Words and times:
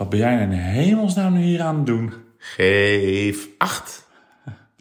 Wat 0.00 0.08
ben 0.08 0.18
jij 0.18 0.42
in 0.42 0.50
hemelsnaam 0.50 1.32
nu 1.32 1.40
hier 1.40 1.60
aan 1.60 1.76
het 1.76 1.86
doen? 1.86 2.12
Geef 2.38 3.48
acht. 3.58 4.06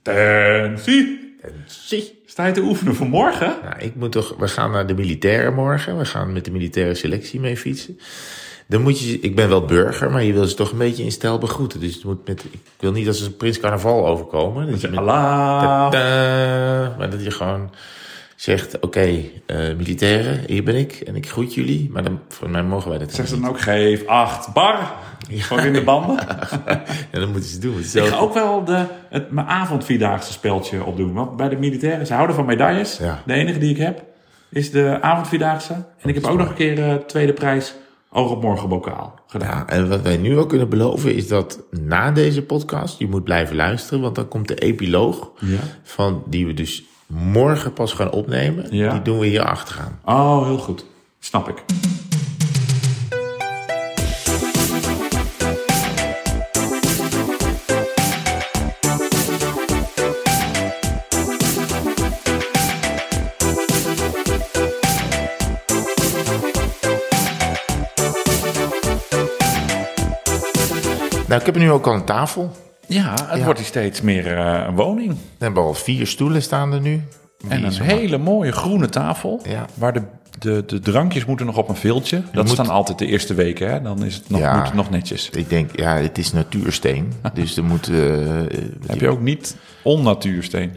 Tensie. 0.02 1.36
Zie. 1.66 2.22
Sta 2.26 2.46
je 2.46 2.54
te 2.54 2.62
oefenen 2.62 2.96
voor 2.96 3.08
morgen? 3.08 3.58
Nou, 3.64 3.76
ik 3.80 3.96
moet 3.96 4.12
toch, 4.12 4.36
we 4.38 4.48
gaan 4.48 4.72
naar 4.72 4.88
de 4.88 4.94
militairen 4.94 5.54
morgen. 5.54 5.98
We 5.98 6.06
gaan 6.06 6.34
met 6.34 6.46
de 6.46 6.52
militaire 6.52 6.94
selectie 6.94 7.40
mee 7.40 7.58
fietsen. 7.58 8.00
Dan 8.68 8.82
moet 8.82 9.00
je, 9.00 9.20
ik 9.20 9.36
ben 9.36 9.50
wel 9.50 9.66
burger, 9.66 10.12
maar 10.12 10.24
je 10.24 10.34
wil 10.34 10.46
ze 10.46 10.56
toch 10.56 10.72
een 10.72 10.78
beetje 10.78 11.04
in 11.04 11.12
stijl 11.12 11.38
begroeten. 11.38 11.80
Dus 11.80 11.94
het 11.94 12.04
moet 12.04 12.28
met, 12.28 12.44
ik 12.52 12.62
wil 12.80 12.92
niet 12.92 13.08
als 13.08 13.22
een 13.22 13.38
prins 13.38 13.60
carnaval 13.60 14.08
overkomen. 14.08 14.72
Dat 14.72 14.82
je 14.82 14.88
met, 14.88 15.00
Allah. 15.00 15.92
Ta-da, 15.92 16.96
maar 16.98 17.10
dat 17.10 17.24
je 17.24 17.32
gewoon 17.32 17.70
zegt, 18.42 18.80
oké, 18.80 19.22
eh, 19.46 19.58
militairen, 19.78 20.44
hier 20.48 20.64
ben 20.64 20.76
ik 20.76 20.94
en 20.94 21.16
ik 21.16 21.30
groet 21.30 21.54
jullie. 21.54 21.90
Maar 21.92 22.04
dan, 22.04 22.20
voor 22.28 22.50
mij 22.50 22.64
mogen 22.64 22.90
wij 22.90 23.00
dat 23.00 23.14
Zeg 23.14 23.28
ze 23.28 23.40
dan 23.40 23.50
ook 23.50 23.62
geef 23.62 24.06
acht 24.06 24.54
bar. 24.54 24.94
Gewoon 25.30 25.66
in 25.66 25.74
de 25.74 25.84
banden. 25.84 26.16
Ja, 27.12 27.20
dan 27.20 27.32
moeten 27.32 27.50
ze 27.50 27.60
doen. 27.60 27.80
Ik 27.80 27.86
Zelf, 27.86 28.10
ga 28.10 28.18
ook 28.18 28.34
wel 28.34 28.64
de, 28.64 28.86
het, 29.10 29.32
mijn 29.32 29.48
avondvierdaagse 29.48 30.32
speltje 30.32 30.84
opdoen. 30.84 31.14
Want 31.14 31.38
bij 31.38 31.50
de 31.50 31.56
militairen, 31.56 32.08
ze 32.08 32.14
houden 32.14 32.36
van 32.36 32.46
medailles. 32.46 32.98
Ja. 32.98 33.22
De 33.26 33.34
enige 33.34 33.60
die 33.60 33.70
ik 33.70 33.78
heb 33.78 34.04
is 34.50 34.72
de 34.72 34.98
avondvierdaagse. 35.02 35.74
En 35.74 36.10
ik 36.10 36.16
heb 36.16 36.26
ook 36.26 36.38
nog 36.38 36.50
een 36.50 36.56
keer 36.56 36.84
eh, 36.84 36.96
tweede 36.96 37.34
prijs 37.34 37.76
oog 38.12 38.32
op 38.32 38.42
morgen 38.42 38.70
bokaal 38.70 39.20
gedaan. 39.28 39.50
Ja, 39.50 39.68
en 39.68 39.90
wat 39.90 40.02
wij 40.02 40.18
nu 40.18 40.38
ook 40.38 40.50
kunnen 40.50 40.70
beloven 40.70 41.16
is 41.16 41.28
dat 41.28 41.60
na 41.72 42.12
deze 42.12 42.42
podcast, 42.42 43.00
je 43.00 43.08
moet 43.08 43.24
blijven 43.24 43.56
luisteren, 43.56 44.02
want 44.02 44.16
dan 44.16 44.28
komt 44.28 44.48
de 44.48 44.56
epiloog 44.56 45.32
Ja. 45.40 45.60
van 45.84 46.24
die 46.28 46.46
we 46.46 46.54
dus 46.54 46.84
morgen 47.10 47.74
pas 47.74 47.94
gaan 47.94 48.12
opnemen. 48.12 48.76
Ja. 48.76 48.92
Die 48.92 49.02
doen 49.02 49.20
we 49.20 49.26
hier 49.26 49.44
achteraan. 49.44 50.00
Oh, 50.06 50.46
heel 50.46 50.58
goed. 50.58 50.86
Snap 51.20 51.50
ik. 51.50 51.64
Nou, 71.28 71.42
ik 71.42 71.46
heb 71.46 71.56
nu 71.56 71.72
ook 71.72 71.88
al 71.88 71.94
een 71.94 72.06
tafel. 72.06 72.52
Ja, 72.90 73.12
het 73.30 73.38
Ja. 73.38 73.44
wordt 73.44 73.60
hier 73.60 73.68
steeds 73.68 74.02
meer 74.02 74.38
eh, 74.38 74.64
een 74.68 74.76
woning. 74.76 75.10
We 75.12 75.44
hebben 75.44 75.64
al 75.64 75.74
vier 75.74 76.08
stoelen 76.08 76.42
staan 76.42 76.74
er 76.74 76.82
nu. 76.82 77.02
En 77.48 77.64
een 77.64 77.72
hele 77.82 78.18
mooie 78.18 78.52
groene 78.52 78.90
tafel. 78.90 79.42
Ja. 79.50 79.66
Waar 79.74 79.94
de, 79.94 80.02
de, 80.40 80.64
de 80.66 80.80
drankjes 80.80 81.26
moeten 81.26 81.46
nog 81.46 81.58
op 81.58 81.70
een 81.70 81.76
viltje. 81.76 82.22
Dat 82.32 82.44
moet- 82.44 82.54
staan 82.54 82.70
altijd 82.70 83.00
de 83.00 83.06
eerste 83.06 83.34
weken. 83.34 83.70
Hè? 83.72 83.82
Dan 83.82 84.04
is 84.06 84.16
het 84.16 84.30
nog, 84.30 84.40
Ja. 84.40 84.56
moet 84.56 84.66
het 84.66 84.74
nog 84.74 84.90
netjes. 84.90 85.30
Ik 85.30 85.50
denk, 85.50 85.80
ja, 85.80 85.96
het 85.96 86.18
is 86.18 86.34
natuursteen. 86.34 87.14
dus 87.34 87.58
er 87.58 87.64
moet... 87.64 87.88
eh, 87.88 87.96
Heb 88.88 89.00
je 89.00 89.08
ook 89.10 89.22
niet 89.22 89.56
onnatuursteen? 89.84 90.72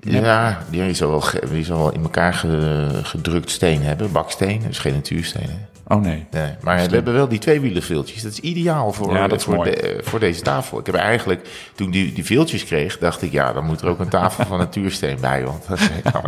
Ja, 0.00 0.58
die 0.70 0.94
zal 0.94 1.10
wel, 1.10 1.20
ge- 1.20 1.42
die 1.52 1.64
zal 1.64 1.78
wel 1.78 1.92
in 1.92 2.02
elkaar 2.02 2.34
ge- 2.34 3.00
gedrukt 3.02 3.50
steen 3.50 3.82
hebben. 3.82 4.12
Baksteen, 4.12 4.62
dus 4.66 4.78
geen 4.78 4.92
natuursteen. 4.94 5.48
Hè? 5.48 5.56
Oh 5.88 6.00
nee. 6.02 6.26
Nee, 6.30 6.50
maar 6.60 6.88
we 6.88 6.94
hebben 6.94 7.14
wel 7.14 7.28
die 7.28 7.38
tweewielenviltjes. 7.38 8.22
Dat 8.22 8.32
is 8.32 8.40
ideaal 8.40 8.92
voor, 8.92 9.12
Ja, 9.14 9.26
dat 9.28 9.38
is 9.38 9.44
voor, 9.44 9.64
de- 9.64 9.76
eh, 9.76 10.04
voor 10.06 10.20
deze 10.20 10.42
tafel. 10.42 10.78
Ik 10.78 10.86
heb 10.86 10.94
eigenlijk, 10.94 11.48
toen 11.74 11.90
die, 11.90 12.12
die 12.12 12.24
viltjes 12.24 12.64
kreeg, 12.64 12.98
dacht 12.98 13.22
ik, 13.22 13.32
ja, 13.32 13.52
dan 13.52 13.64
moet 13.64 13.80
er 13.80 13.88
ook 13.88 13.98
een 14.00 14.08
tafel 14.08 14.44
van 14.46 14.58
natuursteen 14.58 15.18
bij. 15.20 15.44
Want 15.44 15.64
dat 15.68 15.78
is 15.80 15.88
dan 16.12 16.22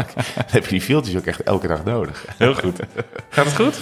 heb 0.47 0.65
je 0.65 0.71
die 0.71 0.83
viltjes 0.83 1.17
ook 1.17 1.27
echt 1.27 1.43
elke 1.43 1.67
dag 1.67 1.85
nodig. 1.85 2.25
Heel 2.39 2.55
goed. 2.55 2.79
Gaat 3.29 3.45
het 3.45 3.55
goed? 3.55 3.79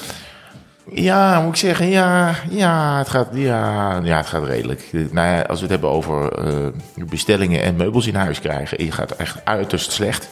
Ja, 0.92 1.40
moet 1.40 1.50
ik 1.50 1.56
zeggen, 1.56 1.86
ja, 1.88 2.34
ja, 2.50 2.98
het, 2.98 3.08
gaat, 3.08 3.28
ja, 3.32 4.00
ja, 4.02 4.16
het 4.16 4.26
gaat 4.26 4.44
redelijk. 4.46 4.88
Nou 4.92 5.28
ja, 5.28 5.40
als 5.40 5.56
we 5.60 5.62
het 5.62 5.70
hebben 5.70 5.90
over 5.90 6.32
eh, 6.32 6.66
bestellingen 7.08 7.62
en 7.62 7.76
meubels 7.76 8.06
in 8.06 8.14
huis 8.14 8.40
krijgen, 8.40 8.84
het 8.84 8.94
gaat 8.94 9.10
echt 9.10 9.44
uiterst 9.44 9.92
slecht. 9.92 10.28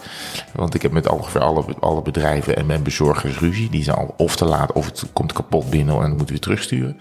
Want 0.54 0.74
ik 0.74 0.82
heb 0.82 0.92
met 0.92 1.08
ongeveer 1.08 1.40
alle, 1.40 1.64
alle 1.80 2.02
bedrijven 2.02 2.56
en 2.56 2.66
mijn 2.66 2.82
bezorgers 2.82 3.38
ruzie. 3.38 3.70
Die 3.70 3.82
zijn 3.84 3.96
al 3.96 4.14
of 4.16 4.36
te 4.36 4.44
laat 4.44 4.72
of 4.72 4.86
het 4.86 5.04
komt 5.12 5.32
kapot 5.32 5.70
binnen 5.70 5.94
en 5.94 6.00
dan 6.00 6.08
moeten 6.08 6.26
we 6.26 6.32
weer 6.32 6.40
terugsturen. 6.40 7.00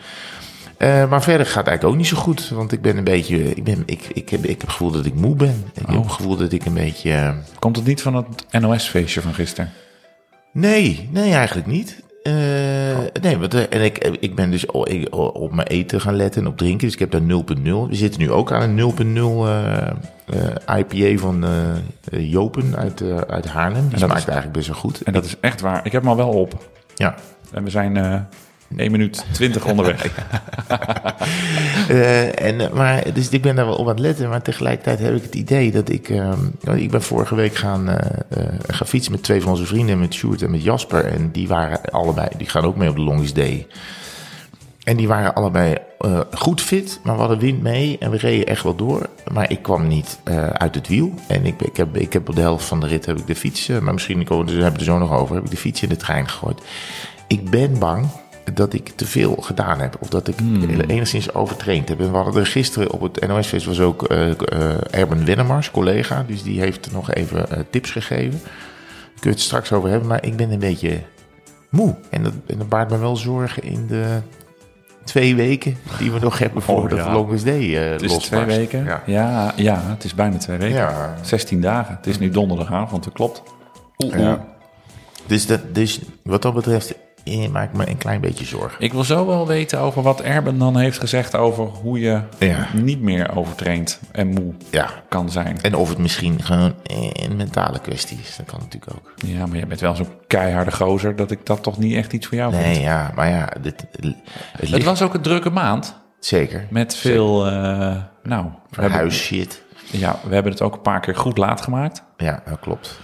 Eh, 0.77 1.09
maar 1.09 1.23
verder 1.23 1.45
gaat 1.45 1.55
het 1.55 1.67
eigenlijk 1.67 1.83
ook 1.95 2.01
niet 2.01 2.07
zo 2.09 2.17
goed. 2.17 2.49
Want 2.49 2.71
ik 2.71 2.81
ben 2.81 2.97
een 2.97 3.03
beetje. 3.03 3.53
Ik, 3.55 3.63
ben, 3.63 3.83
ik, 3.85 4.07
ik, 4.13 4.29
heb, 4.29 4.43
ik 4.43 4.49
heb 4.49 4.61
het 4.61 4.69
gevoel 4.69 4.91
dat 4.91 5.05
ik 5.05 5.13
moe 5.13 5.35
ben. 5.35 5.63
Ik 5.73 5.85
heb 5.87 6.03
het 6.03 6.11
gevoel 6.11 6.35
dat 6.35 6.51
ik 6.51 6.65
een 6.65 6.73
beetje. 6.73 7.11
eh, 7.11 7.31
Komt 7.59 7.75
het 7.75 7.85
niet 7.85 8.01
van 8.01 8.15
het 8.15 8.61
NOS-feestje 8.61 9.21
van 9.21 9.33
gisteren? 9.33 9.71
Nee, 10.53 11.09
nee, 11.11 11.33
eigenlijk 11.33 11.67
niet. 11.67 12.01
Eh, 12.23 12.33
Nee, 13.21 13.37
want, 13.37 13.53
eh, 13.53 13.63
en 13.69 13.81
ik, 13.83 13.97
ik 14.19 14.35
ben 14.35 14.51
dus 14.51 14.65
op 14.65 15.51
mijn 15.53 15.67
eten 15.67 16.01
gaan 16.01 16.15
letten 16.15 16.41
en 16.41 16.47
op 16.47 16.57
drinken. 16.57 16.85
Dus 16.85 16.93
ik 16.93 16.99
heb 16.99 17.11
daar 17.11 17.21
0.0. 17.21 17.87
We 17.89 17.95
zitten 17.95 18.21
nu 18.21 18.31
ook 18.31 18.51
aan 18.51 18.61
een 18.61 18.75
0.0 18.75 19.45
eh, 19.47 19.87
eh, 20.67 20.79
IPA 20.79 21.21
van 21.21 21.43
eh, 21.43 22.31
Jopen 22.31 22.75
uit, 22.75 23.03
uit 23.27 23.47
Haarlem. 23.47 23.81
Die 23.81 23.89
dat 23.89 23.99
smaakt 23.99 24.17
is- 24.17 24.25
eigenlijk 24.25 24.53
best 24.57 24.67
wel 24.67 24.77
goed. 24.77 25.01
En 25.01 25.13
dat 25.13 25.25
is 25.25 25.35
echt 25.39 25.61
waar. 25.61 25.85
Ik 25.85 25.91
heb 25.91 26.01
hem 26.01 26.11
al 26.11 26.17
wel 26.17 26.29
op. 26.29 26.69
Ja. 26.95 27.15
En 27.53 27.63
we 27.63 27.69
zijn 27.69 28.27
1 28.75 28.91
minuut 28.91 29.25
20 29.31 29.65
onderweg. 29.65 30.09
Eh, 31.87 32.45
en, 32.45 32.61
eh, 32.61 32.69
maar, 32.73 33.13
dus 33.13 33.29
ik 33.29 33.41
ben 33.41 33.55
daar 33.55 33.65
wel 33.65 33.75
op 33.75 33.87
aan 33.87 33.91
het 33.91 33.99
letten. 33.99 34.29
Maar 34.29 34.41
tegelijkertijd 34.41 34.99
heb 34.99 35.15
ik 35.15 35.23
het 35.23 35.35
idee 35.35 35.71
dat 35.71 35.89
ik... 35.89 36.09
ehm, 36.09 36.39
ik 36.75 36.91
ben 36.91 37.01
vorige 37.01 37.35
week 37.35 37.55
gaan, 37.55 37.89
eh, 37.89 38.43
gaan 38.67 38.87
fietsen 38.87 39.11
met 39.11 39.23
twee 39.23 39.41
van 39.41 39.51
onze 39.51 39.65
vrienden. 39.65 39.99
Met 39.99 40.13
Sjoerd 40.13 40.41
en 40.41 40.51
met 40.51 40.63
Jasper. 40.63 41.05
En 41.05 41.31
die 41.31 41.47
waren 41.47 41.81
allebei... 41.91 42.27
Die 42.37 42.49
gaan 42.49 42.63
ook 42.63 42.75
mee 42.75 42.89
op 42.89 42.95
de 42.95 43.01
Longest 43.01 43.35
Day. 43.35 43.67
En 44.83 44.97
die 44.97 45.07
waren 45.07 45.33
allebei 45.33 45.75
goed 46.33 46.61
fit, 46.61 46.99
maar 47.03 47.13
we 47.13 47.19
hadden 47.19 47.39
wind 47.39 47.61
mee 47.61 47.97
en 47.99 48.11
we 48.11 48.17
reden 48.17 48.45
echt 48.45 48.63
wel 48.63 48.75
door. 48.75 49.09
Maar 49.33 49.51
ik 49.51 49.61
kwam 49.61 49.87
niet 49.87 50.19
uit 50.53 50.75
het 50.75 50.87
wiel. 50.87 51.13
En 51.27 51.45
ik, 51.45 51.61
ik, 51.61 51.77
heb, 51.77 51.97
ik 51.97 52.13
heb 52.13 52.29
op 52.29 52.35
de 52.35 52.41
helft 52.41 52.65
van 52.65 52.79
de 52.79 52.87
rit 52.87 53.05
heb 53.05 53.17
ik 53.17 53.27
de 53.27 53.35
fiets, 53.35 53.67
maar 53.67 53.93
misschien 53.93 54.17
we 54.17 54.33
hebben 54.33 54.73
we 54.73 54.77
er 54.77 54.83
zo 54.83 54.97
nog 54.97 55.11
over, 55.11 55.35
heb 55.35 55.43
ik 55.43 55.51
de 55.51 55.57
fiets 55.57 55.81
in 55.81 55.89
de 55.89 55.97
trein 55.97 56.29
gegooid. 56.29 56.61
Ik 57.27 57.49
ben 57.49 57.79
bang 57.79 58.07
dat 58.53 58.73
ik 58.73 58.91
te 58.95 59.05
veel 59.05 59.35
gedaan 59.35 59.79
heb. 59.79 59.97
Of 59.99 60.09
dat 60.09 60.27
ik 60.27 60.35
enigszins 60.87 61.33
overtraind 61.33 61.89
heb. 61.89 61.99
En 61.99 62.11
we 62.11 62.17
hadden 62.17 62.41
er 62.41 62.47
gisteren 62.47 62.91
op 62.91 63.01
het 63.01 63.27
NOS-feest 63.27 63.65
was 63.65 63.79
ook 63.79 64.03
eh 64.03 64.29
eh, 64.29 64.77
Erben 64.91 65.25
Wennemars, 65.25 65.71
collega. 65.71 66.23
Dus 66.27 66.43
die 66.43 66.59
heeft 66.59 66.91
nog 66.91 67.13
even 67.13 67.49
eh, 67.49 67.59
tips 67.69 67.91
gegeven. 67.91 68.39
Daar 68.41 69.19
kun 69.19 69.29
je 69.29 69.29
het 69.29 69.39
straks 69.39 69.71
over 69.71 69.89
hebben. 69.89 70.07
Maar 70.07 70.25
ik 70.25 70.35
ben 70.35 70.51
een 70.51 70.59
beetje 70.59 71.01
moe. 71.69 71.95
En 72.09 72.23
dat, 72.23 72.33
en 72.47 72.57
dat 72.57 72.69
baart 72.69 72.89
me 72.89 72.97
wel 72.97 73.15
zorgen 73.15 73.63
in 73.63 73.87
de 73.87 74.19
twee 75.03 75.35
weken 75.35 75.77
die 75.97 76.11
we 76.11 76.19
nog 76.19 76.37
hebben 76.37 76.61
voor 76.61 76.83
Oh, 76.83 76.89
de 76.89 76.95
ja. 76.95 77.13
Longest 77.13 77.45
Day 77.45 77.77
eh 77.77 77.91
Het 77.91 78.01
is 78.01 78.17
twee 78.17 78.45
weken. 78.45 78.83
Ja. 78.83 79.03
Ja. 79.05 79.53
Ja, 79.55 79.81
het 79.83 80.03
is 80.03 80.15
bijna 80.15 80.37
twee 80.37 80.57
weken. 80.57 80.77
Ja. 80.77 81.15
16 81.21 81.61
dagen. 81.61 81.95
Het 81.95 82.07
is 82.07 82.19
nu 82.19 82.29
donderdagavond, 82.29 83.03
dat 83.03 83.13
klopt. 83.13 83.43
Oeh, 83.97 84.13
oeh. 84.13 84.23
Ja. 84.23 84.45
Dus, 85.27 85.47
dat, 85.47 85.75
dus 85.75 85.99
wat 86.23 86.41
dat 86.41 86.53
betreft 86.53 86.95
maak 87.51 87.69
ik 87.69 87.77
me 87.77 87.89
een 87.89 87.97
klein 87.97 88.21
beetje 88.21 88.45
zorgen. 88.45 88.81
Ik 88.83 88.91
wil 88.93 89.03
zo 89.03 89.25
wel 89.25 89.47
weten 89.47 89.79
over 89.79 90.01
wat 90.01 90.21
Erben 90.21 90.57
dan 90.57 90.77
heeft 90.77 90.99
gezegd 90.99 91.35
over 91.35 91.63
hoe 91.65 91.99
je 91.99 92.21
Ja. 92.39 92.67
niet 92.73 93.01
meer 93.01 93.35
overtraind 93.37 93.99
en 94.11 94.27
moe 94.27 94.53
Ja. 94.71 94.89
kan 95.09 95.29
zijn. 95.29 95.61
En 95.61 95.75
of 95.75 95.89
het 95.89 95.97
misschien 95.97 96.43
gewoon 96.43 96.73
eh, 96.83 97.09
een 97.13 97.35
mentale 97.35 97.79
kwestie 97.79 98.17
is. 98.23 98.35
Dat 98.35 98.45
kan 98.45 98.59
natuurlijk 98.59 98.93
ook. 98.95 99.11
Ja, 99.15 99.45
maar 99.45 99.57
jij 99.57 99.67
bent 99.67 99.79
wel 99.79 99.95
zo'n 99.95 100.07
keiharde 100.27 100.71
gozer 100.71 101.15
dat 101.15 101.31
ik 101.31 101.45
dat 101.45 101.63
toch 101.63 101.77
niet 101.77 101.95
echt 101.95 102.13
iets 102.13 102.27
voor 102.27 102.37
jou 102.37 102.53
vind. 102.53 102.65
Nee, 102.65 102.81
ja, 102.81 103.11
maar 103.15 103.29
ja, 103.29 103.49
dit, 103.61 103.85
het 104.57 104.83
was 104.83 105.01
ook 105.01 105.13
een 105.13 105.21
drukke 105.21 105.49
maand 105.49 105.95
zeker. 106.19 106.67
met 106.69 106.95
veel, 106.95 107.45
eh, 107.47 107.51
nou, 108.23 108.45
we 108.69 108.81
hebben, 108.81 108.99
Huisshit. 108.99 109.61
ja, 109.91 110.19
we 110.27 110.33
hebben 110.33 110.51
het 110.51 110.61
ook 110.61 110.73
een 110.73 110.81
paar 110.81 110.99
keer 110.99 111.15
goed 111.15 111.37
laat 111.37 111.61
gemaakt. 111.61 112.03
Ja, 112.17 112.43
dat 112.49 112.59
klopt. 112.59 112.99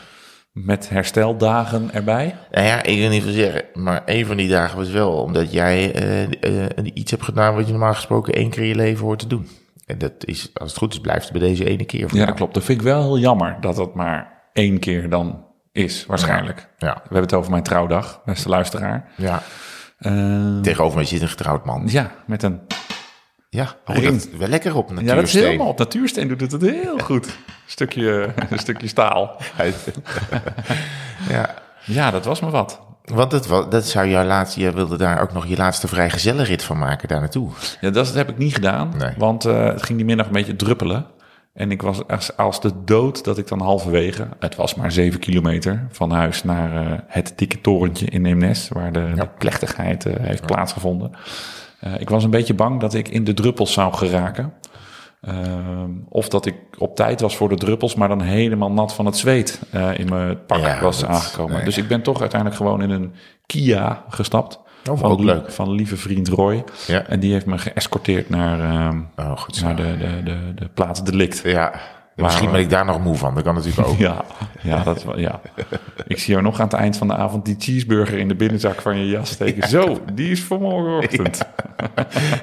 Met 0.65 0.89
hersteldagen 0.89 1.93
erbij. 1.93 2.35
Nou 2.51 2.65
ja, 2.65 2.83
ik 2.83 2.97
wil 2.99 3.09
niet 3.09 3.23
veel 3.23 3.31
zeggen, 3.31 3.63
maar 3.73 4.01
een 4.05 4.25
van 4.25 4.37
die 4.37 4.49
dagen 4.49 4.77
was 4.77 4.89
wel 4.89 5.11
omdat 5.11 5.51
jij 5.51 5.93
eh, 5.93 6.23
eh, 6.67 6.85
iets 6.93 7.11
hebt 7.11 7.23
gedaan 7.23 7.55
wat 7.55 7.65
je 7.65 7.71
normaal 7.71 7.93
gesproken 7.93 8.33
één 8.33 8.49
keer 8.49 8.61
in 8.61 8.67
je 8.67 8.75
leven 8.75 9.05
hoort 9.05 9.19
te 9.19 9.27
doen. 9.27 9.47
En 9.85 9.97
dat 9.97 10.11
is, 10.19 10.49
als 10.53 10.69
het 10.69 10.79
goed 10.79 10.93
is, 10.93 10.99
blijft 10.99 11.29
het 11.29 11.37
bij 11.39 11.47
deze 11.47 11.65
ene 11.65 11.85
keer. 11.85 12.15
Ja, 12.15 12.25
dat 12.25 12.35
klopt. 12.35 12.53
Dat 12.53 12.63
vind 12.63 12.79
ik 12.79 12.85
wel 12.85 13.01
heel 13.01 13.17
jammer 13.17 13.57
dat 13.61 13.75
dat 13.75 13.95
maar 13.95 14.41
één 14.53 14.79
keer 14.79 15.09
dan 15.09 15.45
is, 15.71 16.05
waarschijnlijk. 16.05 16.67
Ja, 16.77 16.93
We 16.93 16.99
hebben 17.01 17.21
het 17.21 17.33
over 17.33 17.51
mijn 17.51 17.63
trouwdag, 17.63 18.21
beste 18.25 18.49
luisteraar. 18.49 19.09
ja. 19.17 19.41
Eh, 19.97 20.59
Tegenover 20.61 20.95
mij 20.95 21.05
zit 21.05 21.21
een 21.21 21.27
getrouwd 21.29 21.65
man. 21.65 21.83
ja, 21.85 22.11
met 22.25 22.43
een... 22.43 22.59
Ja, 23.49 23.75
oh, 23.85 24.01
dat 24.03 24.29
wel 24.37 24.47
lekker 24.47 24.75
op 24.75 24.89
Ja, 24.89 24.93
dat 24.95 25.03
is 25.03 25.09
natuursteen. 25.09 25.43
helemaal 25.43 25.67
op 25.67 25.77
natuursteen 25.77 26.27
doet 26.27 26.51
het 26.51 26.61
heel 26.61 26.97
goed. 26.99 27.37
Stukje, 27.67 28.33
een 28.49 28.59
stukje 28.59 28.87
staal. 28.87 29.35
ja, 31.29 31.53
Ja, 31.83 32.11
dat 32.11 32.25
was 32.25 32.39
me 32.39 32.49
wat. 32.49 32.79
want 33.03 33.31
dat, 33.31 33.71
dat 33.71 33.85
zou 33.87 34.07
jouw 34.07 34.25
laatste, 34.25 34.59
jij 34.59 34.73
wilde 34.73 34.97
daar 34.97 35.21
ook 35.21 35.33
nog 35.33 35.45
je 35.47 35.57
laatste 35.57 35.87
vrijgezellenrit 35.87 36.63
van 36.63 36.77
maken 36.77 37.07
daar 37.07 37.19
naartoe. 37.19 37.49
Ja, 37.81 37.89
dat 37.89 38.13
heb 38.13 38.29
ik 38.29 38.37
niet 38.37 38.53
gedaan, 38.53 38.93
Nee. 38.97 39.13
want 39.17 39.45
eh, 39.45 39.65
het 39.65 39.83
ging 39.83 39.97
die 39.97 40.07
middag 40.07 40.25
een 40.25 40.31
beetje 40.31 40.55
druppelen. 40.55 41.05
En 41.53 41.71
ik 41.71 41.81
was 41.81 42.07
als, 42.07 42.37
als 42.37 42.61
de 42.61 42.71
dood 42.85 43.23
dat 43.23 43.37
ik 43.37 43.47
dan 43.47 43.61
halverwege, 43.61 44.27
het 44.39 44.55
was 44.55 44.75
maar 44.75 44.91
zeven 44.91 45.19
kilometer 45.19 45.85
van 45.91 46.11
huis 46.11 46.43
naar 46.43 46.85
eh, 46.91 46.99
het 47.07 47.33
dikke 47.35 47.61
torentje 47.61 48.05
in 48.05 48.25
Eemnes, 48.25 48.69
waar 48.69 48.91
de, 48.91 49.11
de 49.15 49.27
plechtigheid 49.37 50.05
eh, 50.05 50.13
heeft 50.19 50.45
plaatsgevonden. 50.45 51.11
Eh, 51.79 51.99
ik 51.99 52.09
was 52.09 52.23
een 52.23 52.29
beetje 52.29 52.53
bang 52.53 52.79
dat 52.79 52.93
ik 52.93 53.07
in 53.07 53.23
de 53.23 53.33
druppels 53.33 53.73
zou 53.73 53.93
geraken. 53.93 54.53
Ehm, 55.21 55.89
of 56.09 56.29
dat 56.29 56.45
ik 56.45 56.55
op 56.77 56.95
tijd 56.95 57.21
was 57.21 57.37
voor 57.37 57.49
de 57.49 57.55
druppels, 57.55 57.95
maar 57.95 58.07
dan 58.07 58.21
helemaal 58.21 58.71
nat 58.71 58.93
van 58.93 59.05
het 59.05 59.17
zweet 59.17 59.61
eh, 59.71 59.99
in 59.99 60.09
mijn 60.09 60.45
pak 60.45 60.59
Ja, 60.59 60.81
was 60.81 60.99
dat- 60.99 61.09
aangekomen. 61.09 61.55
nee. 61.55 61.63
Dus 61.65 61.77
ik 61.77 61.87
ben 61.87 62.01
toch 62.01 62.19
uiteindelijk 62.19 62.59
gewoon 62.61 62.81
in 62.81 62.89
een 62.89 63.13
Kia 63.45 64.03
gestapt. 64.09 64.59
Oh, 64.89 64.97
van, 64.99 65.11
ook 65.11 65.19
leuk. 65.19 65.51
van 65.51 65.71
lieve 65.71 65.97
vriend 65.97 66.27
Roy. 66.27 66.63
Ja. 66.87 67.03
En 67.05 67.19
die 67.19 67.31
heeft 67.31 67.45
me 67.45 67.57
geëscorteerd 67.57 68.29
naar, 68.29 68.59
ehm, 68.59 68.99
Oh, 69.15 69.37
goed 69.37 69.61
naar 69.61 69.75
de, 69.75 69.97
de, 69.97 70.23
de, 70.23 70.37
de 70.55 70.67
plaats 70.73 71.03
delict. 71.03 71.41
Ja, 71.43 71.73
misschien 72.25 72.47
eh, 72.47 72.53
ben 72.53 72.61
ik 72.61 72.69
daar 72.69 72.85
nog 72.85 72.99
moe 73.03 73.15
van. 73.15 73.33
Dat 73.35 73.43
kan 73.43 73.55
natuurlijk 73.55 73.87
ook. 73.87 73.97
Ja, 74.07 74.25
ja, 74.61 74.83
dat, 74.83 74.97
is 74.97 75.03
wel- 75.03 75.19
ja. 75.19 75.41
Ik 76.07 76.19
zie 76.19 76.31
jou 76.31 76.43
nog 76.45 76.59
aan 76.59 76.65
het 76.67 76.75
eind 76.75 76.97
van 76.97 77.07
de 77.07 77.15
avond 77.15 77.45
die 77.45 77.55
cheeseburger 77.59 78.17
in 78.17 78.27
de 78.27 78.35
binnenzak 78.35 78.81
van 78.81 78.97
je 78.97 79.09
jas 79.09 79.29
steken. 79.29 79.69
Zo, 79.69 79.99
die 80.13 80.31
is 80.31 80.43
voor 80.43 80.59
morgenochtend. 80.61 81.41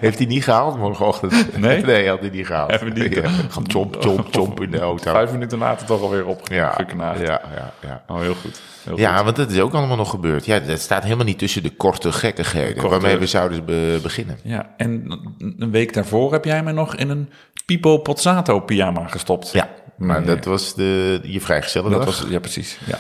Heeft 0.00 0.18
hij 0.18 0.26
niet 0.26 0.44
gehaald 0.44 0.78
morgenochtend? 0.78 1.58
Nee? 1.58 1.82
Nee, 1.94 2.08
had 2.08 2.20
hij 2.20 2.28
niet 2.30 2.46
gehaald. 2.46 2.70
Even 2.70 2.92
niet. 2.92 3.14
Ja, 3.14 3.28
Gewoon 3.28 3.70
chomp, 3.70 3.96
chomp, 4.00 4.26
chomp 4.30 4.60
in 4.62 4.70
de 4.70 4.80
auto. 4.80 5.10
Vijf 5.12 5.32
minuten 5.32 5.58
later 5.58 5.86
toch 5.86 6.00
alweer 6.02 6.26
opgeknaagd. 6.26 7.20
ja, 7.20 7.40
ja, 7.56 7.72
ja. 7.80 8.02
Oh, 8.06 8.20
heel 8.20 8.34
goed. 8.34 8.60
Heel 8.84 8.98
Ja, 8.98 9.14
goed. 9.16 9.24
want 9.24 9.36
dat 9.36 9.50
is 9.50 9.60
ook 9.60 9.74
allemaal 9.74 9.96
nog 9.96 10.10
gebeurd. 10.10 10.46
Ja, 10.46 10.58
dat 10.58 10.80
staat 10.80 11.02
helemaal 11.02 11.24
niet 11.24 11.38
tussen 11.38 11.62
de 11.62 11.70
korte 11.70 12.12
gekkigheden 12.12 12.72
Korte- 12.74 12.88
waarmee 12.88 13.16
we 13.16 13.26
zouden 13.26 13.64
be- 13.64 13.98
beginnen. 14.02 14.38
Ja, 14.42 14.66
en 14.76 15.20
een 15.58 15.70
week 15.70 15.92
daarvoor 15.92 16.32
heb 16.32 16.44
jij 16.44 16.62
me 16.62 16.72
nog 16.72 16.96
in 16.96 17.10
een 17.10 17.28
Pipo 17.66 17.98
Pozzato 17.98 18.60
pyjama 18.60 19.06
gestopt. 19.08 19.50
Ja, 19.52 19.68
maar 19.96 20.18
Nee. 20.24 20.34
dat 20.36 20.44
was 20.44 20.74
de, 20.74 21.20
je 21.22 21.40
vrijgestelde 21.40 21.90
Dat 21.90 22.04
was, 22.04 22.24
ja, 22.28 22.38
precies. 22.38 22.78
Ja. 22.86 22.98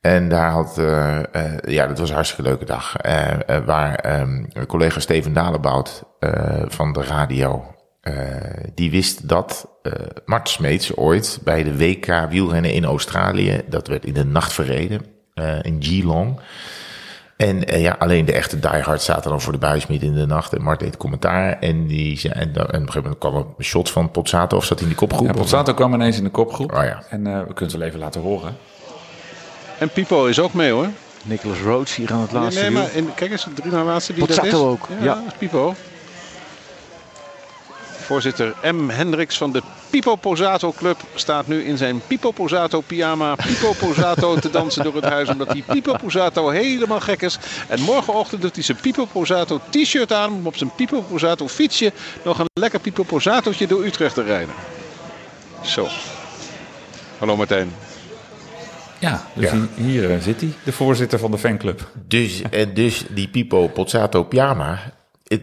En 0.00 0.28
daar 0.28 0.50
had, 0.50 0.78
eh, 0.78 1.18
eh, 1.34 1.52
ja, 1.64 1.86
dat 1.86 1.98
was 1.98 2.08
een 2.08 2.14
hartstikke 2.14 2.48
leuke 2.48 2.64
dag. 2.64 2.96
Eh, 2.96 3.58
waar 3.64 3.94
ehm, 3.94 4.44
collega 4.66 5.00
Steven 5.00 5.32
Dalebout 5.32 6.02
eh, 6.18 6.62
van 6.66 6.92
de 6.92 7.02
radio, 7.02 7.74
eh, 8.00 8.14
die 8.74 8.90
wist 8.90 9.28
dat 9.28 9.68
eh 9.82 9.92
Mart 10.24 10.48
Smeets 10.48 10.96
ooit 10.96 11.38
bij 11.44 11.62
de 11.62 11.76
WK 11.76 12.26
wielrennen 12.30 12.72
in 12.72 12.84
Australië, 12.84 13.60
dat 13.68 13.86
werd 13.88 14.04
in 14.04 14.12
de 14.14 14.24
nacht 14.24 14.52
verreden, 14.52 15.06
eh, 15.34 15.62
in 15.62 15.82
Geelong. 15.84 16.40
En 17.42 17.64
eh, 17.64 17.80
ja, 17.80 17.96
alleen 17.98 18.24
de 18.24 18.32
echte 18.32 18.58
diehards 18.58 19.04
zaten 19.04 19.30
dan 19.30 19.40
voor 19.40 19.52
de 19.52 19.58
buis 19.58 19.86
midden 19.86 20.08
in 20.08 20.14
de 20.14 20.26
nacht. 20.26 20.52
En 20.52 20.62
Mart 20.62 20.80
deed 20.80 20.96
commentaar. 20.96 21.58
En, 21.58 21.86
die 21.86 22.18
zei, 22.18 22.32
en, 22.32 22.52
dan- 22.52 22.66
en 22.66 22.68
op 22.68 22.72
een 22.74 22.78
gegeven 22.80 23.02
moment 23.02 23.18
kwam 23.18 23.34
er 23.36 23.44
een 23.58 23.64
shot 23.64 23.90
van 23.90 24.10
Pozzato. 24.10 24.56
Of 24.56 24.64
zat 24.64 24.78
hij 24.78 24.88
in 24.88 24.94
die 24.98 25.06
kopgroep? 25.08 25.46
Ja, 25.50 25.62
kwam 25.72 25.94
ineens 25.94 26.16
in 26.18 26.24
de 26.24 26.30
kopgroep. 26.30 26.72
Oh 26.72 26.84
ja. 26.84 27.02
En 27.08 27.26
eh, 27.26 27.32
we 27.38 27.44
kunnen 27.54 27.64
het 27.64 27.72
wel 27.72 27.82
even 27.82 27.98
laten 27.98 28.20
horen. 28.20 28.56
En 29.78 29.88
Pipo 29.88 30.26
is 30.26 30.40
ook 30.40 30.52
mee 30.54 30.70
hoor. 30.72 30.86
Nicholas 31.24 31.58
Rhodes 31.58 31.94
hier 31.96 32.12
aan 32.12 32.20
het 32.20 32.32
laatste 32.32 32.60
nee, 32.60 32.70
wiel. 32.70 32.80
maar 32.80 32.94
in, 32.94 33.14
kijk 33.14 33.30
eens, 33.30 33.44
de 33.44 33.52
drie 33.52 33.72
na 33.72 33.84
laatste 33.84 34.14
die 34.14 34.26
dat 34.26 34.44
is. 34.44 34.54
ook, 34.54 34.88
Ja, 34.98 35.04
ja. 35.04 35.14
dat 35.14 35.24
is 35.26 35.32
Pipo. 35.38 35.74
Voorzitter 38.12 38.54
M. 38.62 38.88
Hendricks 38.88 39.36
van 39.36 39.52
de 39.52 39.62
Pipo 39.90 40.14
Posato 40.16 40.72
Club 40.72 41.00
staat 41.14 41.46
nu 41.46 41.62
in 41.62 41.76
zijn 41.76 42.02
Pipo 42.06 42.30
Posato 42.30 42.80
pyjama 42.80 43.34
Pipo 43.34 43.72
Posato 43.72 44.36
te 44.36 44.50
dansen 44.50 44.84
door 44.84 44.94
het 44.94 45.04
huis. 45.04 45.28
Omdat 45.28 45.50
die 45.50 45.62
Pipo 45.62 45.96
Posato 45.96 46.48
helemaal 46.48 47.00
gek 47.00 47.22
is. 47.22 47.38
En 47.68 47.80
morgenochtend 47.80 48.42
doet 48.42 48.54
hij 48.54 48.64
zijn 48.64 48.78
Pipo 48.80 49.04
Posato 49.04 49.60
t-shirt 49.70 50.12
aan 50.12 50.32
om 50.32 50.46
op 50.46 50.56
zijn 50.56 50.70
Pipo 50.76 51.00
Posato 51.00 51.48
fietsje 51.48 51.92
nog 52.24 52.38
een 52.38 52.46
lekker 52.52 52.80
Pipo 52.80 53.02
Posatootje 53.02 53.66
door 53.66 53.84
Utrecht 53.84 54.14
te 54.14 54.22
rijden. 54.22 54.54
Zo. 55.62 55.86
Hallo 57.18 57.36
Martijn. 57.36 57.72
Ja, 58.98 59.26
dus 59.34 59.50
Ja. 59.50 59.56
Hier, 59.56 59.68
hier 59.86 60.10
eh, 60.10 60.20
zit 60.20 60.40
hij, 60.40 60.52
de 60.64 60.72
voorzitter 60.72 61.18
van 61.18 61.30
de 61.30 61.38
fanclub. 61.38 61.90
Dus, 62.06 62.42
en 62.50 62.74
dus 62.74 63.04
die 63.08 63.28
Pipo 63.28 63.68
Pozzato 63.68 64.22
pyjama, 64.22 64.78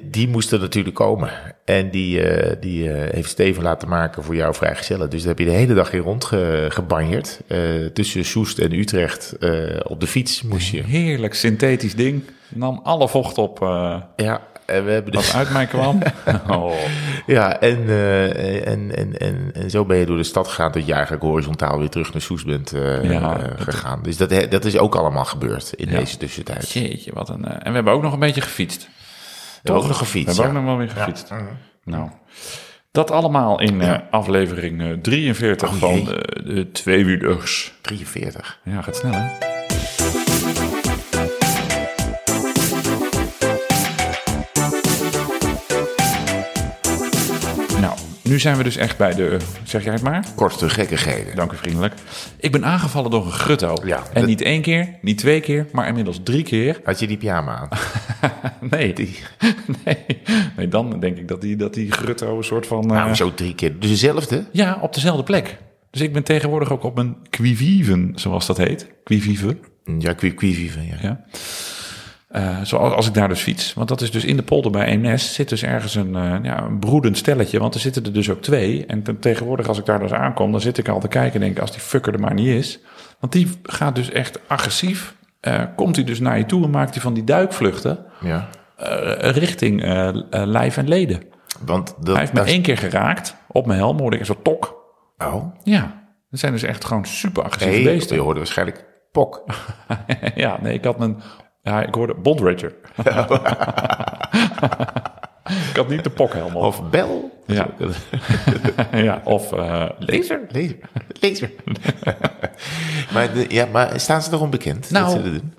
die 0.01 0.27
moest 0.27 0.51
er 0.51 0.59
natuurlijk 0.59 0.95
komen. 0.95 1.29
En 1.65 1.89
die, 1.89 2.21
eh, 2.21 2.55
die 2.61 2.91
eh, 2.91 3.13
heeft 3.13 3.29
Steven 3.29 3.63
laten 3.63 3.89
maken 3.89 4.23
voor 4.23 4.35
jou 4.35 4.53
vrijgezellen. 4.55 5.09
Dus 5.09 5.19
daar 5.19 5.29
heb 5.29 5.39
je 5.39 5.45
de 5.45 5.51
hele 5.57 5.73
dag 5.73 5.93
in 5.93 6.01
rondgebanjerd. 6.01 7.39
Eh 7.47 7.57
tussen 7.93 8.25
Soest 8.25 8.59
en 8.59 8.73
Utrecht 8.73 9.35
op 9.83 9.99
de 9.99 10.07
fiets 10.07 10.41
moest 10.41 10.71
je. 10.71 10.83
Heerlijk 10.83 11.33
synthetisch 11.33 11.95
ding. 11.95 12.23
Nam 12.47 12.79
alle 12.83 13.07
vocht 13.07 13.37
op 13.37 13.59
Ja, 14.15 14.41
en 14.65 14.85
we 14.85 14.91
hebben 14.91 15.13
wat 15.13 15.23
dus... 15.23 15.35
uit 15.35 15.51
mij 15.51 15.65
kwam. 15.65 15.99
Oh. 16.49 16.71
Ja, 17.25 17.59
en, 17.59 17.89
en, 18.65 18.95
en, 18.95 19.19
en, 19.19 19.51
en 19.53 19.69
zo 19.69 19.85
ben 19.85 19.97
je 19.97 20.05
door 20.05 20.17
de 20.17 20.23
stad 20.23 20.47
gegaan 20.47 20.71
dat 20.71 20.85
je 20.85 20.93
eigenlijk 20.93 21.23
horizontaal 21.23 21.79
weer 21.79 21.89
terug 21.89 22.13
naar 22.13 22.21
Soest 22.21 22.45
bent 22.45 22.73
Ja, 23.03 23.37
gegaan. 23.57 24.03
Dus 24.03 24.17
dat, 24.17 24.51
dat 24.51 24.65
is 24.65 24.77
ook 24.77 24.95
allemaal 24.95 25.25
gebeurd 25.25 25.73
in 25.75 25.89
Ja. 25.89 25.97
deze 25.99 26.17
tussentijd. 26.17 26.71
Jeetje, 26.71 27.11
wat 27.13 27.29
een... 27.29 27.45
en 27.45 27.69
we 27.69 27.75
hebben 27.75 27.93
ook 27.93 28.01
nog 28.01 28.13
een 28.13 28.19
beetje 28.19 28.41
gefietst. 28.41 28.89
Ook 29.63 29.87
nog 29.87 29.97
gefietst, 29.97 30.35
We 30.35 30.41
hebben 30.43 30.61
ja. 30.61 30.67
ook 30.67 30.67
nog 30.67 30.77
wel 30.77 30.77
weer 30.77 31.03
gefietst. 31.03 31.33
Nou, 31.83 32.09
dat 32.91 33.11
allemaal 33.11 33.61
in 33.61 33.81
eh, 33.81 33.99
aflevering 34.11 34.81
eh, 34.81 34.91
43 35.01 35.69
Oh, 35.69 35.75
van 35.75 36.03
de, 36.03 36.41
de 36.45 36.71
Tweewielers. 36.71 37.73
43. 37.81 38.59
Ja, 38.63 38.81
gaat 38.81 38.95
snel 38.95 39.11
hè? 39.13 40.28
Nu 48.29 48.39
zijn 48.39 48.57
we 48.57 48.63
dus 48.63 48.77
echt 48.77 48.97
bij 48.97 49.13
de... 49.15 49.37
Zeg 49.63 49.83
jij 49.83 49.93
het 49.93 50.01
maar? 50.01 50.25
Korte 50.35 50.69
gekkigheden. 50.69 51.35
Dank 51.35 51.51
u 51.51 51.55
vriendelijk. 51.57 51.93
Ik 52.39 52.51
ben 52.51 52.65
aangevallen 52.65 53.11
door 53.11 53.25
een 53.25 53.31
grutto. 53.31 53.75
Ja, 53.85 53.97
en 53.97 54.03
dat- 54.13 54.25
niet 54.25 54.41
één 54.41 54.61
keer, 54.61 54.89
niet 55.01 55.17
twee 55.17 55.39
keer, 55.39 55.65
maar 55.71 55.87
inmiddels 55.87 56.19
drie 56.23 56.43
keer. 56.43 56.79
Had 56.83 56.99
je 56.99 57.07
die 57.07 57.17
pyjama 57.17 57.55
aan? 57.55 57.69
Nee, 58.69 58.93
nee. 59.85 59.97
nee 60.57 60.67
dan 60.67 60.99
denk 60.99 61.17
ik 61.17 61.27
dat 61.27 61.41
die, 61.41 61.55
dat 61.55 61.73
die 61.73 61.91
grutto 61.91 62.37
een 62.37 62.43
soort 62.43 62.67
van... 62.67 62.87
Nou, 62.87 63.09
eh, 63.09 63.15
zo 63.15 63.33
drie 63.33 63.55
keer. 63.55 63.79
Dus 63.79 63.89
dezelfde? 63.89 64.45
Ja, 64.51 64.77
op 64.81 64.93
dezelfde 64.93 65.23
plek. 65.23 65.57
Dus 65.91 66.01
ik 66.01 66.13
ben 66.13 66.23
tegenwoordig 66.23 66.71
ook 66.71 66.83
op 66.83 66.97
een 66.97 67.17
quiviven, 67.29 68.11
zoals 68.15 68.45
dat 68.45 68.57
heet. 68.57 68.87
Quivive, 69.03 69.57
Ja, 69.99 70.13
kwievieve, 70.13 70.79
ja. 70.85 70.95
ja. 71.01 71.23
Eh, 72.29 72.57
zoals 72.63 72.93
als 72.93 73.07
ik 73.07 73.13
daar 73.13 73.27
dus 73.27 73.41
fiets. 73.41 73.73
Want 73.73 73.87
dat 73.87 74.01
is 74.01 74.11
dus 74.11 74.25
in 74.25 74.35
de 74.35 74.43
polder 74.43 74.71
bij 74.71 74.85
Eemnes 74.85 75.33
zit 75.33 75.49
dus 75.49 75.63
ergens 75.63 75.95
een, 75.95 76.15
eh, 76.15 76.35
ja, 76.41 76.61
een 76.63 76.79
broedend 76.79 77.17
stelletje. 77.17 77.59
Want 77.59 77.73
er 77.73 77.79
zitten 77.79 78.03
er 78.05 78.13
dus 78.13 78.29
ook 78.29 78.41
twee. 78.41 78.85
En 78.85 79.03
ten- 79.03 79.19
tegenwoordig 79.19 79.67
als 79.67 79.77
ik 79.79 79.85
daar 79.85 79.99
dus 79.99 80.11
aankom, 80.13 80.51
dan 80.51 80.61
zit 80.61 80.77
ik 80.77 80.87
al 80.87 80.99
te 80.99 81.07
kijken 81.07 81.33
en 81.33 81.39
denk 81.45 81.59
als 81.59 81.71
die 81.71 81.79
fucker 81.79 82.13
er 82.13 82.19
maar 82.19 82.33
niet 82.33 82.47
is. 82.47 82.79
Want 83.19 83.33
die 83.33 83.47
gaat 83.63 83.95
dus 83.95 84.11
echt 84.11 84.39
agressief. 84.47 85.15
eh, 85.39 85.63
komt 85.75 85.95
hij 85.95 86.05
dus 86.05 86.19
naar 86.19 86.37
je 86.37 86.45
toe 86.45 86.63
en 86.63 86.69
maakt 86.69 86.93
hij 86.93 87.01
van 87.01 87.13
die 87.13 87.23
duikvluchten 87.23 88.05
ja. 88.21 88.49
richting 89.19 89.81
lijf 90.29 90.77
en 90.77 90.87
leden. 90.87 91.21
Want 91.65 91.87
dat, 91.99 92.07
Hij 92.07 92.19
heeft 92.19 92.33
me 92.33 92.39
dat- 92.39 92.47
één 92.47 92.61
keer 92.61 92.77
geraakt. 92.77 93.35
Op 93.47 93.65
mijn 93.65 93.79
helm 93.79 93.99
hoorde 93.99 94.17
ik 94.17 94.25
soort 94.25 94.43
tok. 94.43 94.75
Oh, 95.17 95.55
Ja, 95.63 96.07
dat 96.29 96.39
zijn 96.39 96.51
dus 96.51 96.63
echt 96.63 96.85
gewoon 96.85 97.05
super 97.05 97.43
agressieve 97.43 97.83
beesten. 97.83 98.15
je 98.15 98.21
hoorde 98.21 98.39
waarschijnlijk 98.39 98.85
pok. 99.11 99.43
ja, 100.35 100.57
nee, 100.61 100.73
ik 100.73 100.83
had 100.83 100.97
mijn... 100.99 101.21
Ja, 101.61 101.83
ik 101.83 101.95
hoorde 101.95 102.13
Bondrager. 102.13 102.75
ik 105.69 105.75
had 105.75 105.89
niet 105.89 106.03
de 106.03 106.09
pokhelm 106.09 106.55
op. 106.55 106.63
Of 106.63 106.89
bel. 106.89 107.43
Ja. 107.45 107.67
ja, 108.91 109.21
of 109.23 109.53
eh, 109.53 109.89
laser. 109.99 110.41
Lezer. 111.19 111.51
maar, 113.13 113.33
de, 113.33 113.45
ja, 113.47 113.65
maar 113.65 113.99
staan 113.99 114.21
ze 114.21 114.33
erom 114.33 114.49
bekend? 114.49 114.89
Nou, 114.91 115.05
dat 115.05 115.13
ze 115.13 115.31
dat 115.31 115.41
doen? 115.41 115.53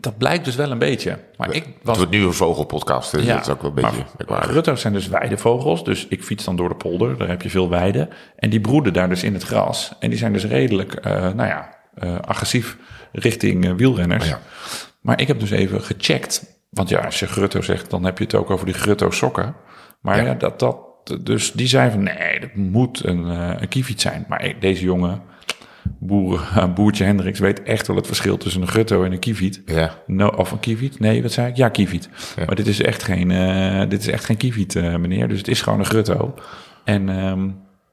Dat 0.00 0.18
blijkt 0.18 0.44
dus 0.44 0.56
wel 0.56 0.70
een 0.70 0.78
beetje. 0.78 1.18
Maar 1.36 1.54
ik 1.54 1.64
Het 1.64 1.74
was... 1.82 1.96
wordt 1.96 2.12
nu 2.12 2.24
een 2.24 2.32
vogelpodcast, 2.32 3.10
dus 3.12 3.26
dat 3.26 3.40
is 3.40 3.48
ook 3.48 3.62
wel 3.62 3.72
een 3.76 3.82
beetje. 3.82 4.04
Rutto's 4.26 4.80
zijn 4.80 4.92
dus 4.92 5.08
weidevogels. 5.08 5.84
Dus 5.84 6.06
ik 6.08 6.24
fiets 6.24 6.44
dan 6.44 6.56
door 6.56 6.68
de 6.68 6.74
polder. 6.74 7.18
Daar 7.18 7.28
heb 7.28 7.42
je 7.42 7.50
veel 7.50 7.68
weiden. 7.68 8.08
En 8.36 8.50
die 8.50 8.60
broeden 8.60 8.92
daar 8.92 9.08
dus 9.08 9.22
in 9.22 9.34
het 9.34 9.42
gras. 9.42 9.92
En 9.98 10.10
die 10.10 10.18
zijn 10.18 10.32
dus 10.32 10.44
redelijk, 10.44 10.94
eh, 10.94 11.12
nou 11.12 11.48
ja, 11.48 11.74
eh, 11.94 12.18
agressief 12.18 12.76
richting 13.12 13.76
wielrenners. 13.76 14.28
Ja. 14.28 14.40
Maar 15.00 15.20
ik 15.20 15.28
heb 15.28 15.40
dus 15.40 15.50
even 15.50 15.82
gecheckt. 15.82 16.58
Want 16.70 16.88
ja, 16.88 17.00
als 17.00 17.18
je 17.20 17.26
grutto 17.26 17.62
zegt, 17.62 17.90
dan 17.90 18.04
heb 18.04 18.18
je 18.18 18.24
het 18.24 18.34
ook 18.34 18.50
over 18.50 18.66
die 18.66 18.74
grutto 18.74 19.10
sokken. 19.10 19.54
Maar 20.00 20.16
ja, 20.16 20.22
Ja. 20.24 20.34
dat, 20.34 20.58
dat, 20.58 20.76
dus 21.20 21.52
die 21.52 21.66
zei 21.66 21.90
van 21.90 22.02
nee, 22.02 22.40
dat 22.40 22.54
moet 22.54 23.04
een, 23.04 23.30
eh 23.30 23.52
een 23.60 23.68
kiefiet 23.68 24.00
zijn. 24.00 24.24
Maar 24.28 24.54
deze 24.60 24.84
jongen, 24.84 25.22
boer, 25.98 26.48
boertje 26.74 27.04
Hendricks, 27.04 27.38
weet 27.38 27.62
echt 27.62 27.86
wel 27.86 27.96
het 27.96 28.06
verschil 28.06 28.36
tussen 28.36 28.60
een 28.62 28.68
grutto 28.68 29.04
en 29.04 29.12
een 29.12 29.18
kiefiet. 29.18 29.62
Ja. 29.66 29.94
No, 30.06 30.26
of 30.26 30.50
een 30.50 30.60
kieviet? 30.60 31.00
Nee, 31.00 31.22
wat 31.22 31.32
zei 31.32 31.48
ik? 31.48 31.56
Ja, 31.56 31.68
kieviet. 31.68 32.08
Ja. 32.36 32.44
Maar 32.44 32.54
dit 32.54 32.66
is 32.66 32.82
echt 32.82 33.02
geen, 33.02 33.30
eh 33.30 33.88
dit 33.88 34.00
is 34.00 34.08
echt 34.08 34.24
geen 34.24 34.36
kieviet, 34.36 34.76
eh, 34.76 34.96
meneer. 34.96 35.28
Dus 35.28 35.38
het 35.38 35.48
is 35.48 35.62
gewoon 35.62 35.78
een 35.78 35.84
grutto. 35.84 36.34
En 36.84 37.08
ehm, 37.08 37.48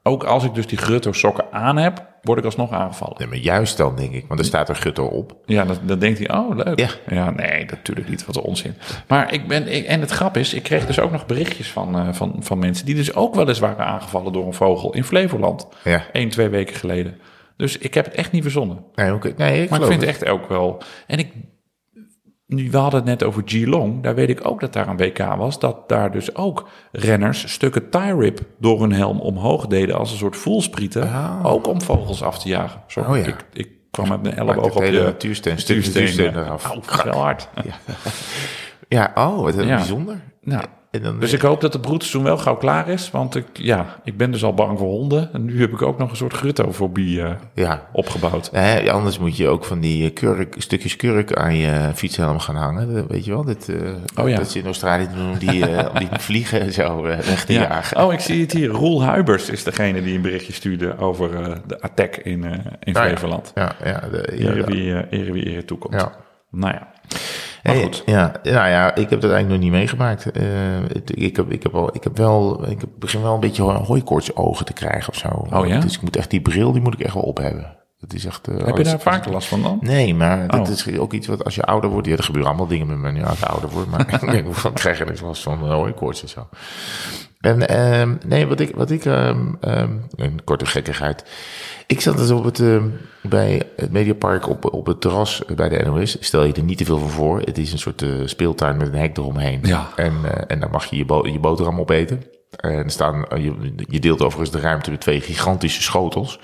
ook 0.08 0.24
als 0.24 0.44
ik 0.44 0.54
dus 0.54 0.66
die 0.66 0.78
grutto 0.78 1.12
sokken 1.12 1.44
aan 1.50 1.76
heb, 1.76 2.06
word 2.22 2.38
ik 2.38 2.44
alsnog 2.44 2.72
aangevallen. 2.72 3.14
Nee, 3.18 3.28
maar 3.28 3.38
juist 3.38 3.76
dan, 3.76 3.96
denk 3.96 4.12
ik. 4.12 4.24
Want 4.28 4.40
er 4.40 4.46
staat 4.46 4.68
er 4.68 4.76
gutto 4.76 5.04
op. 5.04 5.36
Ja, 5.44 5.64
dan, 5.64 5.76
dan 5.82 5.98
denkt 5.98 6.18
hij, 6.18 6.36
oh, 6.36 6.56
leuk. 6.56 7.00
Ja. 7.06 7.30
nee, 7.30 7.64
natuurlijk 7.64 8.08
niet. 8.08 8.24
Wat 8.24 8.40
onzin. 8.40 8.74
Maar 9.06 9.32
ik 9.32 9.48
ben, 9.48 9.74
ik, 9.74 9.84
en 9.84 10.00
het 10.00 10.10
grap 10.10 10.36
is, 10.36 10.54
ik 10.54 10.62
kreeg 10.62 10.86
dus 10.86 11.00
ook 11.00 11.10
nog 11.10 11.26
berichtjes 11.26 11.70
van, 11.70 11.98
eh, 11.98 12.12
van, 12.12 12.36
van 12.38 12.58
mensen 12.58 12.86
die 12.86 12.94
dus 12.94 13.14
ook 13.14 13.34
wel 13.34 13.48
eens 13.48 13.58
waren 13.58 13.86
aangevallen 13.86 14.32
door 14.32 14.46
een 14.46 14.54
vogel 14.54 14.94
in 14.94 15.04
Flevoland. 15.04 15.68
Ja. 15.84 16.04
Eén, 16.12 16.28
twee 16.28 16.48
weken 16.48 16.76
geleden. 16.76 17.18
Dus 17.56 17.78
ik 17.78 17.94
heb 17.94 18.04
het 18.04 18.14
echt 18.14 18.32
niet 18.32 18.42
verzonnen. 18.42 18.84
Nee, 18.94 19.14
oké. 19.14 19.32
nee 19.36 19.62
ik 19.62 19.70
Maar 19.70 19.80
ik 19.80 19.86
vind 19.86 20.00
het. 20.00 20.10
het 20.10 20.22
echt 20.22 20.32
ook 20.32 20.48
wel. 20.48 20.82
En 21.06 21.18
ik. 21.18 21.32
Nu, 22.48 22.70
we 22.70 22.76
hadden 22.76 23.00
het 23.00 23.08
net 23.08 23.22
over 23.22 23.42
Geelong. 23.44 24.02
Daar 24.02 24.14
weet 24.14 24.28
ik 24.28 24.46
ook 24.48 24.60
dat 24.60 24.72
daar 24.72 24.88
een 24.88 24.96
WK 24.96 25.18
was. 25.18 25.58
Dat 25.58 25.88
daar 25.88 26.12
dus 26.12 26.34
ook 26.34 26.68
renners 26.92 27.52
stukken 27.52 27.90
tie 27.90 28.14
rip 28.16 28.40
door 28.58 28.80
hun 28.80 28.92
helm 28.92 29.20
omhoog 29.20 29.66
deden 29.66 29.98
als 29.98 30.10
een 30.10 30.16
soort 30.18 30.36
voelsprieten. 30.36 31.02
Ah. 31.12 31.44
Ook 31.44 31.66
om 31.66 31.82
vogels 31.82 32.22
af 32.22 32.38
te 32.38 32.48
jagen. 32.48 32.82
Oh 32.96 33.16
ja. 33.16 33.24
ik, 33.24 33.46
ik 33.52 33.68
kwam 33.90 34.08
met 34.08 34.22
mijn 34.22 34.34
elleboog 34.36 34.76
op 34.76 34.84
je 34.84 34.90
natuursteen, 35.02 35.54
natuursteen 35.54 36.36
eraf. 36.36 36.62
Dat 36.62 36.96
is 36.96 37.02
wel 37.02 37.22
hard. 37.22 37.48
Ja, 38.88 39.12
oh, 39.26 39.40
wat 39.40 39.54
Ja. 39.54 39.76
bijzonder. 39.76 40.20
Nou, 40.40 40.64
En 40.98 41.04
dan, 41.04 41.20
dus 41.20 41.32
ik 41.32 41.40
hoop 41.40 41.60
dat 41.60 41.72
de 41.72 41.80
broedseizoen 41.80 42.22
wel 42.22 42.38
gauw 42.38 42.56
klaar 42.56 42.88
is. 42.88 43.10
Want 43.10 43.34
ik, 43.34 43.46
ja, 43.52 44.00
ik 44.04 44.16
ben 44.16 44.30
dus 44.30 44.44
al 44.44 44.54
bang 44.54 44.78
voor 44.78 44.88
honden. 44.88 45.32
En 45.32 45.44
nu 45.44 45.60
heb 45.60 45.72
ik 45.72 45.82
ook 45.82 45.98
nog 45.98 46.10
een 46.10 46.16
soort 46.16 46.32
gruttofobie 46.32 47.22
ja. 47.54 47.88
opgebouwd. 47.92 48.50
Anders 48.88 49.18
moet 49.18 49.36
je 49.36 49.48
ook 49.48 49.64
van 49.64 49.80
die 49.80 50.04
eh, 50.04 50.14
kurk, 50.14 50.54
stukjes 50.58 50.96
kurk 50.96 51.32
aan 51.32 51.56
je 51.56 51.90
fietshelm 51.94 52.38
gaan 52.38 52.56
hangen. 52.56 53.06
Weet 53.08 53.24
je 53.24 53.30
wel, 53.30 53.44
dat, 53.44 53.68
eh, 53.68 54.22
Oh 54.22 54.28
ja. 54.28 54.36
dat 54.36 54.50
ze 54.50 54.58
in 54.58 54.64
Australië 54.64 55.08
doen 55.14 55.30
om 55.30 55.38
die, 55.38 55.64
die 55.98 56.08
vliegen 56.28 56.72
zo 56.72 57.02
weg 57.02 57.44
te 57.44 57.52
jagen. 57.52 58.04
Oh, 58.04 58.12
ik 58.12 58.20
zie 58.20 58.40
het 58.40 58.52
hier. 58.52 58.68
Roel 58.68 59.02
Huibers 59.02 59.50
is 59.50 59.64
degene 59.64 60.02
die 60.02 60.14
een 60.14 60.22
berichtje 60.22 60.52
stuurde 60.52 60.98
over 60.98 61.60
de 61.66 61.80
attack 61.80 62.16
in, 62.16 62.44
in 62.44 62.92
ja. 62.92 63.06
Flevoland. 63.06 63.52
Ja, 63.54 63.76
ja, 63.84 64.00
de, 64.10 64.32
ja, 64.36 64.50
Ere 64.50 64.64
de- 64.64 64.72
wie, 64.72 65.08
ere 65.10 65.32
wie 65.32 65.44
ere 65.44 65.64
toekomt. 65.64 65.94
Ja. 65.94 66.12
Nou 66.50 66.74
ja. 66.74 66.88
Maar 67.62 67.74
Hey, 67.74 67.82
goed. 67.82 68.02
Ja, 68.06 68.32
nou 68.42 68.68
ja, 68.68 68.94
ik 68.94 69.10
heb 69.10 69.20
dat 69.20 69.30
eigenlijk 69.30 69.48
nog 69.48 69.58
niet 69.70 69.78
meegemaakt. 69.78 70.30
Eh, 70.30 70.42
het- 70.92 71.12
ik, 71.20 71.36
heb, 71.36 71.50
ik, 71.52 71.62
heb 71.62 71.74
al, 71.74 71.94
ik 71.96 72.04
heb 72.04 72.16
wel, 72.16 72.68
ik 72.70 72.80
begin 72.98 73.22
wel 73.22 73.34
een 73.34 73.40
beetje 73.40 73.62
hooikoorts 73.62 74.36
ogen 74.36 74.64
te 74.66 74.72
krijgen 74.72 75.08
of 75.08 75.14
zo. 75.18 75.28
Oh 75.52 75.66
ja? 75.66 75.80
Dus 75.80 75.94
ik 75.94 76.02
moet 76.02 76.16
echt 76.16 76.30
die 76.30 76.40
bril, 76.40 76.72
die 76.72 76.82
moet 76.82 76.94
ik 76.94 77.00
echt 77.00 77.14
wel 77.14 77.22
op 77.22 77.38
hebben. 77.38 77.76
Dat 78.00 78.12
is 78.12 78.24
echt. 78.24 78.48
eh, 78.48 78.64
Heb 78.66 78.76
je 78.76 78.84
daar 78.84 79.00
vaker 79.00 79.32
last 79.32 79.48
van 79.48 79.62
dan? 79.62 79.78
Nee, 79.80 80.14
maar 80.14 80.48
dat 80.48 80.60
Oh. 80.60 80.68
is 80.68 80.98
ook 80.98 81.12
iets 81.12 81.26
wat 81.26 81.44
als 81.44 81.54
je 81.54 81.62
ouder 81.62 81.90
wordt. 81.90 82.06
Ja, 82.06 82.16
er 82.16 82.22
gebeuren 82.22 82.50
allemaal 82.50 82.68
dingen 82.68 82.86
met 82.86 82.98
me 82.98 83.12
nu 83.12 83.24
als 83.24 83.38
ik 83.38 83.44
ouder 83.44 83.70
word. 83.70 83.90
Maar 83.90 84.00
ik 84.22 84.30
denk, 84.30 84.54
van 84.54 84.72
krijg 84.72 84.98
je 84.98 85.04
er 85.04 85.24
last 85.24 85.42
van 85.42 85.64
uh, 85.64 85.70
hooikoorts 85.70 86.22
en 86.22 86.28
zo. 86.28 86.48
En 87.40 87.68
ehm, 87.68 88.14
nee, 88.26 88.46
wat 88.46 88.60
ik, 88.60 88.74
wat 88.76 88.90
ik 88.90 89.04
ehm, 89.04 89.54
ehm, 89.60 89.92
een 90.16 90.44
korte 90.44 90.66
gekkigheid. 90.66 91.24
Ik 91.86 92.00
zat 92.00 92.16
dus 92.16 92.30
op 92.30 92.44
het, 92.44 92.60
ehm, 92.60 92.84
bij 93.22 93.62
het 93.76 93.92
Mediapark 93.92 94.48
op, 94.48 94.74
op 94.74 94.86
het 94.86 95.00
terras 95.00 95.42
bij 95.56 95.68
de 95.68 95.84
NOS. 95.84 96.16
Stel 96.20 96.44
je 96.44 96.52
er 96.52 96.62
niet 96.62 96.78
te 96.78 96.84
veel 96.84 96.98
van 96.98 97.10
voor. 97.10 97.40
Het 97.40 97.58
is 97.58 97.72
een 97.72 97.78
soort 97.78 98.02
eh, 98.02 98.08
speeltuin 98.24 98.76
met 98.76 98.88
een 98.88 98.98
hek 98.98 99.16
eromheen. 99.16 99.60
Ja. 99.62 99.88
En, 99.96 100.12
eh, 100.24 100.42
en 100.46 100.60
dan 100.60 100.70
mag 100.70 100.84
je 100.84 100.96
je, 100.96 101.04
bo 101.04 101.26
je 101.26 101.38
boterham 101.38 101.80
opeten. 101.80 102.22
En 102.56 102.90
staan, 102.90 103.26
je, 103.36 103.72
je 103.76 104.00
deelt 104.00 104.22
overigens 104.22 104.50
de 104.50 104.60
ruimte 104.60 104.90
met 104.90 105.00
twee 105.00 105.20
gigantische 105.20 105.82
schotels. 105.82 106.40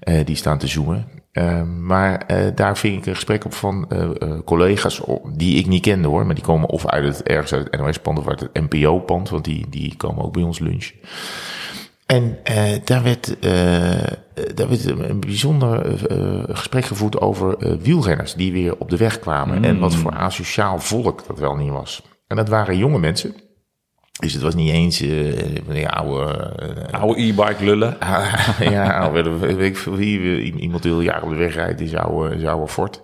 eh, 0.00 0.26
die 0.26 0.36
staan 0.36 0.58
te 0.58 0.66
zoomen. 0.66 1.08
Eh, 1.32 1.62
maar 1.62 2.26
eh, 2.26 2.46
daar 2.54 2.76
ving 2.76 2.96
ik 2.96 3.06
een 3.06 3.14
gesprek 3.14 3.44
op 3.44 3.54
van 3.54 3.86
eh, 3.88 4.10
eh, 4.18 4.38
collega's 4.44 5.00
die 5.32 5.58
ik 5.58 5.66
niet 5.66 5.82
kende 5.82 6.08
hoor. 6.08 6.26
Maar 6.26 6.34
die 6.34 6.44
komen 6.44 6.68
of 6.68 6.86
uit 6.86 7.04
het, 7.04 7.22
ergens 7.22 7.52
uit 7.52 7.68
het 7.70 7.80
NOS-pand 7.80 8.18
of 8.18 8.28
uit 8.28 8.40
het 8.40 8.50
NPO-pand. 8.52 9.28
Want 9.28 9.44
die, 9.44 9.66
die 9.68 9.96
komen 9.96 10.24
ook 10.24 10.32
bij 10.32 10.42
ons 10.42 10.58
lunchen. 10.58 10.94
En 12.06 12.38
daar, 12.84 13.02
werd, 13.02 13.36
daar 14.54 14.68
werd 14.68 14.84
een 14.84 15.20
bijzonder 15.20 15.98
gesprek 16.48 16.84
gevoerd 16.84 17.20
over 17.20 17.78
wielrenners 17.82 18.34
die 18.34 18.52
weer 18.52 18.78
op 18.78 18.90
de 18.90 18.96
weg 18.96 19.18
kwamen. 19.18 19.64
En 19.64 19.78
wat 19.78 19.94
voor 19.94 20.12
asociaal 20.12 20.78
volk 20.78 21.26
dat 21.26 21.38
wel 21.38 21.56
niet 21.56 21.70
was. 21.70 22.02
En 22.26 22.36
dat 22.36 22.48
waren 22.48 22.76
jonge 22.76 22.98
mensen. 22.98 23.34
Dus 24.20 24.32
het 24.32 24.42
was 24.42 24.54
niet 24.54 24.70
eens 24.70 24.98
die 24.98 25.88
oude... 25.88 26.32
eh, 26.90 27.00
Oude 27.00 27.20
e-bike 27.22 27.64
lullen. 27.64 27.96
ja, 28.70 28.98
oude, 28.98 29.38
weet 29.38 29.58
ik 29.58 29.76
veel 29.76 29.96
wie. 29.96 30.40
Iemand 30.52 30.82
die 30.82 30.92
al 30.92 31.00
jaren 31.00 31.22
op 31.22 31.30
de 31.30 31.36
weg 31.36 31.54
rijdt, 31.54 31.80
is 31.80 31.94
oude, 31.94 32.36
is 32.36 32.44
oude 32.44 32.68
Ford. 32.68 33.02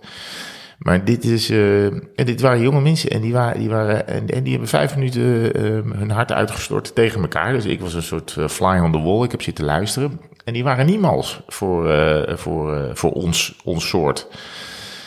Maar 0.77 1.05
dit 1.05 1.23
is, 1.23 1.49
eh, 1.49 1.85
en 1.85 2.25
dit 2.25 2.41
waren 2.41 2.61
jonge 2.61 2.81
mensen 2.81 3.09
en 3.09 3.21
die 3.21 3.33
waren, 3.33 3.59
die 3.59 3.69
waren 3.69 4.07
en, 4.07 4.27
en 4.27 4.43
die 4.43 4.51
hebben 4.51 4.69
vijf 4.69 4.95
minuten 4.95 5.53
eh, 5.53 5.63
hun 5.99 6.11
hart 6.11 6.31
uitgestort 6.31 6.95
tegen 6.95 7.21
elkaar. 7.21 7.53
Dus 7.53 7.65
ik 7.65 7.81
was 7.81 7.93
een 7.93 8.03
soort 8.03 8.35
fly 8.47 8.79
on 8.79 8.91
the 8.91 9.01
wall. 9.01 9.23
Ik 9.23 9.31
heb 9.31 9.41
zitten 9.41 9.65
luisteren. 9.65 10.19
En 10.43 10.53
die 10.53 10.63
waren 10.63 10.85
niemals 10.85 11.41
voor, 11.47 11.91
voor, 12.35 12.89
voor 12.93 13.11
ons, 13.11 13.55
ons 13.63 13.87
soort. 13.87 14.27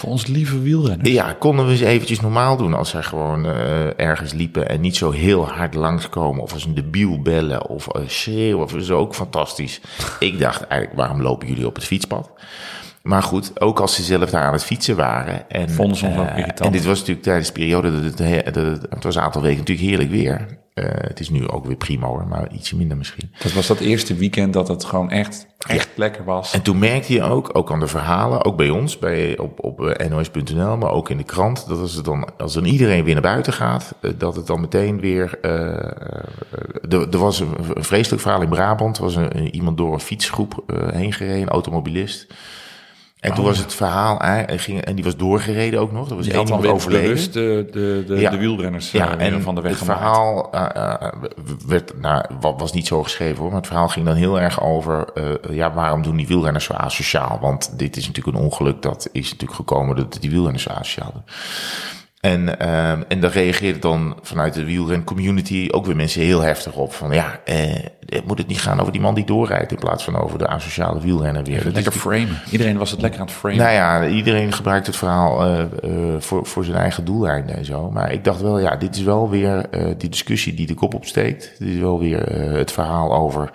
Voor 0.01 0.11
ons 0.11 0.27
lieve 0.27 0.61
wielrenners. 0.61 1.11
Ja, 1.11 1.37
konden 1.39 1.65
we 1.65 1.71
eens 1.71 1.81
eventjes 1.81 2.21
normaal 2.21 2.57
doen 2.57 2.75
als 2.75 2.91
zij 2.91 3.03
gewoon 3.03 3.47
eh, 3.47 4.01
ergens 4.01 4.33
liepen 4.33 4.69
en 4.69 4.81
niet 4.81 4.97
zo 4.97 5.11
heel 5.11 5.49
hard 5.49 5.75
langskomen 5.75 6.43
of 6.43 6.53
als 6.53 6.65
een 6.65 6.75
debiel 6.75 7.23
bellen 7.23 7.67
of 7.67 7.89
eh, 7.89 8.03
schreeuwen. 8.07 8.65
Of, 8.65 8.73
dat 8.73 8.81
is 8.81 8.91
ook 8.91 9.15
fantastisch. 9.15 9.81
Ik 10.19 10.39
dacht 10.39 10.63
eigenlijk, 10.63 11.01
waarom 11.01 11.23
lopen 11.23 11.49
jullie 11.49 11.67
op 11.67 11.75
het 11.75 11.85
fietspad? 11.85 12.31
Maar 13.03 13.23
goed, 13.23 13.61
ook 13.61 13.81
als 13.81 13.95
ze 13.95 14.03
zelf 14.03 14.31
daar 14.31 14.43
aan 14.43 14.53
het 14.53 14.65
fietsen 14.65 14.97
waren. 14.97 15.51
En, 15.51 15.71
Vonden 15.71 15.97
ze 15.97 16.07
ons 16.07 16.17
ook 16.17 16.27
eh, 16.27 16.39
irritant. 16.39 16.61
En 16.61 16.73
dit 16.73 16.85
was 16.85 16.99
natuurlijk 16.99 17.27
tijdens 17.27 17.47
de 17.47 17.53
periode 17.53 17.93
dat 17.93 18.03
het, 18.03 18.55
dat 18.55 18.65
het, 18.65 18.87
het 18.91 19.05
was 19.05 19.15
een 19.15 19.23
aantal 19.23 19.43
weken 19.43 19.59
natuurlijk 19.59 19.89
heerlijk 19.89 20.11
weer. 20.11 20.59
Eh, 20.75 20.85
het 20.91 21.21
is 21.21 21.31
nu 21.31 21.49
ook 21.49 21.65
weer 21.67 21.77
prima 21.77 22.07
hoor, 22.07 22.27
maar 22.27 22.53
ietsje 22.53 22.77
minder 22.77 22.97
misschien. 22.97 23.33
Dat 23.43 23.53
was 23.53 23.67
dat 23.67 23.79
eerste 23.81 24.15
weekend 24.15 24.53
dat 24.53 24.69
het 24.69 24.85
gewoon 24.85 25.11
echt, 25.11 25.47
echt 25.59 25.89
lekker 25.95 26.25
was. 26.25 26.53
En 26.53 26.63
toen 26.63 26.79
merkte 26.79 27.13
je 27.13 27.23
ook, 27.23 27.51
ook 27.53 27.73
aan 27.73 27.81
de 27.81 27.87
verhalen, 27.87 28.45
ook 28.45 28.57
bij 28.57 28.71
ons, 28.71 28.99
bij, 28.99 29.39
op, 29.39 29.65
op 29.65 29.87
eh, 29.87 30.11
nos.nl, 30.11 30.77
maar 30.77 30.91
ook 30.91 31.11
in 31.11 31.17
de 31.17 31.25
krant, 31.25 31.69
dat 31.69 31.79
als, 31.79 31.95
het 31.95 32.05
dan, 32.05 32.29
als 32.39 32.55
dan 32.55 32.65
iedereen 32.65 33.05
weer 33.05 33.13
naar 33.13 33.23
buiten 33.23 33.53
gaat, 33.53 33.95
dat 34.17 34.37
het 34.37 34.47
dan 34.47 34.61
meteen 34.61 35.01
weer... 35.01 35.39
eh, 35.43 35.51
er, 36.89 37.09
er 37.11 37.19
was 37.19 37.41
een, 37.41 37.55
een 37.75 37.85
vreselijk 37.85 38.23
verhaal 38.23 38.43
in 38.43 38.49
Brabant, 38.49 38.97
er 38.97 39.03
was 39.03 39.15
een, 39.15 39.55
iemand 39.55 39.77
door 39.77 39.93
een 39.93 40.01
fietsgroep 40.01 40.65
eh, 40.67 40.89
heen 40.89 41.13
gereden, 41.13 41.43
een 41.43 41.49
automobilist. 41.49 42.27
En 43.21 43.35
toen 43.35 43.45
was 43.45 43.59
het 43.59 43.75
verhaal, 43.75 44.19
ging, 44.59 44.81
en 44.81 44.95
die 44.95 45.05
was 45.05 45.17
doorgereden 45.17 45.81
ook 45.81 45.93
nog, 45.93 46.11
er 46.11 46.17
was 46.17 46.25
Die 46.25 46.35
weer 46.61 46.73
overleden. 46.73 47.33
de, 47.33 47.69
de, 47.73 48.05
de, 48.07 48.21
Ja. 48.21 48.31
de 48.31 48.37
wielrenners 48.39 48.91
Ja, 48.91 49.17
eh, 49.19 49.27
en 49.27 49.43
van 49.43 49.55
de 49.55 49.61
weg 49.61 49.71
het 49.71 49.81
gemaakt. 49.81 50.01
verhaal 50.01 50.53
eh, 50.53 50.95
eh, 51.07 51.13
werd, 51.67 52.01
nou, 52.01 52.25
wa- 52.41 52.55
was 52.57 52.73
niet 52.73 52.87
zo 52.87 53.03
geschreven 53.03 53.37
hoor, 53.39 53.47
maar 53.49 53.57
het 53.59 53.67
verhaal 53.67 53.89
ging 53.89 54.07
dan 54.07 54.15
heel 54.15 54.41
erg 54.41 54.63
over, 54.63 55.05
ja, 55.51 55.73
waarom 55.73 56.03
doen 56.03 56.17
die 56.17 56.27
wielrenners 56.27 56.65
zo 56.65 56.73
asociaal? 56.73 57.39
Want 57.41 57.79
dit 57.79 57.97
is 57.97 58.07
natuurlijk 58.07 58.37
een 58.37 58.43
ongeluk, 58.45 58.83
dat 58.83 59.09
is 59.13 59.25
natuurlijk 59.31 59.55
gekomen 59.59 59.97
dat 59.97 60.17
die 60.21 60.31
wielrenners 60.31 60.63
zo 60.65 60.71
asociaal 60.71 61.11
doen. 61.13 61.23
En, 62.21 62.59
ehm 62.59 63.03
en 63.09 63.21
daar 63.21 63.33
reageerde 63.33 63.79
dan 63.79 64.17
vanuit 64.23 64.55
de 64.55 64.65
wielren 64.65 65.05
community 65.05 65.69
ook 65.71 65.87
weer 65.87 65.97
mensen 65.97 66.23
heel 66.23 66.41
heftig 66.41 66.75
op. 66.75 66.93
Van 66.93 67.11
ja, 67.13 67.41
eh, 67.45 67.75
moet 68.25 68.39
het 68.39 68.47
niet 68.47 68.61
gaan 68.61 68.81
over 68.81 68.93
die 68.93 69.01
man 69.01 69.15
die 69.15 69.25
doorrijdt 69.25 69.73
in 69.73 69.79
plaats 69.79 70.05
van 70.05 70.17
over 70.17 70.39
de 70.39 70.47
asociale 70.47 71.01
wielrenner 71.01 71.45
weer. 71.45 71.65
Dat 71.65 71.75
Lekker 71.75 71.93
framen. 71.93 72.41
Iedereen 72.51 72.79
was 72.79 72.91
het 72.91 73.01
lekker 73.01 73.21
aan 73.21 73.27
het 73.27 73.35
framen. 73.35 73.59
nou 73.59 73.73
ja, 73.73 74.07
iedereen 74.07 74.53
gebruikt 74.53 74.87
het 74.87 74.97
verhaal 74.97 75.47
eh, 75.47 75.65
voor, 76.19 76.47
voor 76.47 76.65
zijn 76.65 76.77
eigen 76.77 77.05
doeleinden 77.05 77.57
en 77.57 77.65
zo. 77.65 77.91
Maar 77.91 78.13
ik 78.13 78.25
dacht 78.25 78.41
wel, 78.41 78.59
ja, 78.59 78.77
dit 78.77 78.97
is 78.97 79.03
wel 79.03 79.31
weer 79.31 79.67
die 79.99 80.09
discussie 80.09 80.55
die 80.55 80.67
de 80.67 80.75
kop 80.75 80.95
opsteekt. 80.95 81.53
Dit 81.59 81.69
is 81.69 81.79
wel 81.79 81.99
weer 82.01 82.33
het 82.57 82.73
verhaal 82.73 83.15
over 83.15 83.51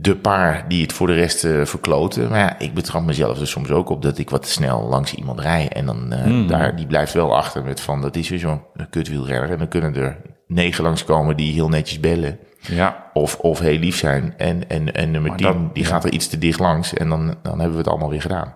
de 0.00 0.16
paar 0.16 0.64
die 0.68 0.82
het 0.82 0.92
voor 0.92 1.06
de 1.06 1.14
rest 1.14 1.44
eh, 1.44 1.64
verkloten. 1.64 2.28
Maar 2.28 2.38
ja, 2.38 2.58
ik 2.58 2.74
betrap 2.74 3.02
mezelf 3.04 3.40
er 3.40 3.46
soms 3.46 3.70
ook 3.70 3.88
op 3.88 4.02
dat 4.02 4.18
ik 4.18 4.30
wat 4.30 4.42
te 4.42 4.48
snel 4.50 4.82
langs 4.88 5.14
iemand 5.14 5.40
rij. 5.40 5.68
En 5.68 5.86
dan 5.86 6.12
eh, 6.12 6.48
daar, 6.48 6.76
die 6.76 6.86
blijft 6.86 7.12
wel 7.12 7.36
achter 7.36 7.64
met 7.64 7.80
van, 7.80 8.00
dat 8.02 8.16
is 8.16 8.28
weer 8.28 8.38
zo'n 8.38 8.62
kutwielrenner. 8.90 9.50
En 9.50 9.58
dan 9.58 9.68
kunnen 9.68 9.94
er 9.96 10.16
negen 10.46 10.84
langskomen 10.84 11.36
die 11.36 11.52
heel 11.52 11.68
netjes 11.68 12.00
bellen. 12.00 12.38
Ja, 12.60 13.10
Of, 13.12 13.36
of 13.36 13.58
heel 13.58 13.78
lief 13.78 13.96
zijn. 13.96 14.34
En, 14.36 14.68
en, 14.68 14.94
en 14.94 15.10
nummer 15.10 15.30
Maar 15.30 15.38
10, 15.38 15.46
dat- 15.46 15.74
die 15.74 15.82
ja. 15.82 15.88
gaat 15.88 16.04
er 16.04 16.12
iets 16.12 16.28
te 16.28 16.38
dicht 16.38 16.58
langs. 16.58 16.94
En 16.94 17.08
dan, 17.08 17.34
dan 17.42 17.52
hebben 17.58 17.72
we 17.72 17.78
het 17.78 17.88
allemaal 17.88 18.10
weer 18.10 18.20
gedaan. 18.20 18.54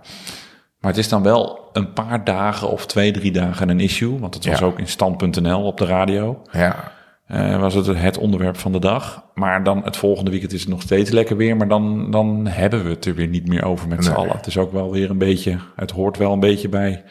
maar 0.81 0.91
het 0.91 0.97
is 1.01 1.09
dan 1.09 1.23
wel 1.23 1.69
een 1.73 1.93
paar 1.93 2.25
dagen 2.25 2.69
of 2.71 2.87
twee, 2.87 3.11
drie 3.13 3.33
dagen 3.33 3.69
een 3.69 3.81
issue. 3.81 4.19
Want 4.19 4.35
het 4.35 4.47
was 4.47 4.59
Ja. 4.59 4.67
ook 4.67 4.79
in 4.79 4.87
stand.nl 4.89 5.63
op 5.65 5.79
de 5.79 5.85
radio. 5.87 6.43
Ja, 6.53 6.93
Eh, 7.27 7.61
was 7.61 7.75
het 7.75 7.87
het 7.87 8.19
onderwerp 8.19 8.57
van 8.57 8.73
de 8.73 8.79
dag. 8.79 9.25
Maar 9.35 9.65
dan 9.65 9.85
het 9.85 9.97
volgende 9.97 10.31
weekend 10.31 10.53
is 10.53 10.61
het 10.61 10.71
nog 10.71 10.83
steeds 10.83 11.11
lekker 11.11 11.37
weer. 11.37 11.57
Maar 11.57 11.69
dan, 11.69 12.11
dan 12.11 12.47
hebben 12.47 12.85
we 12.85 12.91
het 12.91 13.05
er 13.05 13.15
weer 13.15 13.29
niet 13.29 13.49
meer 13.49 13.65
over 13.65 13.89
met 13.89 14.05
z'n 14.05 14.13
allen. 14.13 14.37
Het 14.37 14.47
is 14.47 14.59
ook 14.59 14.73
wel 14.73 14.91
weer 14.91 15.11
een 15.11 15.19
beetje, 15.19 15.59
het 15.77 15.91
hoort 15.91 16.17
wel 16.17 16.33
een 16.33 16.41
beetje 16.41 16.69
bij. 16.69 17.05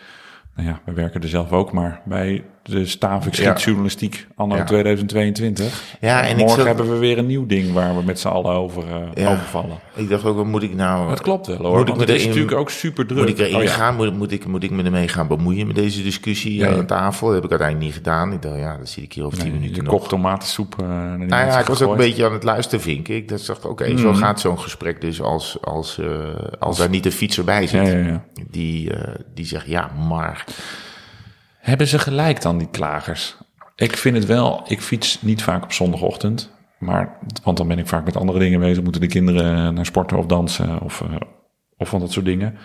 Nou 0.56 0.68
ja, 0.68 0.80
we 0.86 0.94
werken 0.94 1.22
er 1.22 1.28
zelf 1.28 1.52
ook, 1.52 1.72
maar 1.72 2.02
bij 2.06 2.44
de 2.64 2.86
Stavik 2.86 3.34
Ja. 3.36 3.44
schietjournalistiek 3.44 4.28
anno 4.36 4.56
Ja. 4.56 4.64
2022. 4.64 5.84
Ja, 6.02 6.22
en 6.24 6.32
ik 6.32 6.46
Morgen 6.46 6.66
hebben 6.66 6.90
we 6.92 6.98
weer 6.98 7.18
een 7.18 7.26
nieuw 7.26 7.46
ding 7.46 7.74
waar 7.74 7.96
we 7.96 8.04
met 8.04 8.20
z'n 8.20 8.28
allen 8.28 8.52
over, 8.52 8.84
eh, 8.88 9.24
Ja. 9.24 9.32
overvallen. 9.32 9.78
Ik 9.96 10.10
dacht 10.10 10.24
ook, 10.26 10.36
wat 10.36 10.46
moet 10.46 10.64
ik 10.64 10.76
nou... 10.76 11.10
Dat 11.10 11.22
klopt 11.22 11.48
wel 11.48 11.58
hoor. 11.58 11.78
Moet 11.78 11.88
ik 11.90 11.94
me 11.96 12.00
het 12.00 12.10
is 12.10 12.26
natuurlijk 12.26 12.56
ook 12.58 12.70
super 12.70 13.06
druk. 13.08 13.20
Moet 13.20 13.30
ik 13.30 13.38
erin 13.40 13.56
Oh 13.56 13.64
ja. 13.64 13.72
gaan? 13.72 13.96
Moet, 13.96 14.18
moet, 14.18 14.32
ik, 14.32 14.46
moet 14.46 14.64
ik 14.64 14.72
me 14.72 14.84
ermee 14.84 15.08
gaan 15.08 15.28
bemoeien 15.28 15.68
met 15.68 15.76
deze 15.76 16.04
discussie 16.04 16.56
ja. 16.56 16.76
aan 16.76 16.86
tafel? 16.86 17.26
Dat 17.26 17.36
heb 17.36 17.44
ik 17.44 17.50
uiteindelijk 17.50 17.90
niet 17.90 17.98
gedaan. 17.98 18.32
Ik 18.34 18.42
dacht, 18.42 18.58
ja, 18.58 18.78
dat 18.78 18.90
zit 18.90 19.04
ik 19.04 19.14
hier 19.14 19.26
over 19.26 19.38
tien 19.38 19.52
Nee, 19.52 19.60
minuten 19.60 19.84
nog. 19.84 19.94
kokt 19.94 20.10
tomatensoep 20.10 20.76
eh, 20.80 20.88
die 21.18 21.28
Nou 21.28 21.46
ja, 21.48 21.60
ik 21.60 21.66
was 21.66 21.82
ook 21.82 21.92
een 21.92 21.98
beetje 21.98 22.26
aan 22.26 22.34
het 22.34 22.44
luisteren, 22.44 22.82
vinken. 22.82 23.16
Ik 23.16 23.28
dacht, 23.28 23.66
oké, 23.66 23.90
Mm. 23.90 23.98
zo 23.98 24.14
gaat 24.14 24.40
zo'n 24.40 24.60
gesprek 24.60 25.02
dus 25.02 25.22
als, 25.22 25.58
als, 25.62 25.98
eh, 26.00 26.08
als 26.60 26.78
daar 26.78 26.90
niet 26.90 27.06
een 27.06 27.12
fietser 27.12 27.44
bij 27.44 27.68
zit. 27.68 27.96
Die, 28.50 28.94
eh, 28.94 29.14
die 29.34 29.46
zegt, 29.46 29.66
ja, 29.68 29.92
maar... 30.08 30.44
Hebben 31.64 31.88
ze 31.88 32.00
gelijk 32.00 32.42
dan, 32.42 32.58
die 32.58 32.68
klagers? 32.72 33.36
Ik 33.76 33.98
vind 33.98 34.16
het 34.16 34.26
wel, 34.26 34.64
ik 34.68 34.82
fiets 34.82 35.22
niet 35.22 35.44
vaak 35.44 35.64
op 35.64 35.72
zondagochtend. 35.74 36.52
Maar, 36.80 37.18
want 37.44 37.58
dan 37.58 37.68
ben 37.68 37.80
ik 37.80 37.88
vaak 37.88 38.06
met 38.06 38.18
andere 38.18 38.40
dingen 38.40 38.60
bezig. 38.60 38.84
Moeten 38.84 39.02
de 39.02 39.08
kinderen 39.08 39.74
naar 39.74 39.86
sporten 39.86 40.18
of 40.18 40.26
dansen 40.26 40.82
of, 40.82 41.02
eh, 41.02 41.16
of 41.78 41.90
van 41.90 42.00
dat 42.00 42.12
soort 42.12 42.26
dingen. 42.26 42.56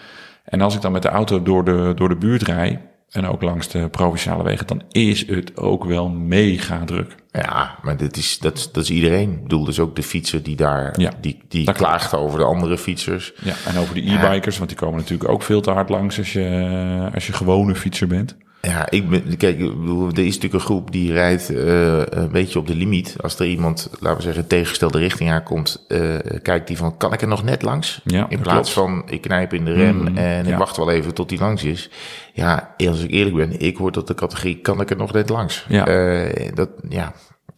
En 0.44 0.60
als 0.60 0.74
ik 0.74 0.80
dan 0.80 0.92
met 0.92 1.02
de 1.02 1.08
auto 1.08 1.42
door 1.42 1.64
de, 1.64 1.92
door 1.96 2.08
de 2.08 2.16
buurt 2.16 2.42
rijd, 2.42 2.78
en 3.08 3.26
ook 3.26 3.42
langs 3.42 3.68
de 3.68 3.88
provinciale 3.88 4.42
wegen, 4.42 4.66
dan 4.66 4.82
is 4.90 5.26
het 5.26 5.56
ook 5.56 5.84
wel 5.84 6.08
mega 6.08 6.84
druk. 6.84 7.14
Ja, 7.30 7.78
maar 7.82 7.96
dit 7.96 8.16
is, 8.16 8.38
dat, 8.38 8.56
is- 8.58 8.72
dat 8.72 8.82
is 8.82 8.90
iedereen. 8.90 9.32
Ik 9.32 9.42
bedoel, 9.42 9.64
dus 9.64 9.80
ook 9.80 9.96
de 9.96 10.02
fietser 10.02 10.42
die 10.42 10.56
daar, 10.56 11.00
Ja, 11.00 11.10
die, 11.20 11.40
die 11.48 11.64
dat 11.64 11.74
klopt. 11.76 11.90
klaagt 11.90 12.14
over 12.14 12.38
de 12.38 12.44
andere 12.44 12.78
fietsers. 12.78 13.32
Ja, 13.42 13.54
en 13.66 13.78
over 13.78 13.94
de 13.94 14.00
e-bikers, 14.12 14.58
want 14.58 14.68
die 14.70 14.78
komen 14.78 14.98
natuurlijk 14.98 15.30
ook 15.30 15.42
veel 15.42 15.60
te 15.60 15.70
hard 15.70 15.88
langs 15.88 16.18
als 16.18 16.32
je, 16.32 17.10
als 17.14 17.26
je 17.26 17.32
gewone 17.32 17.74
fietser 17.74 18.06
bent. 18.06 18.36
Ja, 18.68 18.90
ik 18.90 19.08
ben, 19.08 19.36
kijk, 19.36 19.60
er 19.60 20.18
is 20.18 20.34
natuurlijk 20.34 20.54
een 20.54 20.60
groep 20.60 20.92
die 20.92 21.12
rijdt 21.12 21.50
eh, 21.50 22.00
een 22.08 22.30
beetje 22.30 22.58
op 22.58 22.66
de 22.66 22.74
limiet. 22.74 23.16
Als 23.20 23.38
er 23.38 23.46
iemand, 23.46 23.90
laten 24.00 24.16
we 24.16 24.22
zeggen, 24.22 24.46
tegengestelde 24.46 24.98
richting 24.98 25.30
aankomt, 25.30 25.84
eh 25.88 26.16
kijkt 26.42 26.66
die 26.66 26.76
van, 26.76 26.96
kan 26.96 27.12
ik 27.12 27.22
er 27.22 27.28
nog 27.28 27.42
net 27.44 27.62
langs? 27.62 28.00
Ja, 28.04 28.26
in 28.28 28.40
plaats 28.40 28.72
klopt. 28.72 28.88
van, 28.88 29.02
ik 29.06 29.20
knijp 29.20 29.54
in 29.54 29.64
de 29.64 29.72
rem 29.72 29.96
Mm, 29.98 30.16
en 30.16 30.46
ik 30.46 30.56
wacht 30.56 30.76
wel 30.76 30.90
even 30.90 31.14
tot 31.14 31.28
die 31.28 31.38
langs 31.38 31.64
is. 31.64 31.90
Ja, 32.32 32.74
als 32.76 33.02
ik 33.02 33.10
eerlijk 33.10 33.36
ben, 33.36 33.60
ik 33.60 33.76
hoor 33.76 33.92
tot 33.92 34.06
de 34.06 34.14
categorie, 34.14 34.56
kan 34.58 34.80
ik 34.80 34.90
er 34.90 34.96
nog 34.96 35.12
net 35.12 35.28
langs? 35.28 35.64
Ja. 35.68 35.86
Eh, 35.86 36.54
dat, 36.54 36.68
ja, 36.88 37.12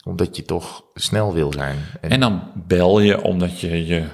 omdat 0.05 0.37
je 0.37 0.43
toch 0.43 0.85
snel 0.95 1.35
wil 1.35 1.53
zijn. 1.53 1.77
En, 2.01 2.11
En 2.11 2.21
dan 2.21 2.43
bel 2.67 3.01
je 3.01 3.23
omdat 3.23 3.61
je 3.61 3.87
je 3.87 4.05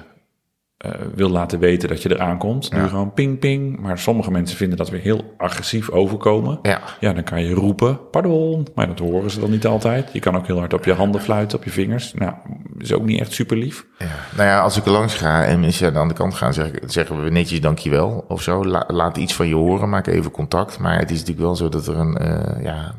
eh, 0.77 0.91
wil 1.15 1.29
laten 1.29 1.59
weten 1.59 1.89
dat 1.89 2.01
je 2.01 2.09
eraan 2.13 2.37
komt. 2.37 2.71
Nu 2.71 2.79
Ja. 2.79 2.87
gewoon 2.87 3.13
ping 3.13 3.39
ping. 3.39 3.79
Maar 3.79 3.97
sommige 3.99 4.31
mensen 4.31 4.57
vinden 4.57 4.77
dat 4.77 4.89
weer 4.89 4.99
heel 5.01 5.33
agressief 5.37 5.89
overkomen. 5.89 6.59
ja, 6.61 6.79
Ja, 6.99 7.13
dan 7.13 7.23
kan 7.23 7.43
je 7.43 7.53
roepen, 7.53 8.09
pardon. 8.11 8.67
Maar 8.75 8.87
dat 8.87 8.99
horen 8.99 9.31
ze 9.31 9.39
dan 9.39 9.49
niet 9.51 9.65
altijd. 9.65 10.09
Je 10.13 10.19
kan 10.19 10.35
ook 10.37 10.47
heel 10.47 10.59
hard 10.59 10.73
op 10.73 10.85
je 10.85 10.93
handen 10.93 11.21
fluiten, 11.21 11.57
op 11.57 11.63
je 11.63 11.69
vingers. 11.71 12.13
Nou, 12.13 12.33
is 12.77 12.93
ook 12.93 13.05
niet 13.05 13.19
echt 13.19 13.31
super 13.33 13.57
lief. 13.57 13.85
Ja. 13.97 14.05
Nou 14.35 14.47
ja, 14.49 14.59
als 14.61 14.77
ik 14.77 14.85
er 14.85 14.91
langs 14.91 15.13
ga 15.15 15.43
en 15.43 15.59
mensen 15.59 15.95
aan 15.95 16.07
de 16.07 16.13
kant 16.13 16.33
gaan, 16.33 16.53
zeggen, 16.53 16.79
zeggen 16.89 17.23
we 17.23 17.29
netjes 17.29 17.61
dankjewel 17.61 18.25
of 18.27 18.41
zo. 18.41 18.65
La- 18.65 18.85
laat 18.87 19.17
iets 19.17 19.33
van 19.35 19.47
je 19.47 19.55
horen, 19.55 19.89
maak 19.89 20.07
even 20.07 20.31
contact. 20.31 20.79
Maar 20.79 20.99
het 20.99 21.11
is 21.11 21.19
natuurlijk 21.19 21.45
wel 21.45 21.55
zo 21.55 21.69
dat 21.69 21.87
er 21.87 21.97
een, 21.97 22.17
eh, 22.17 22.63
ja, 22.63 22.95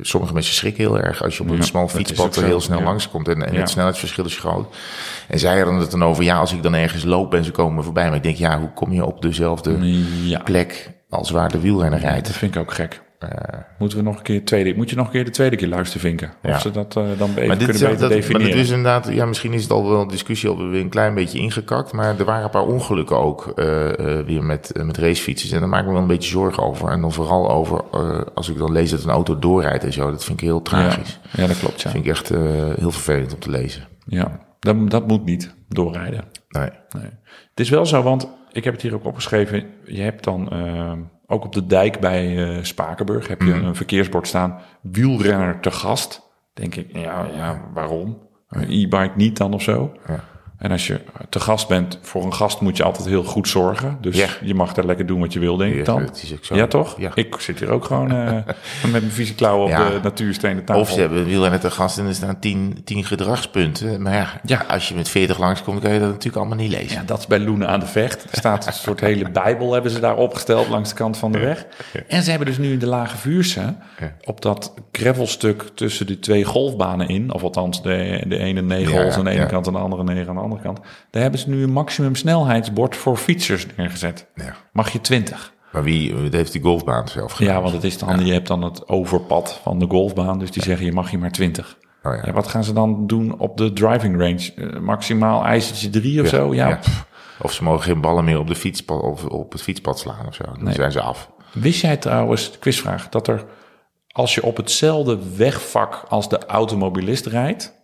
sommige 0.00 0.32
mensen 0.32 0.54
schrikken 0.54 0.84
heel 0.84 0.98
erg 0.98 1.22
als 1.22 1.36
je 1.36 1.42
op 1.42 1.48
een 1.50 1.56
Ja, 1.56 1.62
smal 1.62 1.88
fietspad 1.88 2.36
er 2.36 2.44
heel 2.44 2.60
snel 2.60 2.78
ja. 2.78 2.84
langskomt 2.84 3.28
en, 3.28 3.46
en 3.46 3.52
Ja. 3.52 3.60
het 3.60 3.70
snelheidsverschil 3.70 4.24
is 4.24 4.36
groot. 4.38 4.76
En 5.28 5.38
zij 5.38 5.56
hadden 5.56 5.74
het 5.80 5.90
dan 5.90 6.04
over, 6.04 6.24
ja, 6.24 6.38
als 6.38 6.52
ik 6.52 6.62
dan 6.62 6.74
ergens 6.74 7.04
loop 7.04 7.34
en 7.34 7.44
ze 7.44 7.50
komen 7.50 7.84
voorbij. 7.84 8.06
Maar 8.06 8.16
ik 8.16 8.22
denk, 8.22 8.36
ja, 8.36 8.58
hoe 8.58 8.72
kom 8.72 8.92
je 8.92 9.04
op 9.04 9.22
dezelfde 9.22 9.78
plek 10.44 10.90
als 11.08 11.30
waar 11.30 11.50
de 11.50 11.60
wielrenner 11.60 12.00
rijdt? 12.00 12.26
dat 12.26 12.36
vind 12.36 12.54
ik 12.54 12.60
ook 12.60 12.72
gek. 12.72 13.00
Eh, 13.18 13.28
Moeten 13.78 13.98
we 13.98 14.04
nog 14.04 14.16
een 14.16 14.22
keer 14.22 14.44
tweede, 14.44 14.74
moet 14.76 14.90
je 14.90 14.96
nog 14.96 15.06
een 15.06 15.12
keer 15.12 15.24
de 15.24 15.30
tweede 15.30 15.56
keer 15.56 15.68
luisteren, 15.68 16.00
Vinken? 16.00 16.32
Of 16.42 16.50
Ja. 16.50 16.58
ze 16.58 16.70
dat 16.70 16.96
eh, 16.96 17.02
dan 17.18 17.30
even 17.30 17.46
Maar 17.46 17.58
dit, 17.58 17.68
kunnen 17.68 17.82
beter 17.82 17.88
dat, 17.90 18.00
maar 18.00 18.08
definiëren. 18.08 18.50
het 18.50 18.60
is 18.60 18.68
inderdaad, 18.68 19.08
ja, 19.12 19.26
misschien 19.26 19.52
is 19.52 19.62
het 19.62 19.70
al 19.72 19.88
wel 19.90 20.00
een 20.00 20.08
discussie 20.08 20.48
al 20.48 20.68
weer 20.68 20.80
een 20.80 20.88
klein 20.88 21.14
beetje 21.14 21.38
ingekakt. 21.38 21.92
Maar 21.92 22.18
er 22.18 22.24
waren 22.24 22.44
een 22.44 22.50
paar 22.50 22.66
ongelukken 22.66 23.18
ook 23.18 23.46
eh, 23.46 23.64
weer 24.26 24.42
met, 24.44 24.72
met 24.84 24.96
racefietsers. 24.98 25.52
En 25.52 25.60
daar 25.60 25.68
maak 25.68 25.80
ik 25.80 25.86
me 25.86 25.92
wel 25.92 26.00
een 26.02 26.06
beetje 26.08 26.30
zorgen 26.30 26.62
over. 26.62 26.88
En 26.88 27.00
dan 27.00 27.12
vooral 27.12 27.50
over 27.50 27.84
als 28.34 28.48
ik 28.48 28.58
dan 28.58 28.72
lees 28.72 28.90
dat 28.90 29.02
een 29.04 29.10
auto 29.10 29.38
doorrijdt 29.38 29.84
en 29.84 29.92
zo. 29.92 30.10
Dat 30.10 30.24
vind 30.24 30.40
ik 30.40 30.46
heel 30.46 30.62
tragisch. 30.62 31.20
ja, 31.36 31.46
dat 31.46 31.58
klopt, 31.58 31.76
ja. 31.80 31.82
Dat 31.82 31.92
vind 31.92 32.04
ik 32.04 32.10
echt 32.10 32.28
heel 32.78 32.90
vervelend 32.90 33.32
om 33.34 33.38
te 33.40 33.50
lezen. 33.50 33.82
Ja, 34.06 34.40
dat, 34.58 34.90
dat 34.90 35.06
moet 35.06 35.24
niet 35.24 35.54
doorrijden. 35.68 36.24
Nee. 36.48 36.70
Nee. 36.88 37.10
Het 37.50 37.60
is 37.60 37.68
wel 37.70 37.86
zo, 37.86 38.02
want 38.02 38.28
ik 38.52 38.64
heb 38.64 38.72
het 38.72 38.82
hier 38.82 38.94
ook 38.94 39.04
opgeschreven. 39.04 39.64
Je 39.84 40.02
hebt 40.02 40.24
dan 40.24 40.48
ook 41.30 41.44
op 41.44 41.52
de 41.52 41.66
dijk 41.66 42.00
bij 42.00 42.48
eh, 42.48 42.62
Spakenburg 42.64 43.28
heb 43.28 43.42
je 43.42 43.54
Mhm. 43.54 43.64
een 43.64 43.74
verkeersbord 43.74 44.26
staan. 44.26 44.58
Wielrenner 44.82 45.60
te 45.60 45.70
gast. 45.70 46.22
Denk 46.54 46.74
ik, 46.74 46.92
ja, 46.92 47.26
ja 47.34 47.60
waarom? 47.74 48.18
Een 48.48 48.62
e-bike 48.70 49.12
niet 49.16 49.36
dan 49.36 49.52
of 49.54 49.62
zo? 49.62 49.92
Ja. 50.06 50.24
En 50.58 50.70
als 50.70 50.86
je 50.86 51.00
te 51.28 51.40
gast 51.40 51.68
bent, 51.68 51.98
voor 52.02 52.24
een 52.24 52.34
gast 52.34 52.60
moet 52.60 52.76
je 52.76 52.82
altijd 52.82 53.08
heel 53.08 53.24
goed 53.24 53.48
zorgen. 53.48 53.98
Dus 54.00 54.16
Ja. 54.16 54.26
je 54.42 54.54
mag 54.54 54.72
daar 54.74 54.84
lekker 54.84 55.06
doen 55.06 55.20
wat 55.20 55.32
je 55.32 55.38
wil, 55.38 55.56
denk 55.56 55.72
Ja, 55.72 55.78
ik 55.78 55.84
dan. 55.84 56.02
ook 56.02 56.10
zo. 56.42 56.54
Ja, 56.56 56.66
toch? 56.66 56.94
Ja. 57.00 57.10
Ik 57.14 57.34
zit 57.38 57.58
hier 57.58 57.70
ook 57.70 57.84
gewoon 57.84 58.12
eh, 58.12 58.32
met 58.82 58.90
mijn 58.90 59.10
vieze 59.10 59.34
klauwen 59.34 59.64
op 59.64 59.70
Ja. 59.70 59.88
de 59.90 59.98
natuurstenen 60.02 60.64
tafel. 60.64 60.82
Of 60.82 60.90
ze 60.90 61.00
hebben 61.00 61.24
wielrenner 61.24 61.60
te 61.60 61.70
gast 61.70 61.98
en 61.98 62.06
er 62.06 62.14
staan 62.14 62.38
tien, 62.38 62.80
tien 62.84 63.04
gedragspunten. 63.04 64.02
Maar 64.02 64.14
ja, 64.14 64.40
Ja. 64.44 64.64
als 64.68 64.88
je 64.88 64.94
met 64.94 65.08
40 65.08 65.38
langskomt, 65.38 65.80
kan 65.80 65.92
je 65.92 65.98
dat 65.98 66.08
natuurlijk 66.08 66.36
allemaal 66.36 66.56
niet 66.56 66.70
lezen. 66.72 66.96
Ja, 66.96 67.02
dat 67.06 67.18
is 67.18 67.26
bij 67.26 67.38
Loenen 67.40 67.68
aan 67.68 67.80
de 67.80 67.86
Vecht. 67.86 68.22
Er 68.22 68.38
staat 68.38 68.66
een 68.66 68.72
soort 68.72 69.00
hele 69.00 69.30
bijbel 69.30 69.72
hebben 69.72 69.90
ze 69.90 70.00
daar 70.00 70.16
opgesteld 70.16 70.68
langs 70.68 70.88
de 70.88 70.94
kant 70.94 71.16
van 71.18 71.32
de 71.32 71.38
weg. 71.38 71.66
En 72.08 72.22
ze 72.22 72.30
hebben 72.30 72.48
dus 72.48 72.58
nu 72.58 72.72
in 72.72 72.78
de 72.78 72.86
Lage 72.86 73.16
Vuurse, 73.16 73.60
Ja. 74.00 74.12
op 74.24 74.42
dat 74.42 74.74
gravelstuk 74.92 75.64
tussen 75.74 76.06
de 76.06 76.18
twee 76.18 76.44
golfbanen 76.44 77.08
in, 77.08 77.32
of 77.32 77.42
althans 77.42 77.82
de, 77.82 78.24
de 78.26 78.38
ene 78.38 78.62
negen 78.62 79.04
Ja, 79.06 79.12
aan 79.14 79.24
de 79.24 79.30
ene 79.30 79.40
ja. 79.40 79.46
kant 79.46 79.66
en 79.66 79.72
de 79.72 79.78
andere 79.78 80.04
negen 80.04 80.28
aan 80.28 80.34
de 80.34 80.40
andere 80.40 80.46
kant. 80.56 80.80
Daar 81.10 81.22
hebben 81.22 81.40
ze 81.40 81.48
nu 81.48 81.62
een 81.62 81.72
maximum 81.72 82.14
snelheidsbord 82.14 82.96
voor 82.96 83.16
fietsers 83.16 83.66
neergezet. 83.76 84.26
Ja. 84.34 84.54
Mag 84.72 84.90
je 84.90 85.00
20? 85.00 85.52
Maar 85.72 85.82
wie 85.82 86.22
dat 86.22 86.32
heeft 86.32 86.52
die 86.52 86.62
golfbaan 86.62 87.08
zelf 87.08 87.32
gedaan? 87.32 87.54
Ja, 87.54 87.60
want 87.60 87.74
het 87.74 87.84
is 87.84 87.98
dan, 87.98 88.26
je 88.26 88.32
hebt 88.32 88.46
dan 88.46 88.62
het 88.62 88.88
overpad 88.88 89.60
van 89.62 89.78
de 89.78 89.86
golfbaan, 89.88 90.38
dus 90.38 90.50
die 90.50 90.62
zeggen 90.62 90.86
je 90.86 90.92
mag 90.92 91.10
hier 91.10 91.18
maar 91.18 91.32
20. 91.32 91.78
Oh 92.02 92.14
ja. 92.24 92.32
Wat 92.32 92.48
gaan 92.48 92.64
ze 92.64 92.72
dan 92.72 93.06
doen 93.06 93.38
op 93.38 93.56
de 93.56 93.72
driving 93.72 94.18
range? 94.20 94.52
Eh, 94.56 94.80
maximaal 94.80 95.44
ijzertje 95.44 95.90
3 95.90 96.20
of 96.22 96.28
zo? 96.28 96.54
Ja. 96.54 96.78
Of 97.42 97.52
ze 97.52 97.62
mogen 97.64 97.82
geen 97.82 98.00
ballen 98.00 98.24
meer 98.24 98.38
op, 98.38 98.46
de 98.46 98.54
fietspad, 98.54 99.00
of 99.02 99.24
op 99.24 99.52
het 99.52 99.62
fietspad 99.62 99.98
slaan 99.98 100.26
of 100.26 100.34
zo. 100.34 100.44
Dan 100.44 100.64
Nee. 100.64 100.74
zijn 100.74 100.92
ze 100.92 101.00
af. 101.00 101.30
Wist 101.52 101.80
jij 101.80 101.96
trouwens, 101.96 102.58
quizvraag, 102.58 103.08
dat 103.08 103.28
er 103.28 103.44
als 104.12 104.34
je 104.34 104.42
op 104.42 104.56
hetzelfde 104.56 105.18
wegvak 105.36 106.04
als 106.08 106.28
de 106.28 106.46
automobilist 106.46 107.26
rijdt, 107.26 107.77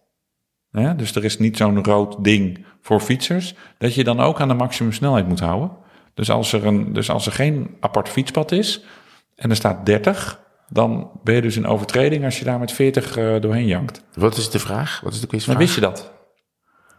hè, 0.82 0.96
dus 0.96 1.14
er 1.14 1.24
is 1.24 1.38
niet 1.38 1.56
zo'n 1.56 1.84
rood 1.84 2.24
ding 2.24 2.64
voor 2.80 3.00
fietsers, 3.00 3.54
dat 3.78 3.94
je 3.94 4.04
dan 4.04 4.20
ook 4.20 4.40
aan 4.40 4.48
de 4.48 4.54
maximumsnelheid 4.54 5.28
moet 5.28 5.40
houden. 5.40 5.70
Dus 6.14 6.30
als 6.30 6.52
er, 6.52 6.66
een, 6.66 6.92
dus 6.92 7.10
als 7.10 7.26
er 7.26 7.32
geen 7.32 7.76
apart 7.80 8.08
fietspad 8.08 8.52
is 8.52 8.84
en 9.36 9.50
er 9.50 9.56
staat 9.56 9.86
30, 9.86 10.40
dan 10.68 11.10
ben 11.22 11.34
je 11.34 11.42
dus 11.42 11.56
in 11.56 11.66
overtreding 11.66 12.24
als 12.24 12.38
je 12.38 12.44
daar 12.44 12.58
met 12.58 12.72
40 12.72 13.16
eh, 13.16 13.40
doorheen 13.40 13.66
jankt. 13.66 14.02
Wat 14.14 14.36
is 14.36 14.50
de 14.50 14.58
vraag? 14.58 15.00
Wat 15.04 15.12
is 15.12 15.20
de 15.20 15.26
quizvraag? 15.26 15.56
Maar 15.56 15.64
wist 15.64 15.74
je 15.74 15.80
dat? 15.80 16.12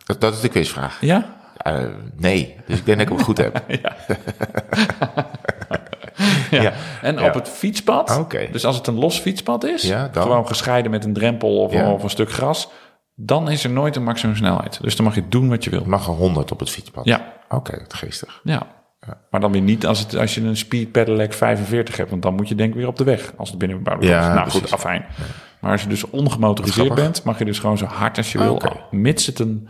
dat? 0.06 0.22
Dat 0.22 0.34
is 0.34 0.40
de 0.40 0.50
quizvraag. 0.50 1.02
Ja? 1.02 1.36
Eh, 1.58 1.84
nee, 2.18 2.56
dus 2.68 2.78
ik 2.78 2.86
denk 2.86 2.98
dat 2.98 3.08
ik 3.08 3.14
hem 3.16 3.24
goed 3.26 3.38
heb. 3.38 3.64
Ja. 6.52 6.74
En 7.02 7.18
Ja. 7.18 7.28
op 7.28 7.34
het 7.34 7.50
fietspad, 7.50 8.26
dus 8.52 8.66
als 8.66 8.76
het 8.76 8.88
een 8.88 9.00
los 9.00 9.20
fietspad 9.20 9.64
is, 9.64 9.82
dan. 9.82 10.10
gewoon 10.14 10.48
gescheiden 10.48 10.92
met 10.92 11.04
een 11.04 11.14
drempel 11.14 11.58
of, 11.58 11.74
of 11.76 12.04
een 12.04 12.10
stuk 12.10 12.32
gras, 12.32 12.70
dan 13.16 13.50
is 13.50 13.64
er 13.64 13.70
nooit 13.70 13.96
een 13.96 14.04
maximum 14.04 14.36
snelheid. 14.36 14.82
Dus 14.82 14.96
dan 14.96 15.06
mag 15.06 15.16
je 15.16 15.28
doen 15.28 15.50
wat 15.50 15.64
je 15.64 15.70
wil. 15.70 15.84
Mag 15.86 16.08
er 16.08 16.14
100 16.14 16.52
op 16.52 16.60
het 16.60 16.70
fietspad. 16.70 17.06
Ja, 17.06 17.34
Oké, 17.50 17.78
wat 17.80 17.94
geestig. 17.94 18.40
ja. 18.44 18.74
Maar 19.30 19.40
dan 19.42 19.52
weer 19.52 19.62
niet 19.62 19.86
als, 19.86 20.00
het, 20.00 20.16
als 20.16 20.36
je 20.36 20.42
een 20.42 20.58
speed 20.58 20.92
pedelec 20.92 21.34
45 21.34 21.98
hebt, 21.98 22.10
want 22.10 22.22
dan 22.22 22.36
moet 22.36 22.48
je 22.48 22.56
denk 22.56 22.70
ik 22.70 22.76
weer 22.76 22.88
op 22.88 22.96
de 22.96 23.04
weg 23.04 23.34
als 23.38 23.50
het 23.50 23.58
binnen 23.58 23.78
bebouwde 23.78 24.08
Ja. 24.08 24.28
Nou 24.28 24.42
precies. 24.42 24.62
goed, 24.62 24.72
afijn. 24.72 25.06
Maar 25.62 25.72
als 25.72 25.82
je 25.82 25.88
dus 25.90 26.10
ongemotoriseerd 26.10 26.96
bent, 26.96 27.24
mag 27.24 27.38
je 27.40 27.46
dus 27.46 27.60
gewoon 27.60 27.78
zo 27.78 27.86
hard 27.86 28.18
als 28.18 28.32
je 28.32 28.38
wil, 28.38 28.54
Oké. 28.54 28.72
mits 28.92 29.26
het 29.26 29.40
een 29.40 29.70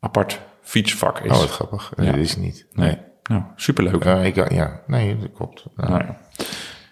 apart 0.00 0.40
fietsvak 0.62 1.18
is. 1.18 1.30
Oh, 1.30 1.38
wat 1.38 1.50
grappig. 1.50 1.92
Ja. 1.96 2.04
Dat 2.04 2.14
is 2.14 2.36
niet. 2.36 2.66
nee. 2.72 2.98
Nou, 3.22 3.42
superleuk. 3.56 4.04
Ja, 4.04 4.16
ik, 4.16 4.52
ja, 4.52 4.80
nee, 4.86 5.18
dat 5.18 5.32
klopt. 5.32 5.64
Nou, 5.76 5.90
Nou 5.90 6.04
ja. 6.04 6.16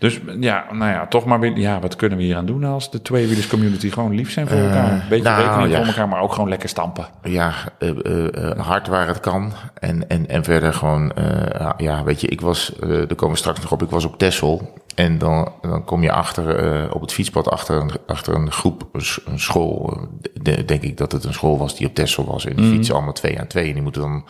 Dus 0.05 0.21
ja, 0.41 0.65
nou 0.73 0.91
ja, 0.91 1.07
toch 1.07 1.25
maar 1.25 1.41
weer, 1.41 1.57
ja, 1.59 1.81
wat 1.81 1.97
kunnen 1.97 2.19
we 2.19 2.25
hier 2.25 2.37
aan 2.37 2.47
doen 2.47 2.65
als 2.65 2.91
de 2.91 3.03
tweewielers 3.03 3.47
community 3.47 3.91
gewoon 3.91 4.15
lief 4.15 4.31
zijn 4.33 4.49
voor 4.49 4.59
elkaar? 4.59 5.07
Beetje 5.09 5.25
nou, 5.25 5.43
rekening 5.43 5.71
ja. 5.71 5.77
voor 5.77 5.87
elkaar, 5.87 6.09
maar 6.09 6.21
ook 6.21 6.33
gewoon 6.33 6.49
lekker 6.49 6.69
stampen. 6.69 7.07
ja, 7.23 7.53
eh, 7.79 7.89
eh, 7.89 8.51
eh, 8.51 8.59
hard 8.59 8.87
waar 8.89 9.07
het 9.07 9.21
kan. 9.21 9.53
En, 9.79 10.09
en, 10.09 10.29
en 10.29 10.45
verder 10.45 10.75
gewoon, 10.75 11.13
eh, 11.13 11.71
ja, 11.77 12.05
weet 12.05 12.21
je, 12.21 12.27
ik 12.27 12.41
was, 12.41 12.79
eh 12.79 12.89
daar 12.89 13.15
komen 13.15 13.31
we 13.35 13.41
straks 13.41 13.61
nog 13.61 13.73
op, 13.73 13.83
ik 13.83 13.91
was 13.91 14.05
op 14.05 14.19
Texel. 14.19 14.73
En 14.95 15.19
dan, 15.19 15.53
dan 15.61 15.85
kom 15.85 16.03
je 16.03 16.13
achter, 16.13 16.57
eh, 16.57 16.95
op 16.95 17.01
het 17.01 17.13
fietspad 17.13 17.51
achter 17.51 17.77
een, 17.81 17.91
achter 18.07 18.35
een 18.35 18.53
groep, 18.53 18.89
een 18.93 19.03
een 19.25 19.41
school. 19.41 19.93
eh, 20.23 20.31
de- 20.43 20.65
denk 20.65 20.83
ik 20.83 20.97
dat 20.97 21.13
het 21.13 21.25
een 21.25 21.33
school 21.33 21.59
was 21.59 21.77
die 21.77 21.87
op 21.87 21.95
Texel 21.95 22.25
was. 22.25 22.47
En 22.47 22.57
die 22.57 22.71
fietsen 22.71 22.95
allemaal 22.95 23.13
twee 23.13 23.41
aan 23.41 23.47
twee. 23.47 23.67
En 23.69 23.73
die 23.75 23.83
moeten 23.83 24.03
dan 24.03 24.25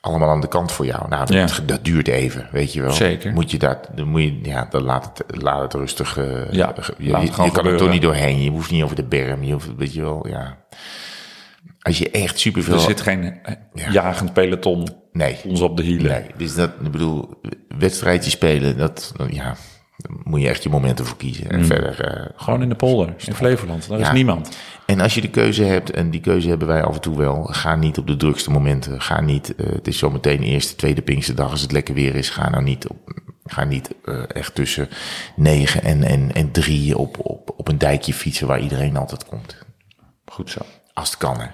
allemaal 0.00 0.28
aan 0.28 0.40
de 0.40 0.48
kant 0.48 0.72
voor 0.72 0.86
jou. 0.86 1.08
Nou, 1.08 1.26
dat, 1.26 1.56
Ja. 1.56 1.62
dat 1.66 1.84
duurt 1.84 2.08
even, 2.08 2.48
weet 2.52 2.72
je 2.72 2.80
wel. 2.82 2.90
Zeker. 2.92 3.32
Moet 3.32 3.50
je 3.50 3.58
dat, 3.58 3.88
dan 3.94 4.08
moet 4.08 4.22
je, 4.22 4.38
ja, 4.42 4.66
dan 4.70 4.82
laat 4.82 5.04
het, 5.26 5.42
laat 5.42 5.62
het 5.62 5.74
rustig. 5.74 6.16
eh, 6.18 6.52
Ja, 6.52 6.72
ge- 6.78 6.94
laat 6.98 7.22
je, 7.22 7.26
het 7.32 7.44
je, 7.44 7.50
kan 7.50 7.66
er 7.66 7.76
toch 7.76 7.90
niet 7.90 8.02
doorheen. 8.02 8.42
Je 8.42 8.50
hoeft 8.50 8.70
niet 8.70 8.82
over 8.82 8.96
de 8.96 9.04
berm. 9.04 9.42
Je 9.42 9.52
hoeft, 9.52 9.68
weet 9.76 9.92
je 9.94 10.00
wel, 10.02 10.26
ja. 10.28 10.56
Als 11.80 11.98
je 11.98 12.10
echt 12.10 12.38
superveel... 12.38 12.74
Er 12.74 12.80
zit 12.80 13.00
geen 13.00 13.22
eh, 13.42 13.54
Ja. 13.74 13.90
jagend 13.90 14.32
peloton 14.32 14.88
Nee. 15.12 15.36
ons 15.46 15.60
op 15.60 15.76
de 15.76 15.82
hielen. 15.82 16.10
Nee, 16.10 16.24
dus 16.36 16.54
dat, 16.54 16.70
ik 16.84 16.90
bedoel, 16.90 17.40
wedstrijdje 17.78 18.30
spelen, 18.30 18.76
dat, 18.78 19.12
ja, 19.30 19.44
daar 19.96 20.16
moet 20.24 20.40
je 20.40 20.48
echt 20.48 20.62
je 20.62 20.68
momenten 20.68 21.06
voor 21.06 21.16
kiezen. 21.16 21.50
En 21.50 21.64
verder, 21.66 22.00
eh, 22.00 22.26
Gewoon 22.36 22.62
in 22.62 22.68
de 22.68 22.74
polder, 22.74 23.14
in 23.26 23.34
Flevoland. 23.34 23.88
Daar 23.88 24.00
is 24.00 24.10
niemand. 24.10 24.56
En 24.86 25.00
als 25.00 25.14
je 25.14 25.20
de 25.20 25.30
keuze 25.30 25.64
hebt, 25.64 25.90
en 25.90 26.10
die 26.10 26.20
keuze 26.20 26.48
hebben 26.48 26.68
wij 26.68 26.82
af 26.82 26.94
en 26.94 27.00
toe 27.00 27.16
wel, 27.16 27.44
ga 27.44 27.76
niet 27.76 27.98
op 27.98 28.06
de 28.06 28.16
drukste 28.16 28.50
momenten. 28.50 29.00
Ga 29.00 29.20
niet, 29.20 29.54
eh, 29.54 29.66
het 29.72 29.86
is 29.86 29.98
zometeen 29.98 30.42
eerste, 30.42 30.76
tweede 30.76 31.02
Pinksterdag 31.02 31.50
als 31.50 31.60
het 31.60 31.72
lekker 31.72 31.94
weer 31.94 32.14
is. 32.14 32.30
Ga 32.30 32.48
nou 32.50 32.62
niet 32.62 32.88
op, 32.88 33.12
ga 33.44 33.64
niet 33.64 33.90
eh, 34.04 34.22
echt 34.28 34.54
tussen 34.54 34.88
negen 35.36 35.82
en, 35.82 36.02
en, 36.02 36.34
en 36.34 36.50
drie 36.50 36.98
op, 36.98 37.16
op, 37.18 37.54
op 37.56 37.68
een 37.68 37.78
dijkje 37.78 38.14
fietsen 38.14 38.46
waar 38.46 38.60
iedereen 38.60 38.96
altijd 38.96 39.24
komt. 39.26 39.58
Goed 40.24 40.50
zo. 40.50 40.60
Als 40.92 41.08
het 41.10 41.18
kan, 41.18 41.40
hè. 41.40 41.46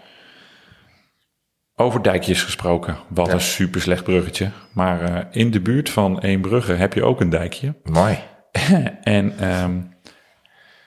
Over 1.74 2.02
dijkjes 2.02 2.42
gesproken. 2.42 2.96
Wat 3.08 3.26
Ja. 3.26 3.32
een 3.32 3.40
super 3.40 3.80
slecht 3.80 4.04
bruggetje. 4.04 4.50
Maar 4.72 5.02
eh, 5.02 5.24
in 5.30 5.50
de 5.50 5.60
buurt 5.60 5.90
van 5.90 6.18
Eembrugge 6.18 6.72
heb 6.72 6.92
je 6.92 7.04
ook 7.04 7.20
een 7.20 7.30
dijkje. 7.30 7.74
Mooi. 7.82 8.18
en 9.02 9.38
ehm, 9.38 9.80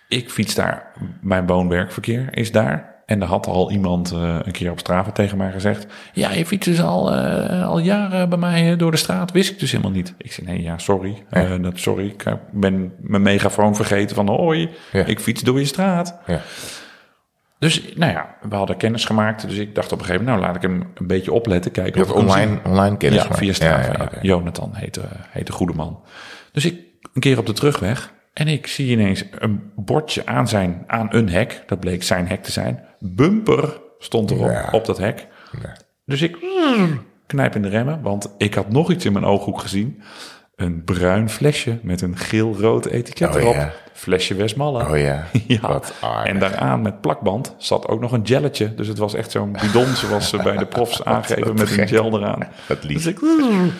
ik 0.08 0.30
fiets 0.30 0.56
daar, 0.56 0.92
mijn 1.22 1.48
woon-werkverkeer 1.48 2.28
is 2.32 2.52
daar. 2.52 2.94
En 3.06 3.22
er 3.22 3.28
had 3.28 3.48
al 3.48 3.72
iemand 3.72 4.12
eh, 4.12 4.40
een 4.44 4.52
keer 4.52 4.72
op 4.72 4.80
straat 4.80 5.16
tegen 5.16 5.38
mij 5.38 5.52
gezegd... 5.52 5.88
Ja, 6.14 6.32
je 6.32 6.46
fietst 6.46 6.70
dus 6.70 6.82
al, 6.82 7.14
eh, 7.14 7.68
al 7.68 7.80
jaren 7.80 8.30
bij 8.30 8.38
mij 8.38 8.72
eh, 8.72 8.78
door 8.78 8.92
de 8.92 8.98
straat. 8.98 9.32
Wist 9.32 9.52
ik 9.52 9.60
dus 9.60 9.72
helemaal 9.72 9.92
niet. 9.92 10.14
Ik 10.18 10.32
zei, 10.32 10.48
nee, 10.48 10.62
ja, 10.62 10.78
sorry. 10.78 11.24
Dat, 11.62 11.80
sorry, 11.80 12.06
ik 12.06 12.24
ben 12.52 12.94
mijn 13.00 13.22
megafoon 13.22 13.76
vergeten 13.76 14.16
van... 14.16 14.28
Hoi, 14.28 14.70
Ja. 14.92 15.06
ik 15.06 15.20
fiets 15.20 15.42
door 15.42 15.60
je 15.60 15.66
straat. 15.66 16.20
Ja. 16.26 16.42
Dus, 17.60 17.94
nou 17.96 18.12
ja, 18.12 18.36
we 18.50 18.56
hadden 18.56 18.78
kennis 18.78 19.06
gemaakt. 19.06 19.48
Dus 19.48 19.58
ik 19.58 19.76
dacht 19.76 19.92
op 19.92 20.00
een 20.00 20.06
gegeven 20.06 20.26
moment... 20.26 20.44
nou, 20.44 20.54
laat 20.54 20.64
ik 20.64 20.70
hem 20.70 20.92
een 20.96 21.08
beetje 21.08 21.32
opletten. 21.32 21.72
Kijken 21.72 22.02
of 22.02 22.12
online, 22.12 22.60
online 22.66 22.98
kennis 22.98 23.24
ja, 23.24 23.36
via 23.36 23.92
oké. 24.02 24.20
Jonathan 24.22 24.72
heette, 24.74 25.02
heette 25.30 25.52
goede 25.52 25.74
man. 25.74 26.04
Dus 26.52 26.66
ik 26.66 26.80
een 27.14 27.22
keer 27.22 27.38
op 27.38 27.46
de 27.46 27.54
terugweg 27.54 28.14
en 28.36 28.48
ik 28.48 28.68
zie 28.68 28.92
ineens 28.92 29.24
een 29.32 29.72
bordje 29.76 30.26
aan, 30.26 30.48
zijn, 30.48 30.84
aan 30.88 31.08
een 31.12 31.30
hek. 31.30 31.64
Dat 31.68 31.80
bleek 31.80 32.04
zijn 32.04 32.28
hek 32.28 32.44
te 32.44 32.52
zijn. 32.52 32.84
Bumper 33.00 33.82
stond 34.00 34.32
erop 34.32 34.50
Ja. 34.50 34.68
op 34.72 34.86
dat 34.86 34.98
hek. 34.98 35.28
Dus 36.06 36.22
ik 36.22 36.38
knijp 37.28 37.56
in 37.56 37.62
de 37.62 37.70
remmen, 37.70 38.02
want 38.02 38.34
ik 38.38 38.54
had 38.54 38.70
nog 38.72 38.92
iets 38.92 39.06
in 39.06 39.14
mijn 39.14 39.26
ooghoek 39.26 39.60
gezien. 39.60 40.02
Een 40.56 40.84
bruin 40.84 41.30
flesje 41.30 41.80
met 41.82 42.02
een 42.02 42.18
geel-rood 42.18 42.86
etiket 42.86 43.36
Oh, 43.36 43.42
erop. 43.42 43.54
ja. 43.54 43.72
Flesje 43.94 44.36
Westmalle. 44.36 44.90
Oh 44.90 44.98
ja, 44.98 45.24
Ja, 45.48 45.60
wat 45.62 45.94
en 46.24 46.40
daaraan 46.40 46.82
met 46.82 47.02
plakband 47.02 47.56
zat 47.58 47.88
ook 47.88 48.00
nog 48.02 48.12
een 48.12 48.28
gelletje. 48.28 48.76
Dus 48.76 48.88
het 48.88 48.98
was 48.98 49.14
echt 49.14 49.32
zo'n 49.32 49.52
bidon 49.62 49.86
zoals 49.96 50.30
ze 50.30 50.38
bij 50.38 50.58
de 50.58 50.66
profs 50.66 51.04
aangeven 51.14 51.54
met 51.54 51.78
een 51.78 51.88
gel 51.88 52.18
eraan. 52.18 52.40
Wat 52.68 52.84
lief. 52.84 53.04
Dus 53.04 53.06
ik 53.06 53.20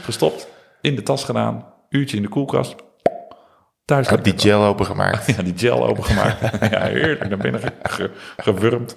gestopt, 0.04 0.48
in 0.82 0.96
de 0.96 1.04
tas 1.04 1.24
gedaan, 1.24 1.66
uurtje 1.90 2.18
in 2.18 2.24
de 2.24 2.30
koelkast. 2.30 2.76
Thuis 3.86 4.08
Had 4.08 4.24
die 4.24 4.34
gel 4.38 4.64
opengemaakt. 4.64 5.26
ja, 5.36 5.44
die 5.44 5.54
gel 5.58 5.88
opengemaakt. 5.88 6.42
ja, 6.72 6.82
heerlijk. 6.82 7.30
Naar 7.30 7.38
binnen 7.38 7.62
ge- 7.84 8.12
gewurmd. 8.38 8.96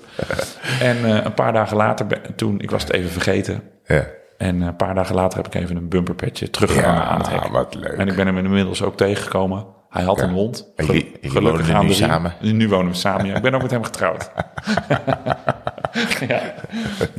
En 0.80 1.04
eh, 1.04 1.24
een 1.24 1.34
paar 1.34 1.52
dagen 1.52 1.76
later, 1.76 2.06
toen, 2.36 2.60
ik 2.60 2.70
was 2.70 2.82
het 2.82 2.92
even 2.92 3.10
vergeten. 3.10 3.62
Ja. 3.86 4.06
En 4.38 4.60
eh, 4.60 4.66
een 4.66 4.76
paar 4.76 4.94
dagen 4.94 5.14
later 5.14 5.36
heb 5.42 5.46
ik 5.46 5.54
even 5.54 5.76
een 5.76 5.88
bumperpetje 5.88 6.50
teruggehangen 6.50 7.04
aan 7.04 7.18
het 7.18 7.28
hek. 7.30 7.44
Wat 7.46 7.74
leuk. 7.74 7.92
En 7.92 8.08
ik 8.08 8.16
ben 8.16 8.26
hem 8.26 8.38
inmiddels 8.38 8.82
ook 8.82 8.96
tegengekomen. 8.96 9.66
Hij 9.88 10.04
had 10.04 10.20
een 10.20 10.30
hond. 10.30 10.72
En 10.76 10.86
jullie- 10.86 11.18
wonen 11.32 11.86
nu 11.86 11.92
samen? 11.92 12.34
Nu 12.40 12.68
wonen 12.68 12.92
we 12.92 12.96
samen, 12.98 13.26
ja. 13.26 13.34
Ik 13.36 13.42
ben 13.42 13.54
ook 13.54 13.62
met 13.62 13.70
hem 13.70 13.84
getrouwd. 13.84 14.30
ja. 16.28 16.40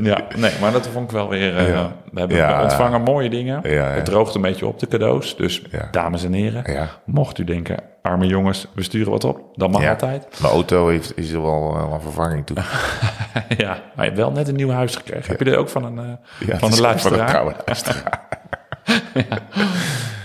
ja, 0.01 0.21
nee, 0.35 0.51
maar 0.61 0.71
dat 0.71 0.87
vond 0.87 1.05
ik 1.05 1.11
wel 1.11 1.29
weer... 1.29 1.57
eh, 1.57 1.69
Ja. 1.69 1.91
We 2.11 2.19
hebben 2.19 2.37
Ja. 2.37 2.63
ontvangen 2.63 3.01
mooie 3.01 3.29
dingen. 3.29 3.59
Ja, 3.63 3.69
ja. 3.71 3.83
Het 3.85 4.05
droogt 4.05 4.35
een 4.35 4.41
beetje 4.41 4.67
op, 4.67 4.79
de 4.79 4.87
cadeaus. 4.87 5.35
Dus 5.37 5.61
Ja. 5.71 5.87
dames 5.91 6.23
en 6.23 6.33
heren, 6.33 6.73
Ja. 6.73 6.87
mocht 7.05 7.37
u 7.37 7.43
denken... 7.43 7.77
arme 8.01 8.25
jongens, 8.27 8.67
we 8.75 8.83
sturen 8.83 9.11
wat 9.11 9.23
op. 9.23 9.41
Dat 9.53 9.71
mag 9.71 9.81
Ja. 9.81 9.89
altijd. 9.89 10.37
Mijn 10.41 10.53
auto 10.53 10.87
heeft, 10.87 11.17
is 11.17 11.31
er 11.31 11.41
wel 11.41 11.75
een 11.93 12.01
vervanging 12.01 12.45
toe. 12.45 12.57
ja, 13.57 13.67
maar 13.67 14.05
je 14.05 14.11
hebt 14.11 14.17
wel 14.17 14.31
net 14.31 14.47
een 14.47 14.55
nieuw 14.55 14.69
huis 14.71 14.95
gekregen. 14.95 15.29
Heb 15.29 15.39
je 15.39 15.45
dit 15.45 15.55
ook 15.55 15.69
van 15.69 15.83
een, 15.83 15.97
eh 15.99 16.03
Ja, 16.05 16.13
van 16.45 16.47
een 16.47 16.53
is 16.53 16.59
van 16.59 16.71
een 16.73 16.79
luisteraar? 16.81 17.43
luisteraar. 17.65 18.27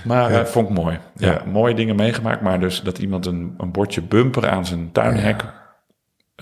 Maar 0.04 0.30
eh, 0.30 0.44
vond 0.44 0.68
ik 0.68 0.74
mooi. 0.74 0.98
Ja, 1.16 1.30
Ja. 1.30 1.40
mooie 1.46 1.74
dingen 1.74 1.96
meegemaakt. 1.96 2.40
Maar 2.40 2.60
dus 2.60 2.80
dat 2.82 2.98
iemand 2.98 3.26
een, 3.26 3.54
een 3.58 3.70
bordje 3.72 4.02
bumper 4.02 4.48
aan 4.48 4.66
zijn 4.66 4.92
tuinhek 4.92 5.44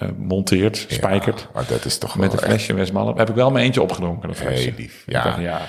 eh, 0.03 0.09
monteert, 0.17 0.87
spijkert. 0.89 1.49
Maar 1.55 1.65
dat 1.69 1.85
is 1.85 1.99
toch 1.99 2.17
Met 2.17 2.33
een 2.33 2.39
flesje 2.39 2.75
Westmalle. 2.75 3.15
Heb 3.17 3.29
ik 3.29 3.35
wel 3.35 3.51
mijn 3.51 3.65
eentje 3.65 3.83
opgedronken, 3.83 4.29
dat 4.29 4.37
flesje. 4.37 4.63
heel 4.63 4.73
lief. 4.77 5.03
Ja, 5.07 5.25
dacht, 5.25 5.41
ja, 5.41 5.61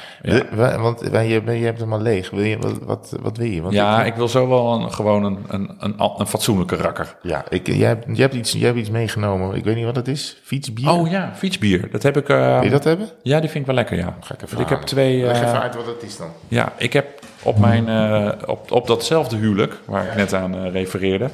want 0.80 1.02
wij- 1.02 1.28
je, 1.28 1.42
je 1.60 1.66
hebt 1.66 1.80
hem 1.80 1.94
al 1.94 2.02
leeg. 2.02 2.30
Wil 2.30 2.44
je, 2.44 2.58
wat, 2.58 2.78
wat, 2.84 3.18
wat 3.22 3.38
wil 3.38 3.48
je? 3.48 3.62
Want 3.62 3.74
ja, 3.74 4.00
ik, 4.02 4.06
ik 4.08 4.16
wil 4.16 4.28
zo 4.28 4.48
wel 4.48 4.74
een, 4.74 4.92
gewoon 4.92 5.24
een, 5.24 5.38
een, 5.48 5.76
een, 5.80 5.94
een 6.18 6.28
fatsoenlijke 6.28 6.76
rakker. 6.76 7.16
ja 7.22 7.46
ik, 7.50 7.68
jij, 7.68 7.88
hebt, 7.88 8.06
jij, 8.08 8.16
hebt 8.16 8.34
iets, 8.34 8.52
jij 8.52 8.66
hebt 8.66 8.78
iets 8.78 8.90
meegenomen. 8.90 9.56
Ik 9.56 9.64
weet 9.64 9.76
niet 9.76 9.86
wat 9.86 9.96
het 9.96 10.08
is. 10.08 10.38
Fietsbier? 10.44 10.90
Oh 10.90 11.10
ja, 11.10 11.32
fietsbier. 11.36 11.88
Dat 11.92 12.04
heb 12.04 12.18
ik... 12.18 12.28
Wil 12.28 12.64
je 12.64 12.70
dat 12.70 12.84
hebben? 12.84 13.10
Ja, 13.22 13.40
die 13.40 13.50
vind 13.50 13.60
ik 13.60 13.66
wel 13.66 13.76
lekker, 13.76 13.98
ja. 13.98 14.18
Ga 14.20 14.34
ik 14.34 14.42
even 14.42 14.60
ik 14.60 14.70
heb 14.70 14.82
twee... 14.82 15.22
Leg 15.26 15.42
eh, 15.42 15.48
even 15.48 15.62
uit 15.62 15.76
wat 15.76 15.86
het 15.86 16.04
is 16.04 16.18
dan. 16.18 16.30
ja, 16.48 16.74
ik 16.78 16.94
heb 16.94 17.06
op, 17.44 17.60
mijn, 17.60 17.88
eh, 17.88 18.30
op, 18.46 18.72
op 18.72 18.88
datzelfde 18.88 19.36
huwelijk, 19.36 19.80
waar 19.86 20.06
ik 20.06 20.16
net 20.16 20.34
aan 20.34 20.56
eh, 20.56 20.72
refereerde, 20.72 21.30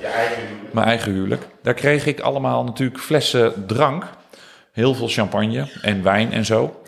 mijn 0.72 0.88
eigen 0.88 1.12
huwelijk, 1.12 1.48
daar 1.62 1.74
kreeg 1.74 2.06
ik 2.06 2.20
allemaal 2.20 2.64
natuurlijk 2.64 3.00
flessen 3.00 3.66
drank. 3.68 4.04
Heel 4.72 4.94
veel 4.94 5.08
champagne 5.08 5.68
en 5.82 6.04
wijn 6.04 6.32
en 6.32 6.46
zo. 6.46 6.82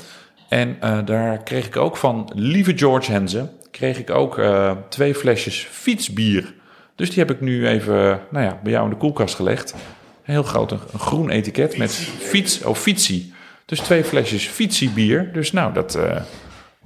En 0.49 0.77
eh, 0.79 0.97
daar 1.05 1.43
kreeg 1.43 1.65
ik 1.65 1.77
ook 1.77 1.97
van 1.97 2.31
lieve 2.35 2.77
George 2.77 3.11
Henze, 3.11 3.49
kreeg 3.71 3.99
ik 3.99 4.09
ook 4.09 4.41
twee 4.89 5.15
flesjes 5.15 5.67
fietsbier. 5.71 6.53
Dus 6.95 7.09
die 7.09 7.19
heb 7.19 7.31
ik 7.31 7.41
nu 7.41 7.67
even 7.67 8.19
nou 8.29 8.45
ja, 8.45 8.59
bij 8.63 8.71
jou 8.71 8.83
in 8.83 8.89
de 8.89 8.97
koelkast 8.97 9.35
gelegd. 9.35 9.73
Een 9.73 10.33
heel 10.33 10.43
groot, 10.43 10.71
een, 10.71 10.79
een 10.93 10.99
groen 10.99 11.29
etiket 11.29 11.77
met 11.77 11.91
fiets, 12.19 12.63
oh 12.63 12.75
fietsie. 12.75 13.33
Dus 13.65 13.79
twee 13.79 14.03
flesjes 14.03 14.47
fietsiebier. 14.47 15.33
Dus 15.33 15.51
nou, 15.51 15.73
dat 15.73 15.99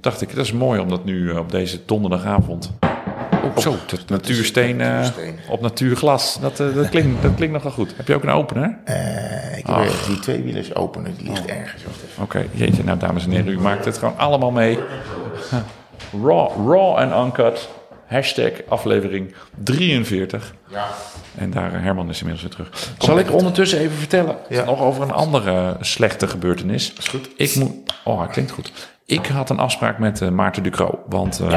dacht 0.00 0.20
ik, 0.20 0.34
dat 0.34 0.44
is 0.44 0.52
mooi 0.52 0.80
om 0.80 0.88
dat 0.88 1.04
nu 1.04 1.30
eh, 1.30 1.38
op 1.38 1.50
deze 1.50 1.80
donderdagavond... 1.86 2.72
Oh, 3.44 3.56
zo, 3.58 3.76
dat 3.86 4.08
natuursteen 4.08 4.80
eh, 4.80 4.86
natuursteen. 4.88 5.38
op 5.48 5.60
natuurglas. 5.60 6.38
Dat, 6.40 6.60
eh, 6.60 6.74
dat, 6.74 6.88
klinkt, 6.88 7.22
dat 7.22 7.34
klinkt 7.34 7.54
nogal 7.54 7.70
goed. 7.70 7.96
Heb 7.96 8.08
je 8.08 8.14
ook 8.14 8.22
een 8.22 8.30
opener? 8.30 8.78
Ik 9.56 9.66
heb 9.66 9.76
ergens 9.76 10.06
die 10.06 10.18
tweewielers 10.18 10.74
openen. 10.74 11.14
Die 11.16 11.28
ligt 11.28 11.46
ergens. 11.46 11.84
Wacht 11.84 11.96
even. 12.08 12.22
Oké, 12.22 12.46
jeetje. 12.52 12.84
Nou, 12.84 12.98
dames 12.98 13.24
en 13.24 13.30
heren, 13.30 13.48
u 13.52 13.58
maakt 13.60 13.84
het 13.84 13.98
gewoon 13.98 14.18
allemaal 14.18 14.50
mee. 14.50 14.78
Raw, 16.22 16.50
raw 16.68 16.98
en 16.98 17.24
uncut. 17.26 17.68
Hashtag 18.06 18.50
aflevering 18.68 19.34
43. 19.64 20.54
Ja. 20.68 20.86
En 21.34 21.50
daar, 21.50 21.82
Herman 21.82 22.08
is 22.08 22.20
inmiddels 22.20 22.46
weer 22.56 22.66
terug. 22.66 22.92
Zal 22.98 23.18
ik 23.18 23.32
ondertussen 23.32 23.78
even 23.78 23.96
vertellen 23.96 24.36
Ja. 24.48 24.64
nog 24.64 24.80
over 24.80 25.02
een 25.02 25.12
andere 25.12 25.76
slechte 25.80 26.28
gebeurtenis? 26.28 26.92
Is 26.98 27.08
goed. 27.08 27.28
Ik 27.36 27.54
moet, 27.56 27.72
oh, 28.04 28.20
het 28.20 28.30
klinkt 28.30 28.50
goed. 28.50 28.72
Ik 29.06 29.26
had 29.26 29.50
een 29.50 29.58
afspraak 29.58 29.98
met 29.98 30.20
eh, 30.20 30.28
Maarten 30.28 30.62
Ducro. 30.62 31.04
Want 31.08 31.40
eh, 31.40 31.48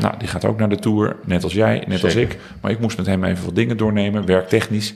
nou, 0.00 0.18
die 0.18 0.28
gaat 0.28 0.44
ook 0.44 0.58
naar 0.58 0.68
de 0.68 0.78
Tour, 0.78 1.16
net 1.24 1.44
als 1.44 1.52
jij, 1.52 1.84
net 1.86 2.04
als 2.04 2.14
ik. 2.14 2.38
Maar 2.60 2.70
ik 2.70 2.80
moest 2.80 2.96
met 2.96 3.06
hem 3.06 3.24
even 3.24 3.44
wat 3.44 3.54
dingen 3.54 3.76
doornemen, 3.76 4.26
werktechnisch. 4.26 4.94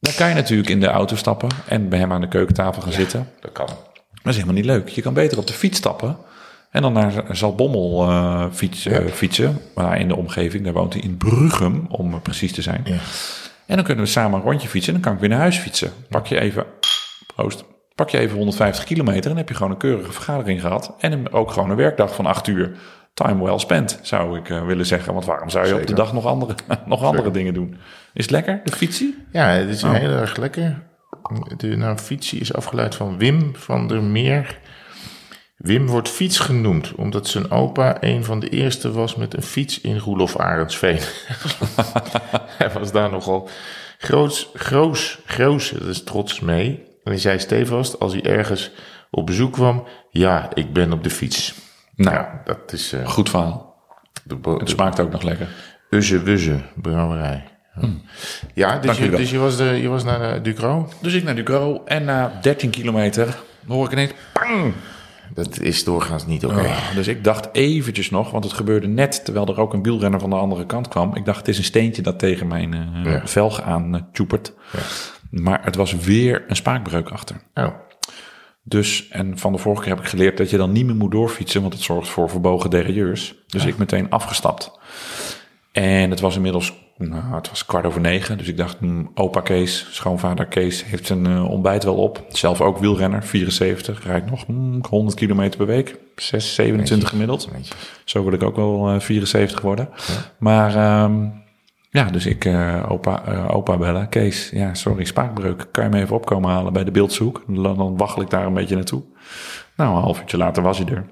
Dan 0.00 0.12
kan 0.14 0.28
je 0.28 0.34
natuurlijk 0.34 0.68
in 0.68 0.80
de 0.80 0.86
auto 0.86 1.16
stappen 1.16 1.48
en 1.68 1.88
bij 1.88 1.98
hem 1.98 2.12
aan 2.12 2.20
de 2.20 2.28
keukentafel 2.28 2.82
gaan 2.82 2.92
zitten. 2.92 3.28
Dat 3.40 3.52
kan. 3.52 3.66
Dat 3.66 4.32
is 4.32 4.34
helemaal 4.34 4.54
niet 4.54 4.64
leuk. 4.64 4.88
Je 4.88 5.02
kan 5.02 5.14
beter 5.14 5.38
op 5.38 5.46
de 5.46 5.52
fiets 5.52 5.78
stappen 5.78 6.16
en 6.70 6.82
dan 6.82 6.92
naar 6.92 7.24
Zaltbommel 7.30 8.08
eh, 8.08 8.46
fiets, 8.52 8.88
fietsen. 9.12 9.60
Maar 9.74 10.00
in 10.00 10.08
de 10.08 10.16
omgeving, 10.16 10.64
daar 10.64 10.72
woont 10.72 10.92
hij 10.92 11.02
in 11.02 11.16
Bruggen, 11.16 11.86
om 11.88 12.22
precies 12.22 12.52
te 12.52 12.62
zijn. 12.62 12.80
Ja. 12.84 12.96
En 13.66 13.76
dan 13.76 13.84
kunnen 13.84 14.04
we 14.04 14.10
samen 14.10 14.38
een 14.38 14.44
rondje 14.44 14.68
fietsen 14.68 14.94
en 14.94 15.00
dan 15.00 15.08
kan 15.08 15.14
ik 15.14 15.20
weer 15.20 15.36
naar 15.36 15.46
huis 15.46 15.58
fietsen. 15.58 15.92
Pak 16.08 16.26
je 16.26 16.40
even, 16.40 16.64
proost, 17.34 17.64
pak 17.94 18.10
je 18.10 18.18
even 18.18 18.36
150 18.36 18.84
kilometer 18.84 19.30
en 19.30 19.36
heb 19.36 19.48
je 19.48 19.54
gewoon 19.54 19.70
een 19.72 19.76
keurige 19.78 20.12
vergadering 20.12 20.60
gehad. 20.60 20.94
En 20.98 21.12
een- 21.12 21.32
ook 21.32 21.50
gewoon 21.50 21.70
een 21.70 21.76
werkdag 21.76 22.14
van 22.14 22.26
8 22.26 22.46
uur. 22.46 22.76
Time 23.14 23.44
well 23.44 23.58
spent, 23.58 23.98
zou 24.02 24.38
ik 24.38 24.48
eh, 24.50 24.66
willen 24.66 24.86
zeggen. 24.86 25.12
Want 25.12 25.24
waarom 25.24 25.50
zou 25.50 25.66
je 25.66 25.74
op 25.74 25.86
de 25.86 25.94
dag 25.94 26.12
nog 26.12 26.26
andere, 26.26 26.54
nog 26.86 27.02
andere 27.02 27.30
dingen 27.30 27.54
doen? 27.54 27.76
Is 28.14 28.22
het 28.22 28.30
lekker, 28.30 28.60
de 28.64 28.72
fietsie? 28.72 29.24
Ja, 29.32 29.46
het 29.48 29.68
is 29.68 29.84
Oh. 29.84 29.92
heel 29.92 30.10
erg 30.10 30.36
lekker. 30.36 30.82
De 31.56 31.76
naam 31.76 31.98
fietsie 31.98 32.40
is 32.40 32.54
afgeleid 32.54 32.94
van 32.94 33.18
Wim 33.18 33.50
van 33.56 33.88
der 33.88 34.02
Meer. 34.02 34.58
Wim 35.56 35.86
wordt 35.86 36.08
fiets 36.08 36.38
genoemd 36.38 36.94
omdat 36.94 37.28
zijn 37.28 37.50
opa 37.50 37.96
een 38.00 38.24
van 38.24 38.40
de 38.40 38.48
eerste 38.48 38.92
was 38.92 39.16
met 39.16 39.34
een 39.36 39.42
fiets 39.42 39.80
in 39.80 39.98
Roelof 39.98 40.36
Arendsveen. 40.36 40.98
hij 42.58 42.70
was 42.72 42.92
daar 42.92 43.10
nogal 43.10 43.48
groots, 43.98 44.48
groos, 44.54 45.18
groos, 45.24 45.70
dat 45.70 45.88
is 45.88 46.02
trots 46.02 46.40
mee. 46.40 46.82
En 47.04 47.10
hij 47.12 47.18
zei 47.20 47.38
stevast 47.38 47.98
als 48.00 48.12
hij 48.12 48.22
ergens 48.22 48.70
op 49.10 49.26
bezoek 49.26 49.52
kwam, 49.52 49.84
ja, 50.10 50.48
ik 50.54 50.72
ben 50.72 50.92
op 50.92 51.02
de 51.02 51.10
fiets. 51.10 51.54
Nou, 51.96 52.14
Ja, 52.16 52.40
dat 52.44 52.72
is 52.72 52.92
eh, 52.92 53.06
goed 53.08 53.30
verhaal. 53.30 53.74
de, 54.24 54.36
Het 54.58 54.68
smaakt 54.68 55.00
ook 55.00 55.10
nog 55.12 55.22
lekker. 55.22 55.48
Wuzze 55.90 56.60
brouwerij. 56.74 57.44
Ja, 58.54 58.78
dus, 58.78 58.98
je, 58.98 59.10
dus 59.10 59.30
je, 59.30 59.38
was 59.38 59.56
de, 59.56 59.64
je 59.64 59.88
was 59.88 60.04
naar 60.04 60.34
de 60.34 60.40
Ducro? 60.40 60.88
Dus 61.00 61.12
ik 61.14 61.22
naar 61.24 61.34
Ducro 61.34 61.82
en 61.84 62.04
na 62.04 62.38
13 62.42 62.70
kilometer 62.70 63.36
hoor 63.66 63.86
ik 63.86 63.92
ineens... 63.92 64.10
Pang! 64.32 64.72
Dat 65.34 65.60
is 65.60 65.84
doorgaans 65.84 66.26
niet 66.26 66.44
oké. 66.44 66.54
Ah, 66.60 66.94
dus 66.94 67.08
ik 67.08 67.24
dacht 67.24 67.48
eventjes 67.52 68.10
nog, 68.10 68.30
want 68.30 68.44
het 68.44 68.52
gebeurde 68.52 68.86
net 68.86 69.24
terwijl 69.24 69.46
er 69.46 69.60
ook 69.60 69.72
een 69.72 69.82
wielrenner 69.82 70.20
van 70.20 70.30
de 70.30 70.36
andere 70.36 70.66
kant 70.66 70.88
kwam. 70.88 71.14
Ik 71.16 71.24
dacht, 71.24 71.38
het 71.38 71.48
is 71.48 71.58
een 71.58 71.64
steentje 71.64 72.02
dat 72.02 72.18
tegen 72.18 72.46
mijn 72.46 72.74
eh, 72.74 73.12
Ja. 73.12 73.26
velg 73.26 73.60
aan 73.62 73.94
uh, 73.94 74.00
tjoepert. 74.12 74.52
Maar 75.42 75.64
het 75.64 75.76
was 75.76 75.96
weer 75.96 76.44
een 76.48 76.56
spaakbreuk 76.56 77.08
achter. 77.08 77.36
Oh, 77.54 77.68
Dus, 78.62 79.08
en 79.08 79.38
van 79.38 79.52
de 79.52 79.58
vorige 79.58 79.82
keer 79.82 79.94
heb 79.94 80.02
ik 80.02 80.08
geleerd 80.10 80.36
dat 80.36 80.50
je 80.50 80.56
dan 80.56 80.72
niet 80.72 80.86
meer 80.86 80.96
moet 80.96 81.10
doorfietsen, 81.10 81.60
want 81.60 81.72
het 81.72 81.82
zorgt 81.82 82.08
voor 82.08 82.30
verbogen 82.30 82.70
derailleurs. 82.70 83.34
Dus 83.46 83.64
ik 83.64 83.78
meteen 83.78 84.10
afgestapt. 84.10 84.78
En 85.72 86.10
het 86.10 86.20
was 86.20 86.36
inmiddels, 86.36 86.72
nou, 86.98 87.34
het 87.34 87.48
was 87.48 87.66
kwart 87.66 87.86
over 87.86 88.00
negen. 88.00 88.38
Dus 88.38 88.48
ik 88.48 88.56
dacht, 88.56 88.76
hm, 88.78 89.04
opa 89.14 89.40
Kees, 89.40 89.86
schoonvader 89.90 90.46
Kees, 90.46 90.84
heeft 90.84 91.06
zijn 91.06 91.26
eh, 91.26 91.50
ontbijt 91.50 91.84
wel 91.84 91.96
op. 91.96 92.24
Zelf 92.28 92.60
ook 92.60 92.78
wielrenner, 92.78 93.22
74, 93.22 94.04
rijdt 94.04 94.30
nog 94.30 94.44
hm, 94.46 94.80
100 94.88 95.16
kilometer 95.16 95.56
per 95.56 95.66
week. 95.66 95.98
6, 96.16 96.54
27 96.54 97.08
gemiddeld. 97.08 97.48
Zo 98.04 98.24
wil 98.24 98.32
ik 98.32 98.42
ook 98.42 98.56
wel 98.56 98.88
eh, 98.88 99.00
74 99.00 99.60
worden. 99.60 99.88
Maar 100.38 100.76
ehm, 100.76 101.26
Ja, 101.94 102.04
dus 102.04 102.26
ik 102.26 102.44
eh, 102.44 102.84
opa, 102.88 103.24
eh, 103.26 103.54
opa 103.54 103.76
bellen. 103.76 104.08
Kees, 104.08 104.50
ja, 104.52 104.74
sorry, 104.74 105.04
spaakbreuk. 105.04 105.66
Kan 105.70 105.84
je 105.84 105.90
me 105.90 106.00
even 106.00 106.16
opkomen 106.16 106.50
halen 106.50 106.72
bij 106.72 106.84
de 106.84 106.90
beeldzoek? 106.90 107.44
Dan, 107.46 107.76
dan 107.76 107.96
waggel 107.96 108.22
ik 108.22 108.30
daar 108.30 108.46
een 108.46 108.54
beetje 108.54 108.74
naartoe. 108.74 109.02
Nou, 109.76 109.96
een 109.96 110.02
half 110.02 110.20
uurtje 110.20 110.36
later 110.36 110.62
was 110.62 110.78
hij 110.78 110.86
er. 110.86 111.04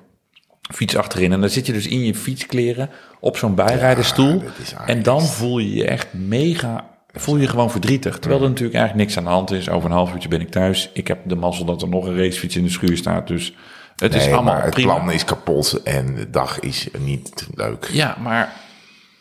Fiets 0.74 0.96
achterin. 0.96 1.32
En 1.32 1.40
dan 1.40 1.50
zit 1.50 1.66
je 1.66 1.72
dus 1.72 1.86
in 1.86 2.04
je 2.04 2.14
fietskleren 2.14 2.90
op 3.20 3.36
zo'n 3.36 3.54
bijrijderstoel. 3.54 4.42
en 4.86 5.02
dan 5.02 5.22
voel 5.22 5.58
je 5.58 5.74
je 5.74 5.86
echt 5.86 6.12
mega... 6.12 6.90
Voel 7.12 7.36
je 7.36 7.48
gewoon 7.48 7.70
verdrietig. 7.70 8.18
Terwijl 8.18 8.42
er 8.42 8.48
natuurlijk 8.48 8.78
eigenlijk 8.78 9.06
niks 9.06 9.18
aan 9.18 9.24
de 9.24 9.30
hand 9.30 9.50
is. 9.50 9.68
Over 9.68 9.90
een 9.90 9.96
half 9.96 10.12
uurtje 10.12 10.28
ben 10.28 10.40
ik 10.40 10.50
thuis. 10.50 10.90
Ik 10.92 11.08
heb 11.08 11.18
de 11.24 11.36
mazzel 11.36 11.64
dat 11.64 11.82
er 11.82 11.88
nog 11.88 12.06
een 12.06 12.16
racefiets 12.16 12.56
in 12.56 12.64
de 12.64 12.70
schuur 12.70 12.96
staat. 12.96 13.26
Dus 13.26 13.54
het 13.96 14.14
is 14.14 14.24
allemaal 14.24 14.42
maar 14.42 14.62
het 14.62 14.74
prima. 14.74 14.94
plan 14.94 15.12
is 15.12 15.24
kapot 15.24 15.82
en 15.82 16.14
de 16.14 16.30
dag 16.30 16.60
is 16.60 16.88
niet 16.98 17.48
leuk. 17.54 17.88
Ja, 17.92 18.16
maar, 18.22 18.52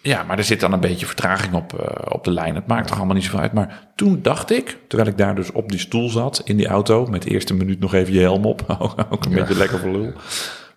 ja, 0.01 0.23
maar 0.23 0.37
er 0.37 0.43
zit 0.43 0.59
dan 0.59 0.73
een 0.73 0.79
beetje 0.79 1.05
vertraging 1.05 1.53
op, 1.53 1.79
eh, 1.79 2.13
op 2.13 2.23
de 2.23 2.31
lijn. 2.31 2.55
Het 2.55 2.67
maakt 2.67 2.87
toch 2.87 2.97
allemaal 2.97 3.15
niet 3.15 3.23
zoveel 3.23 3.39
uit. 3.39 3.53
Maar 3.53 3.87
toen 3.95 4.19
dacht 4.21 4.51
ik, 4.51 4.77
terwijl 4.87 5.09
ik 5.09 5.17
daar 5.17 5.35
dus 5.35 5.51
op 5.51 5.69
die 5.69 5.79
stoel 5.79 6.09
zat 6.09 6.41
in 6.45 6.57
die 6.57 6.67
auto... 6.67 7.05
met 7.05 7.21
de 7.21 7.29
eerste 7.29 7.53
minuut 7.53 7.79
nog 7.79 7.93
even 7.93 8.13
je 8.13 8.19
helm 8.19 8.45
op. 8.45 8.65
Ook 9.09 9.25
een 9.25 9.33
beetje 9.33 9.55
lekker 9.55 9.79
voor 9.79 9.91
lul. 9.91 10.13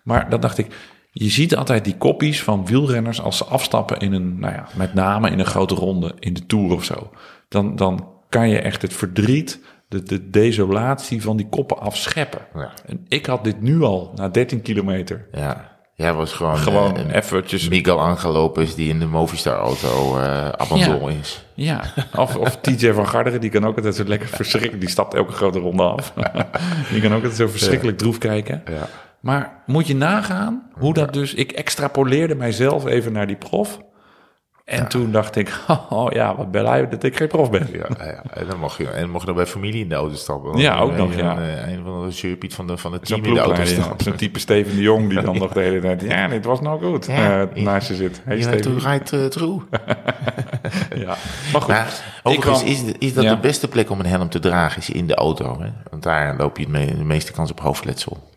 Maar 0.03 0.29
dan 0.29 0.39
dacht 0.39 0.57
ik, 0.57 0.67
je 1.11 1.29
ziet 1.29 1.55
altijd 1.55 1.83
die 1.83 1.97
koppies 1.97 2.43
van 2.43 2.65
wielrenners... 2.65 3.21
als 3.21 3.37
ze 3.37 3.45
afstappen 3.45 3.99
in 3.99 4.13
een, 4.13 4.39
nou 4.39 4.53
ja, 4.53 4.67
met 4.75 4.93
name 4.93 5.29
in 5.29 5.39
een 5.39 5.45
grote 5.45 5.75
ronde, 5.75 6.15
in 6.19 6.33
de 6.33 6.45
Tour 6.45 6.73
of 6.73 6.83
zo. 6.83 7.11
Dan, 7.47 7.75
dan 7.75 8.07
kan 8.29 8.49
je 8.49 8.59
echt 8.59 8.81
het 8.81 8.93
verdriet, 8.93 9.59
de, 9.87 10.03
de 10.03 10.29
desolatie 10.29 11.21
van 11.21 11.37
die 11.37 11.49
koppen 11.49 11.79
afscheppen. 11.79 12.41
Ja. 12.53 12.71
En 12.85 13.05
ik 13.07 13.25
had 13.25 13.43
dit 13.43 13.61
nu 13.61 13.81
al, 13.81 14.11
na 14.15 14.29
13 14.29 14.61
kilometer... 14.61 15.27
Ja, 15.31 15.74
jij 15.95 16.13
was 16.13 16.33
gewoon, 16.33 16.57
Gewoon 16.57 16.97
een 16.97 17.11
eventjes 17.11 17.69
Miguel 17.69 18.01
Angel 18.01 18.31
Lopez 18.31 18.73
die 18.73 18.89
in 18.89 18.99
de 18.99 19.05
Movistar-auto 19.05 20.17
eh 20.17 20.49
abandon 20.49 21.09
is. 21.09 21.45
Ja, 21.53 21.83
of, 22.15 22.35
of 22.35 22.57
TJ 22.61 22.91
van 22.91 23.07
Garderen, 23.07 23.41
die 23.41 23.49
kan 23.49 23.65
ook 23.65 23.75
altijd 23.75 23.95
zo 23.95 24.03
lekker 24.03 24.29
verschrikkelijk. 24.29 24.81
Die 24.81 24.89
stapt 24.89 25.13
elke 25.13 25.31
grote 25.31 25.59
ronde 25.59 25.83
af. 25.83 26.13
die 26.91 27.01
kan 27.01 27.09
ook 27.09 27.21
altijd 27.21 27.35
zo 27.35 27.47
verschrikkelijk 27.47 27.97
droef 27.97 28.17
kijken. 28.17 28.63
Ja. 28.65 28.87
Maar 29.19 29.63
moet 29.65 29.87
je 29.87 29.95
nagaan 29.95 30.69
hoe 30.73 30.93
dat 30.93 31.13
dus... 31.13 31.33
Ik 31.33 31.51
extrapoleerde 31.51 32.35
mijzelf 32.35 32.85
even 32.85 33.11
naar 33.11 33.27
die 33.27 33.35
prof. 33.35 33.79
En 34.65 34.87
toen 34.87 35.11
dacht 35.11 35.35
ik, 35.35 35.59
oh 35.89 36.11
ja, 36.11 36.35
wat 36.35 36.51
ben 36.51 36.65
hij 36.65 36.89
dat 36.89 37.03
ik 37.03 37.17
geen 37.17 37.27
prof 37.27 37.49
ben. 37.51 37.67
Ja, 37.71 37.87
ja, 38.05 38.23
en 38.33 38.47
dan 38.47 38.59
mag 38.59 38.77
je, 38.77 38.87
en 38.89 39.01
dan 39.01 39.09
mag 39.09 39.21
je 39.21 39.27
nog 39.27 39.35
bij 39.35 39.45
familie 39.45 39.81
in 39.83 39.89
de 39.89 39.95
auto 39.95 40.15
stappen. 40.15 40.57
Ja, 40.57 40.79
ook 40.79 40.95
nog, 40.97 41.15
ja. 41.15 41.37
Een, 41.37 41.71
een 41.73 41.83
van 41.83 42.05
de 42.05 42.11
Sjeurpiet 42.11 42.53
van, 42.53 42.67
de, 42.67 42.77
van 42.77 42.93
het 42.93 43.05
team 43.05 43.23
in 43.23 43.33
de 43.33 43.39
auto 43.39 43.65
stappen. 43.65 44.03
Zo'n 44.03 44.15
type 44.15 44.39
Steven 44.39 44.75
de 44.75 44.81
Jong 44.81 45.09
die 45.09 45.21
dan 45.21 45.37
nog 45.43 45.51
de 45.53 45.59
hele 45.59 45.79
tijd... 45.79 46.01
Ja, 46.01 46.27
dit 46.27 46.45
was 46.45 46.61
nou 46.61 46.83
goed. 46.83 47.07
Eh, 47.07 47.41
naast 47.53 47.87
je 47.87 47.95
zit. 47.95 48.21
Hey, 48.25 48.37
Je 48.37 48.45
bent 48.47 48.59
Steven. 48.61 48.79
to 48.81 48.89
right 48.89 49.11
uh, 49.11 49.25
true. 49.25 49.59
Ja. 50.95 51.15
Maar 51.51 51.61
goed, 51.61 51.67
Maar 51.67 52.03
overigens 52.23 52.61
kwam- 52.63 52.71
is, 52.71 52.83
is 52.99 53.13
dat 53.13 53.23
de 53.27 53.37
beste 53.37 53.67
plek 53.67 53.89
om 53.89 53.99
een 53.99 54.05
helm 54.05 54.29
te 54.29 54.39
dragen, 54.39 54.81
is 54.81 54.89
in 54.89 55.07
de 55.07 55.15
auto. 55.15 55.59
Hè? 55.61 55.67
Want 55.89 56.03
daar 56.03 56.35
loop 56.37 56.57
je 56.57 56.63
het 56.63 56.71
me- 56.71 56.97
de 56.97 57.03
meeste 57.03 57.31
kans 57.31 57.51
op 57.51 57.59
hoofdletsel. 57.59 58.33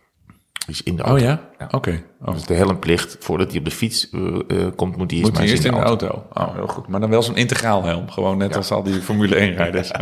Is 0.68 0.82
in 0.82 0.96
de 0.96 1.02
auto. 1.02 1.24
Oh 1.24 1.28
ja? 1.28 1.40
Oké. 1.70 2.02
Oh. 2.24 2.34
Dus 2.34 2.44
de 2.44 2.54
helmplicht, 2.54 3.16
voordat 3.20 3.50
hij 3.50 3.58
op 3.58 3.64
de 3.64 3.70
fiets 3.70 4.10
eh, 4.10 4.20
eh, 4.48 4.74
komt, 4.76 4.96
moet 4.96 5.10
hij 5.10 5.20
eerst 5.20 5.30
Moet 5.30 5.40
maar 5.40 5.50
eerst 5.50 5.64
in 5.64 5.72
de 5.72 5.78
auto? 5.78 6.24
Oh, 6.32 6.54
heel 6.54 6.66
goed. 6.66 6.88
Maar 6.88 7.00
dan 7.00 7.10
wel 7.10 7.22
zo'n 7.22 7.36
integraal 7.36 7.84
helm. 7.84 8.10
Gewoon 8.10 8.38
net 8.38 8.56
als 8.56 8.70
al 8.70 8.82
die 8.82 8.94
Formule 8.94 9.36
1 9.36 9.54
rijders. 9.54 9.90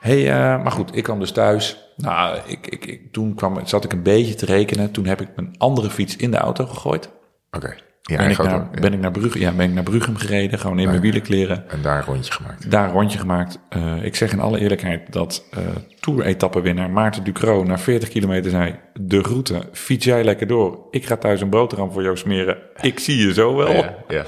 Hey, 0.00 0.30
eh, 0.30 0.62
maar 0.62 0.72
goed, 0.72 0.96
ik 0.96 1.02
kwam 1.02 1.18
dus 1.18 1.32
thuis. 1.32 1.92
Nou, 1.96 2.38
ik, 2.46 2.66
ik, 2.66 2.86
ik, 2.86 3.12
toen 3.12 3.34
kwam, 3.34 3.66
zat 3.66 3.84
ik 3.84 3.92
een 3.92 4.02
beetje 4.02 4.34
te 4.34 4.46
rekenen. 4.46 4.90
Toen 4.90 5.06
heb 5.06 5.20
ik 5.20 5.28
mijn 5.36 5.54
andere 5.58 5.90
fiets 5.90 6.16
in 6.16 6.30
de 6.30 6.36
auto 6.36 6.66
gegooid. 6.66 7.10
Oké. 7.50 7.76
Ja, 8.08 8.16
ben, 8.16 8.30
ik 8.30 8.38
naar, 8.38 8.50
hoor. 8.50 8.68
ben 8.80 8.92
ik 8.92 9.00
naar 9.00 9.10
Brugge, 9.10 9.38
ja, 9.38 9.52
ben 9.52 9.68
ik 9.68 9.74
naar 9.74 9.82
Brugge 9.82 10.14
gereden. 10.14 10.58
Gewoon 10.58 10.78
in 10.78 10.88
mijn 10.88 11.00
wielenkleren. 11.00 11.70
En 11.70 11.82
daar 11.82 11.98
een 11.98 12.04
rondje 12.04 12.32
gemaakt. 12.32 12.70
Daar 12.70 12.84
een 12.84 12.92
rondje 12.92 13.18
gemaakt. 13.18 13.58
Eh, 13.68 14.04
ik 14.04 14.16
zeg 14.16 14.32
in 14.32 14.40
alle 14.40 14.58
eerlijkheid 14.58 15.12
dat 15.12 15.44
eh 15.50 15.60
Tour-etappenwinnaar 16.00 16.90
Maarten 16.90 17.24
Ducro 17.24 17.64
na 17.64 17.78
40 17.78 18.08
kilometer 18.08 18.50
zei... 18.50 18.74
De 19.00 19.20
route, 19.20 19.68
fiets 19.72 20.04
jij 20.04 20.24
lekker 20.24 20.46
door. 20.46 20.78
Ik 20.90 21.06
ga 21.06 21.16
thuis 21.16 21.40
een 21.40 21.50
boterham 21.50 21.92
voor 21.92 22.02
jou 22.02 22.16
smeren. 22.16 22.58
Ik 22.80 22.98
zie 22.98 23.26
je 23.26 23.32
zo 23.32 23.56
wel. 23.56 23.72
Ja, 23.72 23.94
ja, 24.08 24.24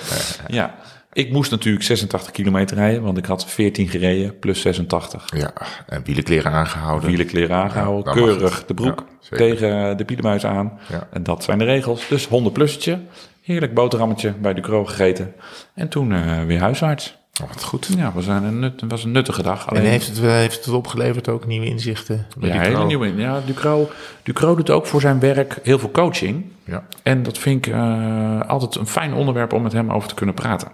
ja. 0.47 0.75
Ik 1.13 1.33
moest 1.33 1.51
natuurlijk 1.51 1.85
86 1.85 2.31
kilometer 2.33 2.77
rijden, 2.77 3.03
want 3.03 3.19
ik 3.19 3.25
had 3.25 3.47
14 3.47 3.89
gereden 3.89 4.39
plus 4.39 4.61
86. 4.61 5.25
ja. 5.37 5.53
En 5.87 6.03
wielenkleren 6.05 6.53
aangehouden. 6.53 7.09
Wielenkleren 7.09 7.57
aangehouden, 7.57 8.13
keurig 8.13 8.65
de 8.67 8.75
broek 8.75 9.05
tegen 9.31 9.97
de 9.97 10.05
pielenmuis 10.05 10.47
aan. 10.47 10.79
Ja. 10.89 11.09
En 11.13 11.23
dat 11.23 11.45
zijn 11.45 11.59
de 11.59 11.65
regels. 11.65 12.09
Dus 12.09 12.27
100 12.27 12.55
plussetje, 12.55 12.99
heerlijk 13.49 13.75
boterhammetje 13.75 14.33
bij 14.33 14.55
Ducro 14.55 14.85
gegeten. 14.85 15.35
En 15.75 15.89
toen 15.89 16.13
eh, 16.13 16.45
weer 16.45 16.61
huiswaarts. 16.61 17.17
Oh, 17.43 17.49
wat 17.49 17.65
goed. 17.65 17.89
Ja, 17.97 18.13
was 18.13 18.27
een, 18.27 18.59
nut, 18.59 18.83
was 18.89 19.05
een 19.05 19.13
nuttige 19.13 19.43
dag. 19.43 19.67
En 19.67 19.71
Alleen, 19.71 19.91
heeft 19.91 20.07
het, 20.07 20.19
eh, 20.19 20.31
heeft 20.31 20.65
het 20.65 20.75
opgeleverd 20.75 21.29
ook 21.29 21.47
nieuwe 21.47 21.67
inzichten? 21.67 22.27
ja, 22.41 22.53
Ducro? 22.53 22.59
hele 22.59 22.85
nieuwe. 22.85 23.17
Ja, 23.17 23.41
Ducro, 23.47 23.91
Ducro 24.23 24.55
doet 24.55 24.71
ook 24.71 24.87
voor 24.87 25.01
zijn 25.01 25.21
werk 25.21 25.59
heel 25.63 25.79
veel 25.79 25.91
coaching. 25.91 26.45
Ja. 26.65 26.87
En 27.03 27.23
dat 27.23 27.39
vind 27.39 27.67
ik 27.67 27.73
eh, 27.73 28.41
altijd 28.41 28.75
een 28.75 28.87
fijn 28.87 29.15
onderwerp 29.15 29.53
om 29.53 29.63
met 29.63 29.73
hem 29.73 29.91
over 29.91 30.09
te 30.09 30.15
kunnen 30.15 30.35
praten. 30.35 30.69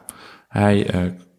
Hij, 0.49 0.91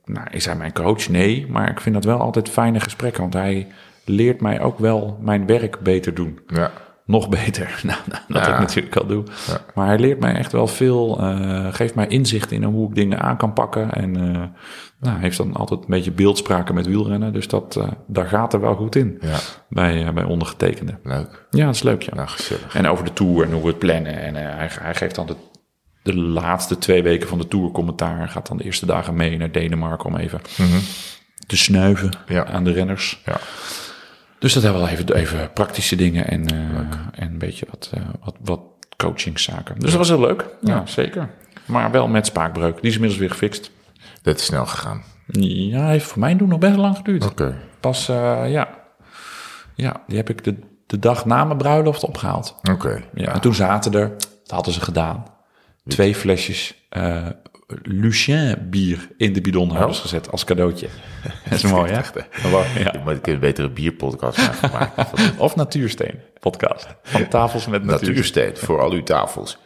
nou, 0.06 0.28
is 0.32 0.46
hij 0.46 0.56
mijn 0.56 0.74
coach? 0.74 1.10
Nee, 1.10 1.46
maar 1.50 1.70
ik 1.70 1.82
vind 1.82 1.96
dat 1.96 2.04
wel 2.04 2.20
altijd 2.20 2.50
fijne 2.50 2.80
gesprekken. 2.80 3.22
Want 3.22 3.34
hij 3.34 3.68
leert 4.06 4.42
mij 4.42 4.62
ook 4.62 4.80
wel 4.80 5.18
mijn 5.22 5.46
werk 5.46 5.80
beter 5.80 6.14
doen. 6.14 6.40
Ja. 6.48 6.72
Nog 7.06 7.30
beter, 7.30 7.80
nou, 7.84 8.00
nou, 8.06 8.22
dat 8.28 8.46
Ja. 8.46 8.54
ik 8.54 8.60
natuurlijk 8.60 8.96
al 8.96 9.06
doe. 9.06 9.24
Maar 9.76 9.88
hij 9.88 10.00
leert 10.00 10.20
mij 10.20 10.34
echt 10.36 10.52
wel 10.52 10.68
veel, 10.68 11.20
eh, 11.20 11.74
geeft 11.74 11.96
mij 11.96 12.08
inzicht 12.08 12.52
in 12.52 12.64
hoe 12.64 12.90
ik 12.90 12.96
dingen 12.96 13.22
aan 13.22 13.38
kan 13.38 13.54
pakken. 13.54 13.92
En 13.94 14.16
eh, 14.16 14.44
nou, 15.00 15.20
heeft 15.20 15.38
dan 15.38 15.54
altijd 15.54 15.80
een 15.80 15.86
beetje 15.90 16.12
beeldspraken 16.12 16.76
met 16.76 16.86
wielrennen. 16.88 17.34
Dus 17.34 17.48
dat, 17.48 17.76
eh, 17.76 17.88
daar 18.08 18.26
gaat 18.28 18.54
er 18.54 18.62
wel 18.62 18.76
goed 18.76 18.96
in 18.96 19.18
Ja. 19.22 19.38
bij, 19.70 20.14
bij 20.14 20.24
ondergetekende. 20.24 21.00
Leuk. 21.04 21.46
Ja, 21.52 21.66
dat 21.66 21.76
is 21.76 21.84
leuk, 21.84 22.02
ja. 22.02 22.16
Nou, 22.16 22.28
gezellig. 22.28 22.76
En 22.76 22.88
over 22.88 23.06
de 23.06 23.14
tour 23.14 23.46
en 23.46 23.52
hoe 23.52 23.62
we 23.62 23.68
het 23.68 23.80
plannen. 23.80 24.22
En 24.22 24.36
hij, 24.36 24.70
hij 24.82 24.96
geeft 24.96 25.16
dan 25.16 25.26
de, 25.26 25.36
de 26.04 26.16
laatste 26.16 26.78
twee 26.78 27.04
weken 27.04 27.28
van 27.28 27.38
de 27.38 27.48
tour 27.48 27.72
commentaar. 27.72 28.30
Gaat 28.30 28.48
dan 28.48 28.58
de 28.58 28.64
eerste 28.64 28.86
dagen 28.86 29.16
mee 29.16 29.38
naar 29.38 29.52
Denemarken 29.52 30.06
om 30.06 30.16
even 30.18 30.42
te 31.48 31.58
snuiven 31.58 32.10
Ja. 32.28 32.46
aan 32.46 32.64
de 32.64 32.72
renners. 32.72 33.22
Ja. 33.26 33.38
Dus 34.40 34.54
dat 34.54 34.64
hebben 34.64 34.82
we 34.82 34.88
wel 34.88 34.98
even, 34.98 35.16
even 35.16 35.54
praktische 35.54 35.96
dingen 35.96 36.28
en, 36.28 36.48
eh, 36.48 37.22
en 37.24 37.32
een 37.32 37.38
beetje 37.38 37.66
wat, 37.70 37.92
eh, 37.94 38.02
wat, 38.24 38.36
wat 38.42 38.62
coachingszaken. 38.98 39.80
Dus 39.80 39.90
dat 39.90 40.00
was 40.00 40.10
heel 40.10 40.20
leuk. 40.20 40.46
Ja, 40.62 40.86
zeker. 40.86 41.30
Maar 41.66 41.92
wel 41.92 42.08
met 42.08 42.26
spaakbreuk. 42.26 42.76
Die 42.76 42.90
is 42.90 42.94
inmiddels 42.94 43.20
weer 43.20 43.30
gefixt. 43.30 43.72
Dat 44.22 44.40
is 44.40 44.46
snel 44.46 44.66
gegaan. 44.66 45.04
Ja, 45.28 45.88
heeft 45.88 46.06
voor 46.06 46.20
mijn 46.20 46.38
doen 46.38 46.50
nog 46.50 46.60
best 46.60 46.76
lang 46.76 46.96
geduurd. 46.96 47.26
Oké. 47.26 47.58
Pas, 47.80 48.10
eh, 48.10 48.44
ja. 48.48 48.68
Ja, 49.76 50.02
die 50.08 50.18
heb 50.18 50.30
ik 50.30 50.44
de, 50.44 50.56
de 50.88 51.00
dag 51.00 51.26
na 51.26 51.44
mijn 51.44 51.58
bruiloft 51.58 52.04
opgehaald. 52.04 52.56
Oké. 52.72 53.04
Ja, 53.14 53.34
en 53.34 53.42
toen 53.42 53.54
zaten 53.54 53.94
er, 53.94 54.10
dat 54.18 54.52
hadden 54.52 54.74
ze 54.74 54.82
gedaan, 54.82 55.26
twee 55.88 56.16
flesjes 56.16 56.88
Lucien 57.68 58.68
bier 58.70 59.08
in 59.18 59.34
de 59.34 59.42
bidon 59.42 59.94
ze 59.94 60.02
gezet 60.02 60.32
als 60.32 60.44
cadeautje. 60.44 60.88
Dat 61.50 61.54
is 61.54 61.64
mooi, 61.64 61.92
hè? 61.92 62.02
Ja. 62.80 63.02
Maar 63.06 63.16
ik 63.16 63.26
heb 63.26 63.28
een 63.36 63.40
betere 63.40 63.70
bierpodcast 63.70 64.40
gemaakt. 64.40 65.12
Of 65.38 65.56
Natuursteen 65.56 66.20
podcast. 66.40 66.88
Van 67.04 67.28
tafels 67.28 67.68
met 67.68 67.84
natuur. 67.84 68.08
Natuursteen 68.08 68.58
voor 68.58 68.82
al 68.82 68.92
uw 68.92 69.04
tafels. 69.04 69.58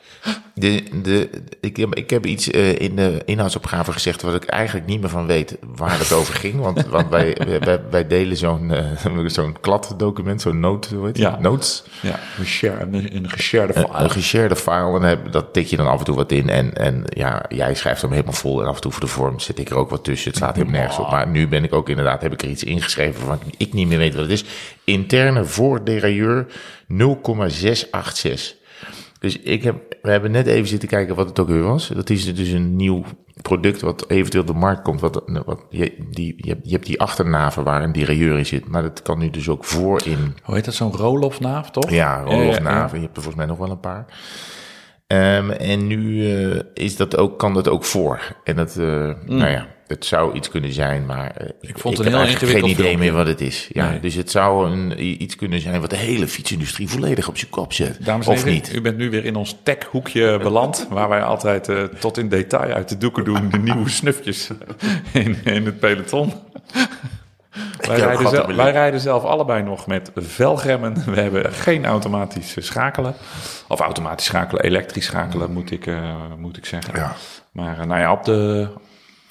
De, 0.53 0.84
de, 1.01 1.29
ik, 1.60 1.77
heb, 1.77 1.95
ik 1.95 2.10
heb 2.10 2.25
iets 2.25 2.49
eh, 2.49 2.79
in 2.79 2.95
de 2.95 3.21
inhoudsopgave 3.25 3.91
gezegd 3.91 4.21
wat 4.21 4.36
ik 4.36 4.45
eigenlijk 4.45 4.88
niet 4.88 5.01
meer 5.01 5.10
van 5.10 5.25
weet 5.27 5.58
waar 5.75 5.99
het 5.99 6.12
over 6.13 6.34
ging. 6.34 6.60
Want, 6.60 6.86
want 6.86 7.10
wij, 7.10 7.38
wij, 7.60 7.82
wij 7.89 8.08
delen 8.08 8.38
zo'n 8.38 8.71
eh, 8.71 9.25
zo'n 9.25 9.55
kladdocument, 9.62 10.41
zo'n 10.41 10.60
note, 10.60 10.95
hoe 10.95 11.05
heet 11.05 11.17
het? 11.17 11.25
Ja. 11.25 11.38
notes. 11.39 11.84
Ja, 12.01 12.19
een, 12.39 12.45
share, 12.45 12.82
een, 12.91 13.15
een 13.15 13.29
geshared 13.29 13.75
Een, 13.75 13.88
file. 13.88 14.03
een 14.03 14.10
geshared 14.10 14.62
file 14.62 14.95
en 14.95 15.01
heb, 15.01 15.32
dat 15.32 15.53
tik 15.53 15.67
je 15.67 15.77
dan 15.77 15.88
af 15.88 15.99
en 15.99 16.05
toe 16.05 16.15
wat 16.15 16.32
in. 16.32 16.49
En, 16.49 16.75
en 16.75 17.03
ja, 17.10 17.45
jij 17.49 17.75
schrijft 17.75 18.01
hem 18.01 18.12
helemaal 18.12 18.34
vol 18.34 18.62
en 18.62 18.67
af 18.67 18.75
en 18.75 18.82
toe 18.82 18.91
voor 18.91 19.01
de 19.01 19.08
vorm 19.08 19.39
zit 19.39 19.60
ik 19.60 19.69
er 19.69 19.75
ook 19.75 19.89
wat 19.89 20.03
tussen. 20.03 20.27
Het 20.27 20.38
staat 20.38 20.55
helemaal 20.55 20.79
nergens 20.79 20.99
op. 20.99 21.10
Maar 21.10 21.27
nu 21.27 21.47
ben 21.47 21.63
ik 21.63 21.73
ook 21.73 21.89
inderdaad, 21.89 22.21
heb 22.21 22.34
ik 22.34 22.41
er 22.41 22.49
iets 22.49 22.63
ingeschreven 22.63 23.25
waarvan 23.25 23.51
ik 23.58 23.73
niet 23.73 23.88
meer 23.88 23.97
weet 23.97 24.13
wat 24.13 24.23
het 24.23 24.32
is. 24.32 24.45
Interne 24.84 25.45
voorderailleur 25.45 26.45
0,686. 26.88 28.58
Dus 29.19 29.39
ik 29.39 29.63
heb, 29.63 29.95
we 30.01 30.12
hebben 30.12 30.32
net 30.32 30.47
even 30.47 30.67
zitten 30.67 30.89
kijken 30.89 31.15
wat 31.15 31.27
het 31.27 31.39
ook 31.39 31.47
weer 31.47 31.62
was. 31.62 31.88
Dat 31.88 32.10
is 32.10 32.36
dus 32.36 32.49
een 32.49 32.75
nieuw 32.75 33.03
product 33.41 33.82
wat 33.82 34.10
eventueel 34.10 34.43
op 34.43 34.49
de 34.49 34.53
markt 34.60 34.82
komt. 34.82 35.01
Wat, 35.01 35.23
wat, 35.45 35.65
je, 35.69 35.95
die, 36.10 36.34
je, 36.38 36.49
hebt, 36.49 36.65
je 36.65 36.71
hebt 36.71 36.86
die 36.86 37.01
achternaven 37.01 37.63
waar 37.63 37.84
een 37.84 37.91
derailleur 37.91 38.38
in 38.38 38.45
zit. 38.45 38.67
Maar 38.67 38.82
dat 38.82 39.01
kan 39.01 39.19
nu 39.19 39.29
dus 39.29 39.49
ook 39.49 39.65
voor 39.65 40.01
in 40.05 40.36
Hoe 40.43 40.55
heet 40.55 40.65
dat? 40.65 40.73
Zo'n 40.73 40.95
Roloff-naaf, 40.95 41.71
toch? 41.71 41.89
ja, 41.89 42.21
Roloff-naven. 42.21 42.97
Je 42.97 43.03
hebt 43.03 43.17
er 43.17 43.23
volgens 43.23 43.45
mij 43.45 43.45
nog 43.45 43.58
wel 43.58 43.71
een 43.71 43.79
paar. 43.79 44.05
Ehm, 45.08 45.49
en 45.49 45.88
nu 45.88 46.32
eh, 46.32 46.60
is 46.73 46.95
dat 46.95 47.17
ook, 47.17 47.39
kan 47.39 47.53
dat 47.53 47.67
ook 47.67 47.84
voor. 47.84 48.36
En 48.43 48.55
dat, 48.55 48.77
eh, 48.77 49.12
nou 49.25 49.49
ja, 49.49 49.67
het 49.89 50.06
zou 50.06 50.36
iets 50.36 50.49
kunnen 50.49 50.73
zijn, 50.73 51.06
maar 51.06 51.32
eh, 51.36 51.47
ik, 51.62 51.78
vond 51.80 51.97
het 51.97 52.08
een 52.08 52.13
heel 52.13 52.36
geen 52.36 52.58
idee 52.58 52.75
filmpje. 52.75 52.97
meer 52.97 53.13
wat 53.13 53.28
het 53.28 53.41
is. 53.41 53.69
Ja, 53.71 53.89
Nee. 53.89 53.99
Dus 53.99 54.15
het 54.15 54.32
zou 54.32 54.71
een, 54.71 55.04
iets 55.23 55.36
kunnen 55.36 55.62
zijn 55.62 55.82
wat 55.82 55.89
de 55.89 55.95
hele 55.95 56.28
fietsindustrie 56.28 56.89
volledig 56.89 57.28
op 57.28 57.38
zijn 57.38 57.52
kop 57.52 57.73
zet. 57.73 58.06
Dames 58.06 58.25
en 58.25 58.32
of 58.32 58.38
heren, 58.38 58.54
niet. 58.54 58.75
u 58.75 58.82
bent 58.82 58.97
nu 58.97 59.10
weer 59.10 59.25
in 59.25 59.36
ons 59.36 59.58
tech-hoekje 59.63 60.38
beland... 60.38 60.88
waar 60.89 61.10
wij 61.10 61.23
altijd 61.23 61.69
eh, 61.69 61.84
tot 61.84 62.17
in 62.17 62.30
detail 62.30 62.73
uit 62.73 62.89
de 62.89 62.97
doeken 62.97 63.23
doen... 63.23 63.49
de 63.49 63.58
nieuwe 63.58 63.89
snufjes 63.99 64.49
in, 65.13 65.38
in 65.43 65.65
het 65.65 65.80
peloton. 65.80 66.34
Wij 67.78 67.97
rijden, 67.97 68.30
zelf, 68.30 68.56
wij 68.56 68.71
rijden 68.71 68.99
zelf 68.99 69.23
allebei 69.23 69.63
nog 69.63 69.88
met 69.88 70.12
velgremmen. 70.15 71.04
We 71.06 71.21
hebben 71.21 71.54
geen 71.54 71.86
automatisch 71.86 72.56
schakelen. 72.58 73.13
Of 73.67 73.80
automatisch 73.80 74.25
schakelen, 74.25 74.63
elektrisch 74.63 75.06
schakelen 75.06 75.54
moet 75.54 75.71
ik, 75.71 75.88
eh, 75.88 76.13
moet 76.38 76.58
ik 76.58 76.65
zeggen. 76.65 76.93
Ja. 76.95 77.15
Maar 77.52 77.88
nou 77.88 77.99
ja, 77.99 78.12
op 78.12 78.23
de... 78.23 78.67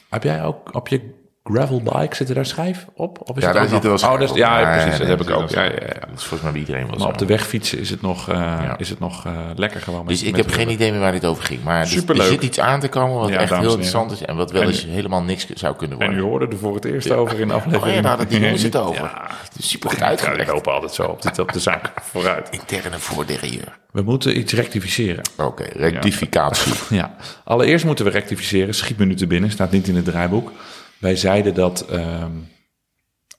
Heb 0.08 0.22
jij 0.22 0.44
ook 0.44 0.74
op 0.74 0.88
je 0.88 1.14
gravelbike, 1.52 2.16
zit 2.16 2.28
er 2.28 2.34
daar 2.34 2.46
schijf 2.46 2.86
op? 2.94 3.18
Of 3.30 3.36
is 3.36 3.42
Ja, 3.42 3.48
het 3.48 3.56
daar 3.58 3.68
zit 3.68 3.84
er 3.84 3.90
wel 4.00 4.10
Oh, 4.12 4.18
dat 4.20 4.30
is- 4.30 4.36
ja, 4.36 4.76
precies, 4.76 4.98
dat 4.98 5.08
heb 5.08 5.20
ik 5.20 5.30
ook. 5.30 5.48
Ja, 5.50 5.62
ja. 5.62 5.70
Dat 5.70 6.16
is 6.16 6.24
volgens 6.24 6.40
mij 6.42 6.50
bij 6.50 6.60
iedereen 6.60 6.82
wel 6.82 6.90
Maar 6.90 7.00
zo. 7.00 7.06
op 7.06 7.18
de 7.18 7.26
weg 7.26 7.46
fietsen 7.46 7.78
is 7.78 7.90
het 7.90 8.02
nog, 8.02 8.28
eh, 8.30 8.70
is 8.76 8.88
het 8.90 8.98
nog 8.98 9.26
eh, 9.26 9.32
lekker 9.56 9.80
gewoon. 9.80 9.98
Met, 10.00 10.08
Dus 10.08 10.22
ik 10.22 10.36
met 10.36 10.44
heb 10.44 10.54
geen 10.54 10.70
idee 10.70 10.90
meer 10.90 11.00
waar 11.00 11.12
dit 11.12 11.24
over 11.24 11.44
ging. 11.44 11.62
Maar 11.62 11.80
er- 11.80 12.16
er, 12.16 12.22
zit 12.22 12.42
iets 12.42 12.60
aan 12.60 12.80
te 12.80 12.88
komen 12.88 13.16
wat 13.18 13.30
echt 13.30 13.48
heel 13.50 13.58
en 13.58 13.64
interessant 13.64 14.12
is. 14.12 14.22
En 14.22 14.36
wat 14.36 14.50
wel 14.50 14.62
En- 14.62 14.68
eens 14.68 14.84
helemaal 14.84 15.22
niks 15.22 15.46
zou 15.54 15.76
kunnen 15.76 15.98
En 16.00 16.06
worden. 16.06 16.24
u 16.24 16.28
hoorde 16.28 16.46
er 16.46 16.58
voor 16.58 16.74
het 16.74 16.84
eerst 16.84 17.10
over 17.10 17.40
in 17.40 17.48
de 17.48 17.54
aflevering. 17.54 17.86
Oh 17.88 17.94
ja, 17.94 18.00
daar 18.00 18.10
hadden 18.10 18.28
die 18.28 18.40
jongens 18.40 18.62
het 18.62 18.76
over. 18.86 19.10
Super 19.58 19.88
goed 19.90 19.98
ik 19.98 20.04
uitgelegd. 20.04 20.50
loop 20.52 20.66
altijd 20.66 20.92
zo 20.92 21.02
op 21.02 21.22
de, 21.22 21.42
op 21.42 21.52
de 21.52 21.60
zaak 21.60 21.90
vooruit. 22.02 22.48
Interne 22.60 22.98
voorderieur. 22.98 23.76
We 23.92 24.02
moeten 24.02 24.38
iets 24.38 24.52
rectificeren. 24.52 25.22
Oké, 25.36 25.64
rectificatie. 25.72 26.72
Ja, 26.98 27.14
allereerst 27.44 27.84
moeten 27.84 28.04
we 28.04 28.10
rectificeren. 28.10 28.74
Schiet 28.74 28.98
me 28.98 29.04
nu 29.04 29.14
te 29.14 29.26
binnen, 29.26 29.50
staat 29.50 29.70
niet 29.70 29.88
in 29.88 29.96
het 29.96 30.04
draaiboek. 30.04 30.52
Wij 30.98 31.16
zeiden 31.16 31.54
dat 31.54 31.86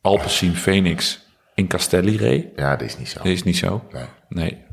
Alpecin 0.01 0.55
Phoenix 0.55 1.19
in 1.55 1.67
Castelli 1.67 2.17
reed. 2.17 2.47
Ja, 2.55 2.75
dat 2.75 2.87
is 2.87 2.97
niet 2.97 3.09
zo. 3.09 3.17
Dat 3.17 3.25
is 3.25 3.43
niet 3.43 3.57
zo. 3.57 3.83
Nee. 3.91 4.05
Nee. 4.29 4.67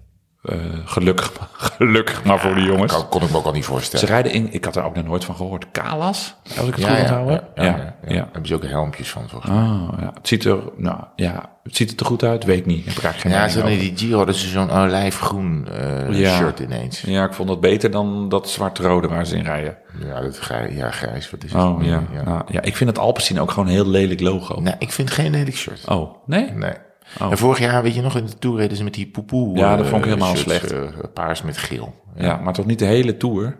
Eh, 0.46 0.56
gelukkig, 0.85 1.32
gelukkig 1.76 2.24
maar 2.24 2.38
voor 2.40 2.54
de 2.54 2.62
jongens. 2.62 2.92
Kan, 2.92 3.09
kon 3.09 3.22
ik 3.22 3.30
me 3.30 3.37
ook 3.37 3.44
al 3.44 3.52
niet 3.52 3.64
Ze 3.64 3.70
voorstellen. 3.70 4.06
rijden 4.06 4.32
in, 4.32 4.52
ik 4.52 4.64
had 4.64 4.76
er 4.76 4.85
ook 4.85 4.94
nog 4.94 5.04
nooit 5.04 5.24
van 5.24 5.35
gehoord, 5.37 5.66
Kalas, 5.72 6.35
als 6.59 6.68
ik 6.68 6.74
het 6.74 6.85
Ja, 6.85 6.88
goed 6.88 6.96
ja, 6.96 7.00
onthouden. 7.02 7.40
ja, 7.54 7.62
ja, 7.64 7.70
ja, 7.70 7.76
ja. 7.76 7.94
ja. 8.06 8.14
Daar 8.14 8.28
hebben 8.32 8.46
ze 8.46 8.54
ook 8.54 8.64
helmpjes 8.64 9.11
van, 9.11 9.28
volgens 9.28 9.50
mij. 9.52 9.61
Oh, 9.62 9.88
ja. 10.00 10.11
Het 10.14 10.28
ziet 10.28 10.44
er, 10.44 10.59
nou 10.76 11.00
ja, 11.16 11.50
het 11.62 11.76
ziet 11.76 11.90
er 11.90 11.96
te 11.96 12.04
goed 12.04 12.22
uit, 12.22 12.44
weet 12.44 12.59
ik 12.59 12.66
niet. 12.66 12.85
Heb 12.85 13.12
ik 13.12 13.20
geen 13.20 13.32
Ja, 13.32 13.48
ze 13.48 13.59
hadden 13.61 13.76
over. 13.78 13.94
die 13.94 13.98
Giro, 13.98 14.24
dat 14.24 14.35
is 14.35 14.52
zo'n 14.52 14.70
olijfgroen 14.70 15.66
Ja. 16.11 16.37
shirt 16.37 16.59
ineens. 16.61 17.00
Ja, 17.00 17.24
ik 17.24 17.32
vond 17.35 17.48
dat 17.48 17.61
beter 17.61 17.90
dan 17.90 18.28
dat 18.28 18.48
zwart-rode 18.48 19.09
waar 19.09 19.26
ze 19.26 19.37
in 19.37 19.44
rijden. 19.44 19.76
Ja, 20.06 20.20
dat 20.20 20.38
grij, 20.38 20.72
ja, 20.74 20.90
grijs, 20.90 21.30
wat 21.30 21.44
is 21.44 21.52
het? 21.52 21.62
Oh 21.62 21.85
ja. 21.85 22.02
ja. 22.12 22.22
Nou, 22.24 22.42
ja, 22.48 22.62
ik 22.62 22.76
vind 22.76 22.90
het 22.90 22.98
Alpecin 22.98 23.40
ook 23.40 23.50
gewoon 23.50 23.66
een 23.66 23.74
heel 23.74 23.87
lelijk 23.88 24.20
logo. 24.20 24.61
Nee, 24.61 24.74
ik 24.78 24.92
vind 24.92 25.11
geen 25.11 25.30
lelijk 25.30 25.56
shirt. 25.56 25.88
Oh, 25.88 26.16
nee? 26.26 26.50
Nee. 26.50 26.72
Oh. 27.21 27.31
En 27.31 27.38
vorig 27.38 27.59
jaar, 27.59 27.83
weet 27.83 27.95
je 27.95 28.03
nog, 28.03 28.16
in 28.16 28.27
de 28.27 28.38
Tour 28.38 28.57
reden 28.59 28.77
ze 28.77 28.85
met 28.85 28.95
die 28.95 29.07
poepoe. 29.07 29.57
Ja, 29.57 29.77
dat 29.77 29.85
eh, 29.85 29.90
vond 29.90 30.05
ik 30.05 30.11
helemaal 30.11 30.37
shirts, 30.37 30.42
slecht. 30.42 30.73
eh, 30.73 30.81
paars 31.14 31.42
met 31.42 31.57
geel. 31.59 31.95
Ja, 32.16 32.37
maar 32.37 32.53
toch 32.53 32.66
niet 32.66 32.79
de 32.79 32.85
hele 32.85 33.16
Tour? 33.16 33.57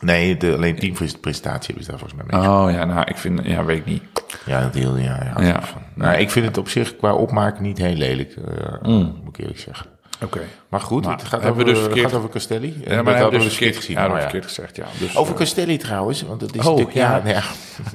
Nee, 0.00 0.36
de, 0.36 0.54
alleen 0.54 0.76
teampresentatie 0.78 1.66
hebben 1.66 1.84
ze 1.84 1.90
daar 1.90 1.98
volgens 1.98 2.22
mij 2.22 2.40
mee. 2.40 2.48
Oh 2.50 2.70
ja, 2.70 2.84
nou, 2.84 3.04
ik 3.08 3.16
vind, 3.16 3.40
ja, 3.44 3.64
weet 3.64 3.78
ik 3.78 3.86
niet. 3.86 4.02
Ja, 4.46 4.60
dat 4.60 4.72
deel 4.72 4.96
ja. 4.96 5.32
ja, 5.36 5.42
Ja. 5.46 5.62
Van. 5.62 5.82
Nou, 5.94 6.18
ik 6.18 6.30
vind 6.30 6.46
het 6.46 6.58
op 6.58 6.68
zich 6.68 6.96
qua 6.96 7.14
opmaak 7.14 7.60
niet 7.60 7.78
heel 7.78 7.94
lelijk, 7.94 8.36
eh, 8.36 8.88
moet 9.24 9.28
ik 9.28 9.38
eerlijk 9.38 9.58
zeggen. 9.58 9.86
Oké. 10.24 10.40
Maar 10.68 10.80
goed, 10.80 11.06
het 11.06 11.22
gaat, 11.22 11.30
hebben 11.30 11.50
over, 11.50 11.64
we 11.64 11.70
dus 11.72 11.80
verkeerd- 11.80 12.06
gaat 12.10 12.18
over 12.18 12.30
Castelli. 12.30 12.66
Ja, 12.66 12.72
dat 12.74 12.88
maar 12.88 12.96
hadden 12.96 13.14
hebben 13.14 13.38
we 13.38 13.44
dus 13.44 13.54
verkeerd, 13.54 13.76
gezien. 13.76 13.96
ja, 13.96 14.02
dat 14.06 14.14
ja. 14.16 14.20
verkeerd 14.22 14.44
gezegd, 14.44 14.76
ja. 14.76 14.84
Dus, 14.98 15.16
Over 15.16 15.32
eh, 15.32 15.38
Castelli 15.38 15.76
trouwens, 15.76 16.22
want 16.22 16.40
dat 16.40 16.54
is 16.54 16.60
Oh, 16.60 16.64
natuurlijk... 16.66 16.96
Ja, 16.96 17.22
ja. 17.24 17.42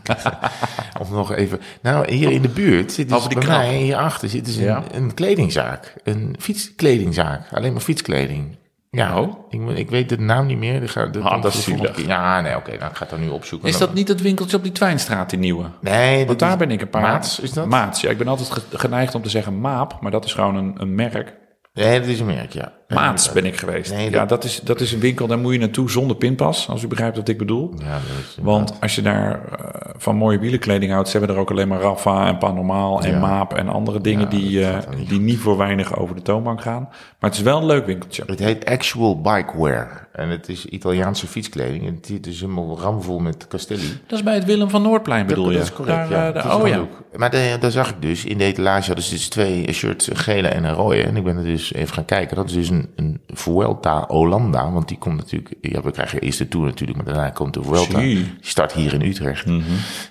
Om 1.01 1.07
nog 1.11 1.31
even... 1.33 1.59
Nou, 1.81 2.11
hier 2.13 2.31
in 2.31 2.41
de 2.41 2.49
buurt 2.49 2.91
zit 2.91 3.09
dus 3.09 3.27
bij 3.27 3.41
knap. 3.43 3.57
mij, 3.57 3.75
hierachter 3.77 4.29
zit 4.29 4.45
dus 4.45 4.55
een, 4.55 4.83
een 4.91 5.13
kledingzaak. 5.13 5.93
Een 6.03 6.35
fietskledingzaak. 6.39 7.53
Alleen 7.53 7.71
maar 7.73 7.81
fietskleding. 7.81 8.57
Ja, 8.91 9.19
Oh. 9.21 9.33
ik, 9.49 9.77
ik 9.77 9.89
weet 9.89 10.09
de 10.09 10.17
naam 10.19 10.45
niet 10.45 10.57
meer. 10.57 10.89
Ga, 10.89 11.05
de, 11.05 11.19
Ah, 11.19 11.41
dat 11.41 11.53
is 11.53 11.63
zielig. 11.63 12.05
Ja, 12.05 12.41
nee, 12.41 12.55
oké, 12.55 12.69
nou, 12.77 12.89
ik 12.91 12.95
ga 12.95 12.99
het 12.99 13.09
dan 13.09 13.19
nu 13.19 13.27
opzoeken. 13.29 13.67
is 13.69 13.77
dat 13.77 13.93
niet 13.93 14.07
het 14.07 14.21
winkeltje 14.21 14.57
op 14.57 14.63
die 14.63 14.71
Twijnstraat, 14.71 15.29
die 15.29 15.39
nieuwe? 15.39 15.65
Nee, 15.81 16.17
dat 16.17 16.27
Want 16.27 16.39
daar 16.39 16.51
is- 16.51 16.57
ben 16.57 16.71
ik 16.71 16.81
een 16.81 16.89
paar... 16.89 17.01
Maats, 17.01 17.39
is 17.39 17.51
dat? 17.51 17.65
Maats, 17.67 18.01
ja. 18.01 18.09
Ik 18.09 18.17
ben 18.17 18.27
altijd 18.27 18.51
ge- 18.51 18.61
geneigd 18.77 19.15
om 19.15 19.21
te 19.21 19.29
zeggen 19.29 19.59
Maap, 19.59 19.97
maar 20.01 20.11
dat 20.11 20.25
is 20.25 20.33
gewoon 20.33 20.55
een, 20.55 20.73
een 20.77 20.95
merk. 20.95 21.33
Nee, 21.75 21.99
dat 21.99 22.09
is 22.09 22.19
een 22.19 22.25
merk, 22.25 22.53
ja. 22.53 22.73
Maats 22.87 23.31
ben 23.31 23.45
ik 23.45 23.57
geweest. 23.57 23.93
Nee, 23.93 24.09
ja, 24.09 24.19
dat- 24.19 24.29
dat 24.29 24.43
is, 24.43 24.59
dat 24.63 24.79
is 24.81 24.91
een 24.91 24.99
winkel, 24.99 25.27
daar 25.27 25.37
moet 25.39 25.53
je 25.53 25.59
naartoe 25.59 25.89
zonder 25.89 26.15
pinpas, 26.15 26.69
als 26.69 26.83
u 26.83 26.87
begrijpt 26.87 27.17
wat 27.17 27.27
ik 27.27 27.37
bedoel. 27.37 27.73
Ja, 27.77 27.91
dat 27.91 28.01
is, 28.27 28.37
Want 28.41 28.73
als 28.81 28.95
je 28.95 29.01
daar 29.01 29.31
eh, 29.59 29.93
van 29.97 30.15
mooie 30.15 30.39
wielenkleding 30.39 30.91
houdt, 30.91 31.09
ze 31.09 31.17
hebben 31.17 31.35
er 31.35 31.41
ook 31.41 31.51
alleen 31.51 31.67
maar 31.67 31.81
Rafa 31.81 32.27
en 32.27 32.37
Panormaal 32.37 33.01
en 33.01 33.11
Ja. 33.11 33.19
Maap 33.19 33.53
en 33.53 33.67
andere 33.69 34.01
dingen 34.01 34.29
die, 34.29 34.61
dat 34.61 34.85
eh, 34.85 34.95
niet 34.97 35.09
die 35.09 35.19
niet 35.19 35.37
voor 35.39 35.57
weinig 35.57 35.97
over 35.97 36.15
de 36.15 36.21
toonbank 36.21 36.61
gaan. 36.61 36.81
Maar 37.19 37.29
het 37.29 37.33
is 37.39 37.41
wel 37.45 37.57
een 37.57 37.65
leuk 37.65 37.85
winkeltje. 37.85 38.23
Het 38.25 38.39
heet 38.39 38.65
Actual 38.65 39.21
Bikewear. 39.21 40.07
En 40.13 40.29
het 40.29 40.49
is 40.49 40.65
Italiaanse 40.65 41.27
fietskleding. 41.27 41.87
En 41.87 41.99
het 42.07 42.23
dus 42.23 42.39
helemaal 42.39 42.79
ramvol 42.79 43.19
met 43.19 43.47
Castelli. 43.47 43.99
Dat 44.07 44.17
is 44.17 44.23
bij 44.23 44.33
het 44.33 44.45
Willem 44.45 44.69
van 44.69 44.81
Noordplein 44.81 45.25
bedoel 45.25 45.43
dat, 45.43 45.53
je? 45.53 45.59
Dat 45.59 45.67
is 45.67 45.73
correct, 45.73 46.09
Daar, 46.09 46.19
ja. 46.19 46.27
eh, 46.27 46.33
Dat 46.33 46.43
daar- 46.43 46.55
is 46.57 46.61
oh 46.61 46.67
ja. 46.67 46.85
Maar 47.15 47.29
daar, 47.31 47.59
daar 47.59 47.71
zag 47.71 47.89
ik 47.89 48.01
dus, 48.01 48.25
in 48.25 48.37
de 48.37 48.43
etalage 48.43 48.85
hadden 48.85 49.03
ze 49.03 49.11
dus 49.13 49.27
twee 49.29 49.73
shirts, 49.73 50.09
een 50.09 50.15
gele 50.17 50.47
en 50.47 50.63
een 50.63 50.73
rode. 50.73 51.03
En 51.03 51.15
ik 51.17 51.23
ben 51.23 51.37
er 51.37 51.43
dus 51.43 51.73
even 51.73 51.93
gaan 51.93 52.05
kijken. 52.05 52.35
Dat 52.35 52.45
is 52.49 52.53
dus 52.53 52.69
een, 52.75 52.89
een 52.95 53.21
Vuelta 53.27 54.05
Holanda. 54.07 54.71
Want 54.71 54.87
die 54.87 54.97
komt 54.97 55.17
natuurlijk, 55.17 55.55
ja, 55.61 55.81
we 55.81 55.91
krijgen 55.91 56.19
eerst 56.19 56.37
de 56.37 56.47
Tour 56.47 56.65
natuurlijk, 56.65 56.97
maar 57.03 57.13
daarna 57.13 57.29
komt 57.29 57.53
de 57.53 57.63
Vuelta. 57.63 57.99
Die 57.99 58.33
start 58.41 58.73
hier 58.73 58.93
in 58.93 59.01
Utrecht. 59.01 59.45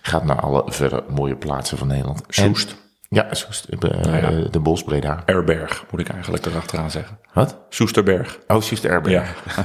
Gaat 0.03 0.25
naar 0.25 0.41
alle 0.41 0.63
verder 0.67 1.03
mooie 1.09 1.37
plaatsen 1.37 1.79
van 1.79 1.87
Nederland. 1.87 2.21
En- 2.21 2.27
Soest. 2.45 2.77
ja, 3.09 3.27
Soest. 3.31 3.65
eh, 3.65 4.21
ja. 4.21 4.31
De 4.51 4.61
Bosbreda. 4.61 5.23
Erberg, 5.27 5.85
moet 5.91 6.01
ik 6.01 6.09
eigenlijk 6.09 6.47
erachteraan 6.47 6.91
zeggen. 6.91 7.19
Wat? 7.33 7.59
Soesterberg. 7.69 8.39
Oh, 8.47 8.61
Soest 8.61 8.85
Erberg. 8.85 9.13
Ja. 9.15 9.25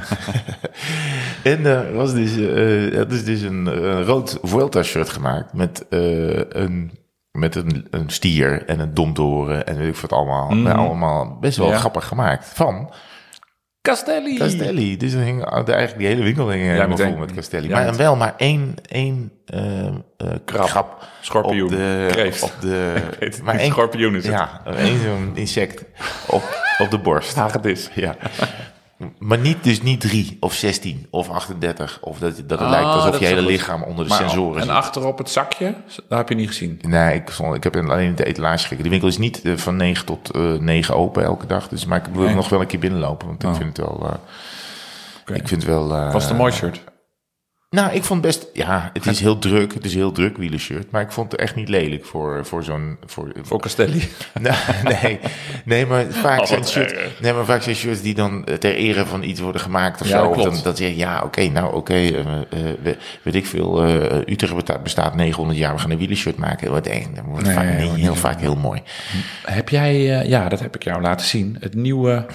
En 1.42 1.66
er 1.66 1.92
was 1.94 2.12
dus, 2.14 2.36
eh 2.36 2.98
er 2.98 3.12
is 3.12 3.24
dus 3.24 3.40
een, 3.42 3.66
een 3.66 4.04
rood 4.04 4.38
Vuelta-shirt 4.42 5.08
gemaakt 5.08 5.52
met, 5.52 5.86
eh, 5.88 6.38
een, 6.48 6.90
met 7.32 7.54
een, 7.54 7.86
een 7.90 8.10
stier 8.10 8.64
en 8.66 8.80
een 8.80 8.94
domtoren 8.94 9.66
en 9.66 9.76
weet 9.78 9.88
ik 9.88 9.96
wat 9.96 10.12
allemaal. 10.12 10.54
Ja, 10.54 10.72
allemaal 10.72 11.38
best 11.40 11.58
wel 11.58 11.68
Ja. 11.68 11.76
grappig 11.76 12.04
gemaakt. 12.06 12.46
Van 12.54 12.92
Castelli. 13.82 14.36
Castelli. 14.38 14.96
Dus 14.96 15.12
er 15.12 15.20
hing, 15.22 15.44
eigenlijk 15.44 15.98
die 15.98 16.06
hele 16.06 16.22
winkel 16.22 16.48
hing 16.48 16.62
helemaal 16.62 16.96
vol 16.96 17.16
met 17.16 17.32
Castelli. 17.34 17.68
Ja, 17.68 17.74
maar 17.82 17.96
wel 17.96 18.16
maar 18.16 18.34
één, 18.36 18.74
één 18.88 19.32
eh, 19.46 19.86
eh, 19.86 19.92
krab, 20.44 21.08
Schorpioen. 21.20 21.62
op 21.62 21.70
de... 21.70 22.08
Kreeft. 22.10 22.42
Op 22.42 22.52
de 22.60 22.94
weet 23.20 23.42
maar 23.42 23.54
één, 23.54 23.70
Schorpioen 23.70 24.14
is 24.14 24.24
het. 24.24 24.32
Ja, 24.32 24.60
één 24.76 25.02
zo'n 25.02 25.32
insect 25.34 25.84
op, 26.26 26.42
op 26.78 26.90
de 26.90 26.98
borst. 26.98 27.34
Hagedis. 27.44 27.90
Ja. 27.94 28.16
Maar 29.18 29.38
niet, 29.38 29.64
dus 29.64 29.82
niet 29.82 30.00
drie 30.00 30.36
of 30.40 30.54
16 30.54 31.06
of 31.10 31.28
38. 31.28 31.98
Of 32.00 32.18
dat, 32.18 32.36
dat 32.36 32.58
het 32.58 32.60
Ah, 32.60 32.70
lijkt 32.70 32.86
alsof 32.86 33.10
dat 33.10 33.20
je 33.20 33.26
hele 33.26 33.42
lichaam 33.42 33.82
onder 33.82 34.04
de 34.04 34.10
Maar, 34.10 34.18
sensoren 34.18 34.56
en 34.60 34.66
zit. 34.66 34.74
achterop 34.74 35.18
het 35.18 35.30
zakje, 35.30 35.74
dat 36.08 36.18
heb 36.18 36.28
je 36.28 36.34
niet 36.34 36.48
gezien. 36.48 36.78
Nee, 36.82 37.14
ik, 37.14 37.30
ik 37.54 37.62
heb 37.64 37.76
alleen 37.76 38.14
de 38.14 38.24
etalage 38.24 38.62
gekeken. 38.62 38.84
De 38.84 38.90
winkel 38.90 39.08
is 39.08 39.18
niet 39.18 39.42
eh, 39.42 39.56
van 39.56 39.76
9 39.76 40.06
tot 40.06 40.30
eh 40.30 40.52
9 40.52 40.94
open 40.96 41.24
elke 41.24 41.46
dag. 41.46 41.68
Dus, 41.68 41.84
maar 41.84 41.98
ik 41.98 42.14
wil 42.14 42.24
Nee. 42.24 42.34
nog 42.34 42.48
wel 42.48 42.60
een 42.60 42.66
keer 42.66 42.80
binnenlopen. 42.80 43.26
Want 43.26 43.42
ik 43.42 43.48
Oh. 43.48 43.54
vind 43.56 43.76
het 43.76 43.86
wel... 43.86 44.06
eh. 44.06 45.36
Ik 45.36 45.48
vind 45.48 45.62
het 45.62 45.64
wel... 45.70 45.88
Was 45.88 46.22
het 46.22 46.30
een 46.32 46.36
mooi 46.38 46.52
shirt? 46.52 46.80
Nou, 47.70 47.92
ik 47.92 48.04
vond 48.04 48.20
best... 48.20 48.46
Ja, 48.52 48.90
het 48.92 49.06
is 49.06 49.20
heel 49.20 49.38
druk. 49.38 49.74
Het 49.74 49.84
is 49.84 49.94
heel 49.94 50.12
druk 50.12 50.36
wielershirt. 50.36 50.90
Maar 50.90 51.02
ik 51.02 51.10
vond 51.12 51.32
het 51.32 51.40
echt 51.40 51.54
niet 51.54 51.68
lelijk 51.68 52.04
voor, 52.04 52.46
voor 52.46 52.64
zo'n... 52.64 52.96
Voor, 53.06 53.32
Voor 53.42 53.60
Castelli. 53.60 54.08
Nou, 54.40 54.56
nee, 54.84 55.18
nee, 55.64 55.86
maar 55.86 56.04
vaak 56.10 56.40
Oh, 56.40 56.46
zijn 56.46 56.64
shirts, 56.66 56.94
nee, 57.20 57.32
maar 57.32 57.44
vaak 57.44 57.62
zijn 57.62 57.76
shirts 57.76 58.02
die 58.02 58.14
dan 58.14 58.44
eh, 58.46 58.54
ter 58.54 58.74
ere 58.74 59.06
van 59.06 59.22
iets 59.22 59.40
worden 59.40 59.60
gemaakt 59.60 60.00
of 60.00 60.08
Ja, 60.08 60.18
zo. 60.18 60.26
Of 60.28 60.34
klopt. 60.34 60.52
dan, 60.54 60.62
dat 60.62 60.78
je, 60.78 60.96
ja, 60.96 61.22
oké, 61.24 61.46
nou 61.48 61.74
oké, 61.74 61.94
eh, 61.94 62.18
eh, 62.18 62.26
we- 62.82 62.96
weet 63.22 63.34
ik 63.34 63.46
veel, 63.46 63.82
eh, 63.84 64.18
Utrecht 64.32 64.54
besta- 64.54 64.78
bestaat 64.78 65.14
900 65.14 65.58
jaar, 65.58 65.74
we 65.74 65.80
gaan 65.80 65.90
een 65.90 65.98
wielershirt 65.98 66.36
maken. 66.36 66.70
Wat 66.70 66.86
één, 66.86 67.14
dat 67.14 67.24
wordt 67.24 67.44
Nee, 67.44 67.54
vaak, 67.54 67.66
heel 67.96 68.14
vaak 68.14 68.40
heel 68.40 68.56
mooi. 68.56 68.82
Heb 69.44 69.68
jij, 69.68 70.02
ja, 70.26 70.48
dat 70.48 70.60
heb 70.60 70.74
ik 70.74 70.82
jou 70.84 71.00
laten 71.02 71.26
zien, 71.26 71.56
het 71.60 71.74
nieuwe 71.74 72.26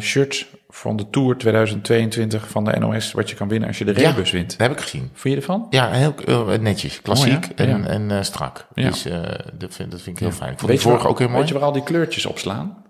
shirt 0.00 0.46
van 0.76 0.96
de 0.96 1.10
Tour 1.10 1.36
2022 1.36 2.48
van 2.48 2.64
de 2.64 2.78
NOS, 2.78 3.12
wat 3.12 3.30
je 3.30 3.36
kan 3.36 3.48
winnen 3.48 3.68
als 3.68 3.78
je 3.78 3.84
de 3.84 4.00
Ja. 4.00 4.10
rebus 4.10 4.30
wint. 4.30 4.50
Dat 4.50 4.58
heb 4.68 4.70
ik 4.76 4.80
gezien. 4.82 5.10
Vind 5.14 5.34
je 5.34 5.40
ervan? 5.40 5.66
Ja, 5.70 5.90
heel 5.90 6.14
eh, 6.26 6.58
netjes, 6.58 7.02
klassiek 7.02 7.46
en, 7.56 7.86
en 7.86 8.10
eh, 8.10 8.22
strak. 8.22 8.66
Ja. 8.74 8.88
Dus 8.88 9.04
eh, 9.04 9.20
dat, 9.54 9.74
vind, 9.74 9.90
dat 9.90 10.00
vind 10.00 10.16
ik 10.16 10.22
heel 10.22 10.32
fijn. 10.32 10.52
Ik 10.52 10.58
vond 10.58 10.70
Weet 10.70 10.80
de 10.80 10.84
je, 10.84 10.88
vorige 10.88 11.02
waar, 11.02 11.10
ook 11.12 11.18
heel 11.18 11.28
mooi. 11.28 11.38
weet 11.40 11.48
je 11.48 11.54
waar 11.54 11.62
al 11.62 11.72
die 11.72 11.82
kleurtjes 11.82 12.26
op 12.26 12.38
slaan? 12.38 12.82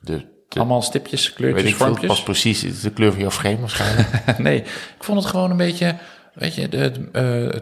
de, 0.00 0.16
de, 0.48 0.58
Allemaal 0.58 0.82
stipjes, 0.82 1.26
weet 1.26 1.34
kleurtjes, 1.36 1.70
ik 1.70 1.76
veel, 1.76 1.86
vormpjes? 1.86 2.08
pas 2.08 2.22
precies, 2.22 2.80
de 2.80 2.90
kleur 2.90 3.10
van 3.12 3.20
jouw 3.20 3.30
frame 3.30 3.58
waarschijnlijk. 3.60 4.08
nee, 4.38 4.56
ik 4.60 5.04
vond 5.04 5.18
het 5.22 5.28
gewoon 5.30 5.50
een 5.50 5.56
beetje... 5.56 5.94
Weet 6.34 6.54
je, 6.54 6.68
de, 6.68 6.92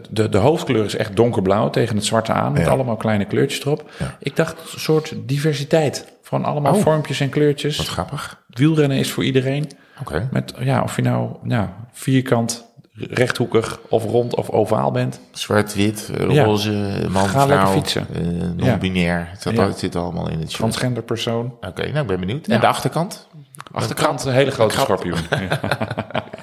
de, 0.09 0.29
de 0.29 0.37
hoofdkleur 0.37 0.85
is 0.85 0.95
echt 0.95 1.15
donkerblauw 1.15 1.69
tegen 1.69 1.95
het 1.95 2.05
zwarte 2.05 2.31
aan... 2.31 2.51
met 2.51 2.61
Ja. 2.61 2.67
allemaal 2.69 2.95
kleine 2.95 3.25
kleurtjes 3.25 3.65
erop. 3.65 3.91
Ja. 3.99 4.17
Ik 4.19 4.35
dacht 4.35 4.73
een 4.73 4.79
soort 4.79 5.13
diversiteit. 5.25 6.15
Van 6.21 6.45
allemaal 6.45 6.73
Oh. 6.73 6.81
vormpjes 6.81 7.19
en 7.19 7.29
kleurtjes. 7.29 7.77
Wat 7.77 7.87
grappig. 7.87 8.43
Wielrennen 8.57 8.97
is 8.97 9.11
voor 9.11 9.23
iedereen. 9.23 9.71
Oké. 10.01 10.27
Met, 10.31 10.53
ja, 10.59 10.81
of 10.83 10.95
je 10.95 11.01
nou 11.01 11.29
ja, 11.43 11.75
vierkant, 11.93 12.65
rechthoekig 12.93 13.79
of 13.89 14.03
rond 14.03 14.35
of 14.35 14.49
ovaal 14.49 14.91
bent. 14.91 15.19
Zwart-wit, 15.31 16.11
eh, 16.17 16.29
Ja. 16.29 16.43
roze, 16.43 17.05
man, 17.09 17.27
Ga 17.29 17.45
vrouw, 17.45 17.71
fietsen. 17.71 18.07
eh, 18.13 18.21
non-binair. 18.55 19.29
Ja. 19.43 19.67
het 19.67 19.79
zit 19.79 19.95
allemaal 19.95 20.29
in 20.29 20.39
het 20.39 20.47
shirt. 20.47 20.59
Transgender 20.59 21.03
persoon. 21.03 21.45
Oké, 21.61 21.81
nou 21.87 21.99
ik 21.99 22.07
ben 22.07 22.19
benieuwd. 22.19 22.47
En 22.47 22.59
de 22.59 22.67
achterkant? 22.67 23.27
Achterkant 23.71 24.25
een 24.25 24.33
hele 24.33 24.51
grote 24.51 24.79
schorpioen. 24.79 25.17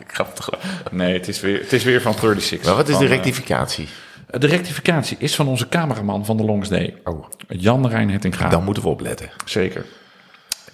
Grappig. 0.06 0.48
Nee, 0.90 1.12
het 1.12 1.28
is, 1.28 1.40
weer, 1.40 1.60
het 1.60 1.72
is 1.72 1.84
weer 1.84 2.00
van 2.00 2.12
36. 2.12 2.66
Maar 2.66 2.74
wat 2.76 2.88
is 2.88 2.94
Van, 2.94 3.04
de 3.04 3.10
eh, 3.10 3.14
rectificatie? 3.16 3.88
de 4.30 4.46
rectificatie 4.46 5.16
is 5.20 5.34
van 5.34 5.48
onze 5.48 5.68
cameraman 5.68 6.24
van 6.24 6.36
de 6.36 6.44
Longs 6.44 6.68
Day. 6.68 6.94
Oh, 7.04 7.24
Jan 7.48 7.88
Rijn 7.88 8.10
Hettinga. 8.10 8.48
dan 8.48 8.64
moeten 8.64 8.82
we 8.82 8.88
opletten. 8.88 9.28
Zeker. 9.44 9.84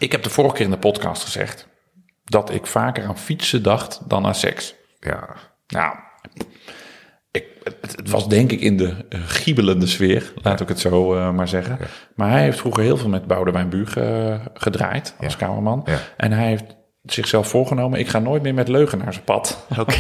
Ik 0.01 0.13
heb 0.13 0.23
de 0.23 0.31
vorige 0.31 0.55
keer 0.55 0.65
in 0.65 0.71
de 0.71 0.79
podcast 0.79 1.23
gezegd 1.23 1.69
dat 2.25 2.51
ik 2.51 2.67
vaker 2.67 3.05
aan 3.05 3.19
fietsen 3.19 3.63
dacht 3.63 4.01
dan 4.09 4.27
aan 4.27 4.35
seks. 4.35 4.75
Ja. 5.01 5.29
Nou, 5.67 5.95
ik, 7.31 7.45
het, 7.63 7.97
het 7.97 8.11
was 8.11 8.29
denk 8.29 8.53
ik 8.53 8.61
in 8.61 8.77
de 8.77 9.07
eh, 9.09 9.21
giebelende 9.25 9.87
sfeer, 9.87 10.33
laat 10.43 10.61
ik 10.61 10.69
het 10.69 10.81
zo 10.81 11.15
eh, 11.15 11.31
maar 11.33 11.49
zeggen. 11.49 11.79
Maar 12.15 12.31
hij 12.31 12.43
heeft 12.43 12.59
vroeger 12.59 12.83
heel 12.83 12.97
veel 12.97 13.09
met 13.09 13.27
Boudewijn 13.27 13.69
Buug 13.69 13.93
gedraaid 14.55 15.15
als 15.21 15.33
Ja. 15.33 15.39
cameraman. 15.39 15.87
En 16.17 16.33
hij 16.33 16.47
heeft 16.47 16.77
zichzelf 17.03 17.49
voorgenomen, 17.49 17.99
ik 17.99 18.09
ga 18.09 18.19
nooit 18.19 18.43
meer 18.43 18.55
met 18.55 18.69
leugenaars 18.69 19.21
pad. 19.21 19.67
Oké. 19.79 19.95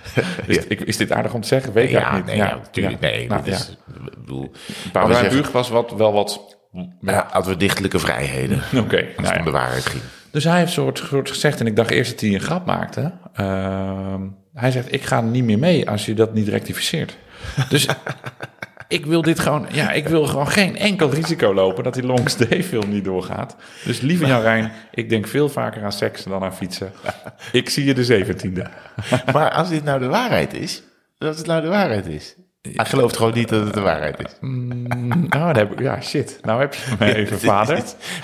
Is, 0.46 0.66
ik, 0.66 0.80
is 0.80 0.96
dit 0.96 1.12
aardig 1.12 1.34
om 1.34 1.40
te 1.40 1.48
zeggen? 1.48 1.72
Weet 1.72 1.90
ik 1.92 2.10
nee, 2.10 2.22
niet. 2.22 2.34
ja, 2.34 2.54
natuurlijk. 2.54 3.00
Nee, 3.00 3.28
Nou, 3.28 3.44
is, 3.44 3.68
ik 4.04 4.18
bedoel, 4.20 4.52
Boudewijn 4.92 5.28
Buug 5.30 5.52
was 5.52 5.68
wat, 5.68 5.92
wel 5.92 6.12
wat... 6.12 6.53
ja, 7.00 7.26
hadden 7.30 7.52
we 7.52 7.58
dichtelijke 7.58 7.98
vrijheden. 7.98 8.62
Oké, 8.84 9.04
Als 9.16 9.26
nou 9.26 9.38
om 9.38 9.44
de 9.44 9.50
waarheid 9.50 9.86
ging. 9.86 10.02
Dus 10.30 10.44
hij 10.44 10.58
heeft 10.58 10.72
soort, 10.72 10.98
soort 10.98 11.28
gezegd, 11.30 11.60
en 11.60 11.66
ik 11.66 11.76
dacht 11.76 11.90
eerst 11.90 12.10
dat 12.10 12.20
hij 12.20 12.34
een 12.34 12.40
grap 12.40 12.66
maakte. 12.66 13.12
Ehm, 13.34 14.20
hij 14.54 14.70
zegt, 14.70 14.92
ik 14.92 15.02
ga 15.02 15.20
niet 15.20 15.44
meer 15.44 15.58
mee 15.58 15.90
als 15.90 16.06
je 16.06 16.14
dat 16.14 16.34
niet 16.34 16.48
rectificeert. 16.48 17.16
Dus 17.68 17.86
ik 18.88 19.06
wil 19.06 19.22
dit 19.22 19.40
gewoon, 19.40 19.66
ja, 19.70 19.92
ik 19.92 20.08
wil 20.08 20.26
gewoon 20.26 20.48
geen 20.48 20.76
enkel 20.76 21.10
risico 21.10 21.54
lopen 21.54 21.84
dat 21.84 21.94
die 21.94 22.06
Longs 22.06 22.36
Day 22.36 22.64
film 22.64 22.88
niet 22.88 23.04
doorgaat. 23.04 23.56
Dus 23.84 24.00
lieve 24.00 24.26
Jan 24.26 24.40
Rijn, 24.40 24.72
ik 24.90 25.08
denk 25.08 25.26
veel 25.26 25.48
vaker 25.48 25.84
aan 25.84 25.92
seks 25.92 26.24
dan 26.24 26.42
aan 26.42 26.54
fietsen. 26.54 26.92
Ik 27.52 27.70
zie 27.70 27.84
je 27.84 27.94
de 27.94 28.04
zeventiende. 28.04 28.66
Maar 29.32 29.50
als 29.50 29.68
dit 29.68 29.84
nou 29.84 29.98
de 30.00 30.06
waarheid 30.06 30.54
is, 30.54 30.82
als 31.18 31.36
het 31.36 31.46
nou 31.46 31.62
de 31.62 31.68
waarheid 31.68 32.06
is. 32.06 32.36
Hij 32.72 32.84
gelooft 32.84 33.16
gewoon 33.16 33.34
niet 33.34 33.48
dat 33.48 33.64
het 33.64 33.74
de 33.74 33.80
waarheid 33.80 34.18
is. 34.20 34.36
Nou, 35.28 35.52
dan 35.52 35.56
heb 35.56 35.72
ik, 35.72 35.80
ja, 35.80 36.00
shit. 36.00 36.38
Nou 36.42 36.60
heb 36.60 36.74
je 36.74 36.94
me 36.98 37.14
even, 37.14 37.38
vader. 37.50 37.82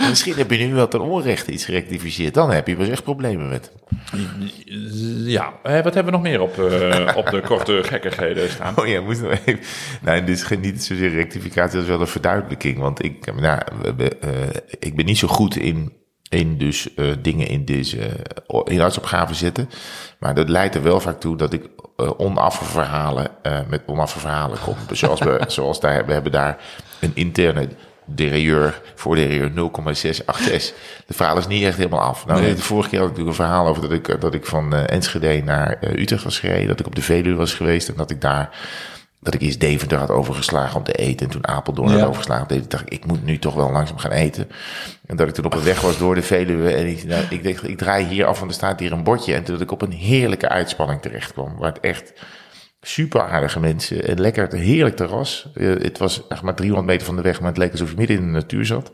Misschien 0.08 0.34
heb 0.34 0.50
je 0.50 0.56
nu 0.66 0.74
wel 0.74 0.88
ten 0.88 1.00
onrechte 1.00 1.52
iets 1.52 1.64
gerectificeerd. 1.64 2.34
Dan 2.34 2.50
heb 2.50 2.66
je 2.66 2.76
pas 2.76 2.88
echt 2.88 3.02
problemen 3.02 3.48
met. 3.48 3.72
Ja, 5.24 5.52
eh, 5.62 5.72
wat 5.82 5.94
hebben 5.94 6.04
we 6.04 6.10
nog 6.10 6.22
meer 6.22 6.40
op, 6.40 6.58
eh, 6.58 7.12
op 7.20 7.30
de 7.30 7.40
korte 7.40 7.82
gekkigheden 7.84 8.50
staan? 8.50 8.76
Oh 8.78 8.86
ja, 8.86 9.00
moest 9.00 9.22
nog 9.22 9.32
even. 9.46 9.60
Nee, 10.02 10.24
dit 10.24 10.36
is 10.36 10.42
geen- 10.42 10.60
niet 10.60 10.84
zozeer 10.84 11.10
rectificatie, 11.10 11.72
dat 11.74 11.82
is 11.82 11.88
wel 11.88 12.00
een 12.00 12.06
verduidelijking. 12.06 12.78
Want 12.78 13.04
ik, 13.04 13.34
nou, 13.40 13.60
eh, 13.98 14.06
ik 14.78 14.96
ben 14.96 15.04
niet 15.04 15.18
zo 15.18 15.28
goed 15.28 15.56
in, 15.56 15.92
in 16.30 16.58
dus 16.58 16.94
eh, 16.94 17.06
dingen 17.22 17.46
in 17.48 17.64
deze 17.64 17.98
uh, 17.98 18.60
inhoudsopgave 18.64 19.34
zetten. 19.34 19.70
Maar 20.18 20.34
dat 20.34 20.48
leidt 20.48 20.74
er 20.74 20.82
wel 20.82 21.00
vaak 21.00 21.20
toe 21.20 21.36
dat 21.36 21.52
ik 21.52 21.64
eh, 21.96 22.10
onaffe 22.16 22.64
verhalen 22.64 23.28
eh, 23.42 23.58
met 23.68 23.82
onaffe 23.86 24.18
verhalen 24.18 24.58
kom. 24.64 24.76
Dus 24.88 24.98
zoals 24.98 25.20
we, 25.20 25.40
zoals 25.48 25.80
daar, 25.80 26.06
we 26.06 26.12
hebben 26.12 26.32
daar 26.32 26.58
een 27.00 27.12
interne 27.14 27.68
derailleur 28.14 28.80
voor 28.94 29.16
derailleur 29.16 29.50
0,686. 29.50 30.72
De 31.06 31.14
verhaal 31.14 31.38
is 31.38 31.46
niet 31.46 31.64
echt 31.64 31.76
helemaal 31.76 32.00
af. 32.00 32.26
Nou, 32.26 32.40
Nee. 32.40 32.54
de 32.54 32.62
vorige 32.62 32.88
keer 32.88 32.98
had 32.98 33.08
ik 33.08 33.16
natuurlijk 33.16 33.38
een 33.38 33.44
verhaal 33.46 33.66
over 33.66 33.82
dat 33.82 33.92
ik, 33.92 34.20
dat 34.20 34.34
ik 34.34 34.46
van 34.46 34.74
eh, 34.74 34.94
Enschede 34.96 35.42
naar 35.44 35.76
eh, 35.80 36.00
Utrecht 36.02 36.24
was 36.24 36.38
gereden. 36.38 36.68
Dat 36.68 36.80
ik 36.80 36.86
op 36.86 36.94
de 36.94 37.02
Veluwe 37.02 37.36
was 37.36 37.54
geweest 37.54 37.88
en 37.88 37.94
dat 37.96 38.10
ik 38.10 38.20
daar 38.20 38.50
dat 39.20 39.34
ik 39.34 39.40
eerst 39.40 39.60
Deventer 39.60 39.98
had 39.98 40.10
overgeslagen 40.10 40.76
om 40.76 40.82
te 40.82 40.92
eten. 40.92 41.26
En 41.26 41.32
toen 41.32 41.46
Apeldoorn 41.48 41.90
Ja. 41.90 41.98
had 41.98 42.08
overgeslagen 42.08 42.64
dacht 42.68 42.82
ik, 42.82 42.92
ik 42.92 43.06
moet 43.06 43.24
nu 43.24 43.38
toch 43.38 43.54
wel 43.54 43.70
langzaam 43.72 43.98
gaan 43.98 44.10
eten. 44.10 44.48
En 45.06 45.16
dat 45.16 45.28
ik 45.28 45.34
toen 45.34 45.44
op 45.44 45.52
de 45.52 45.62
weg 45.62 45.80
was 45.80 45.98
door 45.98 46.14
de 46.14 46.22
Veluwe. 46.22 46.72
En 46.72 46.86
ik, 46.86 47.04
nou, 47.04 47.24
ik 47.30 47.44
dacht, 47.44 47.68
ik 47.68 47.78
draai 47.78 48.04
hier 48.06 48.26
af, 48.26 48.38
want 48.38 48.50
er 48.50 48.56
staat 48.56 48.80
hier 48.80 48.92
een 48.92 49.04
bordje. 49.04 49.34
En 49.34 49.44
toen 49.44 49.54
dat 49.54 49.62
ik 49.62 49.70
op 49.72 49.82
een 49.82 49.92
heerlijke 49.92 50.48
uitspanning 50.48 51.02
terecht 51.02 51.32
kwam. 51.32 51.56
Waar 51.58 51.72
het 51.72 51.80
echt 51.80 52.12
super 52.82 53.20
aardige 53.20 53.60
mensen. 53.60 54.06
En 54.08 54.20
lekker, 54.20 54.42
het 54.42 54.52
heerlijk 54.52 54.96
terras. 54.96 55.48
Eh, 55.54 55.66
het 55.68 55.98
was 55.98 56.26
echt 56.28 56.42
maar 56.42 56.54
300 56.54 56.88
meter 56.88 57.06
van 57.06 57.16
de 57.16 57.22
weg, 57.22 57.40
maar 57.40 57.48
het 57.48 57.58
leek 57.58 57.72
alsof 57.72 57.90
je 57.90 57.96
midden 57.96 58.16
in 58.16 58.22
de 58.22 58.30
natuur 58.30 58.66
zat. 58.66 58.90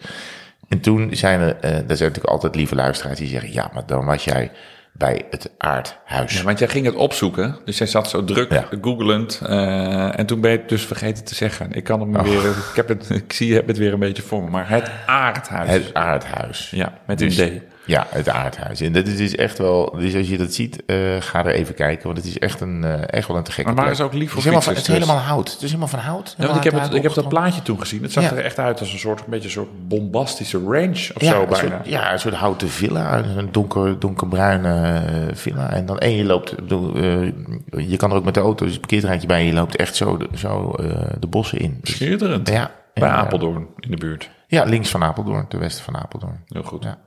En 0.68 0.80
toen 0.80 1.08
zijn 1.12 1.40
er, 1.40 1.56
eh, 1.60 1.70
er 1.70 1.76
zijn 1.76 1.86
natuurlijk 1.86 2.24
altijd 2.26 2.54
lieve 2.54 2.74
luisteraars 2.74 3.18
die 3.18 3.28
zeggen, 3.28 3.52
ja, 3.52 3.70
maar 3.74 3.86
dan 3.86 4.04
was 4.04 4.24
jij 4.24 4.50
bij 4.98 5.22
het 5.30 5.50
aardhuis. 5.58 6.36
Ja, 6.36 6.42
want 6.42 6.58
jij 6.58 6.68
ging 6.68 6.86
het 6.86 6.94
opzoeken, 6.94 7.56
dus 7.64 7.78
jij 7.78 7.86
zat 7.86 8.08
zo 8.10 8.24
druk 8.24 8.52
Ja. 8.52 8.68
googelend. 8.80 9.40
eh, 9.46 10.18
en 10.18 10.26
toen 10.26 10.40
ben 10.40 10.50
je 10.50 10.56
het 10.58 10.68
dus 10.68 10.84
vergeten 10.86 11.24
te 11.24 11.34
zeggen. 11.34 11.72
Ik 11.72 11.84
kan 11.84 12.00
hem 12.00 12.22
weer, 12.22 12.46
ik, 12.48 12.72
heb 12.74 12.88
het, 12.88 13.10
ik 13.10 13.32
zie 13.32 13.54
heb 13.54 13.66
het 13.66 13.76
weer 13.78 13.92
een 13.92 13.98
beetje 13.98 14.22
voor 14.22 14.42
me, 14.42 14.50
maar 14.50 14.68
het 14.68 14.90
aardhuis. 15.06 15.70
Het 15.70 15.94
aardhuis. 15.94 16.70
ja, 16.70 16.92
met 17.06 17.20
een 17.20 17.28
Dus- 17.28 17.36
D. 17.36 17.50
Ja, 17.86 18.06
het 18.10 18.28
aardhuis. 18.28 18.80
En 18.80 18.92
dat 18.92 19.06
is 19.06 19.16
dus 19.16 19.34
echt 19.34 19.58
wel, 19.58 19.94
dus 19.98 20.14
als 20.14 20.28
je 20.28 20.36
dat 20.38 20.52
ziet, 20.54 20.84
eh, 20.86 20.96
ga 21.20 21.44
er 21.44 21.52
even 21.52 21.74
kijken, 21.74 22.04
want 22.06 22.16
het 22.16 22.26
is 22.26 22.38
echt, 22.38 22.60
een, 22.60 22.84
eh, 22.84 22.92
echt 23.06 23.28
wel 23.28 23.36
een 23.36 23.42
te 23.42 23.50
gekke 23.52 23.66
Maar 23.72 23.74
waar 23.84 23.84
plek. 23.94 23.98
is 23.98 24.04
ook 24.04 24.12
lief 24.12 24.30
voor 24.30 24.36
het 24.36 24.38
is 24.38 24.44
helemaal, 24.44 24.62
van- 24.62 24.74
het 24.74 24.82
is 24.82 24.88
helemaal 24.92 25.16
hout. 25.18 25.52
Het 25.52 25.62
is 25.62 25.66
helemaal 25.68 25.88
van 25.88 25.98
hout. 25.98 26.34
Ja, 26.38 26.44
want 26.46 26.56
ik 26.56 26.64
heb, 26.72 26.80
het, 26.80 26.94
ik 26.94 27.02
heb 27.02 27.14
dat 27.14 27.28
plaatje 27.28 27.62
toen 27.62 27.78
gezien. 27.80 28.02
Het 28.02 28.12
zag 28.12 28.22
Ja. 28.22 28.30
er 28.30 28.44
echt 28.44 28.58
uit 28.58 28.80
als 28.80 28.92
een 28.92 28.98
soort, 28.98 29.18
een 29.20 29.24
beetje 29.28 29.44
een 29.44 29.50
soort 29.50 29.88
bombastische 29.88 30.58
range 30.64 31.10
of 31.14 31.20
Ja, 31.20 31.30
zo 31.30 31.42
een 31.42 31.48
bijna. 31.48 31.68
soort, 31.76 31.86
ja, 31.88 32.12
een 32.12 32.18
soort 32.18 32.34
houten 32.34 32.68
villa, 32.68 33.18
een 33.36 33.48
donker, 33.52 33.98
donkerbruine 33.98 35.00
eh, 35.00 35.34
villa. 35.36 35.70
En 35.70 35.86
dan, 35.86 35.98
en 35.98 36.10
je 36.10 36.24
loopt, 36.24 36.56
bedoel, 36.56 36.94
eh, 36.94 37.32
je 37.88 37.96
kan 37.96 38.10
er 38.10 38.16
ook 38.16 38.24
met 38.24 38.34
de 38.34 38.40
auto, 38.40 38.64
dus 38.64 38.74
een 38.74 38.80
parkeerterreintje 38.80 39.28
bij, 39.28 39.38
en 39.40 39.46
je 39.46 39.52
loopt 39.52 39.76
echt 39.76 39.96
zo 39.96 40.16
de, 40.16 40.28
zo, 40.34 40.70
eh, 40.70 41.06
de 41.20 41.26
bossen 41.26 41.58
in. 41.58 41.78
Dus, 41.82 41.94
Schitterend. 41.94 42.48
ja, 42.48 42.70
Bij 42.94 43.08
en, 43.08 43.14
Apeldoorn 43.14 43.66
in 43.78 43.90
de 43.90 43.96
buurt. 43.96 44.30
Ja, 44.48 44.64
links 44.64 44.90
van 44.90 45.02
Apeldoorn, 45.04 45.48
ten 45.48 45.58
westen 45.58 45.84
van 45.84 45.96
Apeldoorn. 45.96 46.40
Heel 46.48 46.62
goed. 46.62 46.84
Ja, 46.84 46.98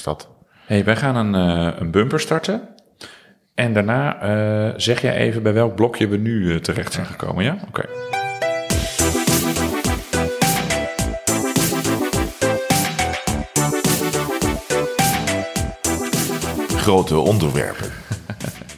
dat. 0.00 0.28
hey, 0.66 0.84
wij 0.84 0.96
gaan 0.96 1.16
een, 1.16 1.34
eh, 1.34 1.80
een 1.80 1.90
bumper 1.90 2.20
starten. 2.20 2.68
En 3.54 3.72
daarna 3.72 4.20
eh, 4.20 4.74
zeg 4.76 5.00
jij 5.00 5.16
even 5.16 5.42
bij 5.42 5.52
welk 5.52 5.74
blokje 5.74 6.08
we 6.08 6.16
nu 6.16 6.52
eh, 6.52 6.60
terecht 6.60 6.92
zijn 6.92 7.06
gekomen, 7.06 7.44
ja? 7.44 7.56
Oké. 7.68 7.82
Grote 16.76 17.16
onderwerpen. 17.16 17.90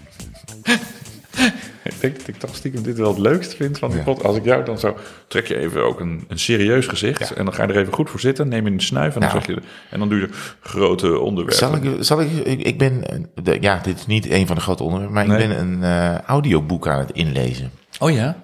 Ik 1.85 2.01
denk 2.01 2.19
dat 2.19 2.29
ik 2.29 2.37
toch 2.39 2.55
stiekem 2.57 2.83
dit 2.83 2.99
wel 2.99 3.09
het 3.09 3.19
leukst 3.19 3.55
vind 3.55 3.79
van 3.79 3.91
die 3.91 3.99
Ja. 4.05 4.13
Als 4.23 4.37
ik 4.37 4.45
jou 4.45 4.65
dan 4.65 4.79
zo... 4.79 4.97
Trek 5.29 5.47
je 5.47 5.57
even 5.59 5.85
ook 5.85 6.01
een, 6.01 6.25
een 6.29 6.39
serieus 6.39 6.87
gezicht. 6.87 7.33
En 7.33 7.45
dan 7.45 7.55
ga 7.55 7.63
je 7.63 7.73
er 7.73 7.79
even 7.79 7.93
goed 7.93 8.11
voor 8.11 8.21
zitten. 8.21 8.49
Neem 8.49 8.65
je 8.67 8.71
een 8.73 8.81
snuif 8.81 9.15
en 9.15 9.21
dan, 9.21 9.29
Nou. 9.29 9.43
zeg 9.45 9.55
je, 9.57 9.63
en 9.91 9.99
dan 9.99 10.09
doe 10.09 10.19
je 10.21 10.29
grote 10.61 11.19
onderwerpen. 11.19 11.57
Zal 11.69 11.75
ik, 11.77 11.97
zal 12.05 12.21
ik, 12.21 12.31
ik, 12.31 12.63
ik 12.63 12.79
ben, 12.79 13.05
de- 13.43 13.59
ja, 13.61 13.81
dit 13.83 13.99
is 13.99 14.07
niet 14.07 14.31
een 14.31 14.47
van 14.47 14.57
de 14.57 14.63
grote 14.63 14.83
onderwerpen, 14.83 15.15
maar 15.17 15.27
Nee. 15.27 15.43
ik 15.43 15.49
ben 15.49 15.59
een 15.61 15.83
eh, 15.83 16.19
audioboek 16.21 16.89
aan 16.89 16.99
het 16.99 17.11
inlezen. 17.11 17.71
Oh 17.99 18.11
ja? 18.11 18.37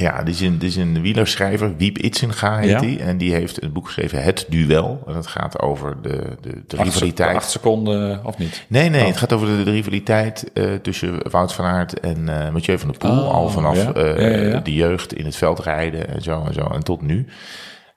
Ja, 0.00 0.22
dit 0.22 0.34
is 0.34 0.40
een, 0.40 0.56
is 0.60 0.76
een 0.76 1.02
wielerschrijver, 1.02 1.76
Wiep 1.76 1.98
Itzenga 1.98 2.56
heet 2.58 2.70
Ja. 2.70 2.80
die. 2.80 2.98
En 3.02 3.16
die 3.18 3.32
heeft 3.32 3.62
een 3.62 3.72
boek 3.72 3.86
geschreven, 3.86 4.22
Het 4.22 4.46
Duel. 4.48 5.02
En 5.06 5.12
dat 5.14 5.26
gaat 5.26 5.60
over 5.60 5.96
de, 6.02 6.36
de, 6.40 6.62
de 6.66 6.76
Acht, 6.76 6.84
rivaliteit. 6.88 7.36
acht 7.36 7.50
seconden 7.50 8.24
of 8.24 8.38
niet? 8.38 8.64
Nee, 8.68 8.88
nee, 8.88 9.04
het 9.06 9.16
gaat 9.16 9.32
over 9.32 9.46
de, 9.46 9.62
de 9.62 9.70
rivaliteit 9.70 10.50
eh, 10.54 10.64
tussen 10.82 11.30
Wout 11.30 11.52
van 11.52 11.64
Aert 11.64 12.00
en 12.00 12.28
eh 12.28 12.50
Mathieu 12.52 12.78
van 12.78 12.88
der 12.88 12.98
Poel. 12.98 13.20
Oh, 13.26 13.32
al 13.34 13.48
vanaf 13.48 13.76
ja. 13.76 13.92
eh, 13.92 14.52
Ja, 14.52 14.58
de 14.60 14.74
jeugd 14.74 15.12
in 15.12 15.24
het 15.24 15.36
veld 15.36 15.58
rijden 15.58 16.08
en 16.08 16.22
zo 16.22 16.44
en 16.46 16.54
zo. 16.54 16.66
En 16.72 16.84
tot 16.84 17.02
nu. 17.02 17.26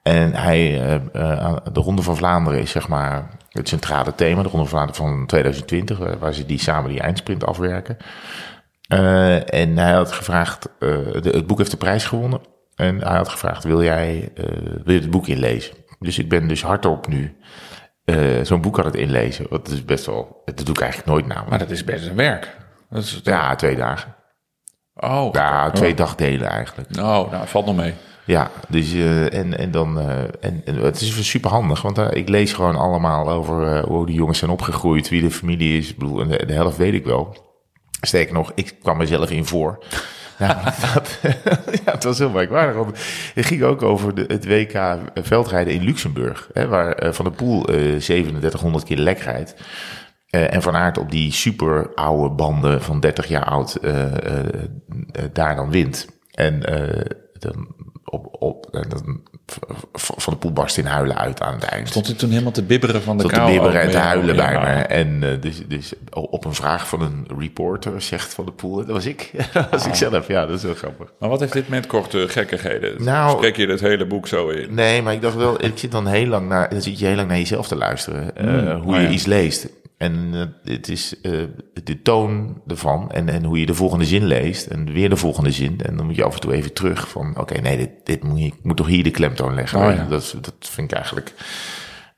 En 0.02 0.34
hij, 0.34 0.80
eh, 0.82 0.94
eh, 1.12 1.56
de 1.72 1.80
Ronde 1.80 2.02
van 2.02 2.16
Vlaanderen 2.16 2.60
is 2.60 2.70
zeg 2.70 2.88
maar 2.88 3.28
het 3.50 3.68
centrale 3.68 4.14
thema. 4.14 4.42
De 4.42 4.48
Ronde 4.48 4.66
van 4.68 4.78
Vlaanderen 4.86 5.02
van 5.16 5.26
2020, 5.26 6.00
eh, 6.00 6.12
waar 6.18 6.32
ze 6.34 6.46
die 6.46 6.60
samen 6.60 6.90
die 6.90 7.00
eindsprint 7.00 7.46
afwerken. 7.46 7.96
Eh, 8.92 9.54
en 9.54 9.78
hij 9.78 9.92
had 9.92 10.12
gevraagd, 10.12 10.68
eh, 10.78 10.88
de, 11.20 11.30
het 11.30 11.46
boek 11.46 11.58
heeft 11.58 11.70
de 11.70 11.76
prijs 11.76 12.04
gewonnen. 12.04 12.40
En 12.74 12.98
hij 13.02 13.16
had 13.16 13.28
gevraagd, 13.28 13.64
wil 13.64 13.82
jij 13.82 14.30
eh, 14.34 14.44
wil 14.84 14.94
je 14.94 15.00
het 15.00 15.10
boek 15.10 15.26
inlezen? 15.26 15.74
Dus 15.98 16.18
ik 16.18 16.28
ben 16.28 16.48
dus 16.48 16.62
hardop 16.62 17.08
nu 17.08 17.36
zo'n 18.42 18.60
boek 18.60 18.78
aan 18.78 18.84
het 18.84 18.94
inlezen. 18.94 19.46
Wat 19.50 19.68
is 19.68 19.84
best 19.84 20.06
wel, 20.06 20.42
dat 20.44 20.66
doe 20.66 20.74
ik 20.74 20.80
eigenlijk 20.80 21.10
nooit 21.10 21.26
namelijk. 21.26 21.50
Maar 21.50 21.58
dat 21.58 21.70
is 21.70 21.84
best 21.84 22.06
een 22.06 22.16
werk. 22.16 22.56
Dat 22.90 23.02
is, 23.02 23.20
Ja, 23.22 23.54
twee 23.54 23.76
dagen. 23.76 24.14
Oh. 24.94 25.28
Ja, 25.32 25.70
twee 25.70 25.94
dagdelen 25.94 26.48
eigenlijk. 26.48 26.88
Oh, 26.96 27.30
nou, 27.30 27.46
valt 27.46 27.66
nog 27.66 27.76
mee. 27.76 27.94
Ja, 28.24 28.50
dus 28.68 28.94
en, 29.28 29.58
en 29.58 29.70
dan, 29.70 29.98
en, 30.40 30.62
en 30.64 30.76
het 30.76 31.00
is 31.00 31.28
super 31.28 31.50
handig, 31.50 31.82
want 31.82 31.98
ik 31.98 32.28
lees 32.28 32.52
gewoon 32.52 32.76
allemaal 32.76 33.30
over 33.30 33.86
hoe 33.86 34.06
die 34.06 34.14
jongens 34.14 34.38
zijn 34.38 34.50
opgegroeid, 34.50 35.08
wie 35.08 35.22
de 35.22 35.30
familie 35.30 35.78
is. 35.78 35.90
Ik 35.90 35.98
bedoel, 35.98 36.20
en 36.20 36.28
de, 36.28 36.46
de 36.46 36.52
helft 36.52 36.76
weet 36.76 36.94
ik 36.94 37.04
wel. 37.04 37.51
Sterker 38.06 38.34
nog, 38.34 38.52
ik 38.54 38.74
kwam 38.82 38.96
mezelf 38.96 39.30
in 39.30 39.44
voor. 39.44 39.78
Nou, 40.38 40.64
dat, 40.64 41.18
ja, 41.84 41.92
het 41.92 42.04
was 42.04 42.18
heel 42.18 42.30
merkwaardig. 42.30 42.74
Want 42.74 42.98
het 43.34 43.46
ging 43.46 43.62
ook 43.62 43.82
over 43.82 44.14
de, 44.14 44.24
het 44.26 44.46
WK 44.46 44.98
veldrijden 45.14 45.72
in 45.72 45.82
Luxemburg. 45.82 46.50
Hè, 46.52 46.68
waar 46.68 46.92
eh, 46.92 47.12
Van 47.12 47.24
der 47.24 47.34
Poel 47.34 47.68
eh 47.68 47.74
3700 47.74 48.84
keer 48.84 48.96
lek 48.96 49.18
rijdt. 49.18 49.54
Eh, 50.26 50.54
en 50.54 50.62
Van 50.62 50.76
Aert 50.76 50.98
op 50.98 51.10
die 51.10 51.32
super 51.32 51.94
oude 51.94 52.34
banden 52.34 52.82
van 52.82 53.00
30 53.00 53.28
jaar 53.28 53.44
oud 53.44 53.78
daar 55.32 55.56
dan 55.56 55.70
wint. 55.70 56.06
En 56.30 56.60
dan 57.32 57.74
op, 58.04 58.36
op, 58.42 58.68
dan 58.88 59.22
van 59.92 60.32
de 60.32 60.38
poel 60.38 60.52
barst 60.52 60.78
in 60.78 60.86
huilen 60.86 61.18
uit 61.18 61.40
aan 61.40 61.54
het 61.54 61.62
eind. 61.64 61.88
Stond 61.88 62.06
hij 62.06 62.14
toen 62.16 62.30
helemaal 62.30 62.52
te 62.52 62.62
bibberen 62.62 63.02
van 63.02 63.16
de 63.16 63.22
Tot 63.22 63.30
de 63.32 63.36
kou? 63.36 63.50
bibberen 63.52 63.80
en 63.80 63.86
ook 63.86 63.92
te 63.92 63.98
huilen 63.98 64.36
bij 64.36 64.52
me. 64.60 64.66
En 64.82 65.22
eh, 65.22 65.40
dus, 65.40 65.66
dus 65.68 65.92
op 66.10 66.44
een 66.44 66.54
vraag 66.54 66.88
van 66.88 67.02
een 67.02 67.26
reporter 67.38 68.02
zegt 68.02 68.34
van 68.34 68.44
de 68.44 68.52
poel, 68.52 68.76
dat 68.76 68.86
was 68.86 69.06
ik. 69.06 69.30
dat 69.52 69.70
was 69.70 69.86
ik 69.86 69.94
zelf, 69.94 70.26
ja, 70.28 70.46
dat 70.46 70.56
is 70.56 70.62
heel 70.62 70.74
grappig. 70.74 71.12
Maar 71.18 71.28
wat 71.28 71.40
heeft 71.40 71.52
dit 71.52 71.68
met 71.68 71.86
korte 71.86 72.28
gekkigheden? 72.28 73.04
Nou- 73.04 73.36
Spreek 73.36 73.56
je 73.56 73.66
het 73.66 73.80
hele 73.80 74.06
boek 74.06 74.28
zo 74.28 74.48
in? 74.48 74.74
Nee, 74.74 75.02
maar 75.02 75.12
ik 75.12 75.20
dacht 75.22 75.36
wel, 75.36 75.64
ik 75.64 75.78
zit 75.78 75.90
dan 75.92 76.06
heel 76.06 76.26
lang 76.26 76.48
naar, 76.48 76.70
dan 76.70 76.82
zit 76.82 76.98
je 76.98 77.06
heel 77.06 77.16
lang 77.16 77.28
naar 77.28 77.38
jezelf 77.38 77.68
te 77.68 77.76
luisteren. 77.76 78.36
eh, 78.36 78.80
hoe 78.80 78.94
oh 78.94 79.00
je 79.00 79.06
ja. 79.06 79.08
iets 79.08 79.24
leest. 79.26 79.68
En 80.02 80.30
eh, 80.64 80.72
het 80.74 80.88
is 80.88 81.20
eh, 81.20 81.32
de 81.84 82.02
toon 82.02 82.62
ervan 82.66 83.10
en, 83.10 83.28
en 83.28 83.44
hoe 83.44 83.60
je 83.60 83.66
de 83.66 83.74
volgende 83.74 84.04
zin 84.04 84.24
leest. 84.24 84.66
En 84.66 84.92
weer 84.92 85.08
de 85.08 85.16
volgende 85.16 85.50
zin. 85.50 85.80
En 85.80 85.96
dan 85.96 86.06
moet 86.06 86.16
je 86.16 86.24
af 86.24 86.34
en 86.34 86.40
toe 86.40 86.52
even 86.54 86.72
terug 86.72 87.08
van, 87.08 87.38
oké, 87.38 87.60
nee, 87.60 87.76
dit, 87.76 87.90
dit 88.04 88.22
moet 88.22 88.38
ik 88.38 88.54
moet 88.62 88.76
toch 88.76 88.86
hier 88.86 89.02
de 89.04 89.10
klemtoon 89.10 89.54
leggen. 89.54 89.78
Oh 89.86 89.94
ja. 89.94 90.06
dat, 90.08 90.34
dat 90.40 90.54
vind 90.60 90.90
ik 90.90 90.96
eigenlijk 90.96 91.32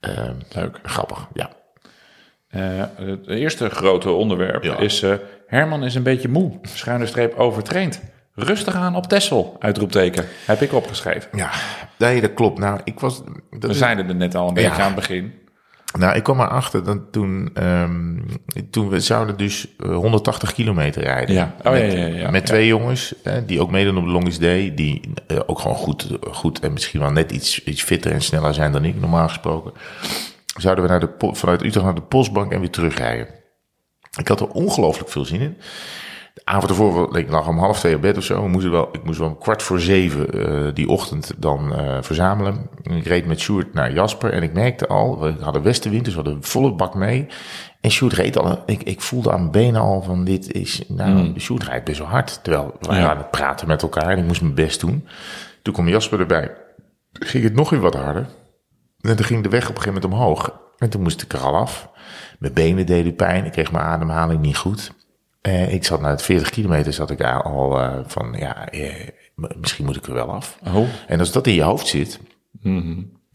eh, 0.00 0.30
Leuk. 0.52 0.78
grappig, 0.82 1.28
ja. 1.34 1.50
Het 2.48 3.26
eerste 3.26 3.68
grote 3.70 4.10
onderwerp 4.10 4.62
Ja. 4.62 4.78
is... 4.78 5.04
Herman 5.46 5.84
is 5.84 5.94
een 5.94 6.02
beetje 6.02 6.28
moe. 6.28 6.58
Schuine 6.62 7.06
streep 7.06 7.34
overtraind. 7.38 8.00
Rustig 8.34 8.74
aan 8.74 8.96
op 8.96 9.06
Tessel, 9.06 9.56
uitroepteken. 9.58 10.24
Heb 10.46 10.60
ik 10.60 10.72
opgeschreven. 10.72 11.30
Ja, 11.38 11.50
nee, 11.98 12.20
dat 12.20 12.34
klopt. 12.34 12.58
Nou, 12.58 12.80
ik 12.84 13.00
was... 13.00 13.22
Dat 13.24 13.34
We 13.50 13.68
is- 13.68 13.78
zeiden 13.78 14.08
er 14.08 14.14
net 14.14 14.34
al 14.34 14.48
een 14.48 14.54
Ja. 14.54 14.68
beetje 14.68 14.82
aan 14.82 14.86
het 14.92 14.94
begin. 14.94 15.32
Nou, 15.98 16.16
ik 16.16 16.22
kwam 16.22 16.40
erachter 16.40 16.84
dat 16.84 17.12
toen, 17.12 17.50
ehm, 17.54 18.18
toen 18.70 18.88
we 18.88 19.00
zouden 19.00 19.36
dus 19.36 19.66
eh, 19.78 19.94
180 19.94 20.52
kilometer 20.52 21.02
rijden. 21.02 21.34
Ja. 21.34 21.54
Oh, 21.64 21.72
met, 21.72 21.92
ja, 21.92 21.98
ja, 21.98 22.06
ja. 22.06 22.30
met 22.30 22.46
twee 22.46 22.66
jongens 22.66 23.14
eh, 23.22 23.34
die 23.46 23.60
ook 23.60 23.70
meedoen 23.70 23.96
op 23.96 24.04
de 24.04 24.10
Longest 24.10 24.40
Day. 24.40 24.74
Die 24.74 25.00
eh, 25.26 25.38
ook 25.46 25.58
gewoon 25.58 25.76
goed, 25.76 26.08
goed 26.30 26.60
en 26.60 26.72
misschien 26.72 27.00
wel 27.00 27.10
net 27.10 27.32
iets, 27.32 27.64
iets 27.64 27.82
fitter 27.82 28.12
en 28.12 28.22
sneller 28.22 28.54
zijn 28.54 28.72
dan 28.72 28.84
ik, 28.84 29.00
normaal 29.00 29.28
gesproken. 29.28 29.72
Zouden 30.56 30.84
we 30.84 30.90
naar 30.90 31.00
de, 31.00 31.10
vanuit 31.18 31.62
Utrecht 31.62 31.84
naar 31.84 31.94
de 31.94 32.02
Postbank 32.02 32.52
en 32.52 32.60
weer 32.60 32.70
terugrijden. 32.70 33.26
Ik 34.18 34.28
had 34.28 34.40
er 34.40 34.48
ongelooflijk 34.48 35.10
veel 35.10 35.24
zin 35.24 35.40
in. 35.40 35.56
De 36.34 36.40
avond 36.44 36.70
ervoor, 36.70 37.18
ik 37.18 37.30
lag 37.30 37.48
om 37.48 37.58
half 37.58 37.78
twee 37.78 37.94
op 37.94 38.00
bed 38.00 38.16
of 38.16 38.24
zo. 38.24 38.42
We 38.42 38.48
moesten 38.48 38.70
wel, 38.70 38.88
ik 38.92 39.04
moest 39.04 39.18
wel 39.18 39.28
om 39.28 39.38
kwart 39.38 39.62
voor 39.62 39.80
zeven 39.80 40.30
eh, 40.32 40.74
die 40.74 40.88
ochtend 40.88 41.32
dan 41.36 41.74
eh, 41.74 41.96
verzamelen. 42.00 42.68
En 42.82 42.92
ik 42.96 43.06
reed 43.06 43.26
met 43.26 43.40
Sjoerd 43.40 43.74
naar 43.74 43.92
Jasper 43.92 44.32
en 44.32 44.42
ik 44.42 44.52
merkte 44.52 44.86
al, 44.86 45.20
we 45.20 45.34
hadden 45.40 45.62
westenwind, 45.62 46.04
dus 46.04 46.14
we 46.14 46.20
hadden 46.22 46.42
volle 46.42 46.74
bak 46.74 46.94
mee. 46.94 47.26
En 47.80 47.90
Sjoerd 47.90 48.12
reed 48.12 48.38
al, 48.38 48.62
ik, 48.66 48.82
ik 48.82 49.00
voelde 49.00 49.32
aan 49.32 49.38
mijn 49.38 49.50
benen 49.50 49.80
al 49.80 50.02
van 50.02 50.24
dit 50.24 50.52
is, 50.52 50.82
nou, 50.88 51.40
Sjoerd 51.40 51.62
rijdt 51.64 51.84
best 51.84 51.98
wel 51.98 52.08
hard. 52.08 52.40
Terwijl 52.42 52.74
we 52.80 52.94
Ja. 52.94 53.10
aan 53.10 53.16
het 53.16 53.30
praten 53.30 53.66
met 53.68 53.82
elkaar 53.82 54.08
en 54.08 54.18
ik 54.18 54.24
moest 54.24 54.40
mijn 54.42 54.54
best 54.54 54.80
doen. 54.80 55.08
Toen 55.62 55.74
kwam 55.74 55.88
Jasper 55.88 56.20
erbij. 56.20 56.54
Ging 57.12 57.44
het 57.44 57.54
nog 57.54 57.70
weer 57.70 57.80
wat 57.80 57.94
harder. 57.94 58.26
En 59.00 59.16
toen 59.16 59.24
ging 59.24 59.42
de 59.42 59.48
weg 59.48 59.68
op 59.68 59.76
een 59.76 59.82
gegeven 59.82 60.00
moment 60.02 60.20
omhoog. 60.20 60.60
En 60.78 60.90
toen 60.90 61.02
moest 61.02 61.22
ik 61.22 61.32
er 61.32 61.40
al 61.40 61.54
af. 61.56 61.88
Mijn 62.38 62.52
benen 62.52 62.86
deden 62.86 63.14
pijn. 63.14 63.44
Ik 63.44 63.52
kreeg 63.52 63.72
mijn 63.72 63.84
ademhaling 63.84 64.40
niet 64.40 64.56
goed. 64.56 64.92
Eh, 65.44 65.72
ik 65.72 65.84
zat 65.84 66.00
na 66.00 66.10
het 66.10 66.22
40 66.22 66.50
kilometer 66.50 66.92
zat 66.92 67.10
ik 67.10 67.18
daar 67.18 67.42
al 67.42 67.80
eh, 67.80 67.98
van, 68.06 68.34
ja, 68.38 68.68
eh, 68.68 69.08
misschien 69.34 69.84
moet 69.84 69.96
ik 69.96 70.06
er 70.06 70.14
wel 70.14 70.32
af. 70.32 70.58
Oh. 70.74 70.88
En 71.06 71.18
als 71.18 71.32
dat 71.32 71.46
in 71.46 71.54
je 71.54 71.62
hoofd 71.62 71.86
zit, 71.86 72.20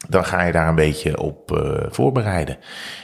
dan 0.10 0.26
ga 0.26 0.44
je 0.44 0.52
daar 0.52 0.68
een 0.68 0.76
beetje 0.76 1.20
op 1.20 1.62
voorbereiden. 1.90 2.58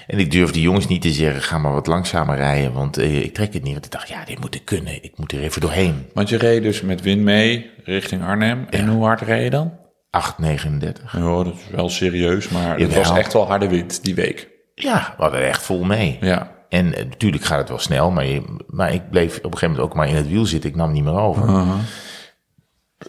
En 0.08 0.20
ik 0.20 0.32
durf 0.32 0.52
die 0.52 0.62
jongens 0.62 0.88
niet 0.88 1.02
te 1.02 1.12
zeggen, 1.12 1.42
ga 1.42 1.58
maar 1.58 1.72
wat 1.72 1.88
langzamer 1.88 2.36
rijden, 2.36 2.74
want 2.74 2.98
ik 2.98 3.34
trek 3.34 3.54
het 3.54 3.64
niet. 3.64 3.74
Want 3.74 3.86
ik 3.86 3.92
dacht, 3.92 4.10
ja, 4.10 4.26
dit 4.26 4.40
moet 4.40 4.56
ik 4.56 4.66
kunnen. 4.66 5.04
Ik 5.04 5.18
moet 5.18 5.32
er 5.32 5.40
even 5.40 5.62
doorheen. 5.62 6.06
Want 6.14 6.30
je 6.30 6.38
reed 6.38 6.64
dus 6.64 6.82
met 6.82 7.02
wind 7.02 7.22
mee 7.22 7.72
richting 7.84 8.24
Arnhem. 8.24 8.66
En 8.70 8.88
hoe 8.88 9.04
hard 9.04 9.22
reed 9.22 9.44
je 9.44 9.50
dan? 9.50 9.74
8,39. 10.10 11.12
Ja, 11.12 11.44
dat 11.44 11.54
is 11.56 11.70
wel 11.72 11.90
serieus, 11.90 12.50
maar 12.50 12.80
het 12.80 12.96
was 12.96 13.18
echt 13.18 13.34
wel 13.34 13.48
harde 13.48 13.68
wind 13.68 14.04
die 14.04 14.16
week. 14.16 14.50
Ja, 14.76 15.14
we 15.18 15.24
hadden 15.24 15.48
echt 15.48 15.64
vol 15.64 15.84
mee. 15.84 16.18
Ja. 16.22 16.55
En 16.70 16.94
eh, 16.94 17.06
natuurlijk 17.06 17.44
gaat 17.44 17.58
het 17.60 17.70
wel 17.70 17.80
snel, 17.80 18.12
maar, 18.12 18.26
je, 18.26 18.42
maar 18.68 18.94
ik 18.94 19.10
bleef 19.10 19.38
op 19.38 19.44
een 19.44 19.52
gegeven 19.52 19.70
moment 19.70 19.86
ook 19.90 19.96
maar 19.96 20.08
in 20.08 20.16
het 20.16 20.28
wiel 20.28 20.46
zitten. 20.46 20.70
Ik 20.70 20.76
nam 20.76 20.92
niet 20.92 21.04
meer 21.04 21.20
over. 21.20 21.50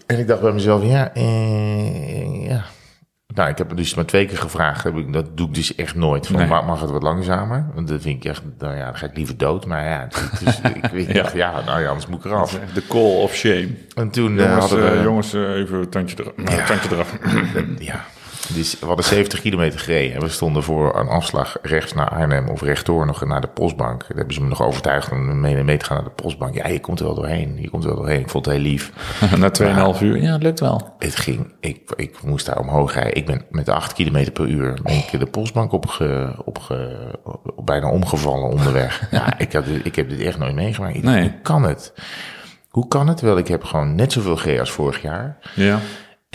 En 0.07 0.19
ik 0.19 0.27
dacht 0.27 0.41
bij 0.41 0.53
mezelf, 0.53 0.85
ja, 0.85 1.15
eh, 1.15 2.47
ja. 2.49 2.65
Nou, 3.35 3.49
ik 3.51 3.59
heb 3.59 3.69
het 3.69 3.77
dus 3.77 3.95
maar 3.95 4.05
twee 4.05 4.27
keer 4.27 4.39
gevraagd. 4.39 4.85
Heb 4.85 4.97
ik, 4.97 5.13
dat 5.13 5.37
doe 5.37 5.49
ik 5.49 5.55
dus 5.55 5.75
echt 5.75 5.95
nooit. 5.95 6.27
Van, 6.27 6.37
Nee. 6.37 6.47
mag, 6.47 6.81
het 6.81 6.91
wat 6.91 7.03
langzamer? 7.03 7.67
Want 7.75 7.89
dat 7.89 8.03
vind 8.03 8.25
ik 8.25 8.31
echt, 8.31 8.43
nou 8.59 8.77
ja, 8.77 8.85
dan 8.85 8.97
ga 8.97 9.07
ik 9.07 9.17
liever 9.17 9.37
dood. 9.37 9.67
Maar 9.67 9.85
ja, 9.85 10.09
dus, 10.45 10.61
ik, 10.75 10.93
ik 10.93 11.15
dacht, 11.15 11.33
ja, 11.33 11.61
nou 11.65 11.81
ja, 11.81 11.89
anders 11.89 12.07
moet 12.07 12.19
ik 12.19 12.31
eraf. 12.31 12.59
De 12.75 12.87
call 12.89 13.23
of 13.23 13.35
shame. 13.35 13.69
En 13.95 14.11
toen 14.11 14.39
eh, 14.39 14.45
Jongens, 14.45 14.71
hadden 14.71 14.91
we... 14.91 14.97
eh, 14.97 15.03
jongens 15.03 15.33
eh, 15.35 15.41
even 15.51 15.79
een 15.79 15.89
tandje, 15.89 16.17
eraf. 16.37 16.67
tandje 16.67 16.89
eraf. 16.93 17.17
Ja, 17.79 18.05
dus 18.55 18.79
we 18.79 18.87
hadden 18.87 19.05
70 19.05 19.41
kilometer 19.41 19.81
gereden. 19.81 20.15
En 20.15 20.21
we 20.21 20.29
stonden 20.29 20.63
voor 20.63 20.99
een 20.99 21.09
afslag 21.09 21.57
rechts 21.63 21.93
naar 21.93 22.09
Arnhem 22.09 22.49
of 22.49 22.63
rechtdoor 22.63 23.07
nog 23.07 23.25
naar 23.25 23.41
de 23.41 23.47
postbank. 23.47 24.01
Daar 24.01 24.17
hebben 24.17 24.35
ze 24.35 24.43
me 24.43 24.49
nog 24.49 24.63
overtuigd 24.63 25.13
om 25.13 25.41
mee, 25.41 25.65
mee 25.65 25.77
te 25.77 25.85
gaan 25.85 25.97
naar 25.97 26.05
de 26.05 26.23
postbank. 26.23 26.55
Ja, 26.55 26.69
je 26.69 26.81
komt 26.81 26.99
er 26.99 27.07
wel 27.07 27.15
doorheen. 27.15 27.57
Je 27.61 27.71
komt 27.71 27.83
er 27.85 27.89
wel 27.89 27.99
doorheen. 27.99 28.21
Ik 28.21 28.31
vond 28.31 28.45
het 28.45 28.55
heel 28.55 28.63
lief. 28.63 28.93
Na 29.37 29.95
2,5 29.95 30.03
uur. 30.03 30.23
Ja, 30.23 30.33
het 30.33 30.43
lukt 30.43 30.61
wel. 30.61 30.95
Het 30.99 31.17
ging, 31.17 31.53
ik, 31.61 31.93
ik 31.97 32.23
moest 32.23 32.47
daar 32.47 32.59
omhoog 32.59 32.95
rijden. 32.95 33.15
Ik 33.15 33.27
ben 33.27 33.45
met 33.51 33.69
8 33.69 33.93
kilometer 33.93 34.33
per 34.33 34.47
uur 34.47 34.79
ben 34.83 34.95
ik 34.95 35.19
de 35.19 35.27
postbank 35.27 35.73
opge, 35.73 36.35
opge, 36.45 36.97
op, 37.25 37.67
bijna 37.67 37.91
omgevallen 37.91 38.51
onderweg. 38.51 39.07
ja, 39.11 39.39
ik, 39.39 39.53
had, 39.53 39.65
ik 39.83 39.97
heb 39.97 40.09
dit 40.09 40.21
echt 40.21 40.39
nooit 40.39 40.55
meegemaakt. 40.55 40.97
Ik 40.97 41.03
dacht. 41.03 41.21
Hoe 41.21 41.41
kan 41.43 41.63
het? 41.63 41.93
Hoe 42.71 42.89
kan 42.89 43.09
het? 43.09 43.17
Terwijl 43.17 43.39
ik 43.39 43.49
heb 43.49 43.65
gewoon 43.65 43.95
net 43.95 44.13
zoveel 44.13 44.37
gereden 44.37 44.61
als 44.61 44.71
vorig 44.71 45.03
jaar. 45.03 45.39
Ja. 45.55 45.79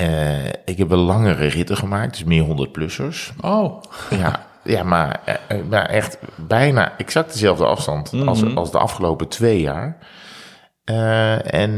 Eh, 0.02 0.46
ik 0.66 0.78
heb 0.78 0.90
wel 0.90 0.98
langere 0.98 1.46
ritten 1.48 1.78
gemaakt, 1.78 2.12
dus 2.12 2.24
meer 2.24 2.44
100-plussers. 2.46 3.32
Oh. 3.42 3.82
Ja, 4.10 4.46
ja 4.64 4.84
maar, 4.84 5.20
eh, 5.26 5.36
eh, 5.48 5.58
maar 5.70 5.86
echt 5.86 6.18
bijna 6.36 6.98
exact 6.98 7.32
dezelfde 7.32 7.66
afstand 7.66 8.14
als, 8.26 8.56
als 8.56 8.72
de 8.72 8.78
afgelopen 8.78 9.28
twee 9.28 9.62
jaar. 9.62 9.98
En 11.44 11.78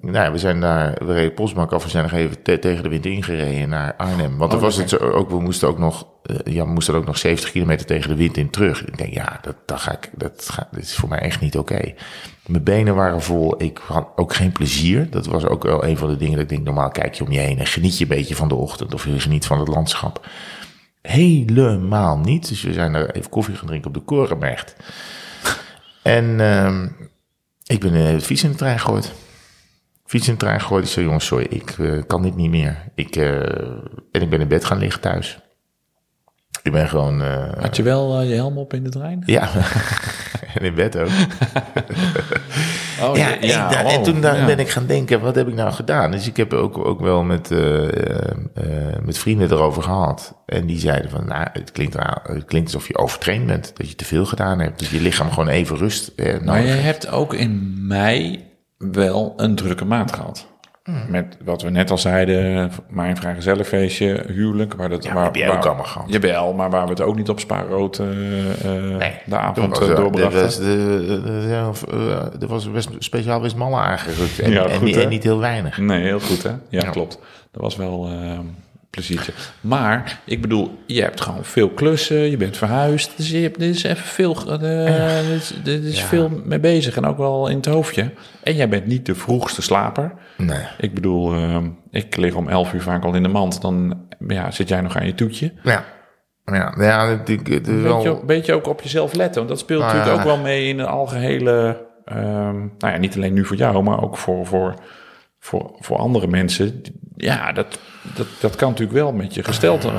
nou, 0.00 0.32
we 0.32 0.38
zijn 0.38 0.60
daar, 0.60 0.94
we 1.06 1.12
reden 1.12 1.34
Postbank 1.34 1.72
af, 1.72 1.82
we 1.84 1.90
zijn 1.90 2.02
nog 2.02 2.12
even 2.12 2.42
te- 2.42 2.58
tegen 2.58 2.82
de 2.82 2.88
wind 2.88 3.06
ingereden 3.06 3.68
naar 3.68 3.94
Arnhem. 3.96 4.38
Want 4.38 4.52
er 4.52 4.58
was 4.58 4.76
het 4.76 4.88
zo, 4.88 4.96
ook, 4.96 5.30
we 5.30 5.40
moesten 5.40 5.68
ook 5.68 5.78
nog, 5.78 6.06
ja, 6.44 6.64
we 6.64 6.70
moesten 6.72 6.94
ook 6.94 7.06
nog 7.06 7.18
70 7.18 7.50
kilometer 7.50 7.86
tegen 7.86 8.08
de 8.08 8.16
wind 8.16 8.36
in 8.36 8.50
terug. 8.50 8.84
Ik 8.86 8.98
denk, 8.98 9.12
ja, 9.14 9.38
dat, 9.42 9.56
dat 9.66 9.80
ga 9.80 9.92
ik, 9.92 10.10
dat, 10.12 10.48
ga, 10.52 10.68
is 10.76 10.94
voor 10.96 11.08
mij 11.08 11.18
echt 11.18 11.40
niet 11.40 11.58
oké. 11.58 11.94
Mijn 12.46 12.62
benen 12.62 12.94
waren 12.94 13.22
vol, 13.22 13.62
ik 13.62 13.78
had 13.86 14.08
ook 14.16 14.34
geen 14.34 14.52
plezier. 14.52 15.10
Dat 15.10 15.26
was 15.26 15.44
ook 15.46 15.62
wel 15.62 15.84
een 15.84 15.96
van 15.96 16.08
de 16.08 16.16
dingen 16.16 16.32
dat 16.34 16.42
ik 16.42 16.48
denk, 16.48 16.64
normaal 16.64 16.90
kijk 16.90 17.14
je 17.14 17.24
om 17.24 17.30
je 17.32 17.38
heen 17.38 17.58
en 17.58 17.66
geniet 17.66 17.98
je 17.98 18.02
een 18.04 18.16
beetje 18.16 18.34
van 18.36 18.48
de 18.48 18.54
ochtend 18.54 18.94
of 18.94 19.04
je 19.04 19.20
geniet 19.20 19.46
van 19.46 19.58
het 19.58 19.68
landschap. 19.68 20.26
Helemaal 21.02 22.18
niet. 22.18 22.48
Dus 22.48 22.62
we 22.62 22.72
zijn 22.72 22.92
daar 22.92 23.06
even 23.10 23.30
koffie 23.30 23.54
gaan 23.54 23.66
drinken 23.66 23.88
op 23.88 23.94
de 23.94 24.00
Korenberg. 24.00 24.64
En 26.02 26.40
ehm, 26.40 26.88
ik 27.66 27.80
ben 27.80 27.92
de 27.92 28.20
fiets 28.20 28.44
in 28.44 28.50
de 28.50 28.56
trein 28.56 28.78
gegooid. 28.78 29.12
Fiets 30.06 30.26
in 30.28 30.32
de 30.32 30.38
trein 30.40 30.60
gegooid. 30.60 30.84
Ik 30.84 30.90
zei, 30.90 31.04
jongens, 31.06 31.26
sorry, 31.26 31.46
ik 31.50 31.70
eh, 31.78 32.02
kan 32.06 32.22
dit 32.22 32.36
niet 32.36 32.50
meer. 32.50 32.76
Ik, 32.94 33.16
eh, 33.16 33.40
en 34.12 34.20
ik 34.22 34.30
ben 34.30 34.40
in 34.40 34.48
bed 34.48 34.64
gaan 34.64 34.78
liggen 34.78 35.00
thuis. 35.00 35.38
Ik 36.62 36.72
ben 36.72 36.88
gewoon... 36.88 37.22
eh, 37.22 37.52
Had 37.62 37.76
je 37.76 37.82
wel 37.82 38.20
je 38.22 38.34
helm 38.34 38.58
op 38.58 38.74
in 38.74 38.84
de 38.84 38.90
trein? 38.90 39.22
ja, 39.26 39.48
in 40.64 40.74
bed 40.74 40.98
ook. 40.98 41.08
Oh, 43.02 43.16
Ja, 43.16 43.68
da- 43.68 43.84
en 43.84 44.02
toen 44.02 44.20
daar 44.20 44.36
ja. 44.38 44.46
ben 44.46 44.58
ik 44.58 44.68
gaan 44.68 44.86
denken, 44.86 45.20
wat 45.20 45.34
heb 45.34 45.48
ik 45.48 45.54
nou 45.54 45.72
gedaan? 45.72 46.10
Dus 46.10 46.26
ik 46.26 46.36
heb 46.36 46.52
ook, 46.52 46.78
ook 46.78 47.00
wel 47.00 47.22
met, 47.22 47.50
eh, 47.50 47.82
eh, 47.88 48.30
eh, 48.54 48.98
met 49.02 49.18
vrienden 49.18 49.50
erover 49.50 49.82
gehad. 49.82 50.42
En 50.46 50.66
die 50.66 50.78
zeiden 50.78 51.10
van, 51.10 51.26
nou, 51.26 51.46
het 51.52 51.72
klinkt, 51.72 51.96
het 52.22 52.44
klinkt 52.44 52.74
alsof 52.74 52.88
je 52.88 52.98
overtraind 52.98 53.46
bent. 53.46 53.72
Dat 53.76 53.88
je 53.88 53.94
te 53.94 54.04
veel 54.04 54.26
gedaan 54.26 54.58
hebt. 54.58 54.78
Dat 54.80 54.88
je 54.88 55.00
lichaam 55.00 55.30
gewoon 55.30 55.48
even 55.48 55.76
rust 55.76 56.12
eh, 56.16 56.26
nodig 56.26 56.44
Maar 56.44 56.62
je 56.62 56.68
hebt 56.68 57.08
ook 57.08 57.34
in 57.34 57.74
mei 57.86 58.44
wel 58.78 59.32
een 59.36 59.54
drukke 59.54 59.84
maand 59.84 60.12
gehad. 60.12 60.46
Hmm. 60.84 61.04
Met 61.08 61.36
wat 61.44 61.62
we 61.62 61.70
net 61.70 61.90
al 61.90 61.98
zeiden, 61.98 62.70
mijn 62.88 63.16
vrijgezellenfeestje, 63.16 64.24
huwelijk. 64.26 64.74
Waar 64.74 64.88
dat, 64.88 65.04
Ja, 65.04 65.14
waar, 65.14 65.24
heb 65.24 65.34
jij 65.36 65.50
ook 65.50 65.64
allemaal 65.66 65.84
gehad. 65.84 66.08
Jawel, 66.12 66.52
maar 66.52 66.70
waar 66.70 66.84
we 66.84 66.90
het 66.90 67.00
ook 67.00 67.16
niet 67.16 67.28
op 67.28 67.40
spaarrood 67.40 67.98
eh 67.98 68.96
eh, 69.06 69.12
de 69.26 69.36
avond 69.36 69.70
Dat 69.74 69.82
eh, 69.82 69.88
was, 69.88 69.96
doorbrachten. 69.96 70.38
Er 70.38 70.44
was, 70.44 70.56
de, 70.58 71.06
de, 72.32 72.38
de- 72.38 72.46
was 72.46 72.70
best 72.70 72.88
speciaal 72.98 73.40
Westmalle 73.42 73.76
aangerukt. 73.76 74.38
En, 74.40 74.50
Ja, 74.50 74.64
en, 74.64 74.70
goed, 74.74 74.82
niet- 74.84 74.94
hè? 74.94 75.02
en 75.02 75.08
niet 75.08 75.22
heel 75.22 75.38
weinig. 75.38 75.78
Nee, 75.78 76.02
heel 76.02 76.20
goed 76.20 76.42
hè? 76.42 76.48
Ja, 76.50 76.56
Ja. 76.68 76.90
klopt. 76.90 77.18
Dat 77.50 77.62
was 77.62 77.76
wel 77.76 78.06
eh, 78.06 78.12
een 78.30 78.54
pleziertje. 78.94 79.32
Maar, 79.60 80.20
ik 80.24 80.40
bedoel, 80.40 80.78
je 80.86 81.02
hebt 81.02 81.20
gewoon 81.20 81.44
veel 81.44 81.68
klussen, 81.70 82.30
je 82.30 82.36
bent 82.36 82.56
verhuisd. 82.56 83.16
Dus 83.16 83.30
je 83.30 83.38
hebt, 83.38 83.58
dit 83.58 83.74
is 83.74 83.82
even 83.82 84.04
veel, 84.04 84.36
eh 84.60 85.28
dit 85.28 85.40
is, 85.40 85.54
dit 85.62 85.84
is 85.84 86.00
Ja. 86.00 86.06
veel 86.06 86.42
mee 86.44 86.60
bezig 86.60 86.96
en 86.96 87.04
ook 87.04 87.16
wel 87.18 87.48
in 87.48 87.56
het 87.56 87.66
hoofdje. 87.66 88.10
En 88.42 88.54
jij 88.54 88.68
bent 88.68 88.86
niet 88.86 89.06
de 89.06 89.14
vroegste 89.14 89.62
slaper. 89.62 90.12
Nee. 90.36 90.62
Ik 90.78 90.94
bedoel, 90.94 91.32
eh, 91.34 91.58
ik 91.90 92.16
lig 92.16 92.34
om 92.34 92.48
11 92.48 92.72
uur 92.72 92.82
vaak 92.82 93.04
al 93.04 93.14
in 93.14 93.22
de 93.22 93.28
mand. 93.28 93.60
Dan 93.60 94.06
ja, 94.28 94.50
zit 94.50 94.68
jij 94.68 94.80
nog 94.80 94.96
aan 94.96 95.06
je 95.06 95.14
toetje. 95.14 95.52
Ja. 95.62 95.84
Ja, 96.44 96.74
ja 96.78 97.08
het, 97.08 97.28
het, 97.28 97.48
het 97.48 97.68
is 97.68 97.82
wel... 97.82 97.94
beetje, 97.96 98.20
een 98.20 98.26
beetje 98.26 98.52
ook 98.52 98.66
op 98.66 98.82
jezelf 98.82 99.12
letten. 99.14 99.36
Want 99.36 99.48
dat 99.48 99.58
speelt 99.58 99.80
Nou 99.80 99.94
natuurlijk 99.94 100.24
ja. 100.24 100.30
ook 100.30 100.36
wel 100.36 100.44
mee 100.44 100.68
in 100.68 100.78
een 100.78 100.86
algehele... 100.86 101.86
ehm, 102.04 102.56
nou 102.58 102.92
ja, 102.92 102.96
niet 102.96 103.16
alleen 103.16 103.32
nu 103.32 103.44
voor 103.44 103.56
jou, 103.56 103.82
maar 103.82 104.02
ook 104.02 104.16
voor, 104.16 104.46
voor, 104.46 104.74
voor, 105.38 105.76
voor 105.80 105.96
andere 105.96 106.26
mensen. 106.26 106.82
Ja, 107.16 107.52
dat, 107.52 107.78
dat, 108.14 108.26
dat 108.40 108.56
kan 108.56 108.68
natuurlijk 108.68 108.98
wel 108.98 109.12
met 109.12 109.34
je 109.34 109.44
gesteld, 109.44 109.84
eh, 109.84 109.90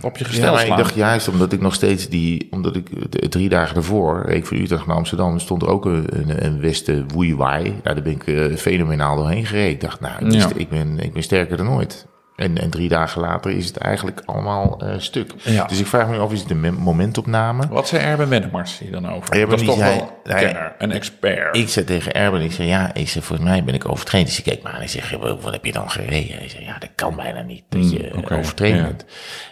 op 0.00 0.16
je 0.16 0.24
Ja, 0.24 0.30
gestel 0.30 0.52
maar 0.52 0.66
ik 0.66 0.76
dacht 0.76 0.94
juist 0.94 1.28
omdat 1.28 1.52
ik 1.52 1.60
nog 1.60 1.74
steeds 1.74 2.08
die, 2.08 2.48
omdat 2.50 2.76
ik 2.76 2.88
drie 3.30 3.48
dagen 3.48 3.74
daarvoor, 3.74 4.22
reed 4.26 4.36
ik 4.36 4.46
van 4.46 4.56
Utrecht 4.56 4.86
naar 4.86 4.96
Amsterdam, 4.96 5.38
stond 5.38 5.62
er 5.62 5.68
ook 5.68 5.84
een, 5.84 6.60
Westen 6.60 7.08
Woeiwaai. 7.08 7.62
Nou, 7.62 7.82
daar 7.82 8.02
ben 8.02 8.12
ik 8.12 8.26
eh, 8.26 8.56
fenomenaal 8.56 9.16
doorheen 9.16 9.46
gereden. 9.46 9.70
Ik 9.70 9.80
dacht, 9.80 10.00
nou, 10.00 10.26
ik, 10.26 10.32
Ja. 10.32 10.48
ik, 10.56 10.68
ben, 10.68 10.98
ik 10.98 11.12
ben 11.12 11.22
sterker 11.22 11.56
dan 11.56 11.68
ooit. 11.68 12.06
En, 12.38 12.58
en 12.58 12.70
drie 12.70 12.88
dagen 12.88 13.20
later 13.20 13.50
is 13.50 13.66
het 13.66 13.76
eigenlijk 13.76 14.22
allemaal 14.24 14.80
eh, 14.80 14.94
stuk. 14.98 15.32
Ja. 15.42 15.64
Dus 15.66 15.80
ik 15.80 15.86
vraag 15.86 16.08
me 16.08 16.18
af, 16.18 16.32
is 16.32 16.40
het 16.40 16.50
een 16.50 16.60
mem- 16.60 16.74
momentopname? 16.74 17.68
Wat 17.68 17.88
zei 17.88 18.02
Erben 18.02 18.28
Wennemars 18.28 18.78
hier 18.78 18.90
dan 18.92 19.08
over? 19.12 19.34
Erben 19.34 19.50
dat 19.50 19.60
is 19.60 19.66
toch 19.66 19.76
zei- 19.78 19.96
wel 19.98 20.20
een 20.24 20.32
hij- 20.32 20.44
kenner, 20.44 20.74
een 20.78 20.92
expert. 20.92 21.56
Ik 21.56 21.68
zei 21.68 21.84
tegen 21.84 22.12
Erben, 22.14 22.40
ik 22.40 22.52
zei, 22.52 22.68
ja, 22.68 22.94
ik 22.94 23.08
zei, 23.08 23.24
volgens 23.24 23.48
mij 23.48 23.64
ben 23.64 23.74
ik 23.74 23.88
overtraind. 23.88 24.28
Dus 24.28 24.38
ik 24.38 24.44
keek 24.44 24.62
me 24.62 24.68
aan 24.68 24.80
en 24.80 24.88
zeg, 24.88 25.10
wat 25.18 25.52
heb 25.52 25.64
je 25.64 25.72
dan 25.72 25.90
gereden? 25.90 26.38
Hij 26.38 26.48
zei, 26.48 26.64
ja, 26.64 26.78
dat 26.78 26.90
kan 26.94 27.16
bijna 27.16 27.42
niet, 27.42 27.64
dat 27.68 27.90
je 27.90 28.10
oké, 28.16 28.36
overtraind 28.36 28.76
ja. 28.78 28.82
bent. 28.86 29.04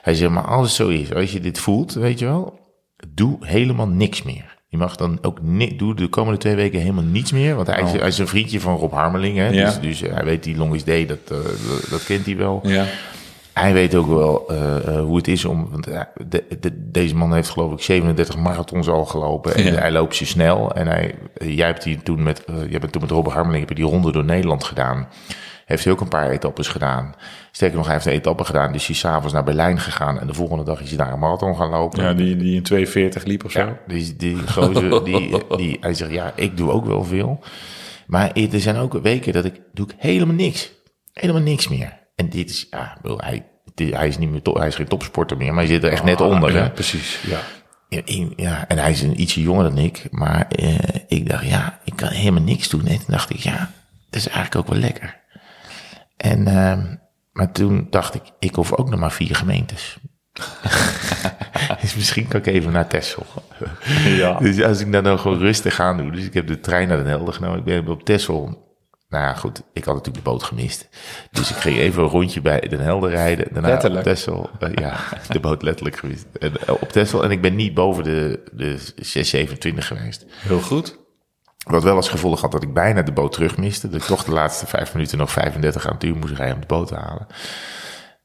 Hij 0.03 0.14
zei, 0.14 0.30
maar 0.30 0.47
als 0.47 0.66
het 0.66 0.76
zo 0.76 0.89
is, 0.89 1.14
als 1.14 1.32
je 1.32 1.41
dit 1.41 1.59
voelt, 1.59 1.93
weet 1.95 2.18
je 2.18 2.24
wel, 2.24 2.59
doe 3.09 3.37
helemaal 3.47 3.89
niks 3.89 4.22
meer. 4.22 4.56
Je 4.77 4.83
mag 4.83 4.97
dan 4.97 5.18
ook 5.22 5.39
ni- 5.43 5.77
doe 5.77 5.95
de 5.95 6.09
komende 6.09 6.39
twee 6.39 6.55
weken 6.55 6.81
helemaal 6.81 7.05
niets 7.05 7.33
meer. 7.33 7.55
Want 7.55 7.66
hij, 7.66 7.83
is, 7.83 7.93
hij 7.93 8.09
is 8.09 8.18
een 8.18 8.29
vriendje 8.29 8.61
van 8.61 8.77
Rob 8.77 8.93
Harmeling. 8.93 9.37
Hè? 9.37 9.49
Ja. 9.49 9.64
Dus, 9.64 9.81
dus 9.81 10.01
hij 10.11 10.24
weet 10.24 10.43
die 10.43 10.57
Long 10.57 10.74
is 10.74 10.85
Day, 10.85 11.07
dat, 11.07 11.18
eh, 11.29 11.37
dat, 11.68 11.87
dat 11.91 12.05
kent 12.05 12.27
hij 12.27 12.37
wel. 12.37 12.61
ja. 12.62 12.85
Hij 13.53 13.72
weet 13.72 13.95
ook 13.95 14.07
wel 14.07 14.45
eh, 14.49 14.77
eh, 14.89 15.01
hoe 15.05 15.16
het 15.16 15.29
is 15.29 15.45
om. 15.45 15.68
Want 15.70 15.85
de, 15.85 16.45
de- 16.61 16.91
deze 16.91 17.14
man 17.16 17.35
heeft 17.35 17.49
geloof 17.49 17.72
ik 17.72 17.81
37 17.81 18.37
marathons 18.37 18.89
al 18.89 19.05
gelopen. 19.05 19.55
En 19.55 19.64
Ja. 19.64 19.72
hij 19.79 19.93
loopt 19.93 20.14
ze 20.16 20.27
snel. 20.27 20.72
En 20.74 20.87
hij, 20.87 21.14
jij 21.45 21.66
hebt 21.66 21.83
die 21.83 22.03
toen 22.03 22.22
met, 22.22 22.45
jij 22.70 22.79
bent 22.81 22.93
toen 22.93 23.01
met 23.03 23.11
Robert 23.11 23.35
Harmeling 23.35 23.61
heb 23.61 23.68
je 23.77 23.83
die 23.85 23.93
ronde 23.93 24.12
door 24.12 24.24
Nederland 24.24 24.64
gedaan. 24.64 25.09
Heeft 25.67 25.85
hij 25.85 25.93
ook 25.93 26.01
een 26.01 26.09
paar 26.09 26.31
etappes 26.31 26.69
gedaan. 26.69 27.14
Sterker 27.51 27.77
nog, 27.77 27.87
hij 27.87 27.95
heeft 27.95 28.07
een 28.07 28.12
etappe 28.12 28.45
gedaan. 28.45 28.73
Dus 28.73 28.87
hij 28.87 28.95
is 28.95 29.01
s'avonds 29.01 29.33
naar 29.33 29.45
Berlijn 29.45 29.81
gegaan. 29.81 30.21
En 30.21 30.27
de 30.27 30.35
volgende 30.35 30.64
dag 30.64 30.81
is 30.81 30.89
hij 30.89 30.99
daar 30.99 31.12
een 31.12 31.19
marathon 31.19 31.57
gaan 31.57 31.71
lopen. 31.71 32.03
ja, 32.03 32.12
die, 32.12 32.37
die 32.37 32.55
in 32.55 32.62
240 32.62 33.25
liep 33.25 33.45
of 33.45 33.51
zo. 33.51 33.59
Ja, 33.61 33.79
die, 33.87 34.17
die 34.17 34.49
gozer, 34.49 35.05
die, 35.05 35.37
die, 35.57 35.77
hij 35.81 35.95
zegt, 35.95 36.11
ja, 36.11 36.33
ik 36.35 36.57
doe 36.57 36.71
ook 36.71 36.87
wel 36.87 37.05
veel. 37.05 37.45
Maar 38.07 38.33
er 38.33 38.61
zijn 38.61 38.77
ook 38.77 38.93
weken 39.03 39.33
dat 39.33 39.45
ik, 39.45 39.61
doe 39.73 39.87
ik 39.89 39.95
helemaal 39.99 40.35
niks. 40.35 40.73
Helemaal 41.12 41.43
niks 41.43 41.69
meer. 41.69 41.99
En 42.17 42.29
dit 42.29 42.51
is, 42.51 42.67
ja, 42.71 42.97
hij, 43.17 43.47
hij 43.75 44.09
is 44.09 44.19
niet 44.19 44.31
meer, 44.31 44.43
top- 44.43 44.57
hij 44.57 44.67
is 44.67 44.75
geen 44.75 44.89
topsporter 44.89 45.37
meer, 45.37 45.55
maar 45.55 45.64
hij 45.64 45.73
zit 45.73 45.85
er 45.85 45.91
echt 45.93 46.05
net 46.05 46.21
onder. 46.21 46.49
Ah, 46.49 46.55
ja, 46.55 46.62
hè. 46.62 46.71
precies. 46.71 47.21
Ja. 47.27 47.39
Ja, 48.37 48.69
en 48.69 48.79
hij 48.79 48.91
is 48.91 49.03
een 49.03 49.21
ietsje 49.21 49.43
jonger 49.43 49.64
dan 49.64 49.79
ik. 49.79 50.07
Maar 50.11 50.47
eh, 50.49 50.75
ik 51.09 51.29
dacht, 51.29 51.47
ja, 51.47 51.79
ik 51.85 51.93
kan 51.97 52.09
helemaal 52.09 52.43
niks 52.43 52.69
doen. 52.69 52.87
En 52.87 52.97
toen 52.97 53.05
dacht 53.07 53.31
ik, 53.31 53.37
ja, 53.37 53.71
dat 54.11 54.21
is 54.21 54.29
eigenlijk 54.29 54.57
ook 54.57 54.69
wel 54.73 54.79
lekker. 54.83 55.25
En, 56.17 56.47
ehm, 56.47 56.95
maar 57.33 57.53
toen 57.53 57.87
dacht 57.91 58.14
ik, 58.14 58.23
ik 58.39 58.55
hoef 58.55 58.73
ook 58.73 58.91
nog 58.91 59.01
maar 59.01 59.12
vier 59.12 59.37
gemeentes. 59.37 59.99
dus 61.81 61.95
misschien 61.97 62.29
kan 62.29 62.41
ik 62.41 62.47
even 62.47 62.73
naar 62.73 62.87
Texel. 62.89 63.27
Ja. 64.05 64.39
Dus 64.39 64.62
als 64.62 64.81
ik 64.81 64.93
dan 64.93 65.03
nou 65.03 65.19
gewoon 65.19 65.39
rustig 65.39 65.81
aan 65.81 65.97
doe. 65.97 66.11
Dus 66.11 66.25
ik 66.25 66.35
heb 66.35 66.47
de 66.47 66.61
trein 66.61 66.89
naar 66.89 66.97
Den 66.97 67.07
Helder 67.07 67.35
genomen. 67.35 67.59
Ik 67.59 67.64
ben 67.64 67.89
op 67.89 68.05
Texel. 68.05 68.64
Nou 69.09 69.25
ja, 69.25 69.35
goed. 69.35 69.62
Ik 69.73 69.85
had 69.85 69.95
natuurlijk 69.95 70.25
de 70.25 70.31
boot 70.31 70.43
gemist. 70.43 70.89
Dus 71.31 71.51
ik 71.51 71.57
ging 71.57 71.77
even 71.79 72.03
een 72.03 72.09
rondje 72.09 72.41
bij 72.41 72.61
Den 72.61 72.81
Helder 72.81 73.11
rijden. 73.11 73.49
Daarna 73.53 73.69
Letterlijk. 73.69 74.07
op 74.07 74.12
Texel. 74.12 74.51
eh, 74.59 74.71
ja, 74.75 74.97
de 75.29 75.41
boot 75.41 75.62
letterlijk 75.62 75.97
gemist. 75.97 76.27
En, 76.39 76.53
eh, 76.67 76.75
op 76.81 76.89
Texel. 76.93 77.25
En 77.25 77.31
ik 77.31 77.41
ben 77.41 77.57
niet 77.57 77.75
boven 77.75 78.05
de, 78.05 78.43
de 78.53 78.77
627 78.97 79.87
geweest. 79.87 80.27
Heel 80.29 80.61
goed. 80.61 80.99
Wat 81.67 81.83
wel 81.83 81.97
als 81.97 82.09
gevolg 82.09 82.41
had 82.41 82.53
dat 82.53 82.62
ik 82.62 82.75
bijna 82.75 83.03
de 83.03 83.12
boot 83.12 83.33
terug 83.33 83.57
miste. 83.57 83.89
Dat 83.89 84.01
ik 84.01 84.07
toch 84.07 84.25
de 84.25 84.33
laatste 84.33 84.67
vijf 84.67 84.95
minuten 84.95 85.19
nog 85.19 85.31
35 85.33 85.87
aan 85.87 85.95
het 85.95 86.05
uur 86.05 86.17
moest 86.17 86.35
rijden 86.35 86.55
om 86.55 86.61
de 86.61 86.67
boot 86.67 86.89
te 86.89 86.95
halen. 86.95 87.27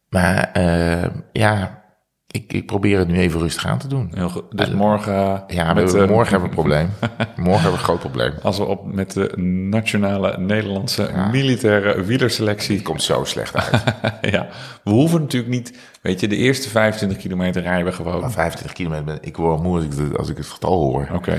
Maar 0.09 0.49
eh, 0.53 1.09
ja, 1.31 1.83
ik, 2.27 2.53
ik 2.53 2.65
probeer 2.65 2.99
het 2.99 3.07
nu 3.07 3.17
even 3.17 3.39
rustig 3.39 3.65
aan 3.65 3.77
te 3.77 3.87
doen. 3.87 4.11
Heel 4.13 4.29
goed. 4.29 4.43
Dus 4.57 4.69
morgen... 4.69 5.43
Ja, 5.47 5.73
met, 5.73 5.91
we, 5.91 6.01
eh, 6.01 6.07
morgen 6.09 6.31
hebben 6.31 6.49
we 6.49 6.55
een 6.55 6.61
probleem. 6.63 6.89
Morgen 7.35 7.53
hebben 7.53 7.71
we 7.71 7.77
een 7.77 7.83
groot 7.83 7.99
probleem. 7.99 8.33
Als 8.41 8.57
we 8.57 8.63
op 8.63 8.85
met 8.93 9.11
de 9.13 9.37
nationale 9.69 10.37
Nederlandse 10.37 11.09
militaire 11.31 12.03
wielerselectie... 12.03 12.75
Het 12.75 12.85
komt 12.85 13.03
zo 13.03 13.23
slecht 13.23 13.55
uit. 13.55 13.83
ja, 14.33 14.47
we 14.83 14.91
hoeven 14.91 15.21
natuurlijk 15.21 15.51
niet... 15.53 15.77
Weet 16.01 16.19
je, 16.19 16.27
de 16.27 16.35
eerste 16.35 16.69
25 16.69 17.17
kilometer 17.17 17.61
rijden 17.61 17.85
we 17.85 17.91
gewoon. 17.91 18.13
Maar 18.19 18.23
Oké, 18.23 18.31
25 18.31 18.73
kilometer, 18.77 19.05
ben- 19.05 19.17
ik 19.21 19.37
word 19.37 19.63
moe 19.63 19.75
als 19.75 19.85
ik, 19.85 19.91
het- 19.97 20.17
als 20.17 20.29
ik 20.29 20.37
het 20.37 20.45
getal 20.47 20.79
hoor. 20.79 21.07
oké. 21.13 21.37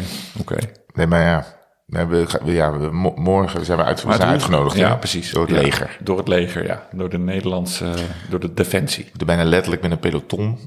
Nee, 0.95 1.07
maar 1.07 1.21
ja, 1.23 1.45
we 1.87 2.07
we- 2.07 2.29
ja 2.53 2.79
we- 2.79 2.91
mo- 2.93 3.13
morgen 3.17 3.65
zijn 3.65 3.79
we 3.79 3.85
uit, 3.85 4.01
zijn 4.01 4.23
uitgenodigd. 4.23 4.77
Ja, 4.77 4.95
precies. 4.97 5.31
Door 5.31 5.47
het 5.47 5.55
Ja, 5.57 5.61
leger. 5.63 5.97
Door 6.03 6.19
het 6.19 6.29
leger, 6.29 6.65
ja. 6.67 6.87
Door 6.93 7.09
de 7.11 7.19
Nederlandse... 7.19 7.95
Door 8.31 8.41
de 8.41 8.55
defensie. 8.55 9.05
Ik 9.19 9.27
bijna 9.27 9.45
letterlijk 9.45 9.83
met 9.83 9.91
een 9.91 9.99
peloton 9.99 10.59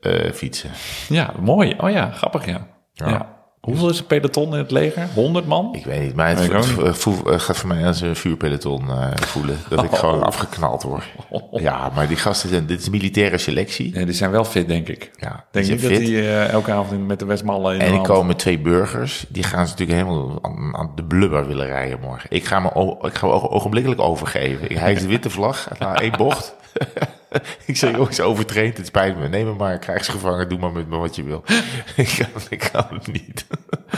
eh, 0.00 0.32
fietsen. 0.32 0.70
Ja, 1.08 1.32
mooi. 1.40 1.74
Oh 1.78 1.90
ja, 1.90 2.10
grappig, 2.10 2.46
ja. 2.46 2.66
ja. 2.92 3.36
Hoeveel 3.60 3.88
is 3.88 3.98
een 3.98 4.06
peloton 4.06 4.52
in 4.52 4.58
het 4.58 4.70
leger? 4.70 5.08
100 5.14 5.46
man? 5.46 5.74
Ik 5.74 5.84
weet 5.84 6.00
niet, 6.00 6.14
maar 6.14 6.28
het, 6.28 6.96
voel- 6.98 7.32
eh, 7.32 7.38
gaat 7.40 7.56
voor 7.56 7.68
mij 7.68 7.86
als 7.86 8.00
een 8.00 8.16
vuurpeloton 8.16 8.90
eh, 8.90 9.06
voelen. 9.16 9.58
Dat 9.68 9.84
ik 9.84 9.90
gewoon 9.94 10.22
afgeknald 10.32 10.82
word. 10.82 11.04
Ja, 11.50 11.90
maar 11.94 12.08
die 12.08 12.16
gasten 12.16 12.48
zijn, 12.48 12.66
dit 12.66 12.78
is 12.80 12.86
een 12.86 12.92
militaire 12.92 13.38
selectie. 13.38 13.94
Ja, 13.98 14.04
die 14.04 14.14
zijn 14.14 14.30
wel 14.30 14.44
fit, 14.44 14.68
denk 14.68 14.88
ik. 14.88 15.10
Ja, 15.16 15.44
denk 15.50 15.66
niet 15.66 15.80
zijn 15.80 15.92
dat 15.92 16.00
die 16.02 16.18
eh, 16.20 16.48
elke 16.48 16.72
avond 16.72 16.92
in- 16.92 17.06
met 17.06 17.18
de 17.18 17.24
Westmallen 17.24 17.74
in 17.74 17.80
En 17.80 17.86
er 17.86 17.92
hand- 17.92 18.06
komen 18.06 18.36
twee 18.36 18.58
burgers, 18.58 19.24
die 19.28 19.42
gaan 19.42 19.66
ze 19.66 19.72
natuurlijk 19.76 19.98
helemaal 20.08 20.38
aan, 20.42 20.76
aan 20.76 20.92
de 20.94 21.04
blubber 21.04 21.46
willen 21.46 21.66
rijden 21.66 22.00
morgen. 22.00 22.30
Ik 22.32 22.44
ga 22.44 22.60
me, 22.60 22.96
ik 23.02 23.14
ga 23.14 23.26
me 23.26 23.32
ogenblikkelijk 23.50 24.00
overgeven. 24.00 24.70
Ik, 24.70 24.76
hij 24.78 24.92
is 24.92 25.00
de 25.00 25.08
witte 25.08 25.30
vlag, 25.30 25.68
na 25.78 25.94
één 26.00 26.16
bocht. 26.16 26.54
ik 27.66 27.76
zeg, 27.76 27.90
jongens, 27.96 28.20
overtraind, 28.20 28.76
het 28.76 28.86
spijt 28.86 29.18
me. 29.18 29.28
Neem 29.28 29.46
me 29.46 29.52
maar, 29.54 29.78
krijgsgevangen, 29.78 30.48
doe 30.48 30.58
maar 30.58 30.72
met 30.72 30.88
me 30.88 30.96
wat 30.96 31.16
je 31.16 31.22
wil. 31.22 31.44
ik, 31.96 32.14
kan, 32.32 32.42
ik 32.50 32.68
kan 32.72 32.86
het 32.90 33.12
niet. 33.12 33.46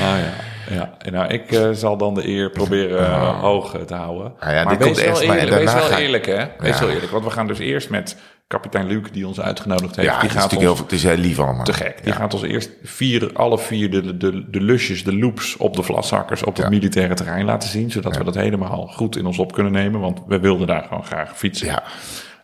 Ah 0.00 0.18
ja, 0.18 0.32
ja. 0.74 1.10
Nou, 1.10 1.32
ik 1.32 1.52
eh, 1.52 1.70
zal 1.72 1.96
dan 1.96 2.14
de 2.14 2.28
eer 2.28 2.50
proberen 2.50 2.98
eh, 3.06 3.40
hoog 3.40 3.74
eh, 3.74 3.80
te 3.82 3.94
houden. 3.94 4.32
Ah 4.38 4.52
ja, 4.52 4.64
maar 4.64 4.78
dit 4.78 4.86
wees 4.96 5.04
komt 5.04 5.18
wel 5.18 5.36
eerlijk, 5.36 5.56
wees 5.64 5.72
wel 5.74 5.90
eerlijk, 5.98 6.26
hè? 6.26 6.44
Wees 6.58 6.78
Ja. 6.78 6.84
wel 6.84 6.94
eerlijk, 6.94 7.12
want 7.12 7.24
we 7.24 7.30
gaan 7.30 7.46
dus 7.46 7.58
eerst 7.58 7.90
met 7.90 8.16
kapitein 8.46 8.86
Luc, 8.86 9.02
die 9.12 9.26
ons 9.26 9.40
uitgenodigd 9.40 9.96
heeft. 9.96 10.08
Ja, 10.08 10.20
die 10.20 10.30
gaat 10.30 10.52
ons 10.52 10.62
heel, 10.62 10.76
het 10.76 10.92
is 10.92 11.02
heel 11.02 11.16
lief 11.16 11.38
allemaal. 11.38 11.64
te 11.64 11.72
gek. 11.72 11.96
Die 12.02 12.12
Ja. 12.12 12.18
gaat 12.18 12.34
ons 12.34 12.42
eerst 12.42 12.70
vier, 12.82 13.30
alle 13.32 13.58
vier 13.58 13.90
de, 13.90 14.16
de, 14.16 14.50
de 14.50 14.60
lusjes, 14.60 15.04
de 15.04 15.16
loops 15.16 15.56
op 15.56 15.76
de 15.76 15.82
vlaszakkers 15.82 16.42
op 16.44 16.54
het 16.56 16.64
Ja. 16.64 16.70
militaire 16.70 17.14
terrein 17.14 17.44
laten 17.44 17.68
zien. 17.68 17.90
Zodat 17.90 18.16
we 18.16 18.24
dat 18.24 18.34
helemaal 18.34 18.86
goed 18.86 19.16
in 19.16 19.26
ons 19.26 19.38
op 19.38 19.52
kunnen 19.52 19.72
nemen. 19.72 20.00
Want 20.00 20.20
we 20.26 20.38
wilden 20.40 20.66
daar 20.66 20.82
gewoon 20.82 21.04
graag 21.04 21.38
fietsen. 21.38 21.66
Ja. 21.66 21.82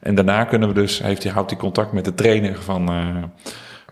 En 0.00 0.14
daarna 0.14 0.44
kunnen 0.44 0.68
we 0.68 0.74
dus, 0.74 0.98
heeft 1.02 1.22
hij, 1.22 1.32
houdt 1.32 1.50
hij 1.50 1.58
contact 1.60 1.92
met 1.92 2.04
de 2.04 2.14
trainer 2.14 2.62
van, 2.62 2.88
eh, 2.88 3.22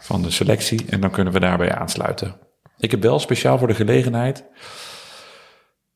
van 0.01 0.23
de 0.23 0.31
selectie. 0.31 0.85
En 0.89 1.01
dan 1.01 1.11
kunnen 1.11 1.33
we 1.33 1.41
daarbij 1.41 1.75
aansluiten. 1.75 2.35
Ik 2.79 2.91
heb 2.91 3.03
wel 3.03 3.19
speciaal 3.19 3.59
voor 3.59 3.69
de 3.69 3.75
gelegenheid. 3.75 4.45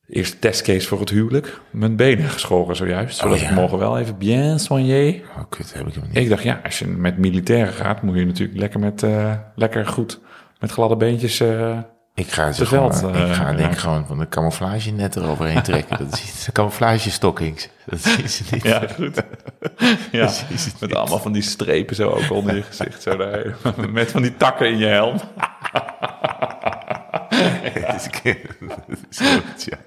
Eerste 0.07 0.39
testcase 0.39 0.87
voor 0.87 0.99
het 0.99 1.09
huwelijk. 1.09 1.59
Mijn 1.71 1.95
benen 1.95 2.29
geschoren 2.29 2.75
zojuist. 2.75 3.17
Zodat 3.17 3.35
Oh, 3.35 3.41
ja. 3.41 3.49
ik 3.49 3.55
morgen 3.55 3.77
wel 3.77 3.99
even 3.99 4.17
bien 4.17 4.59
soigné. 4.59 5.21
Oh, 5.37 5.43
kut, 5.49 5.73
heb 5.73 5.87
ik 5.87 5.93
hem 5.93 6.03
niet. 6.07 6.15
Ik 6.17 6.29
dacht, 6.29 6.43
ja, 6.43 6.59
als 6.63 6.79
je 6.79 6.87
met 6.87 7.17
militairen 7.17 7.73
gaat, 7.73 8.01
moet 8.01 8.17
je 8.17 8.25
natuurlijk 8.25 8.59
lekker 8.59 8.79
met, 8.79 9.03
eh, 9.03 9.33
lekker 9.55 9.87
goed, 9.87 10.19
met 10.59 10.71
gladde 10.71 10.95
beentjes. 10.97 11.39
eh, 11.39 11.77
Ik 12.15 12.27
ga, 12.27 12.51
ze 12.51 12.65
gewoon, 12.65 12.93
veld, 12.95 13.15
ik 13.15 13.19
ga 13.33 13.45
denk 13.45 13.59
raken. 13.59 13.71
ik 13.71 13.77
gewoon 13.77 14.05
van 14.07 14.17
de 14.19 14.27
camouflage 14.27 14.91
net 14.91 15.15
eroverheen 15.15 15.61
trekken. 15.61 15.97
Dat 16.05 16.13
is 16.13 16.49
camouflage 16.53 17.11
stockings. 17.11 17.69
Dat 17.85 17.99
zien 18.01 18.29
ze 18.29 18.43
niet. 18.51 18.63
ja, 18.63 18.81
goed. 18.95 19.23
ja, 20.11 20.29
met 20.79 20.95
allemaal 20.95 21.19
van 21.19 21.31
die 21.31 21.41
strepen 21.41 21.95
zo 21.95 22.09
ook 22.09 22.31
onder 22.31 22.55
je 22.55 22.61
gezicht. 22.61 23.01
Zo 23.01 23.17
daar, 23.17 23.55
met 23.89 24.11
van 24.11 24.21
die 24.21 24.37
takken 24.37 24.67
in 24.69 24.77
je 24.77 24.85
helm. 24.85 25.19
Ja. 29.65 29.77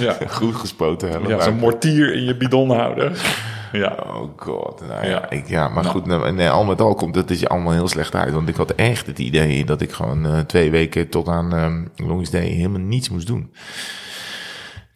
Ja, 0.00 0.16
Goed 0.28 0.54
gespoten 0.54 1.10
hebben. 1.10 1.28
ja 1.30 1.40
zo'n 1.40 1.56
mortier 1.58 2.14
in 2.14 2.24
je 2.24 2.36
bidon 2.36 2.70
houden. 2.70 3.12
Ja, 3.72 3.96
Oh 4.06 4.30
god, 4.36 4.80
nou 4.88 5.04
ja, 5.04 5.10
Ja. 5.10 5.30
ik, 5.30 5.48
ja 5.48 5.68
maar 5.68 5.84
goed, 5.84 6.06
nou, 6.06 6.32
nee, 6.32 6.50
al 6.50 6.64
met 6.64 6.80
al 6.80 6.94
komt 6.94 7.14
het 7.14 7.30
is 7.30 7.48
allemaal 7.48 7.72
heel 7.72 7.88
slecht 7.88 8.14
uit. 8.14 8.32
Want 8.32 8.48
ik 8.48 8.56
had 8.56 8.70
echt 8.74 9.06
het 9.06 9.18
idee 9.18 9.64
dat 9.64 9.80
ik 9.80 9.92
gewoon 9.92 10.26
eh, 10.26 10.38
twee 10.38 10.70
weken 10.70 11.08
tot 11.08 11.28
aan 11.28 11.52
um, 11.52 11.90
Longest 11.96 12.32
Day 12.32 12.46
helemaal 12.46 12.80
niets 12.80 13.08
moest 13.08 13.26
doen. 13.26 13.52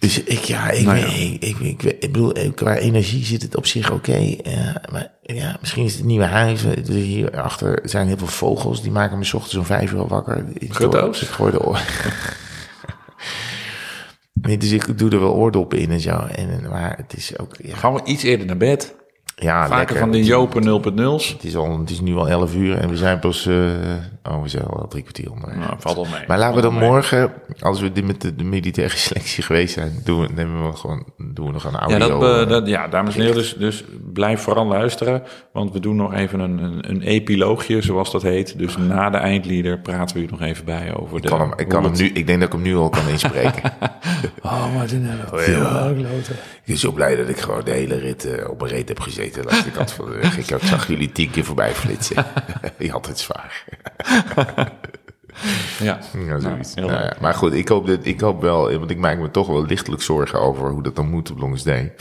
Dus 0.00 0.22
ik, 0.22 0.38
ja, 0.38 0.70
ik, 0.70 0.84
Nou 0.86 0.98
ja. 0.98 1.06
weet- 1.06 1.44
Ik, 1.44 1.58
ik, 1.58 1.82
ik, 1.82 2.00
bedoel, 2.00 2.32
eh, 2.32 2.50
qua 2.54 2.76
energie 2.76 3.24
zit 3.24 3.42
het 3.42 3.56
op 3.56 3.66
zich 3.66 3.90
oké. 3.90 4.12
eh, 4.42 4.74
maar 4.92 5.10
ja, 5.22 5.56
misschien 5.60 5.84
is 5.84 5.94
het 5.94 6.04
nieuwe 6.04 6.24
huis. 6.24 6.64
eh, 6.64 6.84
Dus 6.84 6.94
hierachter 6.94 7.80
zijn 7.84 8.06
heel 8.06 8.16
veel 8.18 8.26
vogels. 8.26 8.82
Die 8.82 8.90
maken 8.90 9.18
me 9.18 9.24
's 9.24 9.32
ochtends 9.34 9.56
om 9.56 9.64
vijf 9.64 9.92
uur 9.92 10.06
wakker. 10.06 10.44
Gutto's? 10.68 11.22
Ik 11.22 11.28
gooi 11.28 11.50
de 11.52 11.64
oor. 11.66 11.80
Nee, 14.42 14.56
dus 14.58 14.70
ik 14.70 14.98
doe 14.98 15.10
er 15.10 15.20
wel 15.20 15.34
oordoppen 15.34 15.78
in 15.78 15.90
en 15.90 16.00
zo. 16.00 16.16
En, 16.16 16.66
maar 16.70 16.96
het 16.96 17.16
is 17.16 17.38
ook, 17.38 17.54
ja, 17.62 17.76
gaan 17.76 17.94
we 17.94 18.00
iets 18.04 18.22
eerder 18.22 18.46
naar 18.46 18.56
bed. 18.56 18.94
Ja, 19.40 19.62
Vaker 19.62 19.76
lekker. 19.76 19.98
van 19.98 20.10
die 20.10 20.24
Jopen 20.24 20.64
0.0's. 20.98 21.28
Het 21.28 21.44
is, 21.44 21.56
al, 21.56 21.78
het 21.78 21.90
is 21.90 22.00
nu 22.00 22.16
al 22.16 22.28
11 22.28 22.54
uur 22.54 22.76
en 22.78 22.88
we 22.88 22.96
zijn 22.96 23.18
pas... 23.18 23.46
eh, 23.46 23.54
oh, 24.24 24.42
we 24.42 24.48
zijn 24.48 24.64
al 24.64 24.88
drie 24.88 25.02
kwartier 25.02 25.30
onder. 25.30 25.56
Nou, 25.58 25.72
valt 25.78 25.96
wel 25.96 26.06
mee. 26.12 26.24
Maar 26.26 26.38
laten 26.38 26.56
we 26.56 26.62
dan 26.62 26.74
morgen, 26.74 27.32
als 27.60 27.80
we 27.80 27.92
dit 27.92 28.04
met 28.06 28.20
de, 28.20 28.36
de 28.36 28.44
militaire 28.44 28.96
selectie 29.08 29.42
geweest 29.42 29.74
zijn, 29.74 29.92
doen 30.04 30.20
we, 30.20 30.28
nemen 30.34 30.66
we 30.70 30.76
gewoon, 30.76 31.04
doen 31.16 31.46
we 31.46 31.52
nog 31.52 31.64
een 31.64 31.70
Ja, 31.72 31.78
audio. 31.78 32.18
dat, 32.18 32.34
eh, 32.34 32.42
eh, 32.42 32.48
dat, 32.48 32.66
ja, 32.66 32.88
dames 32.88 33.14
en 33.14 33.20
heren, 33.20 33.36
dus, 33.36 33.54
dus 33.54 33.84
blijf 34.12 34.40
vooral 34.40 34.66
luisteren. 34.66 35.22
Want 35.52 35.72
we 35.72 35.80
doen 35.80 35.96
nog 35.96 36.14
even 36.14 36.40
een, 36.40 36.58
een, 36.62 36.90
een 36.90 37.02
epiloogje, 37.02 37.82
zoals 37.82 38.10
dat 38.12 38.22
heet. 38.22 38.58
Dus 38.58 38.76
na 38.76 39.10
de 39.10 39.16
eindlieder 39.18 39.78
praten 39.78 40.14
we 40.16 40.22
hier 40.22 40.30
nog 40.30 40.40
even 40.42 40.64
bij 40.64 40.94
over 40.96 41.16
ik 41.16 41.22
de... 41.22 41.28
kan 41.28 41.40
hem, 41.40 41.52
ik, 41.56 41.68
kan 41.68 41.84
hem 41.84 41.92
nu, 41.96 42.04
ik 42.06 42.26
denk 42.26 42.38
dat 42.40 42.48
ik 42.48 42.54
hem 42.54 42.62
nu 42.62 42.76
al 42.76 42.88
kan 42.88 43.08
inspreken. 43.08 43.62
Oh, 44.42 44.74
Martinello. 44.74 45.36
ik 45.38 46.66
ben 46.66 46.76
zo 46.76 46.92
blij 46.92 47.16
dat 47.16 47.28
ik 47.28 47.36
gewoon 47.38 47.64
de 47.64 47.70
hele 47.70 47.94
rit 47.98 48.28
op 48.48 48.62
een 48.62 48.68
reet 48.68 48.88
heb 48.88 49.00
gezeten. 49.00 49.29
Langs 49.36 49.64
de 49.64 49.70
kant 49.70 49.92
van. 49.92 50.14
Ik 50.22 50.54
zag 50.62 50.86
jullie 50.86 51.12
tien 51.12 51.30
keer 51.30 51.44
voorbij 51.44 51.74
flitsen. 51.74 52.26
Je 52.78 52.90
had 52.90 53.06
het 53.06 53.18
zwaar. 53.20 53.64
Ja, 55.80 55.98
Ja, 56.26 56.38
zoiets. 56.40 56.74
heel 56.74 56.86
Nou 56.88 57.02
ja, 57.02 57.12
maar 57.20 57.34
goed, 57.34 57.52
ik 57.52 57.68
hoop, 57.68 57.86
dat, 57.86 57.98
ik 58.02 58.20
hoop 58.20 58.40
wel, 58.40 58.78
want 58.78 58.90
ik 58.90 58.98
maak 58.98 59.18
me 59.18 59.30
toch 59.30 59.46
wel 59.46 59.66
lichtelijk 59.66 60.02
zorgen 60.02 60.40
over 60.40 60.70
hoe 60.70 60.82
dat 60.82 60.96
dan 60.96 61.10
moet 61.10 61.30
op 61.30 61.38
Longsday. 61.38 61.92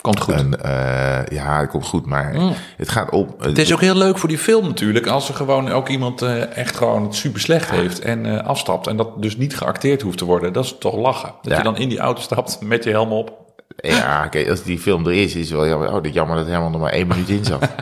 komt 0.00 0.20
goed. 0.20 0.34
En 0.34 0.62
eh, 0.62 1.26
ja, 1.36 1.60
het 1.60 1.70
komt 1.70 1.86
goed, 1.86 2.06
maar 2.06 2.34
het 2.76 2.88
gaat 2.88 3.10
op. 3.10 3.40
Het 3.40 3.58
is 3.58 3.72
ook 3.72 3.80
heel 3.80 3.94
leuk 3.94 4.18
voor 4.18 4.28
die 4.28 4.38
film 4.38 4.66
natuurlijk, 4.66 5.06
als 5.06 5.28
er 5.28 5.34
gewoon 5.34 5.68
ook 5.70 5.88
iemand 5.88 6.22
eh, 6.22 6.56
echt 6.56 6.76
gewoon 6.76 7.02
het 7.02 7.14
super 7.14 7.40
slecht 7.40 7.70
heeft 7.70 8.00
en 8.00 8.26
eh, 8.26 8.46
afstapt. 8.46 8.86
En 8.86 8.96
dat 8.96 9.22
dus 9.22 9.36
niet 9.36 9.56
geacteerd 9.56 10.02
hoeft 10.02 10.18
te 10.18 10.24
worden. 10.24 10.52
Dat 10.52 10.64
is 10.64 10.76
toch 10.78 10.94
lachen. 10.96 11.34
Dat 11.42 11.52
Ja. 11.52 11.56
je 11.58 11.64
dan 11.64 11.76
in 11.76 11.88
die 11.88 11.98
auto 11.98 12.20
stapt 12.20 12.60
met 12.60 12.84
je 12.84 12.90
helm 12.90 13.12
op. 13.12 13.46
Ja, 13.80 14.26
kijk, 14.26 14.48
als 14.48 14.62
die 14.62 14.78
film 14.78 15.06
er 15.06 15.12
is, 15.12 15.34
is 15.34 15.48
het 15.48 15.58
wel 15.58 15.68
jammer. 15.68 15.92
Oh, 15.92 16.02
dat 16.02 16.14
jammer 16.14 16.36
dat 16.36 16.46
helemaal 16.46 16.70
nog 16.70 16.80
maar 16.80 16.92
één 16.92 17.06
minuut 17.06 17.28
in 17.28 17.44
zat. 17.44 17.68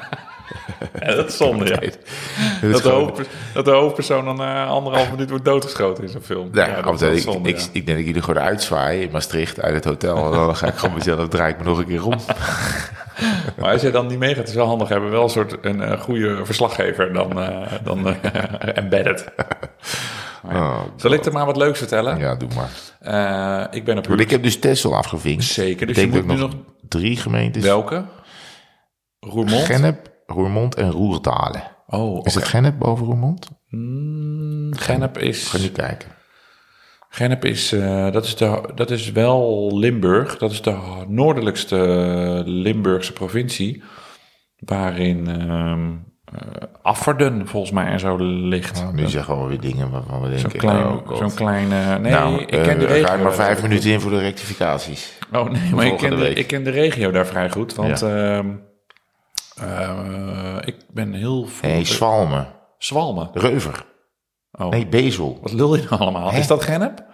Ja, 1.01 1.15
dat 1.15 1.29
is 1.29 1.37
zonde, 1.37 1.65
ja. 1.65 1.79
Dat 2.71 2.83
de, 3.17 3.25
dat 3.55 3.65
de 3.65 3.71
hoofdpersoon 3.71 4.25
dan 4.25 4.37
na 4.37 4.67
anderhalf 4.67 5.11
minuut 5.11 5.31
wordt 5.31 5.45
doodgeschoten 5.45 6.05
in 6.05 6.11
zo'n 6.11 6.21
film. 6.21 6.49
Ja, 6.53 6.83
dat 6.83 7.03
ik, 7.03 7.19
zonde, 7.19 7.49
ik, 7.49 7.59
ja. 7.59 7.67
ik 7.73 7.87
denk 7.87 7.99
dat 7.99 8.07
jullie 8.07 8.23
gewoon 8.23 8.43
uitzwaaien 8.43 9.03
in 9.03 9.11
Maastricht 9.11 9.61
uit 9.61 9.75
het 9.75 9.85
hotel. 9.85 10.25
En 10.25 10.31
dan 10.31 10.57
ga 10.57 10.67
ik 10.67 10.75
gewoon 10.75 10.95
mezelf, 10.95 11.29
draai 11.29 11.53
ik 11.53 11.59
me 11.59 11.65
nog 11.65 11.79
een 11.79 11.87
keer 11.87 12.07
om. 12.07 12.15
Maar 13.59 13.73
als 13.73 13.83
je 13.83 13.91
dan 13.91 14.07
niet 14.07 14.19
meegaat, 14.19 14.43
is 14.43 14.49
het 14.49 14.59
wel 14.59 14.67
handig. 14.67 14.89
Hebben 14.89 15.09
we 15.09 15.15
wel 15.15 15.25
een 15.25 15.31
soort 15.31 15.57
een 15.61 15.83
eh, 15.83 16.01
goede 16.01 16.45
verslaggever 16.45 17.13
dan, 17.13 17.41
eh, 17.41 17.73
dan 17.85 18.07
eh, 18.07 18.77
embedded. 18.77 19.25
Oh, 20.53 20.81
Zal 20.97 21.11
ik 21.13 21.25
er 21.25 21.33
maar 21.33 21.47
wat 21.47 21.57
leuks 21.57 21.79
vertellen? 21.79 22.19
Ja, 22.19 22.35
doe 22.35 22.49
maar. 22.55 22.71
Eh, 23.01 23.77
ik 23.79 23.85
ben 23.85 23.99
op 23.99 24.07
Want 24.07 24.21
ik 24.21 24.31
heb 24.31 24.43
dus 24.43 24.59
Texel 24.59 24.97
afgevinkt. 24.97 25.45
Zeker, 25.45 25.87
dus 25.87 25.97
Ik 25.97 26.05
je 26.05 26.11
moet 26.11 26.27
nu 26.27 26.37
nog 26.37 26.53
drie 26.89 27.17
gemeentes... 27.17 27.63
Welke? 27.63 28.05
Roermond? 29.21 29.65
Gennep, 29.65 30.13
Roermond 30.27 30.75
en 30.75 30.91
Roerdalen. 30.91 31.63
Oh, 31.87 32.21
Is 32.25 32.33
oké. 32.33 32.41
het 32.45 32.49
Gennep 32.49 32.79
boven 32.79 33.07
Roermond? 33.07 33.49
Mm, 33.69 34.75
Gennep 34.77 35.19
is... 35.19 35.49
Ga 35.49 35.59
nu 35.59 35.69
kijken. 35.69 36.09
Gennep 37.09 37.45
is, 37.45 37.73
eh, 37.73 38.13
dat, 38.13 38.25
is 38.25 38.37
de, 38.37 38.71
dat 38.75 38.91
is 38.91 39.13
wel 39.13 39.71
Limburg. 39.79 40.39
Dat 40.39 40.51
is 40.51 40.63
de 40.63 41.05
noordelijkste 41.09 41.77
Limburgse 42.47 43.13
provincie. 43.13 43.83
Waarin 44.59 45.29
ehm 45.29 45.91
eh, 45.91 45.97
Afferden 46.83 47.47
volgens 47.49 47.73
mij 47.73 47.87
en 47.87 48.01
zo 48.01 48.17
ligt. 48.49 48.83
Nou, 48.83 48.95
nu 48.95 49.09
zeggen 49.09 49.35
we 49.35 49.41
alweer 49.41 49.61
dingen 49.61 49.91
waarvan 49.91 50.21
we 50.21 50.27
Zo'n 50.39 50.51
denken... 50.51 50.59
klein, 50.59 50.87
oh, 50.87 51.17
zo'n 51.17 51.35
klein 51.35 51.73
eh, 51.73 51.97
nee, 51.97 52.13
nou, 52.13 52.41
ik 52.41 52.47
ken 52.47 52.79
de 52.79 52.85
eh, 52.87 52.91
regio. 52.91 53.07
ruim 53.07 53.23
maar 53.23 53.35
vijf 53.35 53.63
minuten 53.63 53.91
in 53.91 54.01
voor 54.01 54.11
de 54.11 54.19
rectificaties. 54.19 55.19
Oh 55.33 55.49
nee, 55.51 55.75
maar 55.75 55.87
ik 55.87 55.97
ken, 55.97 56.17
de, 56.17 56.33
ik 56.33 56.47
ken 56.47 56.65
de 56.65 56.71
regio 56.71 57.11
daar 57.11 57.27
vrij 57.27 57.51
goed. 57.51 57.75
Want 57.75 58.01
Ja. 58.01 58.37
ehm, 58.37 58.49
eh, 59.61 60.57
ik 60.65 60.77
ben 60.93 61.13
heel... 61.13 61.49
Nee, 61.63 61.85
Zwalmen. 61.85 62.47
Zwalmen. 62.79 63.31
Reuver. 63.35 63.85
Oh, 64.53 64.69
Nee, 64.71 64.87
Bezel. 64.87 65.39
wat 65.43 65.53
lul 65.53 65.77
je 65.77 65.87
nou 65.91 66.01
allemaal? 66.01 66.31
Hè? 66.31 66.39
Is 66.39 66.47
dat 66.47 66.65
Gennep? 66.65 67.05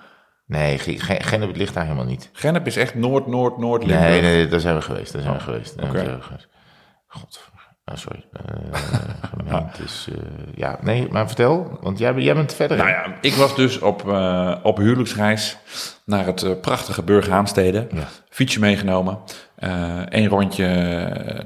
Nee, 0.46 0.78
Ge- 0.78 0.98
Ge- 0.98 1.22
Gennep 1.22 1.56
ligt 1.56 1.74
daar 1.74 1.84
helemaal 1.84 2.04
niet. 2.04 2.30
Gennep 2.32 2.66
is 2.66 2.76
echt 2.76 2.94
Noord, 2.94 3.26
Noord, 3.26 3.58
Noord 3.58 3.84
Limburg. 3.84 4.10
Nee, 4.10 4.20
nee, 4.20 4.48
daar 4.48 4.60
zijn 4.60 4.74
we 4.74 4.82
geweest. 4.82 5.12
Daar 5.12 5.22
zijn 5.22 5.34
we 5.34 5.40
geweest. 5.40 5.76
Daar 5.78 5.88
oké. 5.90 5.98
zijn 5.98 6.16
we 6.16 6.22
geweest. 6.22 6.48
God, 7.06 7.50
ah, 7.92 7.98
sorry. 7.98 8.24
Eh 8.32 8.80
gemeentes, 9.36 10.08
eh, 10.08 10.14
ja, 10.54 10.78
nee, 10.82 11.08
maar 11.10 11.26
vertel, 11.26 11.78
want 11.80 11.98
jij, 11.98 12.12
bent- 12.14 12.24
jij 12.24 12.34
bent 12.34 12.54
verder. 12.54 12.76
Nou 12.76 12.88
ja, 12.88 13.04
ik 13.20 13.34
was 13.34 13.56
dus 13.56 13.78
op, 13.78 14.08
eh, 14.08 14.54
op 14.62 14.76
huwelijksreis 14.76 15.56
naar 16.04 16.26
het 16.26 16.60
prachtige 16.60 17.02
Burghaamstede. 17.02 17.86
Ja. 17.94 18.08
Fietsje 18.30 18.60
meegenomen. 18.60 19.18
Eén 20.08 20.28
rondje. 20.28 20.66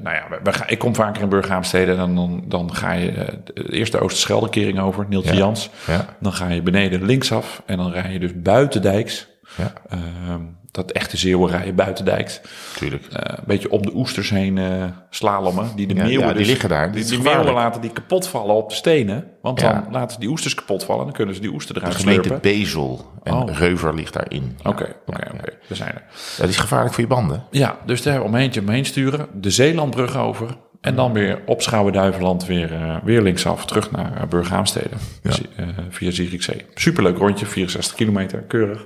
nou 0.03 0.15
ja, 0.15 0.23
we, 0.43 0.51
ik 0.67 0.79
kom 0.79 0.95
vaker 0.95 1.21
in 1.21 1.29
Burghaamstede. 1.29 1.95
Dan, 1.95 2.15
dan, 2.15 2.43
dan 2.45 2.75
ga 2.75 2.91
je 2.91 3.11
de 3.53 3.71
eerste 3.73 3.99
Oosterscheldekering 3.99 4.79
over, 4.79 5.05
Nieltje 5.09 5.31
Ja. 5.31 5.37
Jans. 5.37 5.69
Ja. 5.87 6.05
Dan 6.19 6.33
ga 6.33 6.47
je 6.49 6.61
beneden 6.61 7.05
linksaf. 7.05 7.61
En 7.65 7.77
dan 7.77 7.91
rij 7.91 8.11
je 8.11 8.19
dus 8.19 8.41
buitendijks. 8.41 9.27
Ja, 9.57 9.73
Ehm, 9.89 10.41
dat 10.71 10.91
echte 10.91 11.17
Zeeuwen 11.17 11.49
rijden 11.49 11.75
buitendijks. 11.75 12.41
tuurlijk. 12.75 13.05
Eh, 13.05 13.19
een 13.37 13.43
beetje 13.47 13.71
om 13.71 13.81
de 13.81 13.91
oesters 13.95 14.29
heen 14.29 14.57
eh 14.57 14.83
slalommen. 15.09 15.69
Die 15.75 15.87
de 15.87 15.93
Ja, 15.95 16.03
meeuwen 16.03 16.21
ja, 16.27 16.27
die 16.33 16.37
dus- 16.37 16.47
liggen 16.47 16.69
daar. 16.69 16.91
Die, 16.91 17.05
die 17.05 17.21
meeuwen 17.21 17.53
laten 17.53 17.81
die 17.81 17.91
kapot 17.91 18.27
vallen 18.27 18.55
op 18.55 18.69
de 18.69 18.75
stenen. 18.75 19.25
Want 19.41 19.61
Ja. 19.61 19.73
dan 19.73 19.91
laten 19.91 20.13
ze 20.13 20.19
die 20.19 20.29
oesters 20.29 20.55
kapot 20.55 20.83
vallen. 20.83 20.99
En 20.99 21.05
dan 21.07 21.15
kunnen 21.15 21.35
ze 21.35 21.41
die 21.41 21.51
oester 21.51 21.77
eruit 21.77 21.95
Gemeente 21.95 22.27
slurpen. 22.27 22.51
Bezel 22.51 23.11
en 23.23 23.33
Oh. 23.33 23.49
Reuver 23.57 23.93
ligt 23.93 24.13
daarin. 24.13 24.57
Oké, 24.63 24.95
oké, 25.05 25.27
oké. 25.33 25.53
We 25.67 25.75
zijn 25.75 25.89
er. 25.93 26.03
Dat 26.37 26.49
is 26.49 26.57
gevaarlijk 26.57 26.93
voor 26.93 27.03
je 27.03 27.09
banden. 27.09 27.43
Ja, 27.51 27.77
dus 27.85 28.01
daar 28.01 28.21
omheentje 28.23 28.59
omheen 28.61 28.85
sturen. 28.85 29.27
De 29.33 29.49
Zeelandbrug 29.51 30.17
over. 30.17 30.57
En 30.81 30.95
dan 30.95 31.13
weer 31.13 31.41
op 31.45 31.61
Schouwen-Duiveland 31.61 32.45
weer, 32.45 32.73
eh, 32.73 32.95
weer 33.03 33.21
linksaf. 33.21 33.65
Terug 33.65 33.91
naar 33.91 34.11
uh, 34.17 34.23
Burghaamstede. 34.29 34.89
Ja. 35.23 35.31
Eh, 35.55 35.65
via 35.89 36.11
Zierikzee. 36.11 36.65
Superleuk 36.75 37.17
rondje. 37.17 37.45
64 37.45 37.95
kilometer. 37.95 38.41
Keurig. 38.41 38.85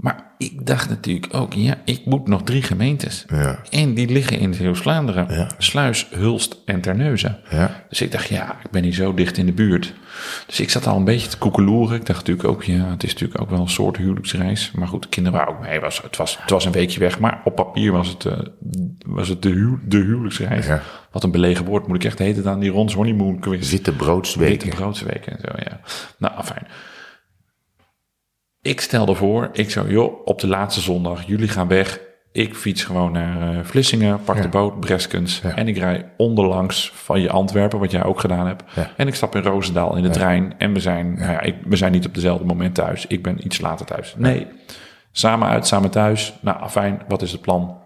Maar 0.00 0.24
ik 0.38 0.66
dacht 0.66 0.88
natuurlijk 0.88 1.34
ook, 1.34 1.52
ja, 1.52 1.74
ik 1.84 2.04
moet 2.04 2.28
nog 2.28 2.42
drie 2.42 2.62
gemeentes. 2.62 3.24
Ja. 3.28 3.58
En 3.70 3.94
die 3.94 4.08
liggen 4.08 4.38
in 4.38 4.54
Zeeuws-Vlaanderen. 4.54 5.34
Ja. 5.34 5.48
Sluis, 5.58 6.06
Hulst 6.10 6.56
en 6.64 6.80
Terneuzen. 6.80 7.38
Ja. 7.50 7.84
Dus 7.88 8.00
ik 8.00 8.12
dacht, 8.12 8.28
ja, 8.28 8.56
ik 8.64 8.70
ben 8.70 8.82
hier 8.82 8.92
zo 8.92 9.14
dicht 9.14 9.36
in 9.36 9.46
de 9.46 9.52
buurt. 9.52 9.94
Dus 10.46 10.60
ik 10.60 10.70
zat 10.70 10.86
al 10.86 10.96
een 10.96 11.04
beetje 11.04 11.28
te 11.28 11.38
koekeloeren. 11.38 11.96
Ik 11.96 12.06
dacht 12.06 12.18
natuurlijk 12.18 12.48
ook, 12.48 12.62
ja, 12.62 12.90
het 12.90 13.02
is 13.02 13.12
natuurlijk 13.12 13.40
ook 13.40 13.50
wel 13.50 13.60
een 13.60 13.68
soort 13.68 13.96
huwelijksreis. 13.96 14.70
Maar 14.70 14.88
goed, 14.88 15.02
de 15.02 15.08
kinderen 15.08 15.38
waren 15.38 15.54
ook 15.54 15.60
mee. 15.60 15.80
Was, 15.80 16.02
het, 16.02 16.16
was, 16.16 16.38
het 16.40 16.50
was 16.50 16.64
een 16.64 16.72
weekje 16.72 17.00
weg. 17.00 17.18
Maar 17.18 17.40
op 17.44 17.54
papier 17.54 17.92
was 17.92 18.08
het, 18.08 18.24
eh, 18.24 18.38
was 19.06 19.28
het 19.28 19.42
de, 19.42 19.50
huw, 19.50 19.78
de 19.84 19.98
huwelijksreis. 19.98 20.66
Wat 21.10 21.24
een 21.24 21.30
belegen 21.30 21.64
woord 21.64 21.86
moet 21.86 21.96
ik 21.96 22.04
echt 22.04 22.18
heten 22.18 22.48
aan 22.48 22.60
die 22.60 22.70
Rons 22.70 22.94
Honeymoon 22.94 23.38
quiz. 23.38 23.58
Witte 23.58 23.70
Witte 23.70 23.92
broodsweken. 23.92 24.68
broodsweken 24.68 25.32
en 25.32 25.38
zo, 25.40 25.52
ja. 25.56 25.80
Nou, 26.16 26.42
fijn. 26.42 26.66
Ik 28.62 28.80
stelde 28.80 29.14
voor, 29.14 29.48
ik 29.52 29.70
zo, 29.70 29.84
joh, 29.88 30.20
op 30.24 30.40
de 30.40 30.46
laatste 30.46 30.80
zondag, 30.80 31.22
jullie 31.26 31.48
gaan 31.48 31.68
weg. 31.68 32.00
Ik 32.32 32.54
fiets 32.54 32.84
gewoon 32.84 33.12
naar 33.12 33.54
eh, 33.58 33.64
Vlissingen, 33.64 34.22
pak 34.24 34.36
Ja. 34.36 34.42
de 34.42 34.48
boot, 34.48 34.80
Breskens. 34.80 35.40
Ja. 35.42 35.54
En 35.56 35.68
ik 35.68 35.76
rij 35.78 36.10
onderlangs 36.16 36.92
van 36.94 37.20
je 37.20 37.30
Antwerpen, 37.30 37.78
wat 37.78 37.90
jij 37.90 38.04
ook 38.04 38.20
gedaan 38.20 38.46
hebt. 38.46 38.62
Ja. 38.74 38.90
En 38.96 39.06
ik 39.06 39.14
stap 39.14 39.34
in 39.36 39.42
Roosendaal 39.42 39.96
in 39.96 40.02
de 40.02 40.10
trein. 40.10 40.54
En 40.58 40.72
we 40.72 40.80
zijn, 40.80 41.14
nou 41.14 41.32
ja, 41.32 41.40
ik, 41.40 41.54
we 41.64 41.76
zijn 41.76 41.92
niet 41.92 42.06
op 42.06 42.14
dezelfde 42.14 42.44
moment 42.44 42.74
thuis. 42.74 43.06
Ik 43.06 43.22
ben 43.22 43.44
iets 43.46 43.60
later 43.60 43.86
thuis. 43.86 44.14
Nee, 44.16 44.46
samen 45.12 45.48
uit, 45.48 45.66
samen 45.66 45.90
thuis. 45.90 46.32
Nou, 46.40 46.68
fijn, 46.68 47.02
wat 47.08 47.22
is 47.22 47.32
het 47.32 47.40
plan? 47.40 47.78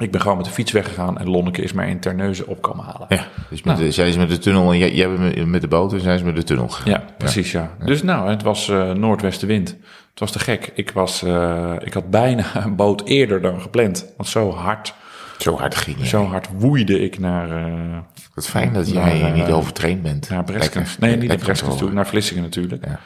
Ik 0.00 0.10
ben 0.10 0.20
gewoon 0.20 0.36
met 0.36 0.46
de 0.46 0.52
fiets 0.52 0.72
weggegaan 0.72 1.18
en 1.18 1.28
Lonneke 1.30 1.62
is 1.62 1.72
mij 1.72 1.88
in 1.90 2.00
Terneuzen 2.00 2.46
op 2.46 2.62
komen 2.62 2.84
halen. 2.84 3.06
Ja, 3.08 3.26
dus 3.50 3.62
met 3.62 3.76
de, 3.76 3.92
zij 3.92 4.08
is 4.08 4.16
met 4.16 4.28
de 4.28 4.38
tunnel 4.38 4.72
en 4.72 4.78
jij, 4.78 4.94
jij 4.94 5.08
bent 5.16 5.46
met- 5.46 5.60
de 5.60 5.68
boot 5.68 5.92
en 5.92 6.00
zij 6.00 6.14
is 6.14 6.22
met 6.22 6.36
de 6.36 6.42
tunnel 6.42 6.68
gegaan. 6.68 6.90
Ja, 6.92 7.04
precies, 7.18 7.52
ja. 7.52 7.70
Dus 7.84 8.02
nou, 8.02 8.30
het 8.30 8.42
was 8.42 8.68
eh, 8.68 8.92
noordwestenwind. 8.92 9.68
Het 10.10 10.18
was 10.20 10.32
te 10.32 10.38
gek. 10.38 10.70
Ik, 10.74 10.90
was, 10.90 11.22
eh, 11.22 11.72
ik 11.84 11.92
had 11.92 12.10
bijna 12.10 12.44
een 12.64 12.76
boot 12.76 13.02
eerder 13.04 13.40
dan 13.42 13.60
gepland. 13.60 14.06
Want 14.16 14.28
zo 14.28 14.50
hard, 14.52 14.94
Zo 15.38 15.56
hard 15.58 15.74
ging 15.74 15.96
je. 15.98 16.06
zo 16.06 16.24
hard 16.24 16.48
woeide 16.56 17.00
ik 17.00 17.18
naar, 17.18 17.50
eh 17.50 17.98
Wat 18.34 18.46
fijn 18.48 18.72
dat 18.72 18.90
jij 18.90 19.30
niet 19.34 19.50
overtraind 19.50 20.02
bent. 20.02 20.28
naar 20.30 20.44
Breskens. 20.44 20.98
Nee, 20.98 21.16
niet 21.16 21.28
naar 21.28 21.36
Breskens 21.38 21.76
toe, 21.78 21.92
naar 21.92 22.06
Vlissingen 22.06 22.42
natuurlijk. 22.42 22.84
Ja. 22.84 22.98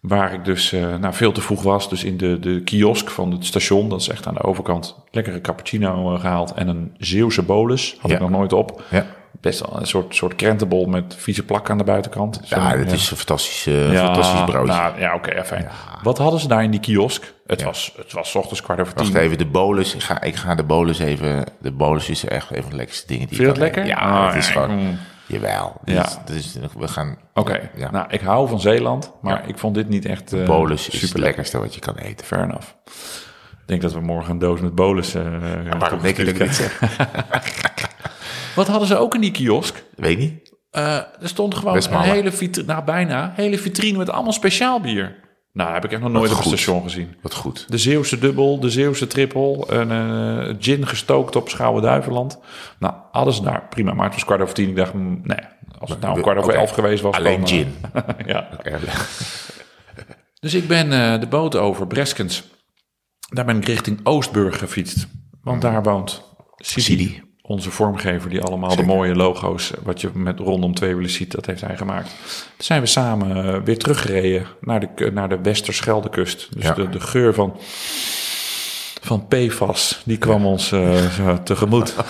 Waar 0.00 0.32
ik 0.32 0.44
dus 0.44 0.72
eh, 0.72 0.96
nou, 0.96 1.14
veel 1.14 1.32
te 1.32 1.40
vroeg 1.40 1.62
was. 1.62 1.88
Dus 1.88 2.04
in 2.04 2.16
de, 2.16 2.38
de 2.40 2.62
kiosk 2.62 3.10
van 3.10 3.30
het 3.30 3.44
station, 3.44 3.88
dat 3.88 4.00
is 4.00 4.08
echt 4.08 4.26
aan 4.26 4.34
de 4.34 4.42
overkant, 4.42 4.96
lekkere 5.10 5.40
cappuccino 5.40 6.14
eh, 6.14 6.20
gehaald. 6.20 6.52
En 6.52 6.68
een 6.68 6.94
Zeeuwse 6.98 7.42
bolus, 7.42 7.96
had 8.00 8.10
Ja. 8.10 8.16
ik 8.16 8.22
nog 8.22 8.30
nooit 8.30 8.52
op. 8.52 8.82
Ja, 8.90 9.06
Best 9.40 9.60
wel 9.60 9.80
een 9.80 9.86
soort, 9.86 10.14
soort 10.14 10.34
krentenbol 10.34 10.86
met 10.86 11.14
vieze 11.18 11.44
plak 11.44 11.70
aan 11.70 11.78
de 11.78 11.84
buitenkant. 11.84 12.40
Ja 12.44 12.76
dat 12.76 12.88
ja. 12.88 12.94
is 12.94 13.10
een 13.10 13.16
fantastisch, 13.16 13.66
eh, 13.66 13.90
fantastisch 14.04 14.44
broodje. 14.44 14.72
Nou, 14.72 15.00
ja, 15.00 15.14
oké, 15.14 15.44
fijn. 15.44 15.68
Wat 16.02 16.18
hadden 16.18 16.40
ze 16.40 16.48
daar 16.48 16.62
in 16.62 16.70
die 16.70 16.80
kiosk? 16.80 17.34
Het, 17.46 17.62
was, 17.62 17.92
het 17.96 18.12
was 18.12 18.34
ochtends 18.34 18.62
kwart 18.62 18.80
over 18.80 18.92
Wacht 18.96 19.06
tien. 19.12 19.20
even, 19.20 19.38
de 19.38 19.46
bolus. 19.46 19.94
Ik 19.94 20.02
ga, 20.02 20.20
ik 20.22 20.34
ga 20.36 20.54
de 20.54 20.64
bolus 20.64 20.98
even... 20.98 21.44
De 21.60 21.72
bolus 21.72 22.08
is 22.08 22.24
echt 22.24 22.50
een 22.56 22.60
van 22.62 22.70
de 22.70 22.76
lekkerste 22.76 23.06
dingen 23.06 23.26
die 23.28 23.36
Vind 23.36 23.48
je 23.48 23.54
dat 23.54 23.62
lekker? 23.62 23.86
Ja, 23.86 23.96
Ah, 23.96 24.26
het 24.26 24.36
is 24.36 24.46
ja, 24.46 24.52
gewoon... 24.52 24.76
mm. 24.76 24.98
Jawel. 25.28 25.80
Ja. 25.84 26.08
dit 26.24 26.36
is, 26.36 26.58
we 26.78 26.88
gaan... 26.88 27.18
Oké, 27.34 27.70
Ja. 27.76 27.90
nou, 27.90 28.06
ik 28.10 28.20
hou 28.20 28.48
van 28.48 28.60
Zeeland, 28.60 29.12
maar 29.22 29.48
ik 29.48 29.58
vond 29.58 29.74
dit 29.74 29.88
niet 29.88 30.04
echt 30.04 30.34
uh, 30.34 30.46
bolus 30.46 30.88
is 30.88 31.02
het 31.02 31.18
lekkerste 31.18 31.58
wat 31.58 31.74
je 31.74 31.80
kan 31.80 31.96
eten. 31.96 32.26
Fair 32.26 32.42
enough. 32.42 32.66
denk 33.66 33.82
dat 33.82 33.92
we 33.92 34.00
morgen 34.00 34.30
een 34.30 34.38
doos 34.38 34.60
met 34.60 34.74
bolus... 34.74 35.14
eh 35.14 35.22
Waarom 35.78 36.00
denk 36.02 36.16
je 36.16 36.24
dat 36.24 36.34
ik 36.34 36.38
dit 36.38 36.54
zeg? 36.54 36.78
Wat 38.54 38.68
hadden 38.68 38.88
ze 38.88 38.96
ook 38.96 39.14
in 39.14 39.20
die 39.20 39.30
kiosk? 39.30 39.82
Weet 39.96 40.18
niet. 40.18 40.56
Eh, 40.70 40.96
er 40.96 41.28
stond 41.28 41.54
gewoon 41.54 41.76
een 41.76 42.00
hele 42.00 42.32
vitrine, 42.32 42.66
nou 42.72 42.84
bijna, 42.84 43.32
hele 43.36 43.58
vitrine 43.58 43.98
met 43.98 44.10
allemaal 44.10 44.32
speciaal 44.32 44.80
bier. 44.80 45.16
Nou, 45.52 45.72
heb 45.72 45.84
ik 45.84 45.92
echt 45.92 46.00
nog 46.00 46.10
nooit 46.10 46.30
op 46.30 46.36
een 46.36 46.42
goed. 46.42 46.52
station 46.52 46.82
gezien. 46.82 47.16
Wat 47.22 47.34
goed. 47.34 47.64
De 47.68 47.78
Zeeuwse 47.78 48.18
dubbel, 48.18 48.60
de 48.60 48.70
Zeeuwse 48.70 49.06
triple, 49.06 49.64
een 49.66 49.90
eh, 49.90 50.54
gin 50.58 50.86
gestookt 50.86 51.36
op 51.36 51.48
Schouwen-Duiveland. 51.48 52.38
Nou, 52.78 52.94
alles 53.12 53.40
daar, 53.40 53.66
prima. 53.68 53.94
Maar 53.94 54.04
het 54.04 54.14
was 54.14 54.24
kwart 54.24 54.40
over 54.40 54.54
tien. 54.54 54.68
Ik 54.68 54.76
dacht, 54.76 54.92
mm, 54.92 55.20
nee, 55.24 55.38
als 55.78 55.90
het 55.90 56.00
nou 56.00 56.16
een 56.16 56.22
kwart 56.22 56.38
over 56.38 56.50
Oké. 56.50 56.60
elf 56.60 56.70
geweest 56.70 57.02
was... 57.02 57.16
Alleen 57.16 57.40
dan, 57.40 57.48
eh, 57.48 57.56
gin. 57.56 57.74
ja. 58.32 58.48
Dus 60.40 60.54
ik 60.54 60.68
ben 60.68 60.92
eh, 60.92 61.20
de 61.20 61.26
boot 61.26 61.56
over, 61.56 61.86
Breskens. 61.86 62.44
Daar 63.28 63.44
ben 63.44 63.56
ik 63.56 63.64
richting 63.64 64.00
Oostburg 64.02 64.58
gefietst. 64.58 65.06
Want 65.42 65.62
daar 65.62 65.82
woont 65.82 66.22
Sidi. 66.56 67.27
Onze 67.48 67.70
vormgever... 67.70 68.30
die 68.30 68.42
allemaal 68.42 68.76
de 68.76 68.82
mooie 68.82 69.14
logo's, 69.14 69.72
eh, 69.72 69.78
wat 69.82 70.00
je 70.00 70.10
met 70.14 70.38
rondom 70.38 70.74
twee 70.74 70.94
wielen 70.94 71.10
ziet... 71.10 71.30
dat 71.32 71.46
heeft 71.46 71.60
hij 71.60 71.76
gemaakt. 71.76 72.08
Toen 72.56 72.64
zijn 72.64 72.80
we 72.80 72.86
samen 72.86 73.44
eh, 73.54 73.60
weer 73.64 73.78
teruggereden 73.78 74.46
naar 74.60 74.80
de, 74.80 75.10
naar 75.10 75.28
de 75.28 75.38
Westerscheldekust. 75.42 76.48
Dus 76.54 76.64
Ja. 76.64 76.72
de, 76.74 76.88
de 76.88 77.00
geur 77.00 77.34
van, 77.34 77.56
van 79.08 79.26
PFAS, 79.28 80.02
die 80.04 80.18
kwam 80.18 80.46
ons 80.46 80.72
eh, 80.72 81.34
tegemoet. 81.44 81.94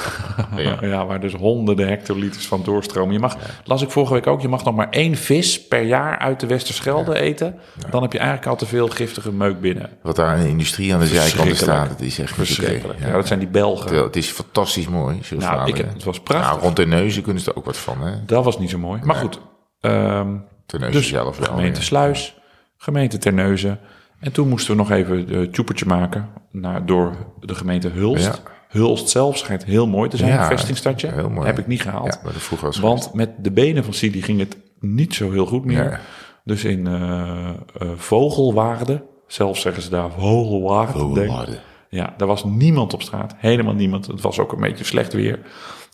Ja. 0.57 0.77
ja. 0.81 1.07
waar 1.07 1.21
dus 1.21 1.33
honderden 1.35 1.89
hectoliters 1.89 2.47
van 2.47 2.63
doorstromen. 2.65 3.13
Je 3.13 3.19
mag, 3.19 3.37
las 3.65 3.83
ik 3.83 3.91
vorige 3.91 4.13
week 4.13 4.27
ook, 4.27 4.41
je 4.41 4.49
mag 4.49 4.65
nog 4.65 4.75
maar 4.75 4.91
één 4.91 5.17
vis 5.17 5.67
per 5.67 5.83
jaar 5.83 6.19
uit 6.19 6.41
de 6.41 6.47
Westerschelde 6.47 7.21
eten. 7.21 7.59
Dan 7.91 8.03
heb 8.03 8.13
je 8.13 8.19
eigenlijk 8.19 8.49
al 8.49 8.57
te 8.57 8.67
veel 8.67 8.89
giftige 8.89 9.33
meuk 9.33 9.61
binnen. 9.61 9.91
Wat 10.03 10.17
daar 10.17 10.37
in 10.37 10.43
de 10.43 10.49
industrie 10.49 10.95
aan 10.95 11.01
de 11.01 11.07
zijkant 11.07 11.57
staat, 11.57 11.89
dat 11.89 12.01
is 12.01 12.19
echt. 12.19 12.35
Verschrikkelijk. 12.35 13.01
Ja. 13.01 13.13
Dat 13.13 13.27
zijn 13.27 13.39
die 13.39 13.49
Belgen. 13.49 14.03
Het 14.03 14.17
is 14.17 14.29
fantastisch 14.31 14.89
mooi. 14.89 15.21
Nou, 15.39 15.69
ik 15.69 15.77
heb- 15.77 15.93
het 15.93 16.05
was 16.05 16.21
prachtig. 16.21 16.51
Nou, 16.51 16.61
rond 16.63 16.77
de 16.77 16.87
neuzen 16.87 17.23
kunnen 17.23 17.43
ze 17.43 17.51
er 17.51 17.57
ook 17.57 17.65
wat 17.65 17.77
van, 17.77 18.01
hè? 18.01 18.25
Dat 18.25 18.45
was 18.45 18.59
niet 18.59 18.71
zo 18.71 18.79
mooi. 18.79 19.01
Maar 19.05 19.17
goed, 19.17 19.41
Terneuzen 19.81 21.01
dus 21.01 21.09
zelf 21.09 21.39
wel. 21.39 21.49
gemeente. 21.49 21.83
Sluis, 21.83 22.37
gemeente 22.77 23.19
Terneuzen. 23.19 23.79
En 24.21 24.33
toen 24.33 24.49
moesten 24.49 24.71
we 24.71 24.77
nog 24.83 24.91
even 24.91 25.35
een 25.35 25.51
tjoepertje 25.51 25.87
maken 25.87 26.29
naar, 26.51 26.87
door 26.87 27.17
de 27.41 27.55
gemeente 27.55 27.89
Hulst. 27.89 28.25
Ja. 28.25 28.35
Hulst 28.69 29.09
zelf 29.09 29.37
schijnt 29.37 29.65
heel 29.65 29.87
mooi 29.87 30.09
te 30.09 30.17
zijn, 30.17 30.33
Ja, 30.33 30.41
een 30.41 30.57
vestingstadje. 30.57 31.13
heel 31.13 31.31
mooi. 31.31 31.47
Heb 31.47 31.59
ik 31.59 31.67
niet 31.67 31.83
gehaald. 31.83 32.21
Ja, 32.25 32.31
vroeger 32.31 32.81
Want 32.81 33.15
met 33.15 33.31
de 33.45 33.51
benen 33.51 33.85
van 33.85 33.93
Sidi 33.93 34.23
ging 34.23 34.39
het 34.39 34.57
niet 34.81 35.15
zo 35.15 35.31
heel 35.31 35.47
goed 35.47 35.65
meer. 35.65 36.01
Dus 36.45 36.65
in 36.65 36.87
eh, 36.87 37.49
eh, 37.49 37.89
Vogelwaarde, 37.97 39.03
zelf 39.27 39.59
zeggen 39.59 39.83
ze 39.83 39.91
daar 39.91 40.11
Vogelwaarde. 40.11 41.05
Oh, 41.05 41.15
denk- 41.15 41.31
waarde. 41.31 41.59
Ja, 41.91 42.15
daar 42.17 42.29
was 42.29 42.45
niemand 42.45 42.95
op 42.95 43.03
straat. 43.03 43.35
Helemaal 43.37 43.75
niemand. 43.75 44.07
Het 44.07 44.21
was 44.21 44.39
ook 44.39 44.53
een 44.53 44.61
beetje 44.61 44.85
slecht 44.85 45.13
weer. 45.13 45.41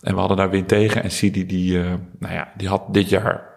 En 0.01 0.15
we 0.15 0.19
hadden 0.21 0.37
daar 0.37 0.51
wind 0.51 0.69
tegen. 0.69 1.03
En 1.03 1.11
Sidi, 1.11 1.47
die, 1.47 1.79
eh, 1.81 1.93
nou 2.19 2.35
ja, 2.35 2.53
die 2.57 2.69
had 2.69 2.83
dit 2.95 3.09
jaar 3.09 3.54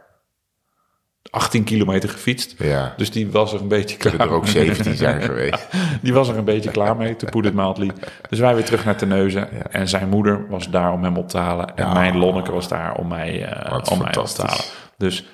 18 1.30 1.64
kilometer 1.64 2.10
gefietst. 2.10 2.56
Ja. 2.58 2.94
Dus 2.98 3.12
die 3.12 3.32
was 3.32 3.54
er 3.54 3.62
een 3.62 3.68
beetje 3.68 3.98
klaar 3.98 4.12
Kunnen 4.12 4.32
er 4.32 4.36
ook 4.38 4.48
17 4.48 4.96
zijn 4.96 5.22
geweest. 5.32 5.68
die 6.02 6.14
was 6.14 6.30
er 6.30 6.38
een 6.38 6.44
beetje 6.46 6.72
klaar 6.72 6.96
mee, 6.98 7.16
it 7.46 7.54
mildly. 7.64 7.92
Dus 8.30 8.40
wij 8.40 8.56
weer 8.56 8.66
terug 8.66 8.86
naar 8.86 8.96
Terneuzen. 8.98 9.72
En 9.72 9.88
zijn 9.88 10.10
moeder 10.10 10.46
was 10.50 10.70
daar 10.70 10.92
om 10.92 11.04
hem 11.04 11.18
op 11.18 11.30
te 11.30 11.38
halen. 11.38 11.76
En 11.76 11.86
Ja. 11.86 11.94
mijn 11.94 12.18
Lonneke 12.18 12.52
was 12.52 12.68
daar 12.68 12.96
om 12.96 13.08
mij, 13.08 13.46
eh, 13.46 13.78
om 13.92 13.98
mij 13.98 14.16
op 14.18 14.26
te 14.26 14.42
halen. 14.42 14.64
Dus? 14.98 15.26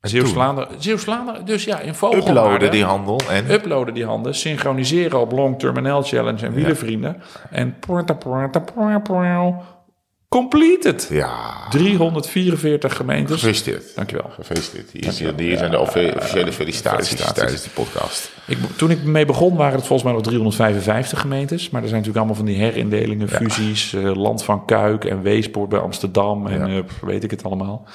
Zeeuws-Vlaanderen, 0.00 0.68
Zeeuws-Vlaanderen, 0.78 1.44
dus 1.46 1.64
ja, 1.64 1.78
in 1.80 1.94
Vogelwaarde. 1.94 2.30
Uploaden 2.30 2.70
die 2.70 2.84
handel 2.84 3.20
en... 3.30 3.50
Uploaden 3.50 3.94
die 3.94 4.04
handen, 4.04 4.34
synchroniseren 4.34 5.20
op 5.20 5.32
Long 5.32 5.58
Term 5.58 5.82
NL 5.82 6.02
Challenge 6.02 6.46
en 6.46 6.52
wielervrienden. 6.52 7.22
En 7.50 7.76
completed. 10.40 11.06
Ja, 11.10 11.68
344 11.70 12.96
gemeentes. 12.96 13.34
gefeliciteerd. 13.34 13.94
Dankjewel. 13.94 14.30
Gefeliciteerd. 14.30 14.90
Hier, 14.92 15.12
hier, 15.12 15.32
hier 15.36 15.58
zijn 15.58 15.70
de 15.70 15.78
officiële 15.78 16.52
felicitaties, 16.52 17.06
Felicitaties. 17.08 17.32
tijdens 17.34 17.62
die 17.62 17.70
podcast. 17.72 18.30
Ik, 18.46 18.58
toen 18.76 18.90
ik 18.90 19.02
mee 19.04 19.24
begon 19.24 19.56
waren 19.56 19.76
het 19.76 19.86
volgens 19.86 20.02
mij 20.02 20.12
nog 20.12 20.22
355 20.22 21.20
gemeentes. 21.20 21.70
Maar 21.70 21.82
er 21.82 21.88
zijn 21.88 22.00
natuurlijk 22.00 22.26
allemaal 22.26 22.44
van 22.44 22.54
die 22.54 22.62
herindelingen, 22.64 23.28
fusies. 23.28 23.92
eh, 23.92 24.14
Land 24.14 24.44
van 24.44 24.64
Kuik 24.66 25.04
en 25.04 25.22
Weespoort 25.22 25.68
bij 25.68 25.78
Amsterdam. 25.80 26.46
En 26.46 26.70
Ja. 26.70 26.76
eh, 26.76 26.84
weet 27.00 27.24
ik 27.24 27.30
het 27.30 27.44
allemaal. 27.44 27.86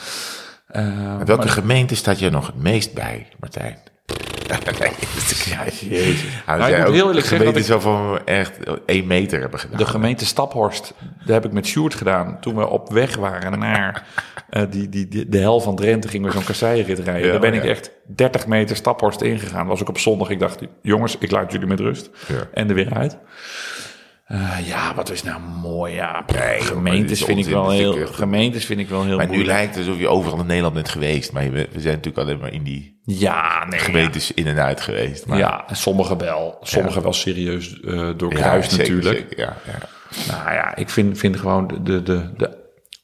Eh, 0.68 1.18
welke 1.26 1.48
gemeente 1.48 1.96
staat 1.96 2.20
je 2.20 2.30
nog 2.30 2.46
het 2.48 2.56
meest 2.62 2.94
bij, 2.94 3.28
Martijn? 3.40 3.78
Ja, 5.46 5.64
jezus. 5.90 6.24
Nou, 6.46 6.62
ik 6.62 6.68
jij 6.70 6.84
moet 6.86 6.94
heel 6.94 7.08
eerlijk 7.08 7.26
zeggen 7.26 7.38
dat 7.54 7.64
gemeentes 7.66 7.68
waarvan 7.70 8.12
we 8.12 8.22
echt 8.26 8.58
één 8.86 9.08
meter 9.08 9.40
hebben 9.40 9.60
gedaan. 9.60 9.78
De 9.78 9.86
gemeente 9.86 10.26
Staphorst, 10.26 10.94
daar 11.26 11.36
heb 11.36 11.46
ik 11.46 11.52
met 11.52 11.66
Sjoerd 11.68 11.96
gedaan. 11.96 12.38
Toen 12.42 12.56
we 12.56 12.68
op 12.68 12.92
weg 12.92 13.16
waren 13.16 13.60
naar 13.60 14.04
eh, 14.50 14.64
die, 14.70 14.90
die, 14.90 15.08
die- 15.08 15.30
de 15.30 15.38
hel 15.38 15.60
van 15.60 15.76
Drenthe, 15.76 16.08
gingen 16.08 16.28
we 16.28 16.34
zo'n 16.34 16.44
kasseirit 16.44 17.00
rijden. 17.00 17.26
Ja, 17.26 17.32
daar 17.32 17.42
ben 17.42 17.54
ik 17.54 17.64
echt 17.64 17.92
30 18.16 18.48
meter 18.48 18.76
Staphorst 18.76 19.22
ingegaan. 19.22 19.68
Was 19.68 19.82
ik 19.82 19.90
op 19.90 19.98
zondag. 19.98 20.30
Ik 20.30 20.40
dacht, 20.40 20.60
jongens, 20.82 21.18
ik 21.20 21.32
laat 21.32 21.52
jullie 21.52 21.68
met 21.68 21.80
rust. 21.80 22.10
Ja. 22.28 22.48
En 22.54 22.70
er 22.70 22.76
weer 22.76 22.94
uit. 22.94 23.18
Eh, 24.30 24.68
ja, 24.68 24.96
wat 24.96 25.10
is 25.12 25.24
nou 25.24 25.40
mooi. 25.62 25.94
Ja, 25.94 26.24
Nee, 26.34 26.62
gemeentes, 26.62 27.24
vind 27.24 27.40
ik 27.40 27.46
wel 27.46 27.70
heel, 27.70 28.08
gemeentes 28.08 28.66
vind 28.66 28.80
ik 28.80 28.90
wel 28.90 29.04
heel 29.04 29.18
Maar 29.18 29.30
nu 29.30 29.46
lijkt 29.46 29.76
het 29.76 29.86
alsof 29.86 30.00
je 30.00 30.08
overal 30.08 30.40
in 30.40 30.46
Nederland 30.46 30.74
bent 30.74 30.90
geweest. 30.90 31.32
Maar 31.32 31.52
we 31.52 31.68
zijn 31.72 31.96
natuurlijk 31.96 32.18
alleen 32.18 32.40
maar 32.40 32.54
in 32.54 32.64
die 32.64 33.00
Ja, 33.04 33.66
nee. 33.70 33.80
gemeentes 33.80 34.32
in 34.34 34.48
en 34.48 34.60
uit 34.60 34.82
geweest. 34.82 35.26
Maar, 35.26 35.38
Ja, 35.38 35.66
sommige 35.72 36.16
wel. 36.16 36.58
Sommige 36.62 37.02
wel 37.02 37.14
serieus 37.14 37.80
Ja, 37.82 38.14
doorkruist 38.14 38.72
zeker, 38.72 38.94
natuurlijk. 38.94 39.26
zeker, 39.30 39.38
ja, 39.38 39.58
ja. 39.66 39.78
Nou 40.28 40.54
ja, 40.54 40.76
ik 40.76 40.90
vind, 40.90 41.18
vind 41.18 41.36
gewoon 41.40 41.68
de, 41.84 42.04
de, 42.04 42.34
de 42.38 42.59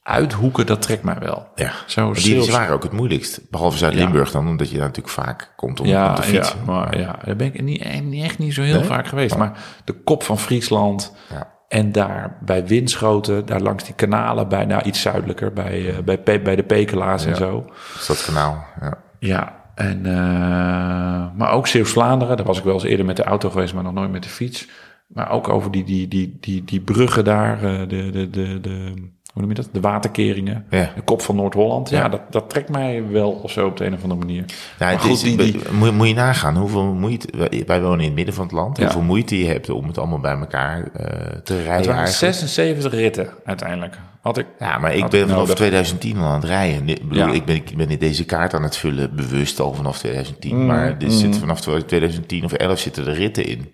uithoeken, 0.07 0.65
dat 0.65 0.81
trekt 0.81 1.03
mij 1.03 1.19
wel. 1.19 1.47
Ja, 1.55 1.71
Zo 1.85 2.11
die 2.13 2.21
Zeeuws- 2.21 2.49
waren 2.49 2.73
ook 2.75 2.83
het 2.83 2.91
moeilijkst. 2.91 3.41
Behalve 3.49 3.77
Zuid-Limburg 3.77 4.31
dan, 4.31 4.47
omdat 4.47 4.69
je 4.69 4.77
daar 4.77 4.85
natuurlijk 4.87 5.13
vaak 5.13 5.53
komt 5.55 5.79
om, 5.79 5.85
om 5.85 5.91
Ja, 5.91 6.13
te 6.13 6.21
ja, 6.21 6.27
fietsen. 6.27 6.59
maar 6.65 6.97
ja, 6.99 7.15
daar 7.23 7.35
ben 7.35 7.47
ik 7.47 7.61
niet, 7.61 8.01
niet- 8.03 8.23
echt 8.23 8.37
niet 8.37 8.53
zo 8.53 8.61
heel 8.61 8.75
Nee? 8.79 8.83
vaak 8.87 9.07
geweest. 9.07 9.37
Maar 9.37 9.57
de 9.83 9.93
kop 9.93 10.23
van 10.23 10.39
Friesland 10.39 11.15
Ja. 11.29 11.47
en 11.67 11.91
daar 11.91 12.37
bij 12.41 12.65
Winschoten, 12.67 13.45
daar 13.45 13.61
langs 13.61 13.83
die 13.83 13.95
kanalen, 13.95 14.47
bijna 14.47 14.83
iets 14.83 15.01
zuidelijker, 15.01 15.53
bij, 15.53 15.89
eh, 15.89 16.03
bij, 16.03 16.17
Pe- 16.17 16.39
bij 16.39 16.55
de 16.55 16.63
Pekelaars 16.63 17.25
en 17.25 17.35
zo. 17.35 17.65
Dus 17.93 18.05
dat 18.07 18.25
kanaal, 18.25 18.65
ja. 18.81 18.97
Ja, 19.19 19.55
en, 19.75 20.05
eh, 20.05 21.25
maar 21.37 21.51
ook 21.51 21.67
Zeeuws-Vlaanderen, 21.67 22.37
daar 22.37 22.45
was 22.45 22.57
ik 22.57 22.63
wel 22.63 22.73
eens 22.73 22.83
eerder 22.83 23.05
met 23.05 23.15
de 23.17 23.23
auto 23.23 23.49
geweest, 23.49 23.73
maar 23.73 23.83
nog 23.83 23.93
nooit 23.93 24.11
met 24.11 24.23
de 24.23 24.29
fiets. 24.29 24.67
Maar 25.07 25.29
ook 25.31 25.49
over 25.49 25.71
die, 25.71 25.83
die, 25.83 26.07
die, 26.07 26.37
die, 26.41 26.63
die 26.63 26.79
bruggen 26.81 27.23
daar, 27.23 27.63
eh, 27.63 27.79
de, 27.79 28.09
de, 28.11 28.29
de, 28.29 28.59
de, 28.61 28.93
hoe 29.35 29.43
noem 29.43 29.49
je 29.55 29.61
dat? 29.61 29.69
De 29.71 29.79
waterkeringen, 29.79 30.65
Ja. 30.69 30.91
de 30.95 31.01
kop 31.01 31.21
van 31.21 31.35
Noord-Holland. 31.35 31.89
Ja, 31.89 31.99
Ja. 31.99 32.09
dat, 32.09 32.21
dat 32.29 32.49
trekt 32.49 32.69
mij 32.69 33.03
wel 33.11 33.31
of 33.31 33.51
zo 33.51 33.67
op 33.67 33.77
de 33.77 33.85
een 33.85 33.93
of 33.93 34.01
andere 34.03 34.19
manier. 34.19 34.39
Nou, 34.45 34.51
Maar 34.79 34.91
het 34.91 35.01
goed, 35.01 35.11
is, 35.11 35.21
die- 35.21 35.37
die- 35.37 35.61
Moet, 35.71 35.91
moet 35.91 36.07
je 36.07 36.13
nagaan 36.13 36.55
hoeveel 36.57 36.83
moeite... 36.93 37.27
wij- 37.65 37.81
wonen 37.81 37.99
in 37.99 38.05
het 38.05 38.13
midden 38.15 38.33
van 38.33 38.43
het 38.43 38.53
land. 38.53 38.77
Ja. 38.77 38.83
Hoeveel 38.83 39.01
moeite 39.01 39.39
je 39.39 39.45
hebt 39.45 39.69
om 39.69 39.87
het 39.87 39.97
allemaal 39.97 40.19
bij 40.19 40.37
elkaar 40.37 40.77
eh, 40.77 40.83
te 40.83 41.33
Het 41.33 41.49
rijden 41.49 41.65
waren 41.67 41.93
eigenlijk. 41.95 42.09
76 42.35 42.93
ritten 42.93 43.29
uiteindelijk. 43.45 43.97
Had 44.21 44.37
ik, 44.37 44.45
Ja, 44.59 44.77
maar 44.77 44.95
ik 44.95 45.09
ben 45.09 45.21
vanaf 45.21 45.37
nodig. 45.37 45.55
2010 45.55 46.17
al 46.17 46.23
aan 46.25 46.33
het 46.39 46.43
rijden. 46.43 46.89
Ik 46.89 47.07
bedoel, 47.07 47.27
Ja. 47.27 47.33
ik, 47.33 47.45
ben, 47.45 47.55
ik 47.55 47.77
ben 47.77 47.89
in 47.89 47.99
deze 47.99 48.25
kaart 48.25 48.53
aan 48.53 48.63
het 48.63 48.77
vullen, 48.77 49.15
bewust 49.15 49.59
al 49.59 49.73
vanaf 49.73 49.97
2010. 49.97 50.55
Mm, 50.59 50.65
maar 50.65 50.95
er 50.99 51.11
zit 51.11 51.37
vanaf 51.37 51.61
2010 51.61 52.43
of 52.43 52.51
11 52.53 52.79
zitten 52.79 53.07
er 53.07 53.13
ritten 53.13 53.45
in. 53.45 53.73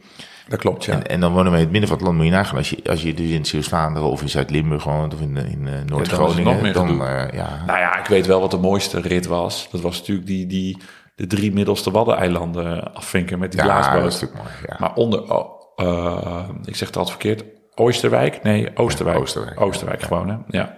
Dat 0.52 0.60
klopt, 0.60 0.86
ja. 0.86 0.94
En, 0.94 1.08
en 1.08 1.20
dan 1.20 1.34
wonen 1.34 1.52
we 1.52 1.58
in 1.58 1.64
het 1.64 1.72
midden 1.72 1.90
van 1.90 1.98
het 1.98 2.06
land. 2.06 2.18
Moet 2.18 2.28
je 2.28 2.32
nagaan, 2.32 2.58
als 2.58 2.70
je, 2.70 2.78
als 2.90 3.02
je 3.02 3.14
dus 3.14 3.30
in 3.30 3.46
Zeeuws-Vlaanderen 3.46 4.10
of 4.10 4.22
in 4.22 4.30
Zuid-Limburg 4.30 4.84
woont... 4.84 5.14
of 5.14 5.22
in, 5.22 5.38
in 5.38 5.68
eh, 5.68 5.74
Noord-Groningen, 5.86 6.62
meer 6.62 6.74
dan, 6.74 6.88
gedoe. 6.88 7.06
eh, 7.06 7.38
ja, 7.38 7.64
Nou 7.66 7.80
ja, 7.80 8.00
ik 8.00 8.06
weet 8.06 8.26
wel 8.26 8.40
wat 8.40 8.52
de 8.52 8.58
mooiste 8.58 9.02
rit 9.02 9.26
was. 9.26 9.68
Dat 9.72 9.82
was 9.82 10.00
natuurlijk 10.00 10.28
die, 10.28 10.48
die, 10.48 10.78
de 11.16 11.28
drie 11.28 11.54
middelste 11.54 11.92
Waddeneilanden 11.92 12.94
afvinken 12.94 13.40
met 13.40 13.52
die 13.52 13.60
ja, 13.60 13.66
blaasboot. 13.66 14.02
dat 14.02 14.14
is 14.14 14.20
natuurlijk 14.22 14.50
mooi. 14.50 14.56
Ja. 14.68 14.76
Maar 14.80 14.94
onder, 14.94 15.34
oh, 15.34 15.62
eh, 15.76 16.50
ik 16.64 16.76
zeg 16.76 16.88
het 16.88 16.98
altijd 16.98 17.18
verkeerd, 17.20 17.44
Oosterwijk? 17.76 18.44
Nee, 18.44 18.78
Oosterwijk. 18.78 19.16
Ja, 19.18 19.22
Oosterwijk. 19.24 19.62
Oosterwijk 19.62 20.02
gewoon, 20.02 20.30
hè. 20.30 20.38
Ja. 20.48 20.78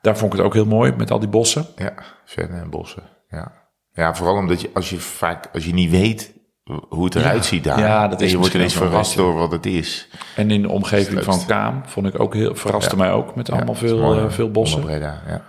Daar 0.00 0.16
vond 0.16 0.32
ik 0.32 0.38
het 0.38 0.46
ook 0.46 0.54
heel 0.54 0.66
mooi, 0.66 0.92
met 0.96 1.10
al 1.10 1.18
die 1.18 1.28
bossen. 1.28 1.66
Ja, 1.76 1.94
vennen 2.24 2.60
en 2.60 2.70
bossen. 2.70 3.02
Ja. 3.28 3.52
ja, 3.92 4.14
vooral 4.14 4.36
omdat 4.36 4.60
je 4.60 4.70
als 4.74 4.90
je 4.90 4.98
vaak 4.98 5.48
als 5.52 5.64
je 5.64 5.72
niet 5.72 5.90
weet 5.90 6.40
hoe 6.88 7.04
het 7.04 7.14
eruit 7.14 7.44
ziet 7.44 7.64
daar. 7.64 7.78
Ja, 7.78 8.08
dat 8.08 8.18
en 8.18 8.24
is 8.24 8.30
je 8.30 8.38
wordt 8.38 8.54
ineens 8.54 8.74
verrast 8.74 9.16
door 9.16 9.34
wat 9.34 9.52
het 9.52 9.66
is. 9.66 10.08
En 10.36 10.50
in 10.50 10.62
de 10.62 10.68
omgeving 10.68 11.24
van. 11.24 11.46
Kaam 11.46 11.82
vond 11.86 12.06
ik 12.06 12.20
ook 12.20 12.34
heel, 12.34 12.54
verraste 12.54 12.96
mij 12.96 13.10
ook, 13.10 13.34
met 13.34 13.50
allemaal 13.50 13.74
Ja, 13.74 13.80
veel, 13.80 13.98
mooi, 13.98 14.20
eh, 14.20 14.30
veel 14.30 14.50
bossen. 14.50 14.80
Breda, 14.80 15.22
ja. 15.28 15.42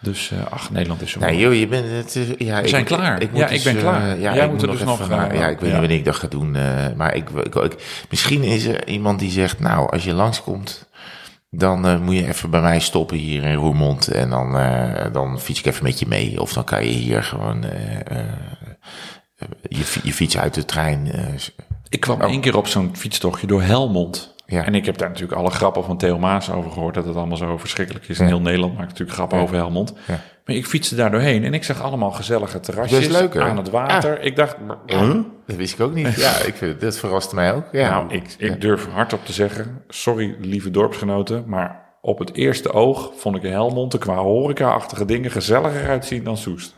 Dus, 0.00 0.30
eh, 0.30 0.52
ach, 0.52 0.70
Nederland 0.70 1.02
is 1.02 1.10
zo 1.10 1.18
Nee, 1.20 1.30
mooi. 1.32 1.42
joh, 1.44 1.54
je 1.54 1.66
bent 1.66 1.90
het. 1.90 2.14
is- 2.16 2.46
Ja, 2.46 2.58
ik 2.58 2.68
zijn 2.68 2.84
klaar. 2.84 3.12
moet 3.30 3.38
Ja, 3.38 3.48
ik 3.48 3.62
ben 3.62 3.74
eh, 3.76 3.80
klaar. 3.82 4.18
ja, 4.18 4.34
Jij 4.34 4.44
ik 4.44 4.50
moet 4.50 4.62
er 4.62 4.70
dus 4.70 4.82
nog, 4.84 5.08
ja, 5.08 5.24
ik 5.48 5.58
weet 5.58 5.70
niet 5.70 5.70
wanneer 5.80 5.90
ik 5.98 6.04
dat 6.04 6.16
ga 6.16 6.26
doen. 6.28 6.50
maar 6.96 7.14
ik, 7.14 7.30
ik, 7.30 7.54
ik- 7.54 8.04
misschien 8.10 8.42
is 8.42 8.64
er 8.64 8.88
iemand 8.88 9.18
die 9.18 9.30
zegt, 9.30 9.60
nou, 9.60 9.90
als 9.90 10.04
je 10.04 10.12
langskomt, 10.12 10.88
dan 11.50 12.02
moet 12.02 12.14
je 12.16 12.26
even 12.26 12.50
bij 12.50 12.60
mij 12.60 12.80
stoppen 12.80 13.16
hier 13.16 13.44
in 13.44 13.54
Roermond 13.54 14.08
en 14.08 14.30
dan, 14.30 14.52
dan 15.12 15.40
fiets 15.40 15.58
ik 15.58 15.66
even 15.66 15.84
met 15.84 15.98
je 15.98 16.06
mee. 16.08 16.40
Of 16.40 16.52
dan 16.52 16.64
kan 16.64 16.84
je 16.84 16.90
hier 16.92 17.22
gewoon 17.22 17.64
je, 19.68 19.84
je 20.02 20.12
fiets 20.12 20.38
uit 20.38 20.54
de 20.54 20.64
trein 20.64 21.12
eh, 21.12 21.24
Ik 21.88 22.00
kwam 22.00 22.20
één 22.20 22.40
keer 22.40 22.56
op 22.56 22.66
zo'n 22.66 22.96
fietstochtje 22.96 23.46
door 23.46 23.62
Helmond. 23.62 24.34
Ja. 24.46 24.64
En 24.64 24.74
ik 24.74 24.86
heb 24.86 24.98
daar 24.98 25.08
natuurlijk 25.08 25.38
alle 25.38 25.50
grappen 25.50 25.84
van 25.84 25.98
Theo 25.98 26.18
Maas 26.18 26.50
over 26.50 26.70
gehoord. 26.70 26.94
Dat 26.94 27.04
het 27.04 27.16
allemaal 27.16 27.36
zo 27.36 27.58
verschrikkelijk 27.58 28.08
is. 28.08 28.18
In 28.18 28.24
Ja. 28.24 28.30
heel 28.30 28.40
Nederland 28.40 28.72
maakt 28.74 28.88
natuurlijk 28.88 29.16
grappen 29.16 29.38
Ja. 29.38 29.44
over 29.44 29.56
Helmond. 29.56 29.92
Ja. 30.06 30.20
Maar 30.44 30.56
ik 30.56 30.66
fietste 30.66 30.94
daar 30.94 31.10
doorheen 31.10 31.44
en 31.44 31.54
ik 31.54 31.64
zag 31.64 31.82
allemaal 31.82 32.10
gezellige 32.10 32.60
terrasjes 32.60 33.06
leuk, 33.08 33.36
aan 33.36 33.56
het 33.56 33.70
water. 33.70 34.20
Ik 34.20 34.36
dacht, 34.36 34.56
huh? 34.86 35.14
Dat 35.46 35.56
wist 35.56 35.72
ik 35.74 35.80
ook 35.80 35.94
niet. 35.94 36.14
Ja, 36.14 36.38
ik 36.44 36.54
vind, 36.56 36.80
dat 36.80 36.98
verraste 36.98 37.34
mij 37.34 37.54
ook. 37.54 37.64
Ja. 37.72 37.90
nou, 37.90 38.14
ik, 38.14 38.34
ik 38.38 38.60
durf 38.60 38.86
hardop 38.92 39.24
te 39.24 39.32
zeggen, 39.32 39.82
sorry 39.88 40.36
lieve 40.40 40.70
dorpsgenoten, 40.70 41.44
maar 41.46 41.84
op 42.00 42.18
het 42.18 42.34
eerste 42.34 42.72
oog 42.72 43.12
vond 43.16 43.36
ik 43.36 43.42
Helmond 43.42 43.92
er 43.92 43.98
qua 43.98 44.14
horeca-achtige 44.16 45.04
dingen 45.04 45.30
gezelliger 45.30 45.88
uitzien 45.88 46.24
dan 46.24 46.36
Soest. 46.36 46.74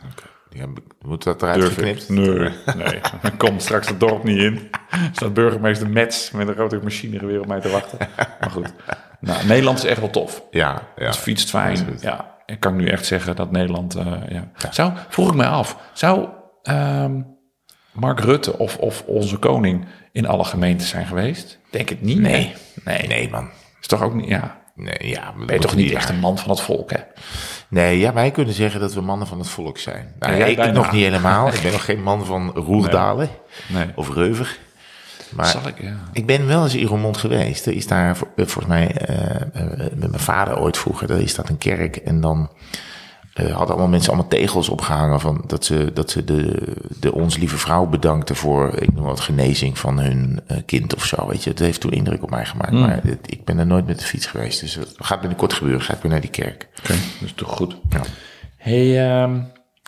Ja, 0.49 0.65
moet 1.01 1.23
dat 1.23 1.41
eruit 1.41 1.59
Durf 1.59 1.73
geknipt? 1.73 2.01
ik. 2.01 2.09
Nee, 2.09 2.51
nee. 2.75 2.99
Dan 3.21 3.37
komt 3.37 3.61
straks 3.61 3.87
het 3.87 3.99
dorp 3.99 4.23
niet 4.23 4.37
in. 4.37 4.69
Staat 5.11 5.33
burgemeester 5.33 5.89
Mets 5.89 6.31
met 6.31 6.47
een 6.47 6.53
grote 6.53 6.79
machinegeweer 6.83 7.39
op 7.39 7.47
mij 7.47 7.59
te 7.59 7.69
wachten. 7.69 7.97
Maar 8.39 8.51
goed. 8.51 8.73
Nou, 9.19 9.45
Nederland 9.45 9.77
is 9.77 9.83
echt 9.83 9.99
wel 9.99 10.09
tof. 10.09 10.43
Ja, 10.51 10.87
ja. 10.95 11.05
Het 11.05 11.17
fietst 11.17 11.49
fijn. 11.49 11.97
Ja, 12.01 12.35
ik 12.45 12.59
kan 12.59 12.75
nu 12.75 12.87
echt 12.87 13.05
zeggen 13.05 13.35
dat 13.35 13.51
Nederland... 13.51 13.95
eh, 13.95 14.13
ja. 14.29 14.51
Zou, 14.69 14.91
vroeg 15.09 15.29
ik 15.29 15.35
mij 15.35 15.47
af, 15.47 15.77
zou 15.93 16.27
ehm, 16.63 17.21
Mark 17.91 18.19
Rutte 18.19 18.57
of, 18.57 18.77
of 18.77 19.03
onze 19.05 19.37
koning 19.37 19.85
in 20.11 20.27
alle 20.27 20.43
gemeentes 20.43 20.89
zijn 20.89 21.05
geweest? 21.05 21.59
Denk 21.69 21.89
het 21.89 22.01
niet. 22.01 22.19
Nee. 22.19 22.53
Nee. 22.83 23.07
Nee, 23.07 23.29
man. 23.29 23.49
Is 23.81 23.87
toch 23.87 24.03
ook 24.03 24.13
niet... 24.13 24.27
Ja, 24.27 24.59
Nee, 24.79 25.09
ja, 25.09 25.33
ben 25.45 25.55
je 25.55 25.61
toch 25.61 25.75
niet 25.75 25.91
echt 25.91 26.09
een 26.09 26.19
man 26.19 26.37
van 26.37 26.49
het 26.49 26.61
volk, 26.61 26.91
hè? 26.91 26.97
Nee, 27.69 27.99
ja, 27.99 28.13
wij 28.13 28.31
kunnen 28.31 28.53
zeggen 28.53 28.79
dat 28.79 28.93
we 28.93 29.01
mannen 29.01 29.27
van 29.27 29.39
het 29.39 29.47
volk 29.49 29.77
zijn. 29.77 30.13
Nou, 30.19 30.35
Ja, 30.35 30.45
ik, 30.45 30.55
bijna. 30.55 30.71
nog 30.73 30.91
niet 30.91 31.03
helemaal. 31.03 31.47
Ik 31.47 31.61
ben 31.61 31.71
nog 31.77 31.85
geen 31.85 32.03
man 32.03 32.25
van 32.25 32.51
Roerdalen 32.55 33.29
Nee. 33.67 33.85
of 33.95 34.13
Reuver. 34.13 34.57
Maar 35.29 35.45
Zal 35.45 35.67
ik, 35.67 35.81
ja. 35.81 35.95
ik 36.13 36.25
ben 36.25 36.47
wel 36.47 36.63
eens 36.63 36.75
in 36.75 36.85
Roermond 36.87 37.17
geweest. 37.17 37.65
Er 37.65 37.73
is 37.73 37.87
daar 37.87 38.09
eh, 38.09 38.45
volgens 38.45 38.65
mij 38.65 38.91
eh, 38.91 39.35
eh, 39.35 39.67
met 39.95 40.09
mijn 40.09 40.19
vader 40.19 40.59
ooit 40.59 40.77
vroeger, 40.77 41.07
daar 41.07 41.19
is 41.19 41.35
dat 41.35 41.49
een 41.49 41.57
kerk. 41.57 41.95
En 41.95 42.21
dan 42.21 42.49
eh, 43.39 43.49
hadden 43.55 43.67
allemaal 43.69 43.87
mensen 43.87 44.11
allemaal 44.13 44.29
tegels 44.29 44.69
opgehangen 44.69 45.19
van 45.19 45.43
dat 45.47 45.65
ze, 45.65 45.93
dat 45.93 46.11
ze 46.11 46.23
de, 46.23 46.73
de 46.99 47.13
Ons 47.13 47.37
Lieve 47.37 47.57
Vrouw 47.57 47.85
bedankten 47.85 48.35
voor, 48.35 48.73
ik 48.75 48.93
noem 48.93 49.05
wat, 49.05 49.19
genezing 49.19 49.77
van 49.77 49.99
hun 49.99 50.39
eh, 50.47 50.57
kind 50.65 50.95
of 50.95 51.05
zo. 51.05 51.27
Weet 51.27 51.43
je, 51.43 51.49
het 51.49 51.59
heeft 51.59 51.81
toen 51.81 51.91
indruk 51.91 52.23
op 52.23 52.29
mij 52.29 52.45
gemaakt. 52.45 52.69
Hmm. 52.71 52.79
Maar 52.79 53.01
ik 53.25 53.45
ben 53.45 53.57
er 53.59 53.65
nooit 53.67 53.85
met 53.87 53.99
de 53.99 54.05
fiets 54.05 54.25
geweest. 54.25 54.59
Dus 54.59 54.75
het 54.75 54.93
gaat 54.95 55.19
binnenkort 55.19 55.53
gebeuren. 55.53 55.81
Ga 55.81 55.93
ik 55.93 56.01
weer 56.01 56.11
naar 56.11 56.21
die 56.21 56.29
kerk. 56.29 56.67
Oké, 56.79 56.93
dat 56.93 57.21
is 57.27 57.33
toch 57.33 57.49
goed. 57.51 57.77
Ja. 57.89 58.01
Hey, 58.57 59.09
ehm, 59.09 59.39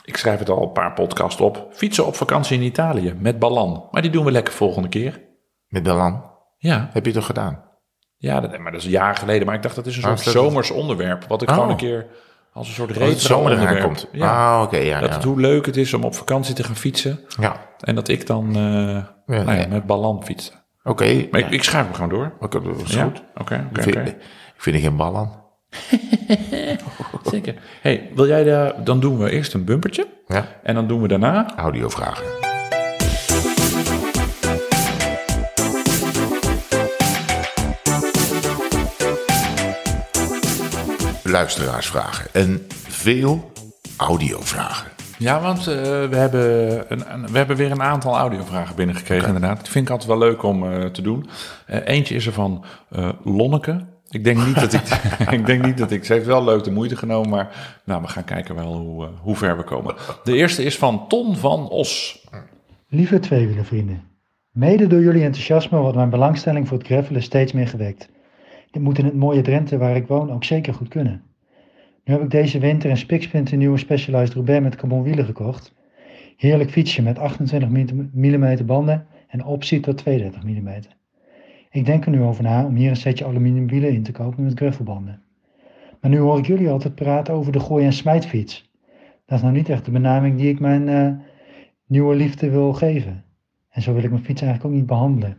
ik 0.05 0.17
schrijf 0.17 0.39
het 0.39 0.49
al 0.49 0.63
een 0.63 0.71
paar 0.71 0.93
podcasts 0.93 1.41
op. 1.41 1.67
Fietsen 1.71 2.05
op 2.05 2.15
vakantie 2.15 2.57
in 2.57 2.63
Italië 2.65 3.15
met 3.19 3.39
Ballan. 3.39 3.87
Maar 3.91 4.01
die 4.01 4.11
doen 4.11 4.25
we 4.25 4.31
lekker 4.31 4.53
volgende 4.53 4.89
keer. 4.89 5.21
Met 5.67 5.83
Belan. 5.83 6.29
Ja, 6.57 6.89
Heb 6.93 7.05
je 7.05 7.11
toch 7.11 7.25
gedaan? 7.25 7.63
ja 8.17 8.39
dat, 8.39 8.57
maar 8.59 8.71
dat 8.71 8.81
is 8.81 8.87
jaren 8.87 9.15
geleden. 9.17 9.45
Maar 9.45 9.55
ik 9.55 9.61
dacht 9.61 9.75
dat 9.75 9.85
is 9.85 9.97
een 9.97 10.03
Oh, 10.03 10.09
soort 10.09 10.23
dat 10.23 10.33
zomers 10.33 10.71
onderwerp. 10.71 11.25
Wat 11.27 11.41
ik 11.41 11.49
Oh. 11.49 11.53
gewoon 11.55 11.69
een 11.69 11.75
keer 11.75 12.05
als 12.53 12.67
een 12.67 12.73
soort 12.73 12.91
retro 12.91 13.17
zomer 13.17 13.51
onderwerp. 13.51 13.83
komt. 13.83 14.07
Ja, 14.11 14.55
Ah, 14.55 14.61
oké, 14.61 14.77
ja. 14.77 14.99
dat 14.99 15.09
ja. 15.09 15.15
het, 15.15 15.23
hoe 15.23 15.39
leuk 15.39 15.65
het 15.65 15.77
is 15.77 15.93
om 15.93 16.03
op 16.03 16.15
vakantie 16.15 16.55
te 16.55 16.63
gaan 16.63 16.75
fietsen. 16.75 17.19
ja. 17.39 17.69
En 17.79 17.95
dat 17.95 18.07
ik 18.07 18.27
dan 18.27 18.47
eh, 18.47 18.55
nou 19.45 19.57
ja, 19.59 19.67
met 19.69 19.85
Ballan 19.85 20.23
fietste. 20.25 20.51
Oké. 20.83 21.27
Maar 21.31 21.39
ik, 21.39 21.49
ik 21.49 21.63
schrijf 21.63 21.85
hem 21.85 21.93
gewoon 21.93 22.09
door. 22.09 22.33
Oké, 22.39 22.61
dat 22.61 22.75
is 22.87 22.95
goed. 22.95 23.23
Oké, 23.35 23.67
oké, 23.69 23.79
Ik 23.79 23.83
vind, 23.83 24.07
ik 24.65 24.73
er 24.73 24.79
geen 24.79 24.95
bal 24.95 25.17
aan. 25.17 25.39
Zeker. 27.31 27.55
Hey, 27.81 28.09
wil 28.15 28.27
jij 28.27 28.43
daar, 28.43 28.83
dan 28.83 28.99
doen 28.99 29.17
we 29.17 29.31
eerst 29.31 29.53
een 29.53 29.65
bumpertje. 29.65 30.07
Ja. 30.27 30.45
En 30.63 30.75
dan 30.75 30.87
doen 30.87 31.01
we 31.01 31.07
daarna 31.07 31.57
Audiovragen. 31.57 32.50
Luisteraarsvragen. 41.31 42.25
En 42.33 42.65
veel 42.87 43.51
audiovragen. 43.97 44.91
Ja, 45.17 45.41
want 45.41 45.57
eh, 45.67 45.73
we, 46.09 46.15
hebben 46.15 46.41
een, 46.91 47.13
een- 47.13 47.27
we 47.31 47.37
hebben 47.37 47.55
weer 47.57 47.71
een 47.71 47.81
aantal 47.81 48.17
audiovragen 48.17 48.75
binnengekregen, 48.75 49.27
inderdaad. 49.27 49.57
Dat 49.57 49.69
vind 49.69 49.85
ik 49.85 49.91
altijd 49.91 50.09
wel 50.09 50.17
leuk 50.17 50.43
om 50.43 50.71
eh, 50.71 50.85
te 50.85 51.01
doen. 51.01 51.29
Eh, 51.65 51.79
eentje 51.85 52.15
is 52.15 52.25
er 52.25 52.33
van 52.33 52.65
eh, 52.89 53.09
Lonneke. 53.23 53.85
Ik 54.09 54.23
denk 54.23 54.45
niet 54.45 54.59
dat 54.59 54.73
ik... 54.73 54.81
ik 55.39 55.45
denk 55.45 55.65
niet 55.65 55.77
dat 55.77 55.91
ik... 55.91 56.05
Ze 56.05 56.13
heeft 56.13 56.25
wel 56.25 56.43
leuk 56.43 56.63
de 56.63 56.71
moeite 56.71 56.95
genomen, 56.95 57.29
maar 57.29 57.79
nou, 57.85 58.01
we 58.01 58.07
gaan 58.07 58.23
kijken 58.23 58.55
wel 58.55 58.73
hoe, 58.73 59.07
hoe 59.21 59.35
ver 59.35 59.57
we 59.57 59.63
komen. 59.63 59.95
De 60.23 60.35
eerste 60.35 60.63
is 60.63 60.77
van 60.77 61.07
Ton 61.07 61.37
van 61.37 61.69
Os. 61.69 62.23
Lieve 62.87 63.19
tweewielervrienden, 63.19 64.03
mede 64.51 64.87
door 64.87 65.01
jullie 65.01 65.23
enthousiasme 65.23 65.79
wordt 65.79 65.95
mijn 65.95 66.09
belangstelling 66.09 66.67
voor 66.67 66.77
het 66.77 66.87
gravelen 66.87 67.21
steeds 67.23 67.51
meer 67.51 67.67
gewekt. 67.67 68.09
Dit 68.71 68.81
moet 68.81 68.97
in 68.97 69.05
het 69.05 69.15
mooie 69.15 69.41
Drenthe 69.41 69.77
waar 69.77 69.95
ik 69.95 70.07
woon 70.07 70.31
ook 70.31 70.43
zeker 70.43 70.73
goed 70.73 70.87
kunnen. 70.87 71.21
Nu 72.03 72.13
heb 72.13 72.21
ik 72.21 72.29
deze 72.29 72.59
winter 72.59 72.89
een 72.89 72.97
spiksplinter 72.97 73.57
nieuwe 73.57 73.77
Specialized 73.77 74.33
Roubaix 74.33 74.63
met 74.63 74.75
carbon 74.75 75.03
wielen 75.03 75.25
gekocht. 75.25 75.73
Heerlijk 76.37 76.69
fietsje 76.69 77.01
met 77.01 77.19
28 77.19 77.69
mm 78.13 78.65
banden 78.65 79.05
en 79.27 79.45
optie 79.45 79.79
tot 79.79 79.97
32 79.97 80.43
mm. 80.43 80.69
Ik 81.71 81.85
denk 81.85 82.05
er 82.05 82.11
nu 82.11 82.21
over 82.21 82.43
na 82.43 82.65
om 82.65 82.75
hier 82.75 82.89
een 82.89 82.95
setje 82.95 83.25
aluminium 83.25 83.67
wielen 83.67 83.93
in 83.93 84.03
te 84.03 84.11
kopen 84.11 84.43
met 84.43 84.57
gravelbanden. 84.57 85.21
Maar 86.01 86.11
nu 86.11 86.17
hoor 86.17 86.37
ik 86.37 86.45
jullie 86.45 86.69
altijd 86.69 86.95
praten 86.95 87.33
over 87.33 87.51
de 87.51 87.59
gooi- 87.59 87.85
en 87.85 87.93
smijtfiets. 87.93 88.69
Dat 89.25 89.37
is 89.37 89.43
nou 89.43 89.55
niet 89.55 89.69
echt 89.69 89.85
de 89.85 89.91
benaming 89.91 90.37
die 90.37 90.49
ik 90.49 90.59
mijn 90.59 90.89
eh, 90.89 91.11
nieuwe 91.87 92.15
liefde 92.15 92.49
wil 92.49 92.73
geven. 92.73 93.23
En 93.69 93.81
zo 93.81 93.93
wil 93.93 94.03
ik 94.03 94.09
mijn 94.09 94.23
fiets 94.23 94.41
eigenlijk 94.41 94.71
ook 94.71 94.79
niet 94.79 94.89
behandelen. 94.89 95.37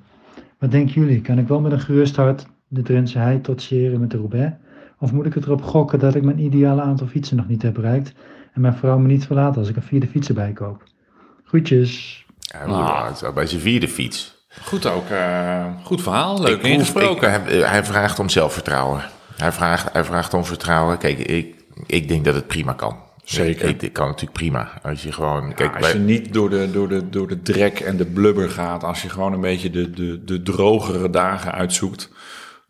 Wat 0.59 0.71
denken 0.71 1.01
jullie? 1.01 1.21
Kan 1.21 1.39
ik 1.39 1.49
wel 1.49 1.61
met 1.61 1.73
een 1.73 1.81
gerust 1.81 2.17
hart 2.17 2.47
de 2.75 2.83
Drentse 2.83 3.19
hei 3.19 3.41
trotseren 3.41 4.01
met 4.01 4.11
de 4.11 4.17
Roubaix? 4.17 4.53
Of 4.99 5.13
moet 5.13 5.27
ik 5.27 5.35
het 5.35 5.45
erop 5.45 5.63
gokken 5.63 5.99
dat 5.99 6.15
ik 6.15 6.23
mijn 6.23 6.39
ideale 6.39 6.83
aantal 6.83 7.07
fietsen 7.07 7.37
nog 7.37 7.49
niet 7.49 7.63
heb 7.63 7.75
bereikt 7.75 8.13
en 8.53 8.61
mijn 8.61 8.75
vrouw 8.75 8.99
me 8.99 9.07
niet 9.07 9.27
verlaat 9.27 9.57
als 9.57 9.69
ik 9.69 9.77
een 9.77 9.83
vierde 9.83 10.07
fiets 10.07 10.29
erbij 10.29 10.53
koop? 10.53 10.83
Groetjes. 11.45 12.25
Ja, 12.39 12.59
ah. 12.65 13.35
bij 13.35 13.47
zijn 13.47 13.61
vierde 13.61 13.89
fiets. 13.89 14.47
Goed 14.63 14.87
ook. 14.87 15.09
eh, 15.09 15.65
goed 15.83 16.03
verhaal. 16.03 16.43
Leuk 16.43 16.59
Ik 16.59 16.67
ingesproken. 16.67 17.33
ik- 17.35 17.49
hij, 17.49 17.59
hij 17.59 17.85
vraagt 17.85 18.19
om 18.19 18.29
zelfvertrouwen. 18.29 19.03
Hij 19.37 19.53
vraagt, 19.53 19.93
hij 19.93 20.05
vraagt 20.05 20.35
om 20.35 20.45
vertrouwen. 20.45 20.99
Kijk, 20.99 21.19
ik, 21.19 21.55
ik 21.87 22.09
denk 22.09 22.25
dat 22.25 22.35
het 22.35 22.47
prima 22.47 22.73
kan. 22.73 22.97
Zeker. 23.25 23.69
Ik, 23.69 23.83
ik 23.83 23.93
kan 23.93 24.07
natuurlijk 24.07 24.33
prima. 24.33 24.69
Als 24.83 25.03
je 25.03 25.13
gewoon... 25.13 25.55
Kijk, 25.55 25.71
Ja, 25.73 25.79
als 25.79 25.93
je 25.93 25.99
niet 25.99 26.33
door 26.33 26.51
de, 26.51 26.71
door, 26.73 26.89
de, 26.89 27.09
door 27.09 27.29
de 27.29 27.43
drek 27.43 27.81
en 27.81 27.97
de 27.97 28.07
blubber 28.07 28.51
gaat, 28.51 28.85
als 28.85 29.03
je 29.03 29.09
gewoon 29.09 29.33
een 29.33 29.41
beetje 29.41 29.71
de, 29.71 29.91
de, 29.91 30.25
de 30.25 30.43
drogere 30.43 31.11
dagen 31.11 31.53
uitzoekt, 31.53 32.11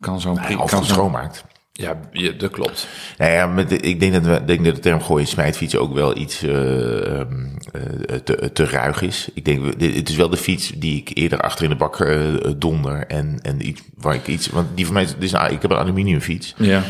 kan 0.03 0.21
zo'n 0.21 0.39
of 0.59 0.71
kan 0.71 0.85
schoonmaakt. 0.85 1.45
Ja, 1.75 2.01
je, 2.13 2.37
dat 2.37 2.51
klopt. 2.51 2.89
Nou 3.19 3.33
ja, 3.33 3.47
met 3.47 3.69
de- 3.69 3.77
ik 3.79 4.01
denk 4.01 4.13
dat, 4.13 4.25
we, 4.25 4.45
denk 4.45 4.65
dat 4.65 4.75
de 4.75 4.81
term 4.81 5.01
gooien 5.03 5.27
smijtfiets 5.27 5.77
ook 5.77 5.95
wel 5.95 6.17
iets 6.17 6.43
eh, 6.43 7.19
ehm, 7.21 7.47
eh, 7.73 8.17
te, 8.17 8.51
te 8.53 8.65
ruig 8.65 9.03
is. 9.03 9.29
Ik 9.35 9.45
denk, 9.45 9.79
dit- 9.79 9.95
het 9.97 10.09
is 10.09 10.17
wel 10.17 10.29
de 10.29 10.37
fiets 10.37 10.73
die 10.77 10.97
ik 11.01 11.11
eerder 11.19 11.41
achter 11.41 11.65
in 11.65 11.71
de 11.71 11.77
bak 11.77 12.01
eh, 12.01 12.19
donder. 12.57 13.07
En, 13.07 13.39
en 13.43 13.67
iets 13.69 13.81
waar 13.97 14.15
ik 14.15 14.27
iets. 14.27 14.47
Want 14.49 14.69
die 14.75 14.85
van 14.85 14.95
mij, 14.95 15.03
is- 15.03 15.15
dit 15.15 15.23
is 15.23 15.33
een, 15.33 15.51
ik 15.51 15.63
heb 15.63 15.71
een 15.71 15.77
aluminiumfiets. 15.77 16.55
Ja, 16.57 16.83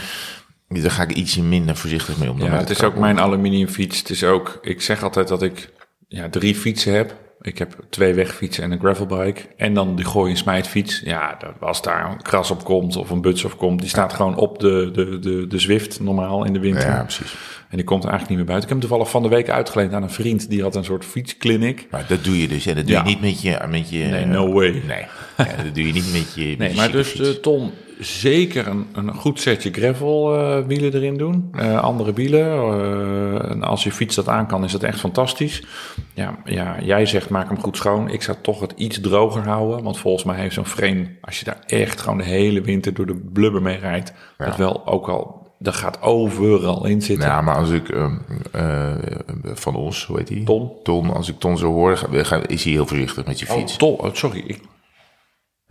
Dus 0.68 0.82
daar 0.82 0.90
ga 0.90 1.02
ik 1.02 1.12
ietsje 1.12 1.42
minder 1.42 1.76
voorzichtig 1.76 2.16
mee 2.18 2.30
om. 2.30 2.40
ja 2.42 2.56
het 2.56 2.70
is 2.70 2.82
ook 2.82 2.96
mijn 2.96 3.20
aluminiumfiets. 3.20 3.98
Het 3.98 4.10
is 4.10 4.24
ook, 4.24 4.58
ik 4.62 4.80
zeg 4.82 5.02
altijd 5.02 5.28
dat 5.28 5.42
ik 5.42 5.70
ja, 6.08 6.28
drie 6.28 6.54
fietsen 6.54 6.94
heb. 6.94 7.14
Ik 7.45 7.59
heb 7.59 7.74
twee 7.90 8.14
wegfietsen 8.14 8.64
en 8.64 8.70
een 8.72 8.78
gravelbike. 8.78 9.40
En 9.57 9.74
dan 9.74 9.97
die 9.97 10.05
gooi- 10.05 10.30
en 10.30 10.36
smijtfiets. 10.36 11.01
Ja, 11.05 11.36
als 11.61 11.82
daar 11.82 12.11
een 12.11 12.22
kras 12.22 12.51
op 12.51 12.64
komt 12.64 12.97
of 12.97 13.11
een 13.11 13.20
buts 13.20 13.45
op 13.45 13.57
komt, 13.59 13.80
die 13.80 13.88
staat 13.88 14.12
gewoon 14.12 14.36
op 14.36 14.59
de, 14.59 14.90
de, 14.93 15.18
de, 15.18 15.47
de 15.47 15.59
Zwift 15.59 16.01
normaal 16.01 16.45
in 16.45 16.53
de 16.53 16.59
winter. 16.59 16.88
Ja, 16.88 17.03
precies. 17.03 17.34
En 17.68 17.76
die 17.76 17.86
komt 17.86 18.05
er 18.05 18.11
eigenlijk 18.11 18.28
niet 18.28 18.38
meer 18.38 18.57
buiten. 18.57 18.68
Ik 18.68 18.74
heb 18.74 18.78
hem 18.82 18.88
toevallig 18.88 19.11
van 19.11 19.22
de 19.22 19.28
week 19.36 19.49
uitgeleend 19.51 19.93
aan 19.93 20.03
een 20.03 20.11
vriend. 20.11 20.51
Die 20.51 20.62
had 20.62 20.74
een 20.76 20.84
soort 20.84 21.05
fietsclinic. 21.05 21.86
Maar 21.90 22.05
dat 22.09 22.24
doe 22.24 22.40
je 22.40 22.49
dus. 22.49 22.66
En 22.66 22.74
dat 22.74 22.86
doe 22.86 22.95
Ja. 22.97 23.03
je 23.03 23.09
niet 23.09 23.20
met 23.20 23.43
je... 23.43 23.59
Met 23.68 23.90
je 23.90 23.99
Nee, 24.05 24.24
no 24.24 24.53
way. 24.53 24.82
Nee, 24.86 25.05
ja, 25.36 25.62
dat 25.64 25.74
doe 25.74 25.86
je 25.86 25.93
niet 25.93 26.12
met 26.12 26.34
je. 26.34 26.49
met 26.49 26.59
Nee, 26.59 26.74
maar 26.76 26.90
dus 26.90 27.20
eh, 27.20 27.28
Ton, 27.28 27.70
zeker 28.03 28.66
een, 28.66 28.86
een 28.92 29.14
goed 29.14 29.40
setje 29.40 29.70
gravel 29.72 30.34
eh, 30.36 30.66
wielen 30.66 30.94
erin 30.94 31.16
doen. 31.16 31.48
Eh, 31.53 31.80
andere 31.80 32.12
wielen. 32.12 32.46
eh, 32.46 33.50
en 33.50 33.62
als 33.62 33.82
je 33.84 33.92
fiets 33.92 34.14
dat 34.14 34.28
aan 34.28 34.46
kan, 34.46 34.64
is 34.64 34.72
dat 34.72 34.82
echt 34.82 35.00
fantastisch. 35.00 35.64
Ja, 36.14 36.38
ja, 36.44 36.76
jij 36.82 37.07
zegt 37.07 37.28
maak 37.28 37.48
hem 37.48 37.61
goed 37.61 37.76
schoon. 37.76 38.09
Ik 38.09 38.22
zou 38.22 38.36
toch 38.42 38.61
het 38.61 38.72
iets 38.76 39.00
droger 39.00 39.42
houden. 39.48 39.82
Want 39.82 39.98
volgens 39.98 40.24
mij 40.24 40.36
heeft 40.36 40.55
zo'n 40.55 40.66
frame, 40.66 41.07
als 41.20 41.38
je 41.38 41.44
daar 41.44 41.59
echt 41.66 42.00
gewoon 42.00 42.18
de 42.18 42.24
hele 42.24 42.61
winter 42.61 42.94
door 42.94 43.07
de 43.07 43.28
blubber 43.32 43.62
mee 43.62 43.78
rijdt, 43.78 44.12
dat 44.38 44.57
wel 44.57 44.86
ook 44.86 45.09
al, 45.09 45.53
dat 45.59 45.74
gaat 45.74 46.03
overal 46.03 46.86
in 46.86 47.03
zitten. 47.03 47.28
Ja, 47.28 47.40
maar 47.40 47.57
als 47.57 47.70
ik 47.70 47.88
ehm, 47.88 48.16
eh, 48.53 48.90
van 49.44 49.74
ons, 49.74 50.07
hoe 50.07 50.16
heet 50.18 50.26
die? 50.26 50.44
Ton. 50.44 50.70
Ton, 50.82 51.14
als 51.14 51.28
ik 51.28 51.38
Ton 51.38 51.59
zo 51.59 51.72
hoor, 51.72 52.09
is 52.46 52.64
hij 52.64 52.72
heel 52.72 52.86
voorzichtig 52.86 53.26
met 53.26 53.38
je 53.40 53.46
Oh, 53.50 53.57
fiets. 53.57 53.76
Oh, 53.76 54.05
sorry. 54.12 54.42
Ik, 54.46 54.61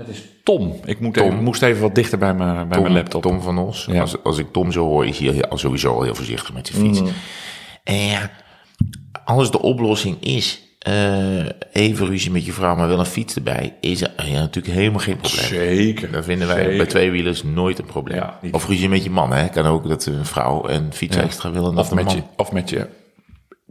het 0.05 0.15
is 0.15 0.23
Tom. 0.43 0.75
Ik 0.85 0.99
moet 0.99 1.13
Tom. 1.13 1.31
Even, 1.31 1.43
moest 1.43 1.61
even 1.61 1.81
wat 1.81 1.95
dichter 1.95 2.17
bij 2.17 2.33
mijn, 2.33 2.67
bij 2.67 2.81
mijn 2.81 2.93
laptop. 2.93 3.21
Tom 3.21 3.41
van 3.41 3.57
ons. 3.57 3.87
Ja. 3.89 4.01
Als, 4.01 4.23
als 4.23 4.37
ik 4.37 4.51
Tom 4.51 4.71
zo 4.71 4.85
hoor, 4.85 5.05
is 5.05 5.19
hij 5.19 5.49
al 5.49 5.57
sowieso 5.57 5.93
al 5.93 6.03
heel 6.03 6.15
voorzichtig 6.15 6.53
met 6.53 6.67
zijn 6.67 6.85
fiets. 6.85 7.01
Mm. 7.01 7.07
En 7.83 7.95
ja, 7.95 8.31
als 9.25 9.51
de 9.51 9.61
oplossing 9.61 10.23
is 10.23 10.61
eh, 10.79 11.45
even 11.71 12.05
ruzie 12.05 12.31
met 12.31 12.45
je 12.45 12.51
vrouw, 12.51 12.75
maar 12.75 12.87
wel 12.87 12.99
een 12.99 13.05
fiets 13.05 13.35
erbij, 13.35 13.77
is 13.81 14.01
er 14.01 14.11
ja, 14.25 14.39
natuurlijk 14.39 14.75
helemaal 14.75 14.99
geen 14.99 15.17
probleem. 15.17 15.45
Zeker. 15.45 16.11
Dat 16.11 16.25
vinden 16.25 16.47
wij 16.47 16.63
Zeker. 16.63 16.77
bij 16.77 16.85
tweewielers 16.85 17.43
nooit 17.43 17.79
een 17.79 17.85
probleem. 17.85 18.17
Ja, 18.17 18.39
of 18.51 18.67
ruzie 18.67 18.89
met 18.89 19.03
je 19.03 19.09
man, 19.09 19.33
hè. 19.33 19.49
Kan 19.49 19.65
ook 19.65 19.87
dat 19.87 20.05
een 20.05 20.25
vrouw 20.25 20.69
een 20.69 20.93
fiets 20.93 21.17
extra 21.17 21.51
wil 21.51 21.69
en 21.69 21.75
dat 21.75 21.83
Of 21.83 21.89
de 21.89 21.95
met, 21.95 22.05
man... 22.05 22.15
je, 22.15 22.21
of 22.35 22.51
met 22.51 22.69
je 22.69 22.87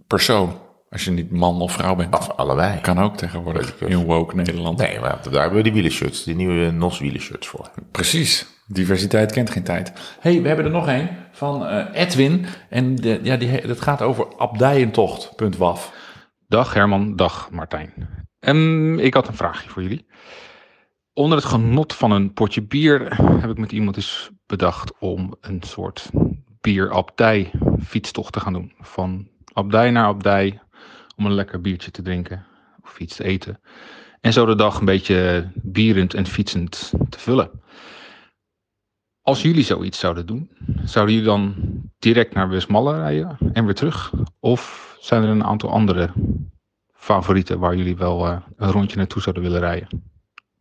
persoon. 0.07 0.59
Als 0.91 1.05
je 1.05 1.11
niet 1.11 1.31
man 1.31 1.61
of 1.61 1.73
vrouw 1.73 1.95
bent. 1.95 2.19
Of 2.19 2.31
allebei. 2.31 2.81
Kan 2.81 2.99
ook 2.99 3.17
tegenwoordig 3.17 3.81
in 3.81 4.05
woke 4.05 4.35
Nederland. 4.35 4.79
Nee, 4.79 5.01
maar 5.01 5.19
daar 5.31 5.41
hebben 5.41 5.57
we 5.59 5.63
die 5.63 5.73
wielershirts, 5.73 6.25
die 6.25 6.35
nieuwe 6.35 6.71
NOS 6.71 6.99
wielershirts 6.99 7.47
voor. 7.47 7.71
Precies. 7.91 8.47
Diversiteit 8.67 9.33
kent 9.33 9.51
geen 9.51 9.63
tijd. 9.63 9.93
hey, 10.21 10.43
we 10.43 10.49
hebben 10.49 10.65
er 10.65 10.71
nog 10.71 10.87
een 10.87 11.09
van 11.33 11.67
eh, 11.67 11.87
Edwin. 11.93 12.47
En 12.69 12.97
de, 12.97 13.21
ja, 13.23 13.37
die, 13.37 13.67
dat 13.67 13.81
gaat 13.81 14.03
over 14.03 14.37
abdijentocht.waf. 14.37 15.93
Dag 16.49 16.75
Herman, 16.75 17.17
dag 17.17 17.51
Martijn. 17.51 17.93
Ehm, 18.41 18.99
ik 18.99 19.15
had 19.15 19.29
een 19.29 19.35
vraagje 19.35 19.69
voor 19.69 19.83
jullie. 19.83 20.07
Onder 21.13 21.39
het 21.39 21.47
genot 21.47 21.95
van 21.95 22.11
een 22.11 22.33
potje 22.33 22.63
bier 22.63 23.17
heb 23.41 23.51
ik 23.51 23.59
met 23.59 23.73
iemand 23.73 23.97
eens 23.97 24.31
bedacht 24.47 24.99
om 24.99 25.37
een 25.41 25.63
soort 25.63 26.11
bierabdij 26.61 27.51
fietstocht 27.85 28.33
te 28.33 28.41
gaan 28.41 28.53
doen. 28.53 28.73
Van 28.79 29.29
abdij 29.53 29.91
naar 29.91 30.07
abdij 30.07 30.61
om 31.21 31.27
een 31.27 31.33
lekker 31.33 31.61
biertje 31.61 31.91
te 31.91 32.03
drinken 32.03 32.47
of 32.83 32.99
iets 32.99 33.17
te 33.17 33.25
eten. 33.25 33.61
En 34.21 34.33
zo 34.33 34.47
de 34.47 34.55
dag 34.55 34.79
een 34.79 34.85
beetje 34.85 35.51
bierend 35.55 36.15
en 36.15 36.27
fietsend 36.27 36.93
te 37.09 37.19
vullen. 37.19 37.51
Als 39.23 39.43
jullie 39.43 39.65
zoiets 39.65 39.99
zouden 39.99 40.27
doen, 40.27 40.51
zouden 40.85 41.15
jullie 41.15 41.29
dan 41.29 41.55
direct 41.99 42.35
naar 42.35 42.49
Westmalle 42.49 42.97
rijden 42.97 43.37
en 43.53 43.65
weer 43.65 43.75
terug? 43.75 44.13
Of 44.39 44.97
zijn 45.01 45.23
er 45.23 45.29
een 45.29 45.45
aantal 45.45 45.71
andere 45.71 46.13
favorieten 46.95 47.59
waar 47.59 47.77
jullie 47.77 47.97
wel 47.97 48.27
eh, 48.27 48.37
een 48.57 48.71
rondje 48.71 48.97
naartoe 48.97 49.23
zouden 49.23 49.43
willen 49.43 49.61
rijden? 49.61 50.03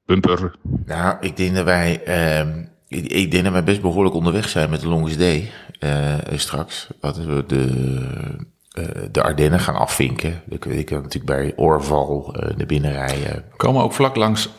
Bumper. 0.05 0.55
Nou, 0.85 1.17
ik 1.19 1.37
denk 1.37 1.55
dat 1.55 1.65
wij, 1.65 2.03
ehm, 2.03 2.65
ik, 2.87 3.31
denk 3.31 3.43
dat 3.43 3.53
wij 3.53 3.63
best 3.63 3.81
behoorlijk 3.81 4.15
onderweg 4.15 4.49
zijn 4.49 4.69
met 4.69 4.81
de 4.81 4.87
Longest 4.87 5.19
Day 5.19 5.51
eh, 5.79 6.17
straks. 6.33 6.87
Dat 6.99 7.17
we 7.17 7.43
de, 7.47 8.47
de 9.11 9.21
Ardennen 9.23 9.59
gaan 9.59 9.75
afvinken. 9.75 10.41
Ik, 10.49 10.65
ik 10.65 10.89
natuurlijk 10.89 11.25
bij 11.25 11.53
Orval 11.55 12.35
eh 12.35 12.55
naar 12.57 12.65
binnen 12.65 12.91
rijden. 12.91 13.35
We 13.35 13.55
komen 13.57 13.83
ook 13.83 13.93
vlak 13.93 14.15
langs 14.15 14.49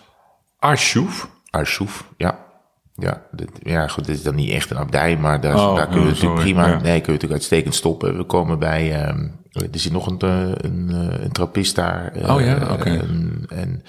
Arshoef. 0.59 1.31
Arsoef, 1.51 2.05
ja. 2.17 2.49
Ja, 2.95 3.23
dit, 3.31 3.51
ja, 3.63 3.87
goed, 3.89 4.05
dit 4.07 4.17
is 4.17 4.23
dan 4.23 4.35
niet 4.35 4.51
echt 4.51 4.71
een 4.71 4.79
abdij, 4.79 5.17
maar 5.17 5.41
daar, 5.41 5.55
Oh, 5.55 5.77
daar 5.77 5.87
kunnen 5.87 6.03
we 6.05 6.09
ja, 6.09 6.15
natuurlijk 6.15 6.41
prima, 6.41 6.61
ja. 6.67 6.69
nee, 6.69 6.81
kunnen 6.81 6.93
we 6.93 6.97
natuurlijk 7.13 7.33
uitstekend 7.33 7.75
stoppen. 7.75 8.17
We 8.17 8.25
komen 8.25 8.59
bij, 8.59 9.03
ehm, 9.03 9.29
er 9.53 9.69
zit 9.81 9.93
nog 9.93 10.07
een, 10.07 10.19
eh, 10.19 10.49
een, 10.55 10.89
eh, 10.91 11.23
een 11.25 11.33
trappist 11.33 11.75
daar. 11.77 12.13
eh, 12.15 12.35
Oh 12.35 12.41
ja, 12.41 12.73
oké. 12.73 12.91
En, 12.91 13.45
en 13.49 13.83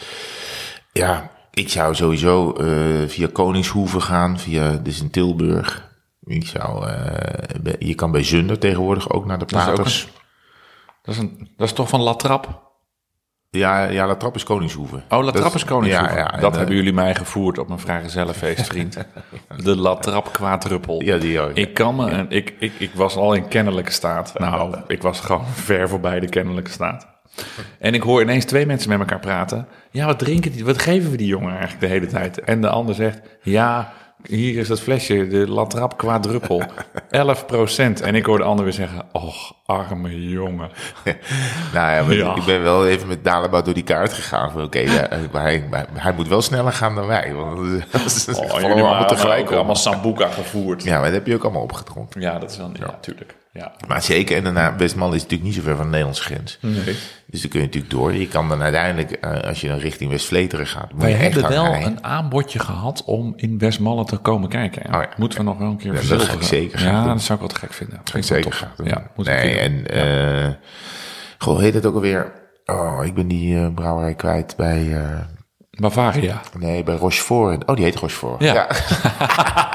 ja, 0.91 1.31
ik 1.51 1.69
zou 1.69 1.95
sowieso 1.95 2.53
eh, 2.53 3.07
via 3.07 3.27
Koningshoeven 3.33 4.01
gaan, 4.01 4.39
via, 4.39 4.71
dit 4.71 4.87
is 4.87 5.01
in 5.01 5.09
Tilburg. 5.09 5.89
Ik 6.31 6.47
zou, 6.47 6.87
eh, 6.87 7.73
je 7.79 7.95
kan 7.95 8.11
bij 8.11 8.23
Zunder 8.23 8.59
tegenwoordig 8.59 9.09
ook 9.09 9.25
naar 9.25 9.39
de 9.39 9.45
Paters. 9.45 10.07
Dat 11.01 11.15
is, 11.15 11.21
een, 11.21 11.49
dat 11.57 11.67
is 11.67 11.73
toch 11.73 11.89
van 11.89 12.01
Latrap? 12.01 12.69
Ja, 13.49 13.83
ja, 13.83 14.07
La 14.07 14.15
Trap 14.15 14.35
is 14.35 14.43
Koningshoeven. 14.43 15.03
Oh, 15.09 15.23
Latrap 15.23 15.53
is 15.53 15.65
Koningshoef. 15.65 16.13
Ja, 16.13 16.37
dat 16.39 16.55
hebben 16.55 16.75
jullie 16.75 16.93
mij 16.93 17.15
gevoerd 17.15 17.57
op 17.57 17.67
mijn 17.67 17.79
vrijgezellenfeest, 17.79 18.65
vriend. 18.67 18.97
De 19.63 19.75
Latrap 19.75 20.33
kwaadruppel. 20.33 21.01
Ja, 21.01 21.17
die 21.17 21.39
ook. 21.39 21.53
Ik 21.53 21.73
kan 21.73 21.95
me, 21.95 22.09
en 22.09 22.29
ik, 22.29 22.55
ik, 22.59 22.73
ik 22.77 22.91
was 22.93 23.15
al 23.15 23.33
in 23.33 23.47
kennelijke 23.47 23.91
staat. 23.91 24.39
Nou, 24.39 24.77
ik 24.87 25.01
was 25.01 25.19
gewoon 25.19 25.45
ver 25.45 25.89
voorbij 25.89 26.19
de 26.19 26.29
kennelijke 26.29 26.71
staat. 26.71 27.07
En 27.79 27.93
ik 27.93 28.01
hoor 28.01 28.21
ineens 28.21 28.45
twee 28.45 28.65
mensen 28.65 28.89
met 28.89 28.99
elkaar 28.99 29.19
praten. 29.19 29.67
Ja, 29.91 30.05
wat 30.05 30.19
drinken 30.19 30.51
die? 30.51 30.65
Wat 30.65 30.81
geven 30.81 31.11
we 31.11 31.17
die 31.17 31.27
jongen 31.27 31.51
eigenlijk 31.51 31.81
de 31.81 31.87
hele 31.87 32.07
tijd? 32.07 32.39
En 32.39 32.61
de 32.61 32.69
ander 32.69 32.95
zegt, 32.95 33.19
ja, 33.41 33.93
hier 34.27 34.57
is 34.57 34.67
dat 34.67 34.79
flesje, 34.79 35.27
de 35.27 35.49
Latrap 35.49 35.97
kwaadruppel. 35.97 36.63
11% 37.11 38.01
En 38.03 38.15
ik 38.15 38.25
hoor 38.25 38.37
de 38.37 38.43
ander 38.43 38.63
weer 38.65 38.73
zeggen, 38.73 39.05
och, 39.11 39.53
arme 39.65 40.29
jongen. 40.29 40.69
Nou 41.73 41.91
ja, 41.91 42.03
maar 42.03 42.13
Ja. 42.15 42.35
ik 42.35 42.45
ben 42.45 42.63
wel 42.63 42.87
even 42.87 43.07
met 43.07 43.23
Dalebout 43.23 43.65
door 43.65 43.73
die 43.73 43.83
kaart 43.83 44.13
gegaan. 44.13 44.61
Oké, 44.61 44.79
ja, 44.79 45.07
maar 45.31 45.41
hij, 45.41 45.63
hij 45.93 46.13
moet 46.13 46.27
wel 46.27 46.41
sneller 46.41 46.73
gaan 46.73 46.95
dan 46.95 47.07
wij. 47.07 47.33
Want 47.33 47.83
dat 47.91 48.37
Oh, 48.39 48.51
allemaal 48.63 49.05
tegelijk 49.07 49.51
allemaal 49.51 49.75
Sambuca 49.75 50.27
gevoerd. 50.27 50.83
Ja, 50.83 50.93
maar 50.95 51.03
dat 51.05 51.13
heb 51.13 51.27
je 51.27 51.35
ook 51.35 51.43
allemaal 51.43 51.61
opgedronken. 51.61 52.21
Ja, 52.21 52.39
dat 52.39 52.51
is 52.51 52.57
wel, 52.57 52.69
ja, 52.73 52.85
natuurlijk. 52.85 53.35
Ja. 53.53 53.71
Maar 53.87 54.01
zeker, 54.03 54.37
en 54.37 54.43
daarna, 54.43 54.75
Westmalle 54.75 55.15
is 55.15 55.21
natuurlijk 55.21 55.49
niet 55.49 55.57
zo 55.57 55.61
ver 55.65 55.75
van 55.75 55.83
de 55.83 55.89
Nederlandse 55.89 56.23
grens. 56.23 56.57
Nee. 56.61 56.95
Dus 57.25 57.41
dan 57.41 57.49
kun 57.49 57.59
je 57.59 57.65
natuurlijk 57.65 57.93
door. 57.93 58.13
Je 58.13 58.27
kan 58.27 58.49
dan 58.49 58.61
uiteindelijk, 58.61 59.11
eh, 59.11 59.39
als 59.47 59.61
je 59.61 59.67
dan 59.67 59.77
richting 59.77 60.11
West-Vleteren 60.11 60.67
gaat, 60.67 60.89
Wij 60.95 61.11
hebben 61.11 61.49
wel 61.49 61.65
rijden. 61.65 61.91
een 61.91 62.03
aanbodje 62.03 62.59
gehad 62.59 63.03
om 63.03 63.33
in 63.35 63.57
Westmalle 63.57 64.05
te 64.05 64.17
komen 64.17 64.49
kijken. 64.49 64.85
Oh 64.85 65.01
ja. 65.01 65.09
Moeten 65.17 65.37
we 65.39 65.43
nog 65.45 65.57
wel 65.57 65.67
een 65.67 65.77
keer 65.77 65.93
Ja, 65.93 66.07
dat 66.09 66.21
ga 66.21 66.33
ik 66.33 66.41
zeker 66.41 66.79
gaan 66.79 66.91
Ja, 66.93 67.03
doen. 67.03 67.13
dat 67.13 67.21
zou 67.21 67.33
ik 67.33 67.39
wel 67.39 67.47
te 67.53 67.59
gek 67.65 67.73
vinden. 67.73 67.97
Dat 67.97 68.09
ga 68.09 68.17
ik 68.17 68.23
Vind 68.25 68.45
ik 68.45 68.53
zeker 68.53 68.75
tof. 68.75 68.87
Ja, 68.87 69.11
nee, 69.33 69.59
en, 69.59 69.87
eh 69.87 70.49
goh, 71.37 71.59
heet 71.59 71.73
het 71.73 71.85
ook 71.85 71.95
alweer? 71.95 72.31
Oh, 72.65 72.99
ik 73.05 73.13
ben 73.13 73.27
die 73.27 73.57
eh, 73.57 73.73
brouwerij 73.73 74.15
kwijt 74.15 74.53
bij, 74.57 74.83
doen. 74.89 75.39
Bavaria. 75.71 76.41
nee, 76.59 76.83
bij 76.83 76.95
Rochefort. 76.95 77.65
Oh, 77.65 77.75
die 77.75 77.85
heet 77.85 77.95
Rochefort. 77.95 78.43
Ja. 78.43 78.53
Ja, 78.53 78.67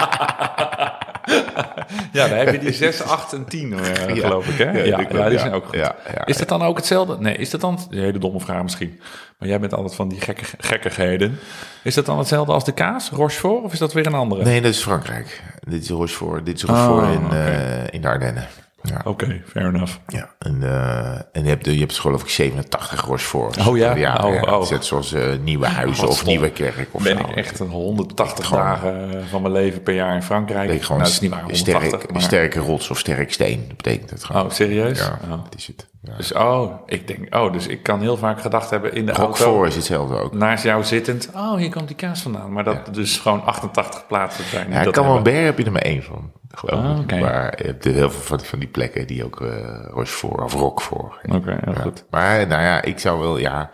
daar 2.13 2.29
heb 2.37 2.53
je 2.53 2.59
die 2.59 2.73
6, 2.73 3.03
8 3.03 3.33
en 3.33 3.45
10, 3.45 3.73
eh, 3.73 4.15
geloof 4.23 4.49
ik. 4.49 4.59
Hè? 4.59 4.71
Ja, 4.71 4.85
Ja, 4.85 4.97
die 4.97 5.17
ja, 5.17 5.25
die 5.25 5.33
ja, 5.33 5.39
zijn 5.39 5.53
ook 5.53 5.65
goed. 5.65 5.75
ja, 5.75 5.97
ja, 6.15 6.27
is 6.27 6.37
dat 6.37 6.49
dan 6.49 6.63
ook 6.63 6.77
hetzelfde? 6.77 7.17
Nee, 7.19 7.37
is 7.37 7.51
dat 7.51 7.61
dan... 7.61 7.79
Een 7.91 7.99
hele 7.99 8.19
domme 8.19 8.41
vraag 8.41 8.63
misschien. 8.63 9.01
Maar 9.39 9.49
jij 9.49 9.61
bent 9.61 9.75
altijd 9.75 9.95
van 9.95 10.09
die 10.09 10.21
gekke, 10.21 10.45
gekkigheden. 10.59 11.39
Is 11.83 11.95
dat 11.95 12.07
dan 12.07 12.19
hetzelfde 12.19 12.53
als 12.53 12.65
de 12.65 12.73
kaas, 12.73 13.11
Rochefort? 13.11 13.65
Of 13.65 13.73
is 13.73 13.79
dat 13.79 13.93
weer 13.93 14.07
een 14.07 14.15
andere? 14.15 14.45
Nee, 14.45 14.61
dat 14.61 14.71
is 14.73 14.81
Frankrijk. 14.83 15.43
Dit 15.61 15.83
is 15.83 15.89
Rochefort. 15.89 16.47
Dit 16.47 16.57
is 16.57 16.63
Rochefort 16.63 17.07
Oh, 17.07 17.13
in, 17.13 17.31
eh, 17.31 17.85
in 17.91 18.01
de 18.01 18.09
Ardennen. 18.09 18.47
Ja. 18.89 19.01
Oké, 19.05 19.43
fair 19.47 19.67
enough. 19.67 19.93
Ja, 20.07 20.31
en, 20.39 20.63
eh, 20.63 21.11
en 21.33 21.43
je 21.43 21.49
hebt, 21.49 21.65
je 21.67 21.79
hebt 21.79 21.99
geloof 21.99 22.23
ik 22.23 22.29
87 22.29 23.01
Rocheforts. 23.05 23.67
Oh 23.67 23.77
ja? 23.77 23.95
Ja, 23.95 24.25
Oh, 24.25 24.35
ja. 24.35 24.41
oh. 24.43 24.61
Dus 24.61 24.71
Net 24.71 24.85
zoals 24.85 25.13
eh, 25.13 25.23
Nieuwe 25.45 25.67
Huizen 25.67 26.09
of. 26.09 26.25
Nieuwe 26.25 26.51
Kerk 26.51 26.89
of 26.91 27.03
Ben 27.03 27.17
zo. 27.19 27.23
ik 27.25 27.37
echt 27.37 27.59
een 27.61 27.69
180 27.71 28.47
Gewoon- 28.47 28.63
dagen 28.63 29.25
van 29.29 29.43
mijn 29.43 29.55
leven 29.55 29.83
per 29.83 29.95
jaar 29.95 30.15
in 30.15 30.23
Frankrijk. 30.23 30.71
Ik 30.71 30.83
gewoon 30.83 31.01
nou, 31.01 31.11
is 31.13 31.21
niet 31.21 31.31
waar, 31.31 31.41
180. 31.43 31.89
sterk, 31.91 32.13
maar- 32.13 32.23
sterke 32.23 32.59
rots 32.59 32.91
of 32.91 32.99
sterk 32.99 33.33
steen. 33.33 33.65
Dat 33.69 33.77
betekent 33.77 34.11
het 34.11 34.25
gewoon. 34.25 34.45
Oh, 34.45 34.51
serieus? 34.51 34.99
Ja, 34.99 35.19
Oh. 35.25 35.31
dat 35.31 35.55
is 35.57 35.67
het. 35.67 35.87
Ja. 36.03 36.17
Dus, 36.17 36.33
oh, 36.33 36.73
ik 36.87 37.07
denk, 37.07 37.35
oh, 37.35 37.53
dus 37.53 37.67
ik 37.67 37.83
kan 37.83 38.01
heel 38.01 38.17
vaak 38.17 38.41
gedacht 38.41 38.71
hebben 38.71 38.95
in 38.95 39.07
de 39.07 39.13
auto, 39.13 39.27
Roquefort 39.45 39.69
is 39.69 39.75
hetzelfde 39.77 40.21
ook. 40.21 40.35
naast 40.35 40.65
jou 40.65 40.85
zittend, 40.85 41.29
oh, 41.35 41.55
hier 41.57 41.71
komt 41.71 41.87
die 41.87 41.97
kaas 41.97 42.21
vandaan. 42.23 42.53
Maar 42.53 42.65
dat 42.65 42.95
dus 42.95 43.19
gewoon 43.19 43.45
88 43.45 44.07
plaatsen 44.07 44.45
zijn. 44.45 44.71
Ja, 44.71 44.83
dat 44.85 44.95
Camembert 44.95 45.25
hebben. 45.25 45.45
heb 45.45 45.59
je 45.59 45.65
er 45.65 45.73
maar 45.73 45.83
één 45.83 46.03
van. 46.03 46.33
Geloof 46.57 46.85
Ah, 46.85 46.91
ik. 46.91 46.99
oké. 47.03 47.19
Maar 47.19 47.55
je 47.59 47.65
hebt 47.67 47.85
heel 47.85 48.11
veel 48.11 48.21
van, 48.23 48.41
van 48.41 48.59
die 48.59 48.69
plekken 48.69 49.07
die 49.07 49.25
ook 49.25 49.41
eh 49.41 49.85
Rochefort 49.91 50.41
of 50.41 50.53
Roquefort. 50.53 51.15
Oké, 51.33 51.59
heel 51.65 51.75
Ja. 51.75 51.81
goed. 51.81 52.05
Maar 52.11 52.47
nou 52.47 52.63
ja, 52.63 52.83
ik 52.83 52.99
zou 52.99 53.21
wel, 53.21 53.39
ja, 53.39 53.71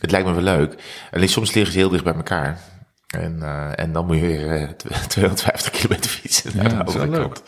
het 0.00 0.10
lijkt 0.10 0.26
me 0.26 0.32
wel 0.34 0.42
leuk. 0.42 0.74
Alleen 1.10 1.28
soms 1.28 1.52
liggen 1.54 1.72
ze 1.72 1.78
heel 1.78 1.88
dicht 1.88 2.04
bij 2.04 2.14
elkaar. 2.14 2.58
En, 3.18 3.38
eh, 3.42 3.70
en 3.84 3.92
dan 3.92 4.06
moet 4.06 4.16
je 4.16 4.22
weer 4.22 4.50
eh, 4.52 4.68
250 5.08 5.70
kilometer 5.80 6.10
fietsen 6.10 6.56
naar 6.56 6.70
Ja, 6.72 6.82
de 6.82 6.84
andere 6.84 7.20
kant. 7.20 7.42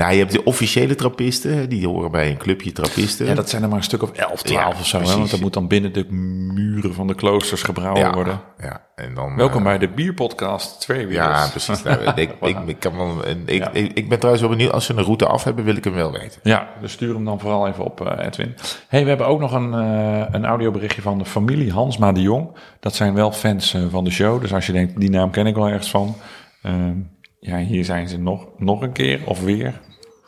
Nou, 0.00 0.12
je 0.12 0.18
hebt 0.18 0.32
de 0.32 0.44
officiële 0.44 0.94
trappisten, 0.94 1.68
die 1.68 1.86
horen 1.86 2.10
bij 2.10 2.30
een 2.30 2.36
clubje 2.36 2.72
trappisten. 2.72 3.26
Ja, 3.26 3.34
dat 3.34 3.50
zijn 3.50 3.62
er 3.62 3.68
maar 3.68 3.76
een 3.78 3.84
stuk 3.84 4.02
of 4.02 4.12
11, 4.12 4.42
12 4.42 4.72
Ja, 4.72 4.80
of 4.80 4.86
zo. 4.86 5.00
Hè? 5.00 5.16
Want 5.16 5.30
dat 5.30 5.40
moet 5.40 5.52
dan 5.52 5.68
binnen 5.68 5.92
de 5.92 6.06
muren 6.54 6.94
van 6.94 7.06
de 7.06 7.14
kloosters 7.14 7.62
gebrouwen 7.62 8.00
ja, 8.00 8.12
worden. 8.12 8.40
ja. 8.58 8.86
En 8.94 9.14
dan, 9.14 9.36
Welkom 9.36 9.58
eh, 9.58 9.64
bij 9.64 9.78
de 9.78 9.88
bierpodcast 9.88 10.80
Twee 10.80 11.06
Wielers. 11.06 11.38
Ja, 11.38 11.48
precies. 11.48 11.82
Nou, 11.82 12.00
ik, 12.14 12.34
ik, 12.40 12.56
ik, 12.66 12.76
kan 12.78 12.96
wel, 12.96 13.28
ik, 13.44 13.62
Ja. 13.62 13.70
ik, 13.72 14.08
ben 14.08 14.18
trouwens 14.18 14.40
wel 14.40 14.50
benieuwd, 14.50 14.72
als 14.72 14.84
ze 14.84 14.92
een 14.92 15.04
route 15.04 15.26
af 15.26 15.44
hebben, 15.44 15.64
wil 15.64 15.76
ik 15.76 15.84
hem 15.84 15.92
wel 15.94 16.12
weten. 16.12 16.40
Ja, 16.42 16.68
dus 16.80 16.92
stuur 16.92 17.14
hem 17.14 17.24
dan 17.24 17.40
vooral 17.40 17.68
even 17.68 17.84
op, 17.84 18.06
eh, 18.06 18.26
Edwin. 18.26 18.54
hey, 18.88 19.02
we 19.02 19.08
hebben 19.08 19.26
ook 19.26 19.40
nog 19.40 19.52
een, 19.52 19.74
eh, 19.74 20.24
een 20.30 20.44
audioberichtje 20.44 21.02
van 21.02 21.18
de 21.18 21.24
familie 21.24 21.72
Hansma 21.72 22.12
de 22.12 22.22
Jong. 22.22 22.56
Dat 22.80 22.94
zijn 22.94 23.14
wel 23.14 23.32
fans 23.32 23.76
van 23.90 24.04
de 24.04 24.10
show. 24.10 24.40
Dus 24.40 24.54
als 24.54 24.66
je 24.66 24.72
denkt, 24.72 25.00
die 25.00 25.10
naam 25.10 25.30
ken 25.30 25.46
ik 25.46 25.54
wel 25.54 25.68
ergens 25.68 25.90
van. 25.90 26.16
Ehm, 26.62 26.96
ja, 27.40 27.58
hier 27.58 27.84
zijn 27.84 28.08
ze 28.08 28.18
nog, 28.18 28.46
nog 28.56 28.82
een 28.82 28.92
keer 28.92 29.20
of 29.24 29.42
weer. 29.42 29.80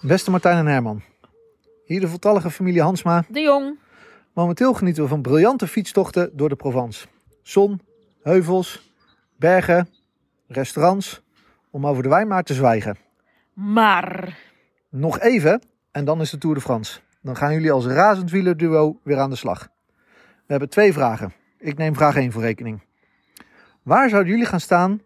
Beste 0.02 0.30
Martijn 0.30 0.56
en 0.56 0.66
Herman. 0.66 1.02
Hier 1.84 2.00
de 2.00 2.08
voltallige 2.08 2.50
familie 2.50 2.82
Hansma. 2.82 3.24
De 3.28 3.40
Jong. 3.40 3.78
Momenteel 4.32 4.72
genieten 4.72 5.02
we 5.02 5.08
van 5.08 5.22
briljante 5.22 5.66
fietstochten 5.66 6.30
door 6.36 6.48
de 6.48 6.56
Provence. 6.56 7.06
Zon, 7.42 7.80
heuvels, 8.22 8.92
bergen, 9.36 9.88
restaurants, 10.46 11.22
om 11.70 11.86
over 11.86 12.02
de 12.02 12.08
wijn 12.08 12.28
maar 12.28 12.42
te 12.42 12.54
zwijgen. 12.54 12.96
Maar. 13.52 14.38
Nog 14.88 15.20
even 15.20 15.62
en 15.92 16.04
dan 16.04 16.20
is 16.20 16.30
de 16.30 16.38
Tour 16.38 16.54
de 16.54 16.62
France. 16.62 17.00
Dan 17.20 17.36
gaan 17.36 17.52
jullie 17.52 17.72
als 17.72 17.86
razend 17.86 18.30
wielerduo 18.30 18.98
weer 19.02 19.18
aan 19.18 19.30
de 19.30 19.36
slag. 19.36 19.68
We 20.16 20.46
hebben 20.46 20.68
twee 20.68 20.92
vragen. 20.92 21.32
Ik 21.58 21.78
neem 21.78 21.94
vraag 21.94 22.16
1 22.16 22.32
voor 22.32 22.42
rekening. 22.42 22.82
Waar 23.82 24.08
zouden 24.08 24.32
jullie 24.32 24.48
gaan 24.48 24.60
staan 24.60 25.00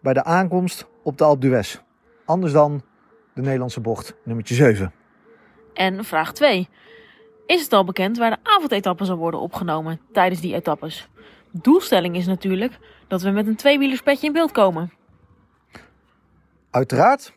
bij 0.00 0.12
de 0.12 0.24
aankomst 0.24 0.86
op 1.02 1.18
de 1.18 1.24
Alpe 1.24 1.40
d'Huez? 1.40 1.80
Anders 2.24 2.52
dan 2.52 2.82
de 3.38 3.44
Nederlandse 3.44 3.80
bocht, 3.80 4.14
nummertje 4.24 4.54
7. 4.54 4.92
En 5.74 6.04
vraag 6.04 6.32
2. 6.32 6.68
is 7.46 7.62
het 7.62 7.72
al 7.72 7.84
bekend 7.84 8.18
waar 8.18 8.30
de 8.30 8.38
avondetappe 8.42 9.04
zal 9.04 9.16
worden 9.16 9.40
opgenomen 9.40 10.00
tijdens 10.12 10.40
die 10.40 10.54
etappes. 10.54 11.08
Doelstelling 11.50 12.16
is 12.16 12.26
natuurlijk 12.26 12.78
dat 13.08 13.22
we 13.22 13.30
met 13.30 13.46
een 13.46 13.56
tweewielerspetje 13.56 14.26
in 14.26 14.32
beeld 14.32 14.52
komen. 14.52 14.92
Uiteraard. 16.70 17.32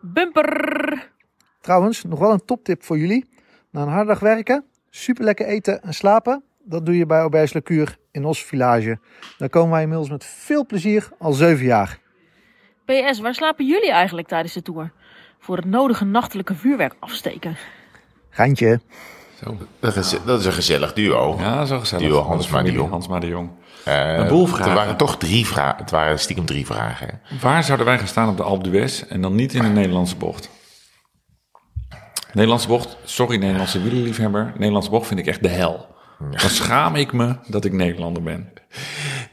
Bumper! 0.00 1.10
Trouwens, 1.60 2.04
nog 2.04 2.18
wel 2.18 2.32
een 2.32 2.44
toptip 2.44 2.82
voor 2.82 2.98
jullie. 2.98 3.28
Na 3.70 3.82
een 3.82 3.88
harde 3.88 4.08
dag 4.08 4.20
werken, 4.20 4.64
super 4.90 5.24
lekker 5.24 5.46
eten 5.46 5.82
en 5.82 5.94
slapen. 5.94 6.44
Dat 6.64 6.86
doe 6.86 6.96
je 6.96 7.06
bij 7.06 7.18
Auberge 7.18 7.54
Lecuur 7.54 7.98
in 8.10 8.24
Os 8.24 8.44
Village. 8.44 8.98
Daar 9.38 9.48
komen 9.48 9.70
wij 9.70 9.82
inmiddels 9.82 10.10
met 10.10 10.24
veel 10.24 10.66
plezier 10.66 11.08
al 11.18 11.32
zeven 11.32 11.64
jaar. 11.64 11.98
PS, 12.84 13.20
waar 13.20 13.34
slapen 13.34 13.66
jullie 13.66 13.90
eigenlijk 13.90 14.28
tijdens 14.28 14.54
de 14.54 14.62
tour? 14.62 14.92
Voor 15.44 15.56
het 15.56 15.64
nodige 15.64 16.04
nachtelijke 16.04 16.54
vuurwerk 16.54 16.94
afsteken. 17.00 17.56
Geintje. 18.30 18.80
Zo. 19.44 19.56
Dat 19.80 19.96
is, 19.96 20.14
dat 20.24 20.40
is 20.40 20.46
een 20.46 20.52
gezellig 20.52 20.92
duo. 20.92 21.36
Ja, 21.38 21.64
zo 21.64 21.78
gezellig. 21.78 22.06
Duo 22.06 22.22
Hansma 22.22 22.62
de 22.62 22.72
Jong. 22.72 22.90
Hansma 22.90 23.18
de 23.18 23.26
Jong. 23.26 23.50
Eh, 23.84 24.16
Een 24.16 24.28
boel 24.28 24.46
vragen. 24.46 24.66
Er 24.70 24.74
waren 24.76 24.96
toch 24.96 25.16
drie 25.18 25.46
vragen. 25.46 25.76
Het 25.78 25.90
waren 25.90 26.18
stiekem 26.18 26.44
drie 26.44 26.66
vragen. 26.66 27.20
hè. 27.22 27.38
Waar 27.40 27.64
zouden 27.64 27.86
wij 27.86 27.98
gaan 27.98 28.06
staan 28.06 28.28
op 28.28 28.36
de 28.36 28.42
Alpe 28.42 28.68
d'Huez 28.70 29.02
en 29.02 29.20
dan 29.20 29.34
niet 29.34 29.54
in 29.54 29.62
de 29.62 29.68
Nederlandse 29.68 30.16
bocht? 30.16 30.50
Nederlandse 32.32 32.68
bocht, 32.68 32.96
sorry 33.04 33.36
Nederlandse 33.36 33.82
wielerliefhebber, 33.82 34.52
Nederlandse 34.56 34.90
bocht 34.90 35.06
vind 35.06 35.20
ik 35.20 35.26
echt 35.26 35.42
de 35.42 35.48
hel. 35.48 35.94
Dan 36.30 36.50
schaam 36.50 36.94
ik 36.94 37.12
me 37.12 37.36
dat 37.46 37.64
ik 37.64 37.72
Nederlander 37.72 38.22
ben. 38.22 38.52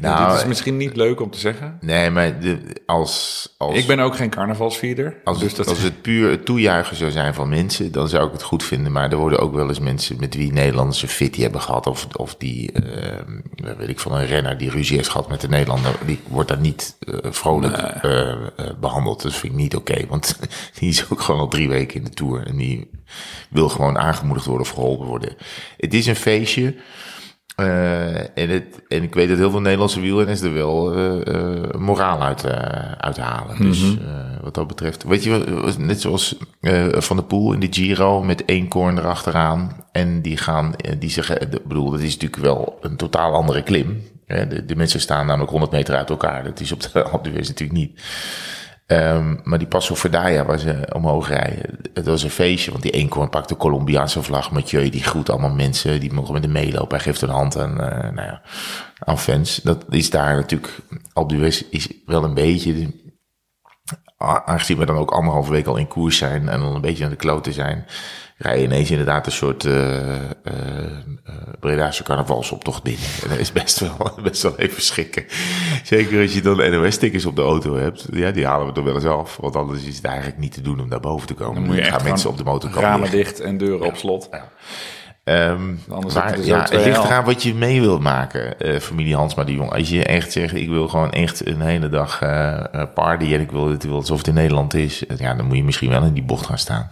Nou, 0.01 0.31
Dit 0.31 0.39
is 0.39 0.45
misschien 0.45 0.77
niet 0.77 0.95
leuk 0.95 1.21
om 1.21 1.29
te 1.29 1.39
zeggen. 1.39 1.77
Nee, 1.81 2.09
maar 2.09 2.39
de, 2.39 2.59
als, 2.85 3.47
als, 3.57 3.75
Ik 3.75 3.87
ben 3.87 3.99
ook 3.99 4.15
geen 4.15 4.29
carnavalsvierder. 4.29 5.15
als, 5.23 5.39
dus 5.39 5.47
het, 5.47 5.57
dat 5.57 5.67
als 5.67 5.81
het 5.81 6.01
puur 6.01 6.29
het 6.29 6.45
toejuichen 6.45 6.95
zou 6.95 7.11
zijn 7.11 7.33
van 7.33 7.49
mensen, 7.49 7.91
dan 7.91 8.07
zou 8.07 8.25
ik 8.25 8.31
het 8.31 8.43
goed 8.43 8.63
vinden. 8.63 8.91
Maar 8.91 9.11
er 9.11 9.17
worden 9.17 9.39
ook 9.39 9.53
wel 9.53 9.67
eens 9.67 9.79
mensen 9.79 10.17
met 10.19 10.35
wie 10.35 10.53
Nederlandse 10.53 11.07
fitty 11.07 11.41
hebben 11.41 11.61
gehad. 11.61 11.87
Of, 11.87 12.07
of 12.15 12.35
die, 12.35 12.71
eh, 12.71 13.75
weet 13.77 13.89
ik 13.89 13.99
van 13.99 14.13
een 14.13 14.25
renner 14.25 14.57
die 14.57 14.69
ruzie 14.69 14.95
heeft 14.95 15.09
gehad 15.09 15.29
met 15.29 15.41
de 15.41 15.49
Nederlander. 15.49 15.95
Die 16.05 16.19
wordt 16.27 16.49
daar 16.49 16.59
niet 16.59 16.95
eh, 16.99 17.31
vrolijk 17.31 17.77
eh, 17.77 18.31
eh, 18.31 18.37
behandeld. 18.79 19.21
Dat 19.21 19.33
vind 19.33 19.53
ik 19.53 19.59
niet 19.59 19.75
oké. 19.75 20.05
want 20.07 20.39
die 20.79 20.89
is 20.89 21.09
ook 21.09 21.21
gewoon 21.21 21.41
al 21.41 21.47
drie 21.47 21.69
weken 21.69 21.97
in 21.97 22.03
de 22.03 22.09
Tour. 22.09 22.47
En 22.47 22.57
die 22.57 22.89
wil 23.49 23.69
gewoon 23.69 23.97
aangemoedigd 23.97 24.45
worden 24.45 24.67
of 24.67 24.73
geholpen 24.73 25.07
worden. 25.07 25.35
Het 25.77 25.93
is 25.93 26.07
een 26.07 26.15
feestje. 26.15 26.75
Eh, 27.55 28.19
en, 28.37 28.49
het, 28.49 28.81
en 28.87 29.03
ik 29.03 29.13
weet 29.13 29.29
dat 29.29 29.37
heel 29.37 29.51
veel 29.51 29.61
Nederlandse 29.61 29.99
wielrenners 30.01 30.41
er 30.41 30.53
wel 30.53 30.93
eh, 30.95 31.79
moraal 31.79 32.21
uit, 32.23 32.45
uithalen. 32.97 33.57
Dus 33.61 33.81
Mhm. 33.81 33.97
wat 34.43 34.53
dat 34.53 34.67
betreft. 34.67 35.03
Weet 35.03 35.23
je, 35.23 35.73
net 35.77 36.01
zoals 36.01 36.35
Van 36.91 37.15
der 37.17 37.25
Poel 37.25 37.53
in 37.53 37.59
de 37.59 37.67
Giro 37.69 38.23
met 38.23 38.45
één 38.45 38.67
korn 38.67 38.97
erachteraan. 38.97 39.71
En 39.91 40.21
die 40.21 40.37
gaan, 40.37 40.73
die 40.99 41.09
zeggen, 41.09 41.41
ik 41.41 41.67
bedoel, 41.67 41.91
dat 41.91 41.99
is 41.99 42.13
natuurlijk 42.13 42.41
wel 42.41 42.77
een 42.81 42.95
totaal 42.95 43.33
andere 43.33 43.61
klim. 43.63 44.01
Hè, 44.25 44.47
De, 44.47 44.65
de 44.65 44.75
mensen 44.75 44.99
staan 44.99 45.25
namelijk 45.25 45.51
100 45.51 45.71
meter 45.71 45.95
uit 45.95 46.09
elkaar. 46.09 46.43
Dat 46.43 46.59
is 46.59 46.71
op 46.71 46.81
de 46.81 47.03
Alpe 47.11 47.29
natuurlijk 47.29 47.71
niet. 47.71 48.01
Ehm, 48.91 49.35
maar 49.43 49.57
die 49.57 49.67
Passo 49.67 49.95
Verdaya 49.95 50.45
waar 50.45 50.59
ze 50.59 50.87
omhoog 50.93 51.27
rijden, 51.27 51.79
het 51.93 52.05
was 52.05 52.23
een 52.23 52.29
feestje. 52.29 52.71
Want 52.71 52.83
die 52.83 52.91
eenkorn 52.91 53.29
pakt 53.29 53.49
de 53.49 53.57
Colombiaanse 53.57 54.23
vlag. 54.23 54.51
Mathieu 54.51 54.89
die 54.89 55.03
groet 55.03 55.29
allemaal 55.29 55.53
mensen, 55.53 55.99
die 55.99 56.13
mogen 56.13 56.33
met 56.33 56.43
hem 56.43 56.51
meelopen. 56.51 56.95
Hij 56.95 57.05
geeft 57.05 57.21
een 57.21 57.29
hand 57.29 57.57
aan, 57.57 57.81
eh, 57.81 58.11
nou 58.11 58.27
ja, 58.27 58.41
aan 58.99 59.19
fans. 59.19 59.55
Dat 59.55 59.85
is 59.89 60.09
daar 60.09 60.35
natuurlijk, 60.35 60.73
Alpe 61.13 61.33
d'Huez 61.35 61.61
is 61.69 61.87
wel 62.05 62.23
een 62.23 62.33
beetje... 62.33 62.99
Aangezien 64.17 64.77
we 64.77 64.85
dan 64.85 64.97
ook 64.97 65.11
anderhalve 65.11 65.51
week 65.51 65.67
al 65.67 65.77
in 65.77 65.87
koers 65.87 66.17
zijn 66.17 66.49
en 66.49 66.59
dan 66.59 66.75
een 66.75 66.81
beetje 66.81 67.03
aan 67.03 67.09
de 67.09 67.15
kloten 67.15 67.53
zijn, 67.53 67.85
rij 68.41 68.57
je 68.57 68.63
ineens 68.63 68.91
inderdaad 68.91 69.25
een 69.25 69.31
soort 69.31 69.65
eh 69.65 70.15
eh 70.15 70.21
eh, 71.23 71.33
Bredaanse 71.59 72.03
carnavalsoptocht 72.03 72.83
binnen. 72.83 73.07
En 73.23 73.29
dat 73.29 73.37
is 73.37 73.51
best 73.51 73.79
wel, 73.79 74.11
best 74.23 74.41
wel 74.41 74.57
even 74.57 74.81
schrikken. 74.81 75.25
Zeker 75.83 76.21
als 76.21 76.33
je 76.33 76.41
dan 76.41 76.71
NOS-stickers 76.71 77.25
op 77.25 77.35
de 77.35 77.41
auto 77.41 77.75
hebt. 77.75 78.07
Ja, 78.11 78.31
die 78.31 78.45
halen 78.45 78.67
we 78.67 78.79
er 78.79 78.83
wel 78.83 78.95
eens 78.95 79.05
af. 79.05 79.37
Want 79.41 79.55
anders 79.55 79.83
is 79.83 79.95
het 79.95 80.05
eigenlijk 80.05 80.37
niet 80.37 80.53
te 80.53 80.61
doen 80.61 80.79
om 80.79 80.89
daar 80.89 80.99
boven 80.99 81.27
te 81.27 81.33
komen. 81.33 81.55
Dan 81.55 81.63
moet 81.63 81.75
je 81.75 81.83
gaan 81.83 82.03
mensen 82.03 82.29
op 82.29 82.37
de 82.37 82.43
motorkap 82.43 82.81
ramen 82.81 82.99
liggen. 82.99 83.17
dicht 83.17 83.39
en 83.39 83.57
deuren 83.57 83.87
op 83.87 83.95
slot. 83.95 84.29
Anders 85.89 86.13
ja, 86.13 86.29
zo 86.43 86.55
het 86.55 86.65
twee 86.65 86.83
ligt 86.83 86.95
hel. 86.95 87.05
eraan 87.05 87.23
wat 87.23 87.43
je 87.43 87.53
mee 87.53 87.81
wilt 87.81 88.01
maken, 88.01 88.59
eh, 88.59 88.79
familie 88.79 89.15
Hansma 89.15 89.43
de 89.43 89.53
Jong. 89.53 89.71
Als 89.71 89.89
je 89.89 90.03
echt 90.03 90.31
zegt, 90.31 90.55
ik 90.55 90.69
wil 90.69 90.87
gewoon 90.87 91.11
echt 91.11 91.45
een 91.47 91.61
hele 91.61 91.89
dag 91.89 92.21
eh, 92.21 92.83
party 92.93 93.33
en 93.33 93.41
ik 93.41 93.51
wil 93.51 93.69
het 93.69 93.83
wil 93.83 93.95
alsof 93.95 94.17
het 94.17 94.27
in 94.27 94.33
Nederland 94.33 94.73
is. 94.73 95.03
Ja, 95.17 95.33
dan 95.33 95.45
moet 95.45 95.57
je 95.57 95.63
misschien 95.63 95.89
wel 95.89 96.03
in 96.03 96.13
die 96.13 96.23
bocht 96.23 96.45
gaan 96.45 96.57
staan. 96.57 96.87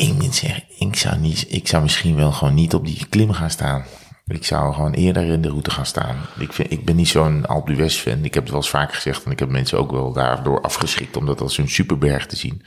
Ik 0.00 0.12
moet 0.14 0.34
zeggen, 0.34 0.64
ik 0.78 0.96
zou, 0.96 1.18
niet, 1.18 1.46
ik 1.48 1.68
zou 1.68 1.82
misschien 1.82 2.16
wel 2.16 2.32
gewoon 2.32 2.54
niet 2.54 2.74
op 2.74 2.86
die 2.86 3.06
klim 3.08 3.32
gaan 3.32 3.50
staan. 3.50 3.84
Ik 4.26 4.44
zou 4.44 4.74
gewoon 4.74 4.92
eerder 4.92 5.22
in 5.22 5.42
de 5.42 5.48
route 5.48 5.70
gaan 5.70 5.86
staan. 5.86 6.16
Ik, 6.38 6.52
vind, 6.52 6.72
ik 6.72 6.84
ben 6.84 6.96
niet 6.96 7.08
zo'n 7.08 7.46
Alpe 7.46 7.72
d'Huez 7.72 7.96
fan. 7.96 8.24
Ik 8.24 8.34
heb 8.34 8.42
het 8.42 8.52
wel 8.52 8.60
eens 8.60 8.70
vaker 8.70 8.94
gezegd 8.94 9.24
en 9.24 9.30
ik 9.30 9.38
heb 9.38 9.48
mensen 9.48 9.78
ook 9.78 9.90
wel 9.90 10.12
daardoor 10.12 10.60
afgeschrikt 10.60 11.16
om 11.16 11.26
dat 11.26 11.40
als 11.40 11.58
een 11.58 11.68
superberg 11.68 12.26
te 12.26 12.36
zien. 12.36 12.62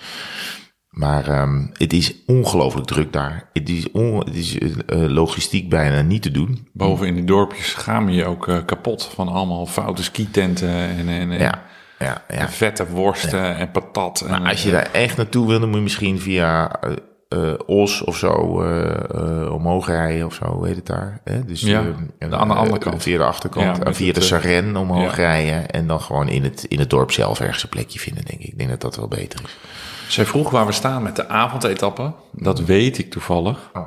Maar 0.89 1.27
ehm, 1.27 1.65
het 1.73 1.93
is 1.93 2.14
ongelooflijk 2.26 2.88
druk 2.88 3.14
daar. 3.14 3.49
Het 3.53 3.69
is, 3.69 3.91
on, 3.91 4.18
het 4.18 4.35
is 4.35 4.57
eh, 4.57 4.69
eh, 4.88 5.11
logistiek 5.11 5.69
bijna 5.69 6.01
niet 6.01 6.22
te 6.22 6.31
doen. 6.31 6.68
Boven 6.73 7.07
in 7.07 7.15
die 7.15 7.23
dorpjes 7.23 7.73
gaan 7.73 8.05
we 8.05 8.11
je 8.11 8.26
ook 8.26 8.47
eh, 8.47 8.57
kapot 8.65 9.03
van 9.03 9.27
allemaal 9.27 9.65
foute 9.65 10.03
skitenten 10.03 10.69
en, 10.69 11.10
en, 11.10 11.31
en, 11.31 11.39
Ja, 11.39 11.64
ja, 11.99 12.23
ja. 12.27 12.35
en 12.35 12.49
vette 12.49 12.89
worsten 12.89 13.55
en 13.55 13.72
patat. 13.72 14.22
En, 14.22 14.30
Maar 14.30 14.49
als 14.49 14.64
je 14.64 14.72
daar 14.72 14.91
echt 14.91 15.18
naartoe 15.18 15.47
wil, 15.47 15.60
dan 15.60 15.68
moet 15.68 15.77
je 15.77 15.84
misschien 15.84 16.19
via 16.19 16.81
eh, 16.81 16.91
eh, 17.34 17.53
Os 17.65 18.03
of 18.03 18.18
zo 18.18 18.61
eh, 18.61 18.93
eh, 19.43 19.51
omhoog 19.53 19.88
rijden 19.88 20.26
of 20.26 20.34
zo, 20.34 20.45
hoe 20.45 20.68
heet 20.68 20.76
het 20.76 20.85
daar? 20.85 21.22
Hè? 21.23 21.45
Dus, 21.45 21.61
Ja, 21.61 21.80
eh, 21.80 21.85
de- 22.30 22.35
aan 22.38 22.47
de 22.47 22.53
andere 22.53 22.77
kant. 22.80 23.01
Via 23.03 23.18
de 23.18 23.23
achterkant, 23.23 23.77
Ja, 23.84 23.93
via 23.93 24.14
de 24.14 24.22
Sarren 24.22 24.76
omhoog 24.76 25.15
ja. 25.18 25.23
rijden. 25.23 25.69
En 25.69 25.88
dan 25.88 26.01
gewoon 26.01 26.30
in 26.30 26.43
het, 26.43 26.64
in 26.64 26.80
het 26.80 26.89
dorp 26.89 27.11
zelf 27.11 27.39
ergens 27.39 27.64
een 27.64 27.69
plekje 27.69 27.99
vinden, 27.99 28.26
denk 28.26 28.39
ik. 28.41 28.47
Ik 28.47 28.57
denk 28.57 28.69
dat 28.69 28.81
dat 28.81 28.95
wel 28.95 29.07
beter 29.07 29.39
is. 29.43 29.57
Zij 30.07 30.26
vroeg 30.26 30.49
waar 30.49 30.65
we 30.65 30.72
staan 30.72 31.03
met 31.03 31.15
de 31.15 31.27
avondetappe. 31.27 32.14
Dat 32.31 32.60
weet 32.60 32.97
ik 32.97 33.11
toevallig. 33.11 33.69
Oh. 33.73 33.85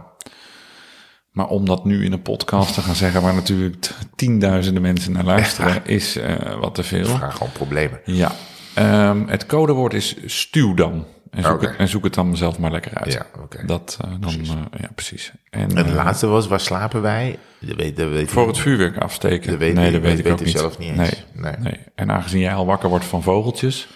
Maar 1.31 1.47
om 1.47 1.64
dat 1.66 1.85
nu 1.85 2.05
in 2.05 2.12
een 2.12 2.23
podcast 2.23 2.74
te 2.74 2.81
gaan 2.81 2.94
zeggen, 2.94 3.23
waar 3.23 3.35
natuurlijk 3.35 3.90
tienduizenden 4.16 4.82
mensen 4.82 5.12
naar 5.12 5.24
luisteren, 5.24 5.86
is 5.86 6.18
wat 6.60 6.74
te 6.74 6.82
veel. 6.82 7.05
Vraag 7.05 7.32
gewoon 7.36 7.52
problemen. 7.52 8.01
Ja. 8.05 8.32
Ehm, 8.74 9.27
het 9.27 9.47
codewoord 9.47 9.94
is 9.94 10.16
stuw 10.24 10.74
dan. 10.74 11.05
En 11.31 11.43
zoek, 11.43 11.53
Oké. 11.55 11.66
het, 11.66 11.77
en 11.77 11.89
zoek 11.89 12.05
het 12.05 12.15
dan 12.15 12.36
zelf 12.36 12.59
maar 12.59 12.70
lekker 12.70 12.94
uit. 12.94 13.12
Ja, 13.12 13.27
oké. 13.43 13.66
Dat 13.66 13.98
eh, 14.01 14.11
dan, 14.11 14.20
precies. 14.20 14.48
ja, 14.81 14.89
precies. 14.94 15.32
En, 15.51 15.77
het 15.77 15.86
eh, 15.86 15.94
laatste 15.94 16.27
was, 16.27 16.47
waar 16.47 16.61
slapen 16.61 17.03
wij? 17.03 17.39
Dat 17.59 17.77
weet, 17.77 17.97
dat 17.97 18.09
weet 18.09 18.31
voor 18.31 18.47
het 18.47 18.59
vuurwerk 18.59 18.98
afsteken. 18.98 19.51
Dat 19.51 19.59
weet 19.59 19.74
nee, 19.74 19.93
dat 19.93 20.01
weet 20.01 20.16
weet- 20.16 20.27
ik 20.27 20.32
ook 20.32 20.39
ik 20.40 20.47
niet. 20.47 20.59
zelf 20.59 20.78
niet 20.78 20.89
eens. 20.89 20.97
Nee, 20.98 21.12
Nee. 21.32 21.53
nee. 21.59 21.78
En 21.94 22.11
aangezien 22.12 22.40
jij 22.40 22.55
al 22.55 22.66
wakker 22.66 22.89
wordt 22.89 23.05
van 23.05 23.23
vogeltjes 23.23 23.89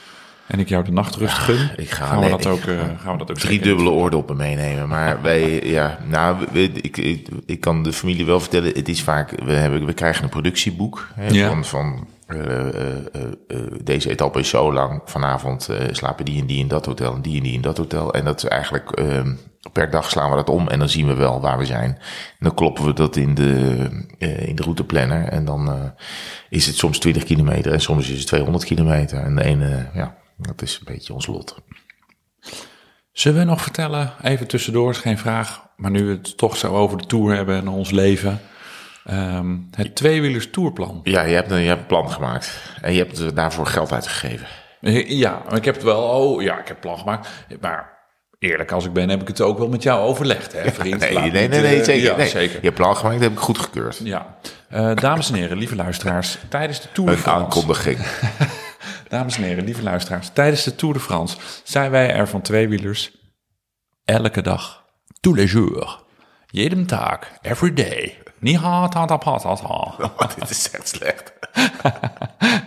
en 0.46 0.58
ik 0.58 0.68
jou 0.68 0.84
de 0.84 0.92
nachtrust 0.92 1.34
gun, 1.38 1.70
ik 1.76 1.90
ga 1.90 2.06
gaan, 2.06 2.20
we 2.20 2.28
dat 2.28 2.46
ook, 2.46 2.60
eh, 2.64 2.78
gaan 2.98 3.12
we 3.12 3.18
dat 3.18 3.30
ook 3.30 3.38
drie 3.38 3.60
dubbele 3.60 3.90
oordoppen 3.90 4.36
meenemen. 4.36 4.88
Maar 4.88 5.22
wij, 5.28 5.62
ja, 5.64 5.98
nou, 6.08 6.44
ik, 6.52 6.96
ik, 6.96 7.28
ik 7.46 7.60
kan 7.60 7.82
de 7.82 7.92
familie 7.92 8.26
wel 8.26 8.40
vertellen, 8.40 8.72
het 8.74 8.88
is 8.88 9.02
vaak, 9.02 9.30
we, 9.44 9.52
hebben, 9.52 9.86
we 9.86 9.92
krijgen 9.92 10.24
een 10.24 10.30
productieboek 10.30 11.08
hè, 11.14 11.28
Ja. 11.28 11.48
van, 11.48 11.64
van 11.64 11.84
eh, 11.86 11.92
eh, 11.92 11.96
eh, 11.96 12.00
eh, 12.00 12.19
deze 13.84 14.10
etappe 14.10 14.38
is 14.38 14.48
zo 14.48 14.72
lang. 14.72 15.00
Vanavond 15.04 15.68
eh, 15.68 15.86
slapen 15.90 16.24
die 16.24 16.40
en 16.40 16.46
die 16.46 16.58
in 16.58 16.68
dat 16.68 16.86
hotel 16.86 17.14
en 17.14 17.22
die 17.22 17.36
en 17.36 17.42
die 17.42 17.52
in 17.52 17.60
dat 17.60 17.76
hotel. 17.76 18.14
En 18.14 18.24
dat 18.24 18.42
is 18.42 18.48
eigenlijk, 18.48 18.90
eh, 18.90 19.22
per 19.72 19.90
dag 19.90 20.10
slaan 20.10 20.30
we 20.30 20.36
dat 20.36 20.48
om 20.48 20.68
en 20.68 20.78
dan 20.78 20.88
zien 20.88 21.06
we 21.06 21.14
wel 21.14 21.40
waar 21.40 21.58
we 21.58 21.64
zijn. 21.64 21.90
En 21.90 22.38
dan 22.38 22.54
kloppen 22.54 22.84
we 22.84 22.92
dat 22.92 23.16
in 23.16 23.34
de, 23.34 23.88
eh, 24.18 24.48
in 24.48 24.56
de 24.56 24.62
routeplanner 24.62 25.24
en 25.24 25.44
dan 25.44 25.68
eh, 25.68 25.74
is 26.48 26.66
het 26.66 26.76
soms 26.76 26.98
20 26.98 27.24
kilometer 27.24 27.72
en 27.72 27.80
soms 27.80 28.08
is 28.08 28.18
het 28.18 28.26
200 28.26 28.64
kilometer. 28.64 29.18
En 29.18 29.34
de 29.36 29.44
ene, 29.44 29.88
ja, 29.94 30.16
dat 30.36 30.62
is 30.62 30.76
een 30.76 30.94
beetje 30.94 31.14
ons 31.14 31.26
lot. 31.26 31.56
Zullen 33.12 33.38
we 33.38 33.44
nog 33.44 33.62
vertellen, 33.62 34.12
even 34.22 34.46
tussendoor, 34.46 34.90
is 34.90 34.98
geen 34.98 35.18
vraag, 35.18 35.68
maar 35.76 35.90
nu 35.90 36.04
we 36.04 36.12
het 36.12 36.36
toch 36.36 36.56
zo 36.56 36.74
over 36.74 36.98
de 36.98 37.06
Tour 37.06 37.34
hebben 37.34 37.56
en 37.56 37.68
ons 37.68 37.90
leven. 37.90 38.40
Ehm, 39.10 39.56
het 39.70 39.94
tweewielers 39.94 40.50
tourplan. 40.50 41.00
Ja, 41.02 41.22
je 41.22 41.34
hebt, 41.34 41.50
een, 41.50 41.60
je 41.60 41.68
hebt 41.68 41.80
een 41.80 41.86
plan 41.86 42.10
gemaakt. 42.10 42.60
En 42.80 42.92
je 42.92 42.98
hebt 42.98 43.36
daarvoor 43.36 43.66
geld 43.66 43.92
uitgegeven. 43.92 44.46
Eh, 44.80 45.10
Ja, 45.10 45.42
maar 45.48 45.56
ik 45.56 45.64
heb 45.64 45.74
het 45.74 45.84
wel, 45.84 46.02
oh 46.02 46.42
ja, 46.42 46.58
ik 46.58 46.68
heb 46.68 46.80
plan 46.80 46.98
gemaakt. 46.98 47.28
Maar 47.60 47.98
eerlijk 48.38 48.72
als 48.72 48.84
ik 48.84 48.92
ben, 48.92 49.08
heb 49.08 49.20
ik 49.20 49.28
het 49.28 49.40
ook 49.40 49.58
wel 49.58 49.68
met 49.68 49.82
jou 49.82 50.00
overlegd, 50.00 50.52
hè 50.52 50.70
vriend? 50.72 51.00
Nee, 51.00 51.30
nee, 51.30 51.48
nee, 51.48 51.78
eh, 51.78 51.84
zeker. 51.84 52.10
Ja, 52.10 52.16
nee. 52.16 52.28
zeker. 52.28 52.54
Je 52.60 52.64
hebt 52.66 52.74
plan 52.74 52.96
gemaakt, 52.96 53.14
dat 53.14 53.24
heb 53.24 53.32
ik 53.32 53.38
goedgekeurd. 53.44 54.00
Ja, 54.04 54.36
Eh, 54.68 54.94
dames 54.94 55.28
en 55.28 55.34
heren, 55.34 55.56
lieve 55.56 55.76
luisteraars, 55.76 56.38
tijdens 56.48 56.80
de 56.80 56.88
Tour 56.92 57.10
de 57.10 57.16
Een 57.16 57.22
France. 57.22 57.44
aankondiging. 57.44 57.98
Dames 59.08 59.36
en 59.36 59.42
heren, 59.42 59.64
lieve 59.64 59.82
luisteraars, 59.82 60.30
tijdens 60.32 60.62
de 60.64 60.74
Tour 60.74 60.94
de 60.94 61.00
France 61.00 61.36
zijn 61.64 61.90
wij 61.90 62.14
er 62.14 62.28
van 62.28 62.40
tweewielers 62.42 63.10
elke 64.04 64.42
dag, 64.42 64.84
tous 65.20 65.36
les 65.36 65.50
jours, 65.52 65.98
jedem 66.46 66.86
taak, 66.86 67.32
every 67.42 67.72
day. 67.74 68.18
Niet 68.40 68.56
hard, 68.56 68.94
hard, 68.94 69.10
hard, 69.10 69.42
hard, 69.42 69.60
hard. 69.62 70.34
Dit 70.40 70.50
is 70.50 70.70
echt 70.70 70.88
slecht. 70.88 71.32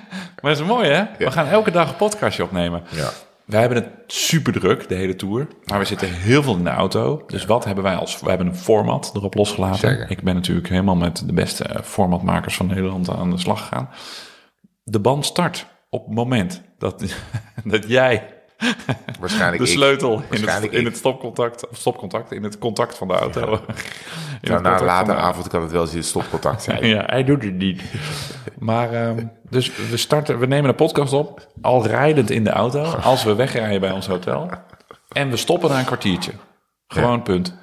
Maar 0.44 0.52
dat 0.52 0.62
is 0.62 0.68
mooi, 0.68 0.90
hè? 0.90 1.04
We 1.18 1.32
gaan 1.32 1.48
elke 1.48 1.72
dag 1.72 1.90
een 1.90 1.96
podcastje 1.96 2.44
opnemen. 2.44 2.84
Ja. 2.90 3.10
wij 3.46 3.60
hebben 3.60 3.78
het 3.78 3.90
super 4.08 4.54
druk, 4.54 4.90
de 4.90 4.96
hele 4.96 5.16
tour. 5.16 5.48
Maar 5.66 5.80
we 5.80 5.86
zitten 5.86 6.14
heel 6.14 6.44
veel 6.44 6.56
in 6.56 6.64
de 6.64 6.70
auto. 6.70 7.24
Dus 7.28 7.46
wat 7.46 7.66
hebben 7.66 7.84
wij 7.84 7.96
als... 7.96 8.20
We 8.20 8.30
hebben 8.30 8.48
een 8.48 8.56
format 8.56 9.12
erop 9.14 9.36
losgelaten. 9.36 9.90
Zeker. 9.90 10.12
Ik 10.12 10.24
ben 10.24 10.36
natuurlijk 10.36 10.70
helemaal 10.70 10.96
met 10.96 11.24
de 11.26 11.34
beste 11.34 11.64
eh, 11.64 11.82
formatmakers 11.82 12.56
van 12.56 12.68
Nederland 12.68 13.10
aan 13.10 13.30
de 13.30 13.38
slag 13.38 13.60
gegaan. 13.60 13.90
De 14.84 15.00
band 15.00 15.26
start 15.26 15.66
op 15.90 16.06
het 16.06 16.16
moment 16.16 16.62
dat, 16.78 17.04
dat 17.64 17.88
jij 17.88 18.43
Waarschijnlijk 19.20 19.64
de 19.64 19.70
ik. 19.70 19.74
sleutel 19.76 20.22
in 20.30 20.48
het, 20.48 20.64
in 20.72 20.86
het 20.86 20.98
stopcontact, 20.98 21.70
of 21.70 21.78
stopcontact, 21.78 22.32
in 22.32 22.44
het 22.44 22.58
contact 22.58 22.98
van 22.98 23.08
de 23.08 23.14
auto. 23.14 23.42
In 24.42 24.52
het 24.52 24.62
Nou, 24.62 24.86
na 24.86 25.02
een 25.02 25.12
avond 25.12 25.48
kan 25.48 25.62
het 25.62 25.72
wel 25.72 25.82
eens 25.82 25.94
in 25.94 26.04
stopcontact 26.04 26.64
zijn. 26.64 26.86
Ja, 26.96 27.04
hij 27.06 27.24
doet 27.24 27.44
het 27.44 27.54
niet. 27.54 27.82
Maar 28.60 28.92
ehm, 28.94 29.26
dus 29.50 29.72
we 29.90 29.98
starten, 29.98 30.40
we 30.40 30.46
nemen 30.46 30.70
een 30.70 30.76
podcast 30.76 31.14
op, 31.14 31.48
al 31.62 31.88
rijdend 31.88 32.30
in 32.30 32.44
de 32.44 32.50
auto, 32.50 32.84
als 32.84 33.24
we 33.24 33.36
wegrijden 33.36 33.80
bij 33.82 33.92
ons 33.92 34.08
hotel. 34.08 34.50
En 35.12 35.30
we 35.30 35.38
stoppen 35.38 35.70
na 35.70 35.80
een 35.80 35.86
kwartiertje. 35.86 36.32
Gewoon 36.88 37.22
punt. 37.24 37.56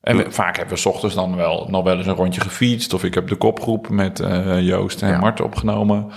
En 0.00 0.16
we- 0.16 0.30
vaak 0.30 0.56
hebben 0.56 0.74
we 0.74 0.80
's 0.80 0.86
ochtends 0.86 1.14
dan 1.14 1.36
wel 1.36 1.66
nog 1.70 1.84
wel 1.84 1.96
eens 1.96 2.06
een 2.06 2.14
rondje 2.14 2.40
gefietst. 2.40 2.94
Of 2.94 3.04
ik 3.04 3.14
heb 3.14 3.28
de 3.28 3.36
kopgroep 3.36 3.88
met 3.88 4.20
eh, 4.20 4.60
Joost 4.60 5.02
en 5.02 5.08
Ja. 5.08 5.18
Mart 5.18 5.40
opgenomen. 5.40 6.10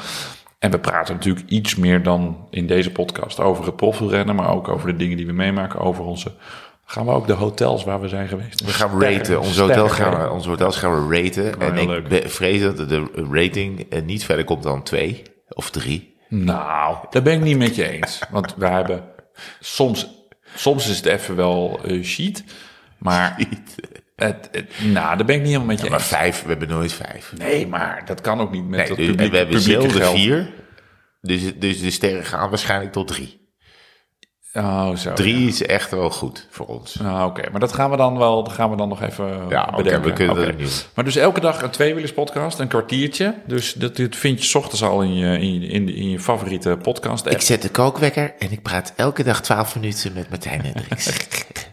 En 0.61 0.71
we 0.71 0.79
praten 0.79 1.15
natuurlijk 1.15 1.49
iets 1.49 1.75
meer 1.75 2.03
dan 2.03 2.47
in 2.49 2.67
deze 2.67 2.91
podcast 2.91 3.39
over 3.39 3.65
het 3.65 3.75
profielrennen, 3.75 4.35
maar 4.35 4.49
ook 4.49 4.67
over 4.67 4.87
de 4.87 4.95
dingen 4.95 5.17
die 5.17 5.25
we 5.25 5.31
meemaken, 5.31 5.79
over 5.79 6.03
onze. 6.03 6.31
Gaan 6.85 7.05
we 7.05 7.11
ook 7.11 7.27
de 7.27 7.33
hotels 7.33 7.83
waar 7.83 8.01
we 8.01 8.07
zijn 8.07 8.27
geweest? 8.27 8.65
We 8.65 8.71
gaan 8.71 9.01
raten. 9.01 9.39
Onze, 9.39 9.61
hotel 9.61 9.89
gaan 9.89 10.19
we, 10.19 10.29
onze 10.29 10.49
hotels 10.49 10.77
gaan 10.77 11.07
we 11.07 11.21
raten. 11.21 11.59
en 11.61 11.77
ik 11.77 11.87
leuk. 11.87 12.29
vrees 12.29 12.61
dat 12.61 12.77
de 12.89 13.25
rating 13.31 13.89
eh, 13.89 14.01
niet 14.01 14.25
verder 14.25 14.45
komt 14.45 14.63
dan 14.63 14.83
twee 14.83 15.21
of 15.49 15.69
drie. 15.69 16.15
Nou, 16.27 16.95
daar 17.09 17.21
ben 17.21 17.33
ik 17.33 17.41
niet 17.41 17.57
met 17.57 17.75
je 17.75 17.89
eens. 17.89 18.19
Want 18.29 18.55
we 18.57 18.67
hebben 18.67 19.03
soms, 19.59 20.27
soms 20.55 20.89
is 20.89 20.97
het 20.97 21.05
even 21.05 21.35
wel 21.35 21.79
eh 21.83 22.03
sheet, 22.03 22.43
maar 22.97 23.47
het, 24.21 24.49
het, 24.51 24.69
nou, 24.83 25.17
daar 25.17 25.25
ben 25.25 25.35
ik 25.35 25.41
niet 25.41 25.45
helemaal 25.51 25.65
met 25.67 25.77
je 25.77 25.83
Ja, 25.83 25.89
maar 25.91 25.99
eens. 25.99 26.07
vijf, 26.09 26.43
we 26.43 26.49
hebben 26.49 26.67
nooit 26.67 26.93
vijf. 26.93 27.33
Nee, 27.37 27.67
maar 27.67 28.01
dat 28.05 28.21
kan 28.21 28.39
ook 28.41 28.51
niet 28.51 28.67
met 28.67 28.79
Nee, 28.79 28.87
dat 28.87 28.97
dus- 28.97 29.07
publiek, 29.07 29.31
we 29.31 29.37
hebben 29.37 29.59
zelden 29.61 30.05
vier. 30.05 30.49
Dus, 31.21 31.41
dus 31.59 31.81
de 31.81 31.91
sterren 31.91 32.25
gaan 32.25 32.49
waarschijnlijk 32.49 32.91
tot 32.91 33.07
drie. 33.07 33.39
Oh, 34.53 34.95
zo. 34.95 35.13
Drie 35.13 35.47
is 35.47 35.63
echt 35.65 35.91
wel 35.91 36.09
goed 36.09 36.47
voor 36.49 36.65
ons. 36.65 36.95
Nou, 36.95 37.29
oké, 37.29 37.49
maar 37.51 37.59
dat 37.59 37.73
gaan 37.73 37.89
we 37.91 37.97
dan 37.97 38.17
wel, 38.17 38.43
dat 38.43 38.53
gaan 38.53 38.69
we 38.69 38.75
dan 38.75 38.89
nog 38.89 39.01
even 39.01 39.49
Ja, 39.49 39.73
bedenken. 39.75 40.01
we 40.01 40.13
kunnen 40.13 40.57
dat. 40.57 40.89
Maar 40.95 41.05
dus 41.05 41.15
elke 41.15 41.39
dag 41.39 41.61
een 41.61 41.69
tweewielerspodcast, 41.69 42.59
een 42.59 42.67
kwartiertje. 42.67 43.35
Dus 43.47 43.73
dat, 43.73 43.95
dit 43.95 44.15
vind 44.15 44.39
je 44.39 44.45
's 44.45 44.55
ochtends 44.55 44.83
al 44.83 45.01
in 45.01 45.13
je, 45.15 45.39
in 45.39 45.61
in, 45.63 45.89
in 45.95 46.09
je 46.09 46.19
favoriete 46.19 46.77
podcast 46.81 47.25
app. 47.25 47.35
Ik 47.35 47.41
zet 47.41 47.61
de 47.61 47.69
kookwekker 47.69 48.33
en 48.39 48.51
ik 48.51 48.61
praat 48.61 48.93
elke 48.95 49.23
dag 49.23 49.41
12 49.41 49.75
minuten 49.75 50.13
met 50.13 50.29
Martijn 50.29 50.61
Hendricks. 50.61 51.09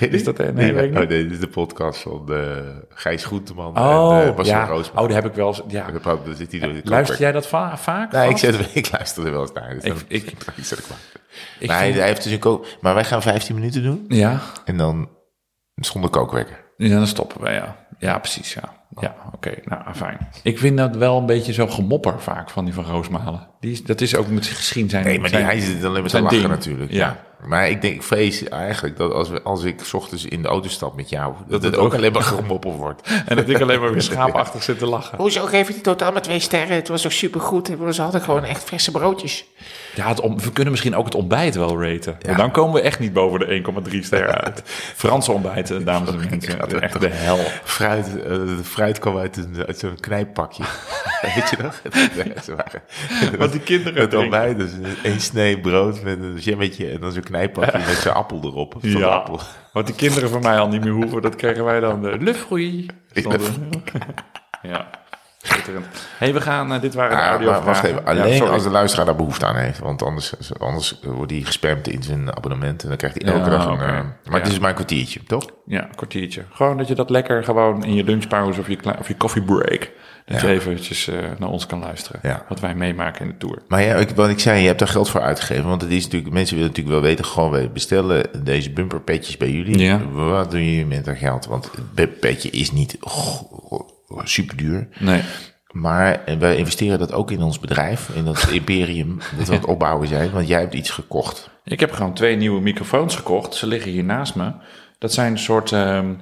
Is 0.00 0.24
dat, 0.24 0.38
eh, 0.38 0.48
nee, 0.52 0.88
oh, 0.88 0.92
nee, 0.92 1.06
dit 1.06 1.30
is 1.30 1.40
de 1.40 1.48
podcast 1.48 2.00
van 2.00 2.22
de 2.26 2.72
Gijs 2.88 3.24
Groenteman 3.24 3.78
Oh, 3.78 4.18
en 4.18 4.28
uh, 4.28 4.36
Marcel 4.36 4.54
ja. 4.54 4.66
Roosman. 4.66 5.02
oh, 5.02 5.08
daar 5.08 5.22
heb 5.22 5.30
ik 5.30 5.36
wel 5.36 5.48
eens. 5.48 5.62
Ja. 5.68 5.86
Dan 6.02 6.20
zit 6.36 6.50
hij 6.50 6.60
door 6.60 6.72
de 6.72 6.80
Luister 6.84 7.18
jij 7.18 7.32
dat 7.32 7.46
va- 7.46 7.76
vaak? 7.78 8.12
Nee, 8.12 8.28
ik, 8.30 8.36
zet, 8.38 8.70
ik 8.76 8.90
luister 8.92 9.26
er 9.26 9.32
wel 9.32 9.40
eens 9.40 9.52
naar. 9.52 9.74
Dus 9.74 9.82
Ik- 9.84 9.92
dan- 9.92 10.02
ik- 10.08 10.34
ik 10.56 10.64
zet 10.64 10.88
maar. 10.88 10.98
Ik 11.58 11.68
Maar 11.68 11.76
hij, 11.76 11.86
vind- 11.86 11.98
hij 11.98 12.06
heeft 12.08 12.22
dus 12.22 12.32
een 12.32 12.38
kook... 12.38 12.66
Maar 12.80 12.94
wij 12.94 13.04
gaan 13.04 13.22
15 13.22 13.54
minuten 13.54 13.82
doen. 13.82 14.04
Ja, 14.08 14.40
En 14.64 14.76
dan 14.76 15.08
zonder 15.74 16.10
kookwekker. 16.10 16.64
ja, 16.76 16.96
dan 16.96 17.06
stoppen 17.06 17.40
we, 17.40 17.50
ja. 17.50 17.76
Ja, 17.98 18.18
precies, 18.18 18.54
ja. 18.54 18.76
Ja, 19.00 19.14
oké, 19.32 19.54
nou, 19.64 19.94
fijn. 19.94 20.28
Ik 20.42 20.58
vind 20.58 20.76
dat 20.78 20.96
wel 20.96 21.18
een 21.18 21.26
beetje 21.26 21.52
zo 21.52 21.66
gemopper 21.66 22.20
vaak 22.20 22.50
van 22.50 22.64
die 22.64 22.74
van 22.74 22.84
Roosmalen. 22.84 23.48
Die 23.60 23.72
is, 23.72 23.82
dat 23.84 24.00
is 24.00 24.16
ook 24.16 24.26
met 24.28 24.34
misschien 24.56 24.90
zijn... 24.90 25.04
Nee, 25.04 25.20
maar 25.20 25.28
die, 25.30 25.38
zijn- 25.38 25.50
hij 25.50 25.60
zit 25.60 25.84
alleen 25.84 26.00
maar 26.00 26.10
te 26.10 26.20
lachen 26.22 26.38
ding. 26.38 26.50
natuurlijk. 26.50 26.92
Ja. 26.92 26.98
Ja. 26.98 27.26
Maar 27.46 27.68
ik 27.68 27.80
denk, 27.82 27.94
ik 27.94 28.02
vrees 28.02 28.48
eigenlijk 28.48 28.96
dat 28.96 29.12
als, 29.12 29.28
we, 29.28 29.42
als 29.42 29.62
ik 29.64 29.80
's 29.84 29.92
ochtends 29.94 30.24
in 30.24 30.42
de 30.42 30.48
auto 30.48 30.68
stap 30.68 30.96
met 30.96 31.08
jou... 31.10 31.34
dat, 31.48 31.62
het 31.62 31.62
het 31.62 31.76
ook 31.76 31.86
ook- 31.86 31.94
alleen 31.94 32.12
maar 32.12 32.22
gemopperd 32.22 32.76
wordt. 32.76 33.08
En 33.26 33.36
dat 33.36 33.48
ik 33.48 33.60
alleen 33.60 33.80
maar 33.80 33.92
weer 33.92 34.02
schaapachtig 34.12 34.62
zit 34.62 34.78
te 34.78 34.86
lachen. 34.86 35.18
Hoezo 35.18 35.44
geef 35.46 35.66
je 35.66 35.72
die 35.72 35.82
totaal 35.82 36.12
met 36.12 36.22
twee 36.22 36.38
sterren? 36.40 36.76
Het 36.76 36.88
was 36.88 37.02
toch 37.02 37.12
supergoed? 37.12 37.68
We 37.68 37.94
hadden 38.02 38.20
gewoon 38.20 38.44
echt 38.44 38.64
verse 38.64 38.90
broodjes. 38.90 39.44
Ja, 39.94 40.08
het 40.08 40.20
om, 40.20 40.40
we 40.40 40.52
kunnen 40.52 40.72
misschien 40.72 40.96
ook 40.96 41.04
het 41.04 41.14
ontbijt 41.14 41.54
wel 41.54 41.82
raten. 41.82 42.16
Maar 42.26 42.36
dan 42.36 42.50
komen 42.50 42.74
we 42.74 42.80
echt 42.80 42.98
niet 42.98 43.12
boven 43.12 43.40
de 43.40 43.62
1,3 43.90 43.98
sterren 44.04 44.34
uit. 44.44 44.62
Franse 44.96 45.32
ontbijten, 45.32 45.84
dames 45.84 46.08
en 46.10 46.18
heren. 46.40 46.80
Echt 46.82 47.00
de 47.00 47.08
hel. 47.08 47.38
Fruit, 47.64 48.06
eh, 48.06 48.22
de 48.30 48.60
fruit 48.64 48.98
kwam 48.98 49.18
uit, 49.18 49.36
een, 49.36 49.64
uit 49.66 49.78
zo'n 49.78 50.00
knijppakje. 50.00 50.62
Weet 51.34 51.50
je 51.50 51.56
nog? 51.62 51.82
Ze 52.44 52.54
waren- 52.54 53.47
Wat 53.48 53.52
die 53.52 53.60
kinderen 53.78 53.94
drinken. 53.94 54.18
ontbijt, 54.18 54.58
dus 54.58 54.70
één 55.02 55.20
snee 55.20 55.60
brood 55.60 56.02
met 56.02 56.18
een 56.18 56.36
jammetje 56.36 56.90
en 56.90 57.00
dan 57.00 57.12
zo'n 57.12 57.22
knijppakje 57.22 57.78
met 57.78 57.96
zo'n 57.96 58.14
appel 58.14 58.40
erop. 58.44 58.74
Zo'n 58.82 59.00
Ja, 59.00 59.06
appel. 59.06 59.40
wat 59.72 59.86
die 59.86 59.94
kinderen 59.94 60.28
van 60.30 60.42
mij 60.42 60.58
al 60.58 60.68
niet 60.68 60.84
meer 60.84 60.92
hoeven, 60.92 61.22
dat 61.22 61.36
krijgen 61.36 61.64
wij 61.64 61.80
dan 61.80 62.02
de 62.02 62.16
le 62.20 62.34
fruit. 62.34 62.92
Stond 63.12 63.34
er. 63.34 63.40
Ja, 64.62 64.88
hey, 66.18 66.32
we 66.32 66.40
gaan, 66.40 66.72
eh, 66.72 66.80
dit 66.80 66.94
waren 66.94 67.16
de 67.16 67.22
Ah, 67.22 67.28
audio 67.28 67.62
wacht 67.62 67.84
even, 67.84 68.04
alleen 68.04 68.42
als 68.42 68.62
de 68.62 68.70
luisteraar 68.70 69.06
daar 69.06 69.16
behoefte 69.16 69.46
aan 69.46 69.56
heeft. 69.56 69.78
Want 69.78 70.02
anders, 70.02 70.34
anders 70.58 71.00
wordt 71.02 71.30
hij 71.30 71.40
gespamd 71.40 71.88
in 71.88 72.02
zijn 72.02 72.36
abonnement. 72.36 72.82
En 72.82 72.88
dan 72.88 72.96
krijgt 72.96 73.22
hij 73.22 73.32
elke 73.32 73.50
Ja, 73.50 73.56
dag 73.56 73.66
een... 73.66 73.72
eh, 73.72 73.78
maar 73.80 74.38
het 74.40 74.46
Ja. 74.46 74.52
is 74.52 74.58
maar 74.58 74.68
een 74.68 74.74
kwartiertje, 74.74 75.22
toch? 75.22 75.44
Ja, 75.66 75.82
een 75.82 75.94
kwartiertje. 75.94 76.44
Gewoon 76.52 76.76
dat 76.76 76.88
je 76.88 76.94
dat 76.94 77.10
lekker 77.10 77.44
gewoon 77.44 77.84
in 77.84 77.94
je 77.94 78.04
lunchpauze 78.04 78.60
of 78.60 78.68
je, 78.68 78.78
of 78.98 79.08
je 79.08 79.16
coffee 79.16 79.42
break... 79.42 79.90
dat 80.28 80.40
je 80.40 80.48
eventjes 80.48 81.08
eh, 81.08 81.18
naar 81.38 81.48
ons 81.48 81.66
kan 81.66 81.78
luisteren. 81.78 82.42
Wat 82.48 82.60
wij 82.60 82.74
meemaken 82.74 83.24
in 83.24 83.30
de 83.30 83.36
Tour. 83.36 83.62
Maar 83.68 83.82
ja, 83.82 83.94
ik, 83.94 84.10
wat 84.10 84.28
ik 84.28 84.38
zei, 84.38 84.60
je 84.60 84.66
hebt 84.66 84.78
daar 84.78 84.88
geld 84.88 85.10
voor 85.10 85.20
uitgegeven. 85.20 85.68
Want 85.68 85.82
het 85.82 85.90
is 85.90 86.04
natuurlijk, 86.04 86.32
mensen 86.32 86.54
willen 86.56 86.70
natuurlijk 86.70 87.00
wel 87.00 87.08
weten, 87.08 87.24
gewoon 87.24 87.50
we 87.50 87.68
bestellen 87.68 88.44
deze 88.44 88.70
bumperpetjes 88.70 89.36
bij 89.36 89.50
jullie. 89.50 89.78
Ja. 89.78 90.08
Wat 90.10 90.50
doen 90.50 90.64
jullie 90.64 90.86
met 90.86 91.04
dat 91.04 91.16
geld? 91.16 91.46
Want 91.46 91.70
het 91.94 92.20
petje 92.20 92.50
is 92.50 92.72
niet 92.72 92.96
oh, 93.00 93.40
super 94.24 94.56
duur. 94.56 94.88
Nee. 94.98 95.22
Maar 95.70 96.22
wij 96.38 96.56
investeren 96.56 96.98
dat 96.98 97.12
ook 97.12 97.30
in 97.30 97.42
ons 97.42 97.58
bedrijf, 97.58 98.08
in 98.14 98.24
dat 98.24 98.48
imperium 98.52 99.18
dat 99.36 99.46
we 99.46 99.52
aan 99.52 99.60
het 99.60 99.68
opbouwen 99.68 100.08
zijn. 100.08 100.30
Want 100.30 100.48
jij 100.48 100.60
hebt 100.60 100.74
iets 100.74 100.90
gekocht. 100.90 101.50
Ik 101.64 101.80
heb 101.80 101.92
gewoon 101.92 102.14
twee 102.14 102.36
nieuwe 102.36 102.60
microfoons 102.60 103.16
gekocht. 103.16 103.54
Ze 103.54 103.66
liggen 103.66 103.90
hier 103.90 104.04
naast 104.04 104.34
me. 104.34 104.52
Dat 104.98 105.12
zijn 105.12 105.32
een 105.32 105.38
soort... 105.38 105.72
ehm, 105.72 106.14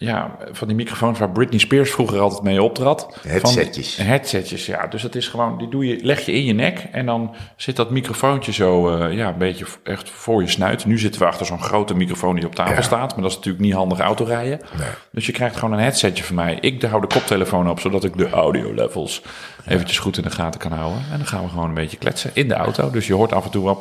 ja, 0.00 0.36
van 0.50 0.66
die 0.68 0.76
microfoons 0.76 1.18
waar 1.18 1.30
Britney 1.30 1.58
Spears 1.58 1.90
vroeger 1.90 2.20
altijd 2.20 2.42
mee 2.42 2.62
optrad. 2.62 3.18
Headsetjes. 3.26 3.94
Van, 3.94 4.04
headsetjes, 4.04 4.66
ja. 4.66 4.86
Dus 4.86 5.02
dat 5.02 5.14
is 5.14 5.28
gewoon, 5.28 5.58
die 5.58 5.68
doe 5.68 5.86
je, 5.86 5.98
leg 6.02 6.20
je 6.26 6.32
in 6.32 6.44
je 6.44 6.52
nek 6.52 6.86
en 6.92 7.06
dan 7.06 7.34
zit 7.56 7.76
dat 7.76 7.90
microfoontje 7.90 8.52
zo, 8.52 8.88
eh, 8.96 9.16
ja, 9.16 9.28
een 9.28 9.38
beetje 9.38 9.66
echt 9.84 10.10
voor 10.10 10.42
je 10.42 10.48
snuit. 10.48 10.84
Nu 10.86 10.98
zitten 10.98 11.20
we 11.20 11.26
achter 11.26 11.46
zo'n 11.46 11.62
grote 11.62 11.94
microfoon 11.94 12.34
die 12.34 12.46
op 12.46 12.54
tafel 12.54 12.74
Ja. 12.74 12.82
staat, 12.82 13.12
maar 13.12 13.22
dat 13.22 13.30
is 13.30 13.36
natuurlijk 13.36 13.64
niet 13.64 13.74
handig 13.74 13.98
autorijden. 14.00 14.60
Nee. 14.78 14.88
Dus 15.12 15.26
je 15.26 15.32
krijgt 15.32 15.56
gewoon 15.56 15.74
een 15.74 15.82
headsetje 15.84 16.24
van 16.24 16.34
mij. 16.34 16.58
Ik 16.60 16.82
hou 16.82 17.00
de 17.00 17.06
koptelefoon 17.06 17.70
op, 17.70 17.80
zodat 17.80 18.04
ik 18.04 18.16
de 18.16 18.30
audio 18.30 18.74
levels 18.74 19.22
eventjes 19.68 19.98
goed 19.98 20.16
in 20.16 20.22
de 20.22 20.30
gaten 20.30 20.60
kan 20.60 20.72
houden. 20.72 20.98
En 21.12 21.16
dan 21.16 21.26
gaan 21.26 21.42
we 21.42 21.48
gewoon 21.48 21.68
een 21.68 21.74
beetje 21.74 21.96
kletsen 21.96 22.30
in 22.34 22.48
de 22.48 22.54
auto. 22.54 22.90
Dus 22.90 23.06
je 23.06 23.14
hoort 23.14 23.32
af 23.32 23.44
en 23.44 23.50
toe 23.50 23.64
wel 23.64 23.74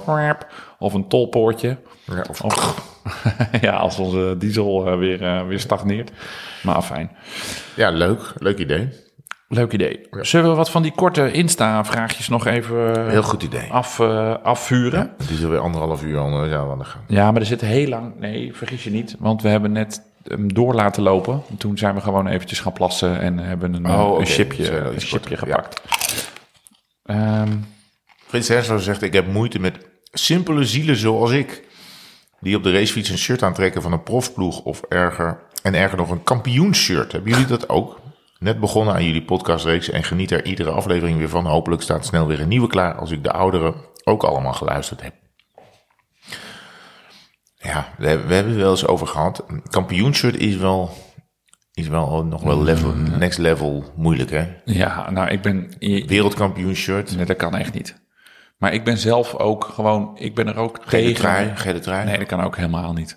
of 0.80 0.94
een 0.94 1.08
tolpoortje. 1.08 1.78
Ja, 2.06 2.26
of- 2.30 2.42
Of, 2.42 2.76
ja, 3.62 3.72
als 3.76 3.98
onze 4.00 4.36
diesel 4.38 4.88
eh, 4.88 4.98
weer, 4.98 5.24
eh, 5.24 5.48
weer 5.48 5.60
stagneert. 5.60 6.12
Maar 6.64 6.82
fijn. 6.82 7.12
Ja, 7.76 7.90
leuk. 7.90 8.34
Leuk 8.38 8.58
idee. 8.60 8.90
Leuk 9.50 9.72
idee. 9.74 10.08
Zullen 10.12 10.50
we 10.50 10.56
wat 10.56 10.70
van 10.70 10.82
die 10.82 10.92
korte 10.96 11.32
Insta-vraagjes 11.32 12.28
nog 12.28 12.46
even 12.46 13.10
Heel 13.10 13.24
goed 13.24 13.44
idee. 13.44 13.72
af, 13.72 14.00
eh, 14.00 14.34
afvuren? 14.44 15.14
Het 15.18 15.30
is 15.30 15.44
alweer 15.44 15.60
anderhalf 15.60 16.04
uur 16.04 16.18
al 16.20 16.30
zijn 16.30 16.50
we 16.66 16.72
aan 16.72 16.78
de 16.78 16.84
gang. 16.84 17.04
Ja, 17.08 17.32
maar 17.32 17.42
er 17.42 17.48
zit 17.48 17.62
heel 17.62 17.88
lang... 17.88 18.20
Nee, 18.20 18.56
vergis 18.56 18.84
je 18.84 18.90
niet. 18.90 19.16
Want 19.20 19.42
we 19.42 19.50
hebben 19.50 19.72
net 19.72 20.02
hem 20.28 20.54
door 20.54 20.74
laten 20.74 21.04
lopen. 21.04 21.42
Toen 21.58 21.78
zijn 21.78 21.96
we 21.96 22.02
gewoon 22.02 22.28
eventjes 22.28 22.60
gaan 22.60 22.74
plassen 22.74 23.20
en 23.20 23.38
hebben 23.38 23.74
een, 23.74 23.86
Oh, 23.90 24.10
oké. 24.12 24.20
een 24.20 24.26
chipje, 24.26 24.70
eh, 24.70 24.94
een 24.94 25.00
chipje 25.00 25.38
gepakt. 25.38 25.82
Ehm, 27.04 27.52
Frits 28.28 28.48
Hensel 28.48 28.80
zegt, 28.80 29.02
ik 29.02 29.14
heb 29.14 29.28
moeite 29.28 29.60
met 29.60 29.78
simpele 30.12 30.64
zielen 30.66 30.96
zoals 30.96 31.32
ik. 31.32 31.66
Die 32.40 32.56
op 32.56 32.64
de 32.64 32.72
racefiets 32.72 33.10
een 33.10 33.18
shirt 33.18 33.44
aantrekken 33.44 33.82
van 33.82 33.92
een 33.92 34.04
profploeg 34.04 34.62
of 34.62 34.82
erger. 34.82 35.40
En 35.64 35.74
erger 35.74 35.98
nog 35.98 36.10
een 36.10 36.24
kampioensshirt. 36.24 37.12
Hebben 37.12 37.32
jullie 37.32 37.46
dat 37.48 37.70
ook? 37.70 38.00
Net 38.40 38.60
begonnen 38.60 38.94
aan 38.94 39.06
jullie 39.06 39.24
podcastreeks 39.24 39.90
en 39.90 40.04
geniet 40.04 40.32
er 40.32 40.46
iedere 40.46 40.70
aflevering 40.70 41.18
weer 41.18 41.30
van. 41.30 41.46
Hopelijk 41.46 41.82
staat 41.82 42.06
snel 42.06 42.28
weer 42.28 42.40
een 42.40 42.48
nieuwe 42.48 42.68
klaar 42.68 42.96
als 42.96 43.12
ik 43.12 43.24
de 43.24 43.32
oudere 43.32 43.74
ook 44.04 44.24
allemaal 44.24 44.54
geluisterd 44.54 45.02
heb. 45.02 45.14
Ja, 47.68 47.88
we 47.98 48.08
hebben, 48.08 48.28
we 48.28 48.34
hebben 48.34 48.54
het 48.54 48.62
wel 48.62 48.72
eens 48.72 48.88
over 48.88 49.08
gehad. 49.08 49.44
Een 49.48 49.64
kampioensshirt 49.70 50.38
is 50.38 50.56
wel, 50.56 50.90
is 51.74 51.88
wel 51.88 52.24
nog 52.24 52.44
wel 52.44 52.64
level, 52.64 52.94
next 52.96 53.38
level 53.38 53.84
moeilijk 53.96 54.30
hè. 54.30 54.48
ja, 54.66 55.10
nou, 55.10 55.30
ik 55.30 55.42
ben... 55.42 55.72
Wereldkampioenshirt. 56.06 57.16
Nee, 57.16 57.26
dat 57.26 57.38
kan 57.38 57.56
echt 57.56 57.74
niet. 57.74 58.06
Maar 58.58 58.74
ik 58.74 58.84
ben 58.84 58.98
zelf 58.98 59.36
ook 59.36 59.64
gewoon... 59.64 60.12
Ik 60.16 60.36
ben 60.36 60.48
er 60.48 60.56
ook 60.56 60.80
Gele 60.86 61.04
tegen. 61.04 61.16
trui, 61.16 61.56
gele 61.56 61.80
trui. 61.80 62.06
Nee, 62.06 62.18
dat 62.18 62.28
kan 62.28 62.42
ook 62.42 62.56
helemaal 62.56 62.94
niet. 62.94 63.16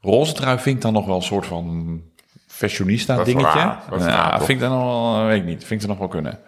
Roze 0.00 0.32
trui 0.32 0.58
vind 0.58 0.76
ik 0.76 0.82
dan 0.82 0.92
nog 0.92 1.06
wel 1.06 1.16
een 1.16 1.22
soort 1.22 1.46
van 1.46 2.00
fashionista 2.46 3.24
dingetje. 3.24 3.76
wat 3.88 3.98
nou, 3.98 4.36
vind 4.38 4.48
ik 4.48 4.60
dan 4.60 4.70
nog 4.70 5.14
wel, 5.16 5.26
weet 5.26 5.40
ik 5.40 5.46
niet, 5.46 5.64
vind 5.64 5.70
ik 5.70 5.82
er 5.82 5.88
nog 5.88 5.98
wel 5.98 6.08
kunnen. 6.08 6.38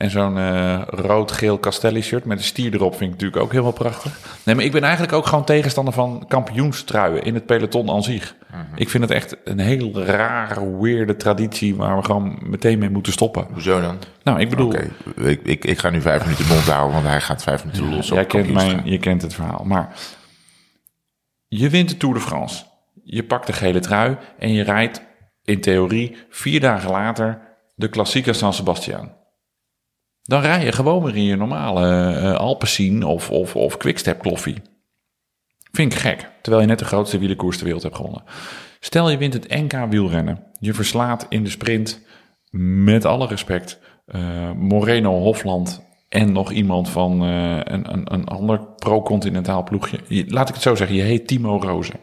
En 0.00 0.10
zo'n 0.10 0.38
eh, 0.38 0.82
rood-geel 0.86 1.60
Castelli-shirt 1.60 2.24
met 2.24 2.38
een 2.38 2.44
stier 2.44 2.74
erop 2.74 2.96
vind 2.96 3.04
ik 3.04 3.10
natuurlijk 3.10 3.42
ook 3.42 3.50
helemaal 3.50 3.72
prachtig. 3.72 4.18
Nee, 4.44 4.54
maar 4.54 4.64
ik 4.64 4.72
ben 4.72 4.82
eigenlijk 4.82 5.12
ook 5.12 5.26
gewoon 5.26 5.44
tegenstander 5.44 5.94
van 5.94 6.24
kampioenstruien 6.28 7.22
in 7.22 7.34
het 7.34 7.46
peloton 7.46 7.90
aan 7.90 8.02
zich. 8.02 8.34
Ik 8.74 8.88
vind 8.88 9.02
het 9.02 9.12
echt 9.12 9.36
een 9.44 9.58
heel 9.58 10.02
rare, 10.04 10.78
weirde 10.80 11.16
traditie 11.16 11.76
waar 11.76 11.96
we 11.96 12.04
gewoon 12.04 12.38
meteen 12.42 12.78
mee 12.78 12.90
moeten 12.90 13.12
stoppen. 13.12 13.46
Hoezo 13.52 13.80
dan? 13.80 13.98
Nou, 14.22 14.40
ik 14.40 14.50
bedoel, 14.50 14.66
Oké, 14.66 14.90
ik, 15.16 15.40
ik, 15.42 15.64
ik 15.64 15.78
ga 15.78 15.90
nu 15.90 16.00
vijf 16.00 16.22
minuten 16.22 16.46
mond 16.46 16.68
houden, 16.68 16.92
want 16.92 17.06
hij 17.06 17.20
gaat 17.20 17.42
vijf 17.42 17.64
minuten 17.64 17.94
los 17.94 18.10
op 18.10 18.16
jij 18.16 18.26
kent, 18.26 18.52
mijn, 18.52 18.80
je 18.84 18.98
kent 18.98 19.22
het 19.22 19.34
verhaal. 19.34 19.64
Maar 19.64 19.94
je 21.48 21.68
wint 21.68 21.88
de 21.88 21.96
Tour 21.96 22.14
de 22.14 22.20
France. 22.20 22.64
Je 23.04 23.24
pakt 23.24 23.46
de 23.46 23.52
gele 23.52 23.80
trui 23.80 24.16
en 24.38 24.52
je 24.52 24.62
rijdt 24.62 25.02
in 25.44 25.60
theorie 25.60 26.16
vier 26.30 26.60
dagen 26.60 26.90
later 26.90 27.40
de 27.74 27.88
klassieke 27.88 28.32
San 28.32 28.52
Sebastian. 28.52 29.18
Dan 30.30 30.40
rij 30.40 30.64
je 30.64 30.72
gewoon 30.72 31.02
weer 31.02 31.16
in 31.16 31.24
je 31.24 31.36
normale 31.36 32.14
uh, 32.20 32.34
Alpecin 32.34 33.02
of, 33.04 33.30
of, 33.30 33.56
of 33.56 33.76
Quickstep 33.76 34.20
kloffie. 34.20 34.56
Vind 35.72 35.92
ik 35.92 35.98
gek, 35.98 36.30
terwijl 36.42 36.62
je 36.62 36.68
net 36.68 36.78
de 36.78 36.84
grootste 36.84 37.18
wielerkoers 37.18 37.56
ter 37.56 37.64
wereld 37.64 37.82
hebt 37.82 37.96
gewonnen. 37.96 38.22
Stel 38.80 39.10
je 39.10 39.18
wint 39.18 39.32
het 39.32 39.48
NK 39.48 39.86
wielrennen. 39.90 40.44
Je 40.58 40.74
verslaat 40.74 41.26
in 41.28 41.44
de 41.44 41.50
sprint, 41.50 42.06
met 42.84 43.04
alle 43.04 43.26
respect, 43.26 43.80
eh, 44.06 44.50
Moreno 44.52 45.18
Hofland 45.18 45.82
en 46.08 46.32
nog 46.32 46.50
iemand 46.50 46.88
van 46.88 47.22
eh, 47.22 47.56
een, 47.64 47.92
een, 47.92 48.12
een 48.14 48.24
ander 48.24 48.60
pro-continentaal 48.76 49.62
ploegje. 49.62 49.98
Je- 50.08 50.24
laat 50.28 50.48
ik 50.48 50.54
het 50.54 50.62
zo 50.62 50.74
zeggen, 50.74 50.96
je 50.96 51.02
heet 51.02 51.26
Timo 51.26 51.56
Rozen. 51.58 52.00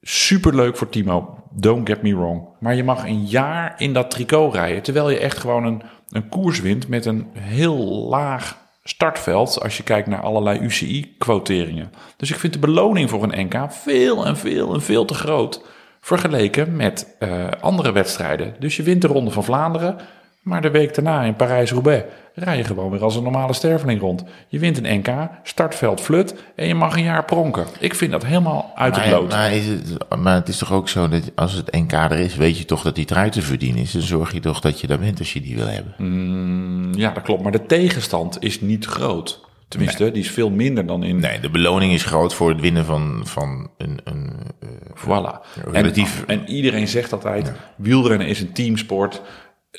Superleuk 0.00 0.76
voor 0.76 0.88
Timo, 0.88 1.39
don't 1.50 1.88
get 1.88 2.02
me 2.02 2.16
wrong. 2.16 2.48
Maar 2.60 2.74
je 2.74 2.84
mag 2.84 3.04
een 3.04 3.26
jaar 3.26 3.74
in 3.78 3.92
dat 3.92 4.10
tricot 4.10 4.54
rijden, 4.54 4.82
terwijl 4.82 5.10
je 5.10 5.18
echt 5.18 5.38
gewoon 5.38 5.64
een, 5.64 5.82
een 6.10 6.28
koers 6.28 6.60
wint 6.60 6.88
met 6.88 7.06
een 7.06 7.26
heel 7.32 8.08
laag 8.08 8.58
startveld 8.84 9.62
als 9.62 9.76
je 9.76 9.82
kijkt 9.82 10.08
naar 10.08 10.20
allerlei 10.20 10.58
UCI-quoteringen. 10.58 11.92
Dus 12.16 12.30
ik 12.30 12.36
vind 12.36 12.52
de 12.52 12.58
beloning 12.58 13.10
voor 13.10 13.22
een 13.22 13.46
NK 13.46 13.72
veel 13.72 14.26
en 14.26 14.36
veel 14.36 14.74
en 14.74 14.82
veel 14.82 15.04
te 15.04 15.14
groot 15.14 15.64
vergeleken 16.00 16.76
met 16.76 17.16
eh, 17.18 17.46
andere 17.60 17.92
wedstrijden. 17.92 18.54
Dus 18.58 18.76
je 18.76 18.82
wint 18.82 19.02
de 19.02 19.08
Ronde 19.08 19.30
van 19.30 19.44
Vlaanderen, 19.44 19.96
maar 20.40 20.62
de 20.62 20.70
week 20.70 20.94
daarna 20.94 21.22
in 21.22 21.36
Parijs-Roubaix 21.36 22.04
rij 22.34 22.56
je 22.56 22.64
gewoon 22.64 22.90
weer 22.90 23.02
als 23.02 23.16
een 23.16 23.22
normale 23.22 23.52
sterveling 23.52 24.00
rond. 24.00 24.24
Je 24.48 24.58
wint 24.58 24.84
een 24.84 24.98
NK, 24.98 25.08
startveld 25.42 26.00
flut 26.00 26.34
en 26.56 26.66
je 26.66 26.74
mag 26.74 26.96
een 26.96 27.02
jaar 27.02 27.24
pronken. 27.24 27.66
Ik 27.78 27.94
vind 27.94 28.10
dat 28.12 28.24
helemaal 28.26 28.72
uit 28.74 28.94
de 28.94 29.00
Maar, 29.00 29.10
lood. 29.10 29.30
maar, 29.30 29.52
is 29.52 29.66
het, 29.66 29.96
maar 30.18 30.34
het 30.34 30.48
is 30.48 30.58
toch 30.58 30.72
ook 30.72 30.88
zo 30.88 31.08
dat 31.08 31.22
als 31.34 31.52
het 31.52 31.72
NK 31.72 31.92
er 31.92 32.18
is, 32.18 32.36
weet 32.36 32.58
je 32.58 32.64
toch 32.64 32.82
dat 32.82 32.94
die 32.94 33.04
trui 33.04 33.30
te 33.30 33.42
verdienen 33.42 33.82
is. 33.82 33.92
Dan 33.92 34.02
zorg 34.02 34.32
je 34.32 34.40
toch 34.40 34.60
dat 34.60 34.80
je 34.80 34.86
daar 34.86 34.98
bent 34.98 35.18
als 35.18 35.32
je 35.32 35.40
die 35.40 35.56
wil 35.56 35.66
hebben. 35.66 35.94
Mm, 35.98 36.94
ja, 36.94 37.10
dat 37.12 37.22
klopt. 37.22 37.42
Maar 37.42 37.52
de 37.52 37.66
tegenstand 37.66 38.42
is 38.42 38.60
niet 38.60 38.84
groot. 38.86 39.48
Tenminste, 39.68 40.10
die 40.10 40.22
is 40.22 40.30
veel 40.30 40.50
minder 40.50 40.86
dan 40.86 41.02
in... 41.02 41.20
Nee, 41.20 41.40
de 41.40 41.50
beloning 41.50 41.92
is 41.92 42.04
groot 42.04 42.34
voor 42.34 42.48
het 42.48 42.60
winnen 42.60 42.84
van, 42.84 43.20
van 43.24 43.70
een, 43.78 43.98
een 44.04 44.30
eh, 44.60 44.68
Voilà. 44.94 45.64
relatief- 45.72 46.24
En, 46.26 46.40
en 46.40 46.48
iedereen 46.48 46.88
zegt 46.88 47.12
altijd, 47.12 47.52
wielrennen 47.76 48.26
is 48.26 48.40
een 48.40 48.52
teamsport. 48.52 49.22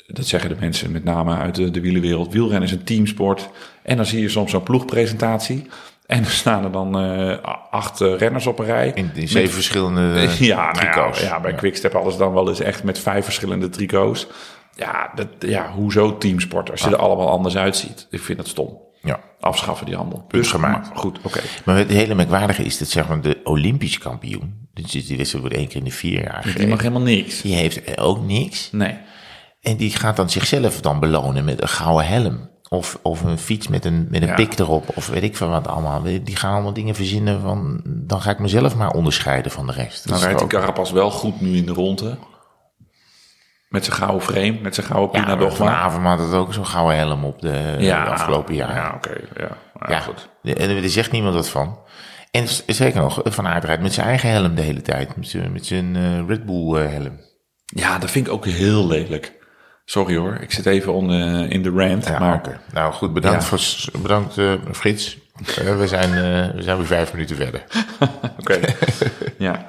Dat 0.06 0.26
zeggen 0.26 0.50
de 0.50 0.56
mensen 0.60 0.92
met 0.92 1.04
name 1.04 1.36
uit 1.36 1.54
de, 1.54 1.70
de 1.70 1.80
wielerwereld. 1.80 2.32
Wielrennen 2.32 2.68
is 2.68 2.74
een 2.74 2.84
teamsport. 2.84 3.48
En 3.82 3.96
dan 3.96 4.06
zie 4.06 4.20
je 4.20 4.28
soms 4.28 4.50
zo'n 4.50 4.62
ploegpresentatie. 4.62 5.66
En 6.06 6.24
er 6.24 6.30
staan 6.30 6.64
er 6.64 6.72
dan 6.72 6.98
eh, 6.98 7.38
acht 7.70 8.00
eh, 8.00 8.16
renners 8.16 8.46
op 8.46 8.58
een 8.58 8.64
rij. 8.64 8.92
in, 8.94 9.10
in 9.14 9.28
zeven 9.28 9.52
verschillende 9.54 10.00
ja, 10.38 10.72
nou 10.72 10.84
ja, 10.86 10.92
tricots. 10.92 11.20
ja, 11.20 11.40
bij 11.40 11.54
Quickstep 11.54 11.94
alles 11.94 12.16
dan 12.16 12.32
wel 12.32 12.48
eens 12.48 12.60
echt 12.60 12.84
met 12.84 12.98
vijf 12.98 13.24
verschillende 13.24 13.68
tricots. 13.68 14.26
Ja, 14.76 15.12
dat, 15.14 15.28
ja 15.38 15.70
hoezo 15.72 16.18
teamsport 16.18 16.70
als 16.70 16.80
je 16.82 16.88
er 16.88 16.96
allemaal 16.96 17.30
anders 17.30 17.56
uitziet? 17.56 18.06
Ik 18.10 18.20
vind 18.20 18.38
dat 18.38 18.48
stom. 18.48 18.78
Ja. 19.02 19.20
Afschaffen 19.40 19.86
die 19.86 19.96
handel. 19.96 20.24
Punt 20.28 20.46
gemaakt. 20.46 20.88
maar 20.88 20.96
goed, 20.98 21.18
oké. 21.22 21.40
Maar 21.64 21.76
het 21.76 21.90
hele 21.90 22.14
merkwaardige 22.14 22.62
is 22.62 22.78
dat 22.78 22.88
zeg 22.88 23.08
maar 23.08 23.20
de 23.20 23.40
Olympisch 23.44 23.98
kampioen, 23.98 24.68
dus 24.74 24.90
die 24.90 25.16
wedstrijd 25.16 25.44
wordt 25.44 25.56
één 25.56 25.68
keer 25.68 25.76
in 25.76 25.84
de 25.84 25.90
vier 25.90 26.22
jaar 26.22 26.52
Die 26.56 26.66
mag 26.66 26.78
helemaal 26.78 27.02
niks. 27.02 27.40
die 27.42 27.54
heeft 27.54 27.98
ook 27.98 28.24
niks. 28.24 28.68
Nee. 28.72 28.96
En 29.62 29.76
die 29.76 29.90
gaat 29.96 30.16
dan 30.16 30.30
zichzelf 30.30 30.80
dan 30.80 31.00
belonen 31.00 31.44
met 31.44 31.62
een 31.62 31.68
gouden 31.68 32.06
helm. 32.06 32.50
Of, 32.68 32.98
of 33.02 33.22
een 33.22 33.38
fiets 33.38 33.68
met 33.68 33.84
een, 33.84 34.06
met 34.10 34.22
een 34.22 34.28
Ja. 34.28 34.34
pik 34.34 34.58
erop. 34.58 34.96
Of 34.96 35.08
weet 35.08 35.22
ik 35.22 35.36
veel 35.36 35.48
wat 35.48 35.68
allemaal. 35.68 36.02
Die 36.02 36.36
gaan 36.36 36.52
allemaal 36.52 36.72
dingen 36.72 36.94
verzinnen 36.94 37.40
van... 37.40 37.80
Dan 37.84 38.20
ga 38.22 38.30
ik 38.30 38.38
mezelf 38.38 38.76
maar 38.76 38.90
onderscheiden 38.90 39.52
van 39.52 39.66
de 39.66 39.72
rest. 39.72 40.08
Dan 40.08 40.18
rijdt 40.18 40.38
die 40.38 40.48
Carapaz 40.48 40.90
wel 40.90 41.10
goed 41.10 41.40
nu 41.40 41.56
in 41.56 41.66
de 41.66 41.72
ronde. 41.72 42.18
Met 43.68 43.84
zijn 43.84 43.96
gouden 43.96 44.22
frame, 44.22 44.58
met 44.62 44.74
zijn 44.74 44.86
gouden 44.86 45.16
ja, 45.20 45.24
Pina 45.24 45.36
Dogma. 45.36 45.56
vanavond 45.56 46.04
had 46.06 46.18
het 46.18 46.32
ook 46.32 46.54
zo'n 46.54 46.66
gouden 46.66 46.96
helm 46.96 47.24
op 47.24 47.40
de, 47.40 47.76
de 47.78 47.94
afgelopen 47.96 48.54
jaar. 48.54 48.74
Ja, 48.74 48.92
oké. 48.96 49.14
ja. 49.36 49.56
Ja, 49.80 49.90
Ja, 49.90 50.00
goed. 50.00 50.28
En 50.42 50.70
er 50.70 50.88
zegt 50.90 51.10
niemand 51.12 51.34
wat 51.34 51.48
van. 51.48 51.78
En 52.30 52.46
zeker 52.66 53.00
nog, 53.00 53.20
Van 53.24 53.46
Aert 53.46 53.64
rijdt 53.64 53.82
met 53.82 53.92
zijn 53.92 54.06
eigen 54.06 54.30
helm 54.30 54.54
de 54.54 54.62
hele 54.62 54.82
tijd. 54.82 55.16
Met 55.16 55.28
zijn, 55.28 55.52
met 55.52 55.66
zijn 55.66 55.96
eh, 55.96 56.26
Red 56.26 56.46
Bull 56.46 56.74
eh, 56.82 56.90
helm. 56.92 57.20
Ja, 57.64 57.98
dat 57.98 58.10
vind 58.10 58.26
ik 58.26 58.32
ook 58.32 58.46
heel 58.46 58.86
lelijk. 58.86 59.40
Sorry 59.84 60.16
hoor, 60.16 60.34
ik 60.40 60.52
zit 60.52 60.66
even 60.66 60.92
on, 60.92 61.10
eh, 61.10 61.50
in 61.50 61.62
de 61.62 61.70
rant. 61.70 62.06
Ja, 62.06 62.18
maar. 62.18 62.60
Nou 62.72 62.92
goed, 62.92 63.12
bedankt, 63.12 63.48
Ja. 63.50 63.56
voor, 63.56 64.00
bedankt 64.02 64.38
eh, 64.38 64.52
Frits. 64.72 65.18
We, 65.78 65.86
zijn, 65.86 66.08
eh, 66.10 66.54
we 66.54 66.62
zijn 66.62 66.76
weer 66.76 66.86
vijf 66.86 67.12
minuten 67.12 67.36
verder. 67.36 67.62
Oké. 68.40 68.58
ja. 69.38 69.66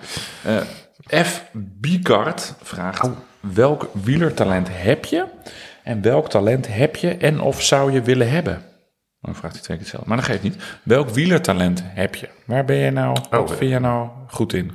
F. 1.23 1.44
Bicard 1.53 2.53
vraagt: 2.61 3.10
welk 3.40 3.90
wielertalent 4.03 4.68
heb 4.72 5.06
je? 5.06 5.26
En 5.84 6.02
welk 6.02 6.30
talent 6.30 6.68
heb 6.73 6.95
je 6.95 7.10
en 7.18 7.41
of 7.41 7.61
zou 7.61 7.91
je 7.91 8.02
willen 8.02 8.30
hebben? 8.30 8.61
Dan 9.22 9.35
vraagt 9.35 9.53
hij 9.53 9.64
twee 9.64 9.77
keer 9.77 9.85
hetzelfde. 9.85 10.10
Maar 10.10 10.18
dat 10.18 10.26
geeft 10.27 10.44
niet. 10.44 10.64
Welk 10.84 11.10
wielertalent 11.10 11.84
heb 11.85 12.15
je? 12.15 12.30
Waar 12.45 12.65
ben 12.65 12.76
je 12.76 12.91
nou? 12.91 13.18
Wat 13.30 13.49
Oh, 13.52 13.57
vind 13.57 13.72
je 13.72 13.80
nou 13.80 14.10
goed 14.27 14.53
in? 14.53 14.72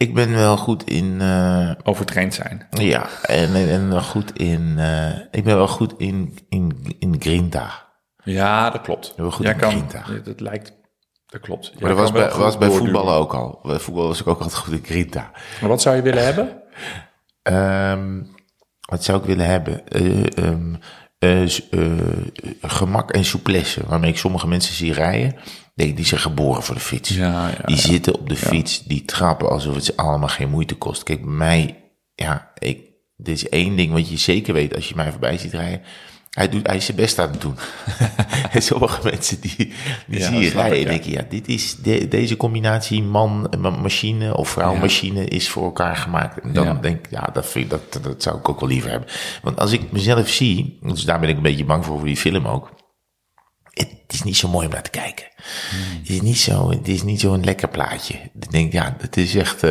Ik 0.00 0.14
ben 0.14 0.32
wel 0.34 0.56
goed 0.56 0.84
in... 0.84 1.20
eh, 1.20 1.70
Overtraind 1.82 2.34
zijn. 2.34 2.66
ja, 2.70 3.06
en, 3.22 3.54
en, 3.54 3.68
en 3.68 3.88
wel 3.90 4.02
goed 4.02 4.38
in... 4.38 4.74
eh, 4.78 5.08
ik 5.30 5.44
ben 5.44 5.56
wel 5.56 5.68
goed 5.68 5.94
in, 5.96 6.38
in, 6.48 6.94
in 6.98 7.16
Grinta. 7.18 7.88
Ja, 8.24 8.70
dat 8.70 8.80
klopt. 8.80 9.12
Heel 9.16 9.30
goed 9.30 9.44
Jij 9.44 9.52
in 9.54 9.58
kan, 9.60 9.70
grinta. 9.70 10.04
dat 10.24 10.40
lijkt, 10.40 10.72
dat 11.26 11.40
klopt. 11.40 11.80
Maar 11.80 11.88
dat 11.88 11.98
was 11.98 12.10
wel 12.10 12.22
bij, 12.22 12.30
goed 12.30 12.42
was 12.42 12.58
bij 12.58 12.70
voetballen 12.70 13.14
ook 13.14 13.34
al. 13.34 13.60
Bij 13.62 13.78
voetbal 13.78 14.06
was 14.06 14.20
ik 14.20 14.26
ook 14.26 14.40
altijd 14.40 14.56
goed 14.56 14.72
in 14.72 14.84
Grinta. 14.84 15.30
Maar 15.60 15.68
wat 15.68 15.80
zou 15.82 15.96
je 15.96 16.02
willen 16.02 16.24
hebben? 16.24 16.48
Ehm, 17.42 18.22
wat 18.88 19.04
zou 19.04 19.18
ik 19.20 19.24
willen 19.24 19.46
hebben? 19.46 19.88
Eh, 19.88 20.38
ehm, 20.44 20.74
eh, 21.18 21.42
eh, 21.42 21.50
gemak 22.62 23.10
en 23.10 23.24
souplesse. 23.24 23.82
Waarmee 23.86 24.10
ik 24.10 24.18
sommige 24.18 24.48
mensen 24.48 24.74
zie 24.74 24.92
rijden. 24.92 25.36
Denk, 25.74 25.96
die 25.96 26.06
zijn 26.06 26.20
geboren 26.20 26.62
voor 26.62 26.74
de 26.74 26.80
fiets. 26.80 27.08
Ja, 27.08 27.48
ja, 27.48 27.54
die 27.66 27.76
ja. 27.76 27.82
zitten 27.82 28.14
op 28.14 28.28
de 28.28 28.36
fiets, 28.36 28.82
die 28.84 29.04
trappen 29.04 29.50
alsof 29.50 29.74
het 29.74 29.84
ze 29.84 29.96
allemaal 29.96 30.28
geen 30.28 30.50
moeite 30.50 30.74
kost. 30.74 31.02
Kijk, 31.02 31.24
mij, 31.24 31.76
ja, 32.14 32.50
ik, 32.58 32.80
dit 33.16 33.36
is 33.36 33.48
één 33.48 33.76
ding 33.76 33.92
wat 33.92 34.08
je 34.10 34.16
zeker 34.16 34.54
weet 34.54 34.74
als 34.74 34.88
je 34.88 34.94
mij 34.94 35.10
voorbij 35.10 35.38
ziet 35.38 35.52
rijden. 35.52 35.80
Hij, 36.30 36.48
doet, 36.48 36.66
hij 36.66 36.76
is 36.76 36.84
zijn 36.84 36.96
best 36.96 37.18
aan 37.18 37.30
het 37.30 37.40
doen. 37.40 37.54
en 38.52 38.62
sommige 38.62 39.00
mensen 39.02 39.40
die, 39.40 39.72
die 40.06 40.22
zie 40.22 40.38
je 40.38 40.50
rijden 40.50 40.92
en 40.92 41.04
je, 41.04 41.10
ja, 41.10 41.24
dit 41.28 41.48
is, 41.48 41.76
de- 41.76 42.08
deze 42.08 42.36
combinatie 42.36 43.02
man, 43.02 43.50
ma- 43.58 43.70
machine 43.70 44.36
of 44.36 44.48
vrouw 44.48 44.72
Ja. 44.74 44.80
machine 44.80 45.24
is 45.24 45.48
voor 45.48 45.64
elkaar 45.64 45.96
gemaakt. 45.96 46.40
En 46.40 46.52
dan 46.52 46.80
denk 46.80 46.98
ik, 47.06 47.10
ja, 47.10 47.28
dat, 47.32 47.46
vind 47.46 47.64
ik, 47.64 47.70
dat, 47.70 48.02
dat 48.02 48.22
zou 48.22 48.38
ik 48.38 48.48
ook 48.48 48.60
wel 48.60 48.68
liever 48.68 48.90
hebben. 48.90 49.08
Want 49.42 49.60
als 49.60 49.72
ik 49.72 49.92
mezelf 49.92 50.28
zie, 50.28 50.78
dus 50.82 51.04
daar 51.04 51.20
ben 51.20 51.28
ik 51.28 51.36
een 51.36 51.42
beetje 51.42 51.64
bang 51.64 51.84
voor, 51.84 51.96
voor 51.98 52.06
die 52.06 52.16
film 52.16 52.46
ook. 52.46 52.70
Het 54.10 54.18
is 54.18 54.24
niet 54.24 54.36
zo 54.36 54.48
mooi 54.48 54.66
om 54.66 54.72
naar 54.72 54.82
te 54.82 54.90
kijken. 54.90 55.24
Het 56.00 56.08
is 56.08 56.20
niet 56.20 56.38
zo, 56.38 56.70
het 56.70 56.88
is 56.88 57.02
niet 57.02 57.20
zo'n 57.20 57.44
lekker 57.44 57.68
plaatje. 57.68 58.14
Ik 58.14 58.50
denk, 58.50 58.72
ja, 58.72 58.96
het 59.00 59.16
is 59.16 59.34
echt, 59.34 59.62
eh, 59.62 59.70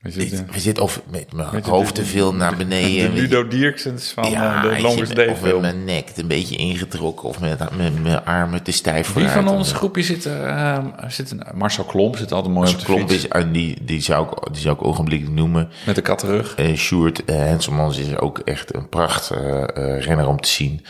We 0.00 0.10
zitten- 0.10 0.38
ik- 0.38 0.52
we 0.52 0.60
zitten 0.60 0.82
of 0.82 1.00
met 1.10 1.32
mijn 1.32 1.48
Met 1.52 1.66
hoofd 1.66 1.96
de- 1.96 2.02
te 2.02 2.08
veel 2.08 2.34
naar 2.34 2.56
beneden. 2.56 3.14
de. 3.14 3.20
Ludo 3.20 3.48
Dierksens 3.48 4.10
van 4.14 4.30
ja, 4.30 4.64
eh, 4.64 4.74
de 4.76 4.80
Longest 4.82 5.14
Day 5.16 5.26
of 5.28 5.40
met 5.42 5.60
mijn 5.60 5.84
nek 5.84 6.08
een 6.16 6.26
beetje 6.26 6.56
ingetrokken 6.56 7.28
of 7.28 7.40
met, 7.40 7.76
met 7.76 8.02
mijn 8.02 8.24
armen 8.24 8.62
te 8.62 8.70
stijf 8.72 9.04
Wie 9.04 9.12
vooruit. 9.12 9.32
van 9.32 9.46
En 9.46 9.58
ons 9.58 9.72
groepje 9.72 10.02
zit 10.02 10.24
er? 10.24 10.44
ehm, 10.46 10.86
zit 11.08 11.54
Marcel 11.54 11.84
Klomp 11.84 12.16
zit 12.16 12.32
altijd 12.32 12.54
mooi 12.54 12.70
op 12.70 12.78
de 12.78 12.84
Klomp 12.84 13.00
fiets. 13.10 13.14
is, 13.24 13.28
en 13.28 13.52
die, 13.52 13.84
die, 13.84 14.00
zou 14.00 14.28
ik, 14.28 14.52
die 14.52 14.62
zou 14.62 14.74
ik 14.76 14.84
ogenblikkelijk 14.84 15.36
noemen. 15.36 15.68
Met 15.86 15.94
de 15.94 16.02
kattenrug. 16.02 16.54
Eh 16.54 16.74
Sjoerd 16.76 17.24
eh, 17.24 17.36
Henselmans 17.36 17.98
is 17.98 18.16
ook 18.16 18.38
echt 18.38 18.74
een 18.74 18.88
pracht 18.88 19.30
renner 19.74 20.26
om 20.28 20.40
te 20.40 20.48
zien. 20.48 20.84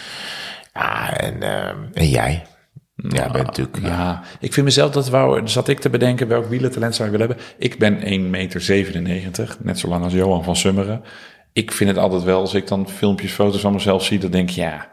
Ja, 0.78 1.16
en, 1.16 1.42
eh, 1.42 1.68
en 1.92 2.08
jij? 2.08 2.42
Ja, 2.96 3.30
bent 3.30 3.46
natuurlijk... 3.46 3.78
Ja, 3.80 3.88
Ja. 3.88 4.22
ik 4.40 4.52
vind 4.52 4.66
mezelf, 4.66 4.90
dat 4.90 5.08
wou, 5.08 5.48
zat 5.48 5.68
ik 5.68 5.80
te 5.80 5.90
bedenken 5.90 6.28
welk 6.28 6.48
wielertalent 6.48 6.94
zou 6.94 7.08
ik 7.08 7.16
willen 7.18 7.28
hebben. 7.28 7.46
Ik 7.58 7.78
ben 7.78 8.00
1,97 8.00 9.00
meter, 9.00 9.56
net 9.62 9.78
zo 9.78 9.88
lang 9.88 10.04
als 10.04 10.12
Johan 10.12 10.44
van 10.44 10.56
Summeren. 10.56 11.02
Ik 11.52 11.72
vind 11.72 11.90
het 11.90 11.98
altijd 11.98 12.22
wel, 12.22 12.40
als 12.40 12.54
ik 12.54 12.66
dan 12.66 12.88
filmpjes, 12.88 13.32
foto's 13.32 13.60
van 13.60 13.72
mezelf 13.72 14.04
zie, 14.04 14.18
dan 14.18 14.30
denk 14.30 14.48
ik, 14.48 14.54
ja, 14.54 14.90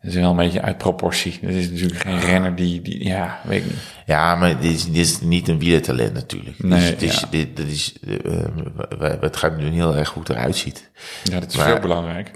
Dat 0.00 0.10
is 0.10 0.16
wel 0.20 0.30
een 0.30 0.36
beetje 0.36 0.62
uit 0.62 0.78
proportie. 0.78 1.38
Dat 1.42 1.50
is 1.50 1.70
natuurlijk 1.70 2.00
geen 2.00 2.20
renner 2.20 2.54
die, 2.54 2.82
die 2.82 3.04
ja, 3.06 3.40
weet 3.44 3.60
ik 3.64 3.70
niet. 3.70 3.78
Ja, 4.06 4.34
maar 4.34 4.60
dit 4.60 4.70
is, 4.72 4.84
dit 4.86 4.96
is 4.96 5.20
niet 5.20 5.48
een 5.48 5.58
wielertalent 5.58 6.12
natuurlijk. 6.12 6.62
Nee, 6.62 6.80
dus, 6.80 6.88
het 6.88 7.02
is, 7.02 7.20
ja. 7.20 7.26
dit, 7.30 7.56
dit 7.56 7.66
is, 7.66 7.96
we- 8.00 9.16
het 9.20 9.36
gaat 9.36 9.56
nu 9.56 9.68
heel 9.68 9.96
erg 9.96 10.08
goed 10.08 10.28
eruit 10.28 10.56
ziet. 10.56 10.90
Ja, 11.24 11.40
dat 11.40 11.50
is 11.50 11.56
Maar- 11.56 11.66
heel 11.66 11.78
belangrijk. 11.80 12.30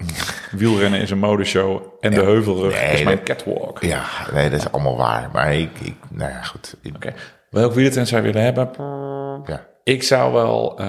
Wielrennen 0.51 1.01
is 1.01 1.09
een 1.09 1.19
modeshow 1.19 1.81
en 1.99 2.11
de 2.11 2.21
heuvelrug 2.21 2.81
Nee, 2.81 2.93
is 2.93 3.03
mijn 3.03 3.15
dat- 3.15 3.25
catwalk. 3.25 3.81
Ja, 3.83 4.05
nee, 4.33 4.49
dat 4.49 4.59
is 4.59 4.71
allemaal 4.71 4.97
waar. 4.97 5.29
Maar 5.33 5.53
ik, 5.53 5.79
ik 5.79 5.95
nou 6.09 6.31
ja, 6.31 6.41
goed. 6.41 6.75
Oké. 6.95 7.13
Welk 7.49 7.73
wielertent 7.73 8.07
zou 8.07 8.21
je 8.25 8.31
willen 8.31 8.43
hebben? 8.45 8.69
ja. 9.45 9.67
Ik 9.83 10.03
zou 10.03 10.33
wel... 10.33 10.79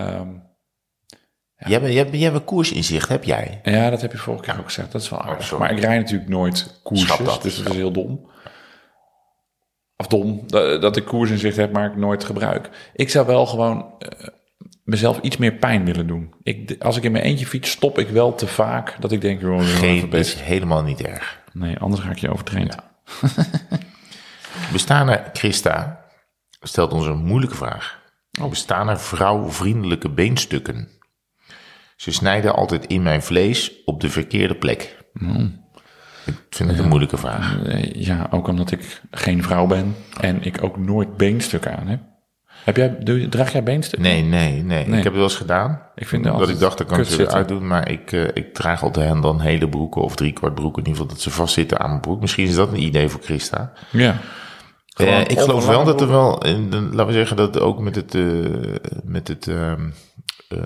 ehm, 1.57 1.71
Jij, 1.71 1.81
bent, 1.81 1.93
jij, 1.93 2.03
bent- 2.03 2.15
jij 2.15 2.25
hebt 2.25 2.37
een 2.37 2.45
koersinzicht, 2.45 3.09
heb 3.09 3.25
jij? 3.25 3.61
ja, 3.65 3.91
dat 3.91 4.01
heb 4.01 4.13
je 4.13 4.19
vorige 4.19 4.43
keer 4.45 4.59
ook 4.59 4.65
gezegd. 4.65 4.93
Dat 4.93 5.03
is 5.03 5.11
wel 5.11 5.23
aardig. 5.23 5.47
sorry. 5.47 5.65
maar 5.65 5.73
ik 5.77 5.81
rijd 5.83 6.01
natuurlijk 6.01 6.31
nooit 6.31 6.81
koersjes, 6.83 7.09
dat. 7.19 7.43
dus 7.43 7.57
dat 7.63 7.73
is 7.73 7.77
heel 7.79 7.93
dom. 7.93 8.33
Of 9.97 10.07
dom, 10.07 10.43
dat, 10.47 10.83
dat 10.83 10.97
ik 10.97 11.05
koers 11.05 11.31
in 11.31 11.39
zicht 11.39 11.57
heb, 11.57 11.73
maar 11.73 11.87
ik 11.91 11.97
nooit 11.97 12.25
gebruik. 12.25 12.71
Ik 12.95 13.11
zou 13.11 13.27
wel 13.27 13.47
gewoon 13.47 13.95
eh, 13.99 14.27
mezelf 14.85 15.21
iets 15.21 15.37
meer 15.37 15.53
pijn 15.53 15.85
willen 15.85 16.07
doen. 16.07 16.35
Ik, 16.43 16.83
als 16.83 16.97
ik 16.97 17.03
in 17.03 17.13
mijn 17.13 17.25
eentje 17.25 17.47
fiets, 17.47 17.71
stop 17.71 17.99
ik 17.99 18.09
wel 18.09 18.35
te 18.35 18.47
vaak 18.47 18.97
dat 19.01 19.13
ik 19.13 19.21
denk, 19.21 19.43
even 19.43 19.65
Geen, 19.65 20.11
dat 20.11 20.21
is 20.21 20.35
helemaal 20.35 20.83
niet 20.83 21.03
erg. 21.03 21.43
Nee, 21.53 21.79
anders 21.79 22.03
raak 22.03 22.17
je 22.17 22.31
overtraind. 22.31 22.77
Bestaan 24.73 25.09
er, 25.13 25.31
Christa 25.33 26.05
stelt 26.61 26.93
ons 26.93 27.07
een 27.07 27.25
moeilijke 27.25 27.57
vraag. 27.57 28.03
Bestaan 28.49 28.89
er 28.89 29.01
vrouwvriendelijke 29.01 30.09
beenstukken? 30.11 30.89
Ze 31.97 32.13
snijden 32.13 32.55
altijd 32.55 32.87
in 32.87 33.03
mijn 33.03 33.23
vlees 33.23 33.73
op 33.85 34.01
de 34.01 34.11
verkeerde 34.11 34.55
plek. 34.55 34.97
Ik 36.27 36.35
vind 36.51 36.71
het 36.71 36.79
een 36.79 36.89
moeilijke 36.89 37.17
vraag. 37.17 37.59
Ja, 37.93 38.27
ook 38.31 38.49
omdat 38.49 38.71
ik 38.71 39.01
geen 39.11 39.43
vrouw 39.43 39.67
ben 39.67 39.97
en 40.21 40.43
ik 40.43 40.63
ook 40.63 40.77
nooit 40.77 41.17
beenstukken 41.17 41.79
aan 41.79 41.87
heb. 41.87 42.01
Heb 42.65 42.77
jij, 42.77 42.97
doe, 42.99 43.29
draag 43.29 43.53
jij 43.53 43.63
beenstukken? 43.63 44.09
Nee, 44.09 44.23
nee, 44.23 44.63
nee, 44.63 44.87
Nee. 44.87 44.99
Ik 44.99 45.05
heb 45.05 45.05
het 45.05 45.15
wel 45.15 45.23
eens 45.23 45.37
gedaan. 45.37 45.83
Ik 45.95 46.09
vind 46.09 46.25
dat 46.25 46.49
ik 46.49 46.59
dacht, 46.59 46.79
dat 46.79 46.87
kan 46.87 47.05
ze 47.05 47.15
zitten. 47.15 47.37
uitdoen. 47.37 47.67
Maar 47.67 47.91
ik, 47.91 48.13
eh, 48.13 48.23
ik 48.23 48.55
draag 48.55 48.83
altijd 48.83 49.23
dan 49.23 49.41
hele 49.41 49.69
broeken 49.69 50.03
of 50.03 50.17
driekwart 50.17 50.55
broeken. 50.55 50.83
In 50.83 50.89
ieder 50.89 51.03
geval 51.03 51.17
dat 51.17 51.25
ze 51.25 51.31
vastzitten 51.31 51.81
aan 51.81 51.89
mijn 51.89 52.01
broek. 52.01 52.21
Misschien 52.21 52.47
is 52.47 52.55
dat 52.55 52.73
een 52.73 52.83
idee 52.83 53.09
voor 53.09 53.21
Christa. 53.23 53.73
Ja. 53.91 54.17
Eh, 54.95 55.21
ik 55.21 55.41
geloof 55.41 55.67
wel 55.67 55.85
dat 55.85 56.01
er 56.01 56.09
wel, 56.09 56.45
in 56.45 56.69
laten 56.71 57.07
we 57.07 57.13
zeggen 57.13 57.37
dat 57.37 57.61
ook 57.61 57.81
met 57.81 57.95
het, 57.95 58.15
eh, 58.15 58.23
met 59.05 59.29
het 59.29 59.49
ehm, 59.49 59.91
eh, 60.49 60.59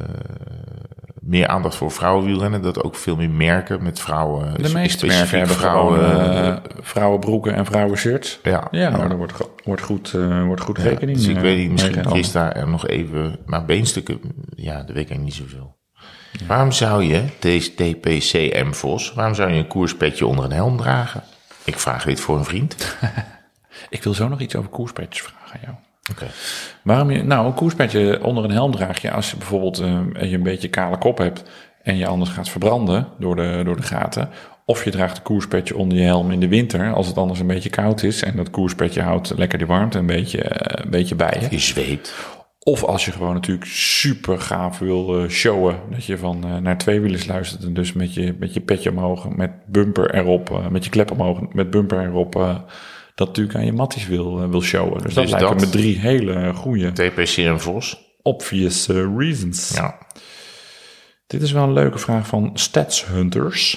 meer 1.29 1.47
aandacht 1.47 1.75
voor 1.77 1.91
vrouwenwielrennen, 1.91 2.63
dat 2.63 2.83
ook 2.83 2.95
veel 2.95 3.17
meer 3.17 3.31
merken 3.31 3.83
met 3.83 4.01
vrouwen. 4.01 4.63
De 4.63 4.73
meeste 4.73 4.99
specifiek 4.99 5.31
merken 5.31 5.39
hebben 5.39 5.57
vrouwen. 5.57 6.01
eh, 6.31 6.49
eh, 6.49 6.57
vrouwenbroeken 6.81 7.55
en 7.55 7.65
vrouwenshirts. 7.67 8.39
ja, 8.43 8.69
Ja, 8.71 8.89
nou, 8.91 9.09
daar 9.09 9.17
wordt, 9.17 9.33
wordt 9.65 9.83
goed, 9.83 10.15
eh, 10.15 10.45
wordt 10.45 10.61
goed 10.61 10.79
rekening 10.79 11.17
Dus 11.19 11.27
ik 11.27 11.37
eh, 11.37 11.43
weet 11.43 11.59
niet, 11.59 11.71
misschien 11.71 11.95
mee. 11.95 12.05
Christa 12.05 12.55
er 12.55 12.69
nog 12.69 12.87
even, 12.87 13.39
maar 13.47 13.65
beenstukken, 13.65 14.21
ja, 14.57 14.83
dat 14.83 14.95
weet 14.97 15.11
ik 15.11 15.19
niet 15.19 15.35
zoveel. 15.35 15.77
Waarom 16.47 16.73
zou 16.73 17.05
je, 17.05 17.25
deze 17.39 17.75
TPCM 17.75 18.71
Vos, 18.73 19.13
waarom 19.13 19.35
zou 19.35 19.51
je 19.53 19.59
een 19.59 19.67
koerspetje 19.67 20.27
onder 20.27 20.45
een 20.45 20.53
helm 20.53 20.77
dragen? 20.77 21.23
Ik 21.65 21.79
vraag 21.79 22.05
dit 22.05 22.21
voor 22.21 22.39
een 22.39 22.45
vriend. 22.45 22.77
Ik 23.91 24.03
wil 24.03 24.15
zo 24.15 24.29
nog 24.29 24.41
iets 24.41 24.57
over 24.57 24.71
koerspetjes 24.71 25.23
vragen 25.23 25.53
aan 25.53 25.61
jou. 25.65 25.75
Oké. 26.11 26.27
Waarom 26.83 27.11
je, 27.11 27.23
nou, 27.23 27.47
een 27.47 27.55
koerspetje 27.55 28.25
onder 28.25 28.45
een 28.45 28.51
helm 28.51 28.73
draag 28.73 29.03
je 29.03 29.11
als 29.11 29.31
je 29.31 29.37
bijvoorbeeld 29.37 29.79
eh, 29.79 30.31
je 30.31 30.37
een 30.37 30.43
beetje 30.43 30.69
kale 30.69 30.99
kop 30.99 31.19
hebt 31.19 31.43
en 31.83 31.97
je 31.97 32.07
anders 32.07 32.31
gaat 32.31 32.49
verbranden 32.49 33.09
door 33.19 33.37
de, 33.37 33.61
door 33.65 33.77
de 33.77 33.83
gaten. 33.83 34.31
Of 34.69 34.85
je 34.85 34.91
draagt 34.91 35.17
een 35.17 35.23
koerspetje 35.23 35.77
onder 35.77 35.99
je 35.99 36.05
helm 36.05 36.31
in 36.31 36.41
de 36.41 36.49
winter 36.49 36.93
als 36.93 37.07
het 37.07 37.17
anders 37.17 37.41
een 37.41 37.47
beetje 37.47 37.71
koud 37.71 38.03
is 38.03 38.23
en 38.23 38.37
dat 38.37 38.51
koerspetje 38.51 39.03
houdt 39.03 39.33
lekker 39.37 39.59
die 39.59 39.67
warmte 39.67 39.99
een 39.99 40.07
beetje, 40.07 40.43
eh, 40.43 40.85
een 40.85 40.91
beetje 40.91 41.15
bij 41.15 41.37
je. 41.41 41.47
Je 41.51 41.59
zweet. 41.59 42.15
Of 42.63 42.85
als 42.85 43.05
je 43.05 43.13
gewoon 43.13 43.35
natuurlijk 43.35 43.67
super 43.71 44.41
gaaf 44.41 44.79
wil 44.79 45.19
eh, 45.19 45.29
showen. 45.29 45.77
Dat 45.91 46.05
je 46.05 46.19
van 46.19 46.45
eh, 46.45 46.57
naar 46.57 46.79
tweewielers 46.79 47.27
luistert. 47.27 47.65
En 47.65 47.75
dus 47.75 47.93
met 47.93 48.15
je, 48.15 48.37
met 48.39 48.55
je 48.55 48.61
petje 48.61 48.91
omhoog, 48.91 49.29
met 49.29 49.51
bumper 49.67 50.15
erop, 50.15 50.69
met 50.71 50.85
je 50.85 50.91
klep 50.91 51.11
omhoog, 51.11 51.53
met 51.53 51.71
bumper 51.71 52.05
erop. 52.05 52.35
Dat 53.19 53.27
natuurlijk 53.27 53.57
aan 53.59 53.65
je 53.65 53.73
matties 53.73 54.07
wil, 54.07 54.43
eh, 54.43 54.49
wil 54.49 54.63
showen. 54.63 55.03
Dus, 55.03 55.15
dat 55.15 55.31
lijken 55.31 55.57
me 55.57 55.69
drie 55.69 55.99
hele 55.99 56.55
goede 56.55 56.93
TPCM 56.93 57.57
Vos. 57.57 57.99
obvious 58.23 58.89
eh, 58.89 59.17
reasons. 59.17 59.71
Ja. 59.75 59.99
Dit 61.27 61.43
is 61.43 61.53
wel 61.53 61.63
een 61.63 61.73
leuke 61.73 61.99
vraag 61.99 62.27
van 62.27 62.51
Stats 62.55 63.07
Hunters. 63.07 63.71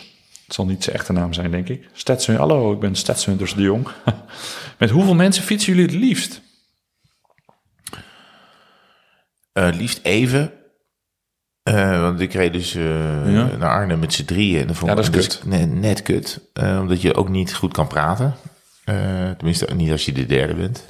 Het 0.46 0.54
zal 0.54 0.66
niet 0.66 0.84
zijn 0.84 0.96
echte 0.96 1.14
naam 1.14 1.34
zijn, 1.34 1.52
denk 1.52 1.68
ik. 1.70 1.90
Stats, 1.94 2.28
hallo, 2.28 2.74
ik 2.74 2.80
ben 2.80 2.96
Stats 2.96 3.26
Hunters 3.26 3.54
de 3.54 3.62
Jong. 3.62 3.88
met 4.80 4.90
hoeveel 4.90 5.16
mensen 5.16 5.44
fietsen 5.44 5.74
jullie 5.76 5.90
het 5.90 6.00
liefst? 6.00 6.42
Eh, 9.54 9.70
liefst 9.74 10.00
even. 10.04 10.52
Want 11.64 12.20
ik 12.20 12.34
reed 12.34 12.54
dus 12.54 12.74
Ja. 12.74 13.58
naar 13.58 13.70
Arnhem 13.70 14.00
met 14.00 14.14
z'n 14.14 14.26
drieën. 14.26 14.62
En 14.62 14.68
dat 14.68 14.76
vond 14.76 14.90
Ja, 14.90 14.96
dat 14.96 15.06
is 15.06 15.12
dus 15.12 15.44
Net, 15.44 15.72
net 15.74 16.02
kut. 16.02 16.42
Omdat 16.54 17.02
je 17.02 17.16
ook 17.16 17.30
niet 17.30 17.54
goed 17.56 17.74
kan 17.74 17.88
praten. 17.88 18.36
Eh, 18.84 19.30
tenminste, 19.38 19.74
niet 19.74 19.92
als 19.92 20.06
je 20.06 20.12
de 20.12 20.26
derde 20.26 20.54
bent. 20.56 20.86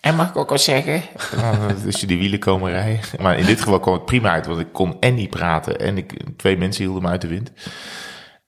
En 0.00 0.16
mag 0.16 0.28
ik 0.28 0.36
ook 0.36 0.48
wel 0.48 0.58
zeggen? 0.58 1.02
als 1.86 2.00
je 2.00 2.06
de 2.06 2.16
wielen 2.16 2.38
komen 2.38 2.70
rijden. 2.70 3.00
Maar 3.20 3.38
in 3.38 3.46
dit 3.46 3.60
geval 3.60 3.80
kwam 3.80 3.94
het 3.94 4.04
prima 4.04 4.30
uit. 4.30 4.46
Want 4.46 4.60
ik 4.60 4.72
kon 4.72 4.96
en 5.00 5.14
niet 5.14 5.30
praten. 5.30 5.78
En 5.80 5.96
ik, 5.98 6.12
twee 6.36 6.56
mensen 6.56 6.84
hielden 6.84 7.02
me 7.02 7.08
uit 7.08 7.20
de 7.20 7.28
wind. 7.28 7.52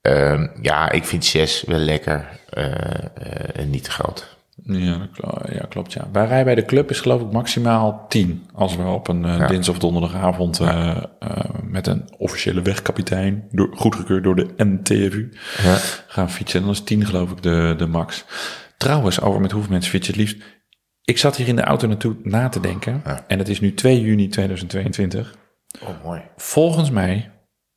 Ehm, 0.03 0.47
ja, 0.63 0.91
ik 0.91 1.05
vind 1.05 1.25
zes 1.25 1.65
wel 1.67 1.79
lekker. 1.79 2.39
eh, 2.51 2.65
eh, 2.65 3.61
en 3.61 3.71
niet 3.71 3.85
te 3.85 3.91
groot. 3.91 4.39
Ja, 4.65 4.99
dat 4.99 5.11
klo- 5.13 5.43
ja, 5.53 5.65
klopt. 5.69 5.93
Ja. 5.93 6.09
Wij 6.13 6.27
rijden 6.27 6.45
bij 6.45 6.55
de 6.55 6.65
club 6.65 6.91
is 6.91 7.01
geloof 7.01 7.21
ik 7.21 7.33
maximaal 7.33 8.05
10. 8.09 8.47
Als 8.55 8.77
we 8.77 8.83
op 8.83 9.09
een 9.09 9.23
Ja. 9.27 9.47
dinsdag 9.47 9.75
of 9.75 9.81
donderdagavond 9.81 10.61
eh, 10.61 10.97
eh, 11.21 11.39
met 11.63 11.87
een 11.87 12.09
officiële 12.19 12.63
wegkapitein, 12.63 13.45
door, 13.51 13.69
goedgekeurd 13.77 14.25
door 14.25 14.37
de 14.37 14.49
NTFU, 14.57 15.33
Ja. 15.63 15.77
gaan 16.07 16.31
fietsen. 16.31 16.59
En 16.59 16.65
dan 16.65 16.75
is 16.75 16.83
10 16.85 17.07
geloof 17.07 17.31
ik 17.31 17.43
de, 17.43 17.75
de 17.79 17.87
max. 17.87 18.25
Trouwens, 18.81 19.21
over 19.21 19.41
met 19.41 19.51
hoeveel 19.51 19.71
mensen 19.71 19.91
fiets 19.91 20.07
je 20.07 20.13
het 20.13 20.21
liefst. 20.21 20.43
Ik 21.03 21.19
zat 21.19 21.37
hier 21.37 21.49
in 21.49 21.57
de 21.57 21.63
auto 21.63 21.87
naartoe 21.87 22.17
na 22.23 22.49
te 22.49 22.61
denken. 22.61 23.01
Ja. 23.05 23.25
En 23.27 23.39
het 23.39 23.49
is 23.49 23.61
nu 23.61 23.75
2 23.75 24.01
juni 24.01 24.29
2022. 24.29 25.35
Oh, 25.83 26.05
mooi. 26.05 26.23
Volgens 26.37 26.91
mij 26.91 27.31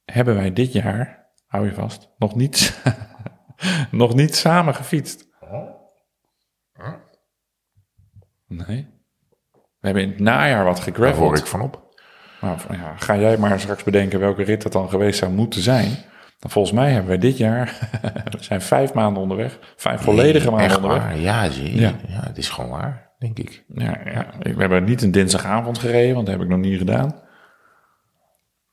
hebben 0.05 0.35
wij 0.35 0.53
dit 0.53 0.73
jaar, 0.73 1.31
hou 1.45 1.65
je 1.65 1.73
vast, 1.73 2.09
nog 2.17 2.35
niet, 2.35 2.81
nog 3.91 4.13
niet 4.13 4.35
samen 4.35 4.75
gefietst. 4.75 5.27
Nee. 8.47 8.87
We 9.51 9.87
hebben 9.87 10.03
in 10.03 10.09
het 10.09 10.19
najaar 10.19 10.63
wat 10.63 10.75
Daar 10.75 10.85
hoor 10.85 10.95
gegraveld. 10.95 11.37
ik 11.37 11.45
van 11.45 11.61
op. 11.61 11.95
Nou, 12.41 12.57
ja, 12.69 12.95
ga 12.95 13.17
jij 13.17 13.37
maar 13.37 13.59
straks 13.59 13.83
bedenken 13.83 14.19
welke 14.19 14.43
rit 14.43 14.61
dat 14.61 14.71
dan 14.71 14.89
geweest 14.89 15.19
zou 15.19 15.31
moeten 15.31 15.61
zijn. 15.61 15.97
Volgens 16.47 16.73
mij 16.73 16.89
hebben 16.91 17.07
wij 17.09 17.17
dit 17.17 17.37
jaar, 17.37 17.89
we 18.31 18.37
zijn 18.43 18.61
vijf 18.61 18.93
maanden 18.93 19.21
onderweg, 19.21 19.59
vijf 19.75 20.01
volledige 20.01 20.49
Nee, 20.49 20.55
maanden 20.57 20.75
onderweg. 20.77 21.01
waar. 21.03 21.19
Ja, 21.19 21.49
zie 21.49 21.73
je. 21.75 21.81
Ja. 21.81 21.91
Ja. 22.07 22.19
het 22.27 22.37
is 22.37 22.49
gewoon 22.49 22.69
waar, 22.69 23.09
denk 23.19 23.39
ik. 23.39 23.63
Ja, 23.67 23.97
ja, 24.13 24.27
we 24.39 24.55
hebben 24.57 24.83
niet 24.83 25.01
een 25.01 25.11
dinsdagavond 25.11 25.77
gereden, 25.79 26.13
want 26.13 26.25
dat 26.25 26.35
heb 26.35 26.43
ik 26.43 26.49
nog 26.51 26.59
niet 26.59 26.77
gedaan. 26.77 27.21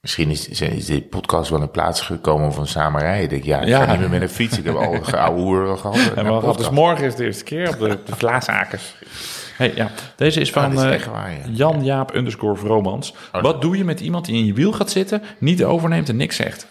Misschien 0.01 0.31
is, 0.31 0.49
is 0.49 0.59
deze 0.59 1.01
podcast 1.03 1.51
wel 1.51 1.61
in 1.63 1.71
plaats 1.71 2.01
gekomen 2.01 2.53
van 2.53 2.67
samen 2.67 3.01
rijden. 3.01 3.39
Ik 3.39 3.45
ja, 3.45 3.61
ik 3.61 3.69
Ja. 3.69 3.85
ga 3.85 3.91
niet 3.91 4.01
meer 4.01 4.11
met 4.11 4.23
een 4.23 4.29
fiets. 4.29 4.59
Ik 4.59 4.65
heb 4.65 4.75
al 4.75 4.95
een 4.95 5.05
oude 5.15 5.41
hoer 5.43 5.77
gehad. 5.79 5.97
En 6.17 6.25
dus 6.25 6.41
podcast. 6.41 6.71
morgen 6.71 7.05
is 7.07 7.15
de 7.15 7.25
eerste 7.25 7.45
keer 7.45 7.69
op 7.69 7.79
de, 7.79 7.99
de 8.05 8.17
Vlaasakers. 8.17 8.95
Hey, 9.57 9.73
ja, 9.75 9.91
deze 10.17 10.41
is 10.41 10.51
van 10.51 10.65
Ah, 10.65 10.71
dit 10.71 10.79
is 10.79 10.85
echt 10.85 11.07
waar, 11.07 11.31
ja. 11.31 11.39
Jan 11.51 11.85
Jaap 11.85 12.15
underscore 12.15 12.57
Vromans. 12.57 13.15
Wat 13.33 13.61
doe 13.63 13.77
je 13.77 13.85
met 13.85 14.01
iemand 14.01 14.25
die 14.25 14.37
in 14.37 14.45
je 14.47 14.53
wiel 14.53 14.73
gaat 14.73 14.91
zitten, 14.91 15.23
niet 15.39 15.65
overneemt 15.65 16.09
en 16.09 16.17
niks 16.17 16.37
zegt? 16.37 16.67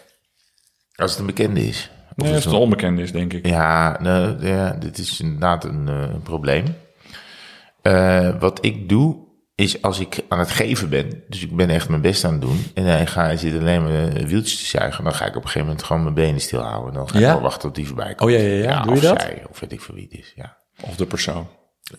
Als 1.00 1.10
het 1.10 1.20
een 1.20 1.26
bekende 1.26 1.66
is. 1.66 1.90
Of 2.16 2.24
Nee, 2.24 2.34
als 2.34 2.44
het 2.44 2.52
een 2.52 2.58
onbekende 2.60 3.02
is, 3.02 3.12
denk 3.12 3.32
ik. 3.32 3.46
Ja, 3.46 3.96
nou, 4.00 4.46
ja, 4.46 4.70
dit 4.72 4.98
is 4.98 5.20
inderdaad 5.20 5.64
een, 5.64 5.88
eh, 5.88 6.00
een 6.00 6.22
probleem. 6.22 6.64
Eh, 7.82 8.40
wat 8.40 8.64
ik 8.64 8.88
doe, 8.88 9.28
is 9.54 9.82
als 9.82 10.00
ik 10.00 10.20
aan 10.28 10.38
het 10.38 10.50
geven 10.50 10.88
ben, 10.88 11.22
dus 11.28 11.42
ik 11.42 11.56
ben 11.56 11.70
echt 11.70 11.88
mijn 11.88 12.00
best 12.00 12.24
aan 12.24 12.32
het 12.32 12.40
doen, 12.40 12.64
en 12.74 12.84
hij 12.84 13.06
gaat 13.06 13.38
zit 13.38 13.58
alleen 13.60 13.82
maar 13.82 13.92
eh, 13.92 14.24
wieltjes 14.24 14.58
te 14.58 14.66
zuigen, 14.66 15.04
dan 15.04 15.14
ga 15.14 15.24
ik 15.24 15.30
op 15.30 15.42
een 15.42 15.42
gegeven 15.42 15.66
moment 15.66 15.82
gewoon 15.82 16.02
mijn 16.02 16.14
benen 16.14 16.40
stilhouden. 16.40 16.94
Dan 16.94 17.08
ga 17.08 17.14
ik 17.14 17.20
Ja? 17.20 17.32
wel 17.32 17.40
wachten 17.40 17.60
tot 17.60 17.74
die 17.74 17.86
voorbij 17.86 18.14
komt. 18.14 18.30
Oh 18.30 18.36
ja, 18.36 18.42
ja, 18.42 18.62
ja. 18.62 18.82
Doe 18.82 18.92
je 18.92 18.98
of 18.98 19.04
dat? 19.04 19.20
zij, 19.20 19.42
of 19.50 19.60
weet 19.60 19.72
ik 19.72 19.80
voor 19.80 19.94
wie 19.94 20.08
het 20.10 20.18
is, 20.20 20.32
ja. 20.36 20.56
Of 20.80 20.96
de 20.96 21.06
persoon. 21.06 21.46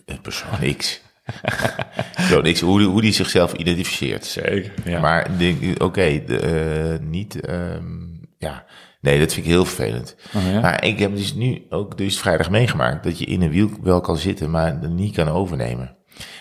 Een 0.04 0.20
persoon 0.20 0.76
X. 0.76 1.00
Persoon 2.14 2.52
X, 2.52 2.60
hoe, 2.60 2.82
hoe 2.82 3.00
die 3.00 3.12
zichzelf 3.12 3.52
identificeert. 3.52 4.24
Zeker. 4.24 4.72
Ja. 4.84 5.00
Maar 5.00 5.30
oké, 5.78 6.24
de, 6.26 6.98
niet, 7.02 7.40
ehm, 7.40 7.84
ja, 8.38 8.64
nee, 9.02 9.18
dat 9.18 9.32
vind 9.32 9.46
ik 9.46 9.52
heel 9.52 9.64
vervelend. 9.64 10.16
Oh, 10.36 10.52
ja? 10.52 10.60
Maar 10.60 10.84
ik 10.84 10.98
heb 10.98 11.16
dus 11.16 11.34
nu 11.34 11.62
ook 11.70 11.98
dus 11.98 12.18
vrijdag 12.18 12.50
meegemaakt 12.50 13.04
dat 13.04 13.18
je 13.18 13.24
in 13.24 13.42
een 13.42 13.50
wiel 13.50 13.70
wel 13.82 14.00
kan 14.00 14.16
zitten, 14.16 14.50
maar 14.50 14.78
niet 14.88 15.14
kan 15.14 15.28
overnemen. 15.28 15.96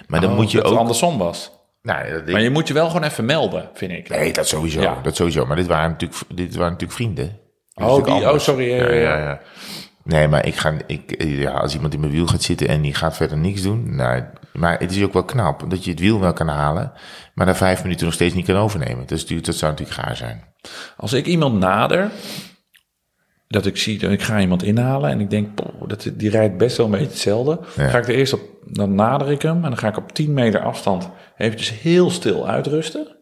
Maar 0.08 0.22
dan 0.22 0.30
Oh, 0.32 0.36
moet 0.36 0.52
je 0.52 0.58
dat 0.58 0.66
het 0.66 0.74
ook. 0.76 0.80
andersom 0.80 1.18
was. 1.18 1.52
Nou, 1.82 2.08
ja, 2.08 2.32
Maar 2.32 2.42
je 2.42 2.50
moet 2.50 2.68
je 2.68 2.74
wel 2.74 2.88
gewoon 2.88 3.04
even 3.04 3.26
melden, 3.26 3.70
vind 3.74 3.92
ik. 3.92 4.10
Nee, 4.10 4.34
dat 4.34 4.48
sowieso. 4.48 4.82
Ja. 4.82 5.00
Dat 5.04 5.16
sowieso. 5.16 5.46
Maar 5.46 5.56
dit 5.56 5.68
waren 5.68 5.90
natuurlijk, 5.90 6.20
dit 6.36 6.56
waren 6.56 6.72
natuurlijk 6.72 7.00
vrienden. 7.00 7.40
Dat 7.74 7.90
Oh, 7.90 8.06
die- 8.06 8.32
oh, 8.32 8.38
sorry, 8.40 8.70
ja, 8.70 9.16
Ja. 9.18 9.40
Nee, 10.04 10.28
maar 10.28 10.46
ik 10.46 10.56
ga, 10.56 10.74
ik, 10.88 11.24
ja, 11.24 11.52
als 11.52 11.74
iemand 11.74 11.94
in 11.94 12.00
mijn 12.00 12.12
wiel 12.12 12.28
gaat 12.28 12.42
zitten 12.42 12.68
en 12.68 12.82
die 12.82 12.94
gaat 12.94 13.16
verder 13.16 13.38
niks 13.38 13.62
doen. 13.62 13.96
Nou, 13.96 14.24
maar 14.54 14.80
het 14.80 14.92
is 14.96 15.04
ook 15.04 15.14
wel 15.14 15.24
knap 15.24 15.70
dat 15.70 15.84
je 15.84 15.92
het 15.92 16.00
wiel 16.00 16.20
wel 16.20 16.34
kan 16.34 16.48
halen, 16.48 16.92
maar 17.34 17.46
na 17.46 17.56
vijf 17.56 17.84
minuten 17.84 18.06
nog 18.06 18.14
steeds 18.14 18.34
niet 18.34 18.46
kan 18.46 18.56
overnemen. 18.56 19.08
Dus 19.08 19.26
dat 19.26 19.56
zou 19.56 19.72
natuurlijk 19.72 20.00
gaar 20.00 20.16
zijn. 20.16 20.44
Als 20.98 21.14
ik 21.14 21.26
iemand 21.26 21.60
nader, 21.60 22.12
dat 23.52 23.66
ik 23.66 23.78
zie, 23.78 24.00
dat 24.00 24.12
ik 24.12 24.22
ga 24.22 24.40
iemand 24.40 24.64
inhalen 24.64 25.10
en 25.10 25.20
ik 25.20 25.30
denk, 25.30 25.56
poh, 25.56 25.88
dat, 25.88 26.12
die 26.14 26.30
rijdt 26.30 26.58
best 26.58 26.78
wel 26.78 26.86
een 26.86 26.92
beetje 26.92 27.08
hetzelfde. 27.08 27.60
Ja. 27.76 27.88
Ga 27.88 27.98
ik 27.98 28.08
er 28.08 28.16
eerst 28.16 28.34
op, 28.34 28.42
dan 28.66 28.96
nader 28.96 29.32
ik 29.32 29.42
hem 29.42 29.56
en 29.56 29.62
dan 29.62 29.78
ga 29.78 29.88
ik 29.88 29.98
op 29.98 30.12
10 30.12 30.34
meter 30.34 30.60
afstand 30.62 31.10
eventjes 31.38 31.80
heel 31.82 32.10
stil 32.10 32.48
uitrusten. 32.48 33.16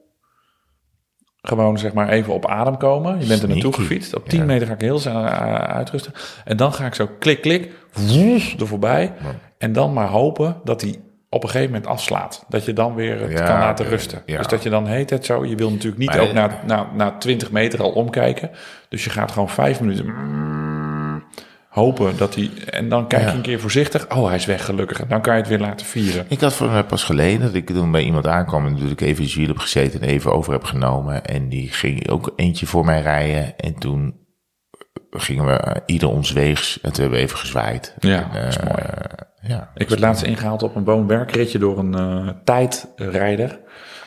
Gewoon 1.41 1.77
zeg 1.77 1.93
maar 1.93 2.09
even 2.09 2.33
op 2.33 2.45
adem 2.47 2.77
komen. 2.77 3.19
Je 3.19 3.25
bent 3.25 3.41
er 3.41 3.47
naartoe 3.49 3.73
gefietst. 3.73 4.15
Op 4.15 4.29
10 4.29 4.39
Ja. 4.39 4.45
meter 4.45 4.67
ga 4.67 4.73
ik 4.73 4.81
heel 4.81 4.99
snel 4.99 5.25
eh, 5.25 5.53
uitrusten. 5.53 6.13
En 6.45 6.57
dan 6.57 6.73
ga 6.73 6.85
ik 6.85 6.93
zo 6.95 7.09
klik, 7.19 7.41
klik, 7.41 7.71
woes, 7.93 8.55
er 8.59 8.67
voorbij. 8.67 9.13
En 9.57 9.73
dan 9.73 9.93
maar 9.93 10.07
hopen 10.07 10.57
dat 10.63 10.81
hij 10.81 10.95
op 11.29 11.43
een 11.43 11.49
gegeven 11.49 11.71
moment 11.73 11.89
afslaat. 11.91 12.45
Dat 12.47 12.65
je 12.65 12.73
dan 12.73 12.95
weer 12.95 13.21
het 13.21 13.31
Ja, 13.31 13.45
kan 13.45 13.59
laten 13.59 13.85
rusten. 13.85 14.21
Ja. 14.25 14.37
Dus 14.37 14.47
dat 14.47 14.63
je 14.63 14.69
dan 14.69 14.87
heet 14.87 15.09
het 15.09 15.25
zo. 15.25 15.45
Je 15.45 15.55
wil 15.55 15.69
natuurlijk 15.69 15.97
niet 15.97 16.09
Maar- 16.09 16.19
ook 16.19 16.33
na, 16.33 16.59
na, 16.65 16.89
na 16.93 17.17
20 17.17 17.51
meter 17.51 17.81
al 17.81 17.91
omkijken. 17.91 18.49
Dus 18.89 19.03
je 19.03 19.09
gaat 19.09 19.31
gewoon 19.31 19.49
vijf 19.49 19.79
minuten 19.79 20.05
mm, 20.05 21.23
hopen 21.69 22.17
dat 22.17 22.35
hij... 22.35 22.49
En 22.69 22.89
dan 22.89 23.07
kijk 23.07 23.21
je 23.21 23.27
Ja. 23.27 23.33
een 23.33 23.41
keer 23.41 23.59
voorzichtig. 23.59 24.09
Oh, 24.15 24.25
hij 24.27 24.35
is 24.35 24.45
weg 24.45 24.65
gelukkig. 24.65 25.01
En 25.01 25.07
dan 25.07 25.21
kan 25.21 25.33
je 25.33 25.39
het 25.39 25.49
weer 25.49 25.59
laten 25.59 25.85
vieren. 25.85 26.25
Ik 26.27 26.39
had 26.41 26.53
voor 26.53 26.83
pas 26.83 27.03
geleden 27.03 27.41
dat 27.41 27.53
ik 27.53 27.67
toen 27.69 27.91
bij 27.91 28.03
iemand 28.03 28.27
aankwam 28.27 28.65
en 28.65 28.71
natuurlijk 28.73 29.01
even 29.01 29.41
in 29.41 29.47
heb 29.47 29.57
gezeten 29.57 30.01
en 30.01 30.07
even 30.07 30.33
over 30.33 30.53
heb 30.53 30.63
genomen. 30.63 31.25
En 31.25 31.49
die 31.49 31.69
ging 31.71 32.09
ook 32.09 32.33
eentje 32.35 32.65
voor 32.65 32.85
mij 32.85 33.01
rijden. 33.01 33.57
En 33.57 33.73
toen 33.79 34.27
gingen 35.09 35.45
we 35.45 35.81
ieder 35.85 36.09
ons 36.09 36.31
weegs 36.31 36.81
en 36.81 36.91
toen 36.91 37.01
hebben 37.01 37.19
we 37.19 37.25
even 37.25 37.37
gezwaaid. 37.37 37.95
Ja, 37.99 38.29
En, 38.33 38.41
dat 38.41 38.47
is 38.49 38.57
eh, 38.57 38.65
mooi. 38.65 38.81
Ja, 39.41 39.69
Ik 39.75 39.89
werd 39.89 40.01
laatst 40.01 40.23
ingehaald 40.23 40.63
op 40.63 40.75
een 40.75 40.83
woon-werkritje 40.83 41.59
door 41.59 41.79
een 41.79 41.95
eh, 41.95 42.27
tijdrijder. 42.43 43.47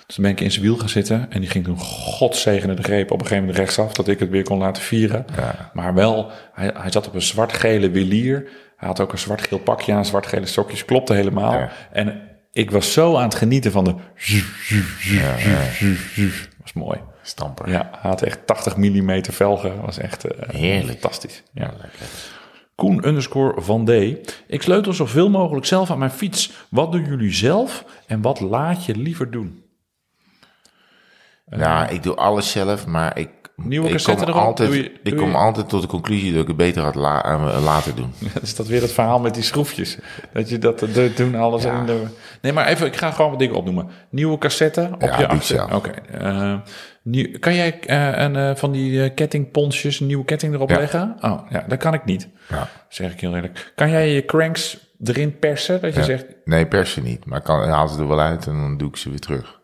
Dus 0.07 0.15
dan 0.17 0.25
ben 0.25 0.31
ik 0.31 0.41
in 0.41 0.51
zijn 0.51 0.65
wiel 0.65 0.77
gaan 0.77 0.89
zitten. 0.89 1.27
En 1.31 1.41
die 1.41 1.51
ging 1.51 1.65
toen 1.65 1.79
godzegende 1.79 2.75
de 2.75 2.83
greep 2.83 3.11
op 3.11 3.21
een 3.21 3.27
gegeven 3.27 3.45
moment 3.45 3.59
rechtsaf. 3.59 3.93
Dat 3.93 4.09
ik 4.09 4.19
het 4.19 4.31
weer 4.31 4.43
kon 4.43 4.59
laten 4.59 4.83
vieren. 4.83 5.25
Ja. 5.37 5.71
Maar 5.73 5.95
wel, 5.95 6.31
hij, 6.53 6.71
hij 6.77 6.91
zat 6.91 7.07
op 7.07 7.15
een 7.15 7.23
zwart-gele 7.23 7.91
wilier. 7.91 8.49
Hij 8.77 8.89
had 8.89 9.01
ook 9.01 9.13
een 9.13 9.19
zwart-geel 9.19 9.59
pakje 9.59 9.93
aan, 9.93 10.05
zwart-gele 10.05 10.47
sokjes. 10.47 10.85
Klopte 10.85 11.15
helemaal. 11.15 11.53
Ja. 11.53 11.71
En 11.93 12.21
ik 12.53 12.71
was 12.71 12.93
zo 12.93 13.17
aan 13.17 13.23
het 13.25 13.35
genieten 13.35 13.73
van 13.73 13.85
de... 13.85 13.95
was 16.63 16.73
mooi. 16.73 17.01
stamper. 17.23 17.69
Ja, 17.69 17.89
hij 17.93 18.11
had 18.11 18.23
echt 18.23 18.47
80 18.47 18.77
mm 18.77 19.25
velgen. 19.25 19.81
Was 19.81 19.99
echt 19.99 20.25
eh, 20.25 20.49
Heerlijk. 20.49 21.01
fantastisch. 21.01 21.43
Ja. 21.53 21.71
Koen 22.83 23.07
underscore 23.07 23.61
van 23.61 23.85
D. 23.85 23.91
Ik 24.47 24.63
sleutel 24.63 24.93
zoveel 24.93 25.31
mogelijk 25.31 25.67
zelf 25.67 25.91
aan 25.91 25.99
mijn 25.99 26.11
fiets. 26.11 26.53
Wat 26.71 26.93
doen 26.93 27.05
jullie 27.05 27.33
zelf 27.33 27.85
en 28.07 28.23
wat 28.23 28.41
laat 28.41 28.85
je 28.85 28.97
liever 28.97 29.31
doen? 29.31 29.65
Nou, 31.47 31.93
ik 31.93 32.03
doe 32.03 32.15
alles 32.15 32.51
zelf, 32.51 32.87
maar 32.87 33.19
ik, 33.19 33.31
Nieuwe 33.57 33.87
ik 33.87 33.93
cassette 33.93 34.23
erop? 34.27 34.35
altijd, 34.43 34.69
Doe 34.69 34.83
je- 34.83 34.93
ik 35.03 35.16
kom 35.16 35.31
je- 35.31 35.37
altijd 35.37 35.69
tot 35.69 35.81
de 35.81 35.87
conclusie 35.89 36.33
dat 36.33 36.41
ik 36.43 36.47
het 36.49 36.57
beter 36.57 36.83
had 36.83 36.95
la- 36.95 37.61
laten 37.61 37.97
doen. 37.97 38.12
Is 38.43 38.55
dat 38.55 38.66
weer 38.66 38.81
het 38.81 38.93
verhaal 38.93 39.20
met 39.20 39.35
die 39.35 39.43
schroefjes? 39.43 39.99
Dat 40.33 40.49
je 40.49 40.59
dat 40.59 40.79
de, 40.79 41.12
doen 41.16 41.35
alles 41.35 41.62
Ja. 41.62 41.79
in 41.81 41.87
de... 41.87 42.03
Nee, 42.41 42.53
maar 42.53 42.66
even, 42.66 42.87
ik 42.87 42.97
ga 42.97 43.11
gewoon 43.11 43.31
wat 43.31 43.39
dingen 43.39 43.55
opnoemen. 43.55 43.89
Nieuwe 44.11 44.39
cassette 44.39 44.89
op 44.95 45.01
Ja, 45.03 45.19
je 45.19 45.27
achter. 45.29 45.74
Oké. 45.74 45.91
eh, 45.91 46.55
nieuw- 47.03 47.39
kan 47.39 47.55
jij 47.55 47.81
eh, 47.81 48.23
een, 48.23 48.37
eh, 48.37 48.55
van 48.55 48.73
die 48.73 49.11
kettingponsjes 49.15 50.01
een 50.01 50.07
nieuwe 50.07 50.24
ketting 50.24 50.55
erop 50.55 50.70
Ja. 50.70 50.77
leggen? 50.79 51.16
Oh, 51.20 51.41
ja, 51.51 51.65
dat 51.69 51.79
kan 51.79 51.95
ik 51.95 52.05
niet. 52.05 52.29
Ja. 52.49 52.69
Zeg 52.89 53.12
ik 53.12 53.20
heel 53.20 53.35
eerlijk. 53.35 53.73
Kan 53.74 53.91
jij 53.91 54.09
je 54.15 54.24
cranks 54.24 54.91
erin 55.05 55.39
persen? 55.39 55.81
Dat 55.81 55.93
je 55.95 55.99
Ja. 56.01 56.05
zegt, 56.07 56.24
Nee, 56.45 56.66
persen 56.66 57.03
niet. 57.03 57.24
Maar 57.24 57.41
ik 57.41 57.47
haal 57.47 57.89
ze 57.89 58.01
er 58.01 58.09
wel 58.09 58.20
uit 58.20 58.47
en 58.47 58.53
dan 58.53 58.77
doe 58.77 58.89
ik 58.89 58.97
ze 58.97 59.11
weer 59.11 59.19
terug. 59.20 59.61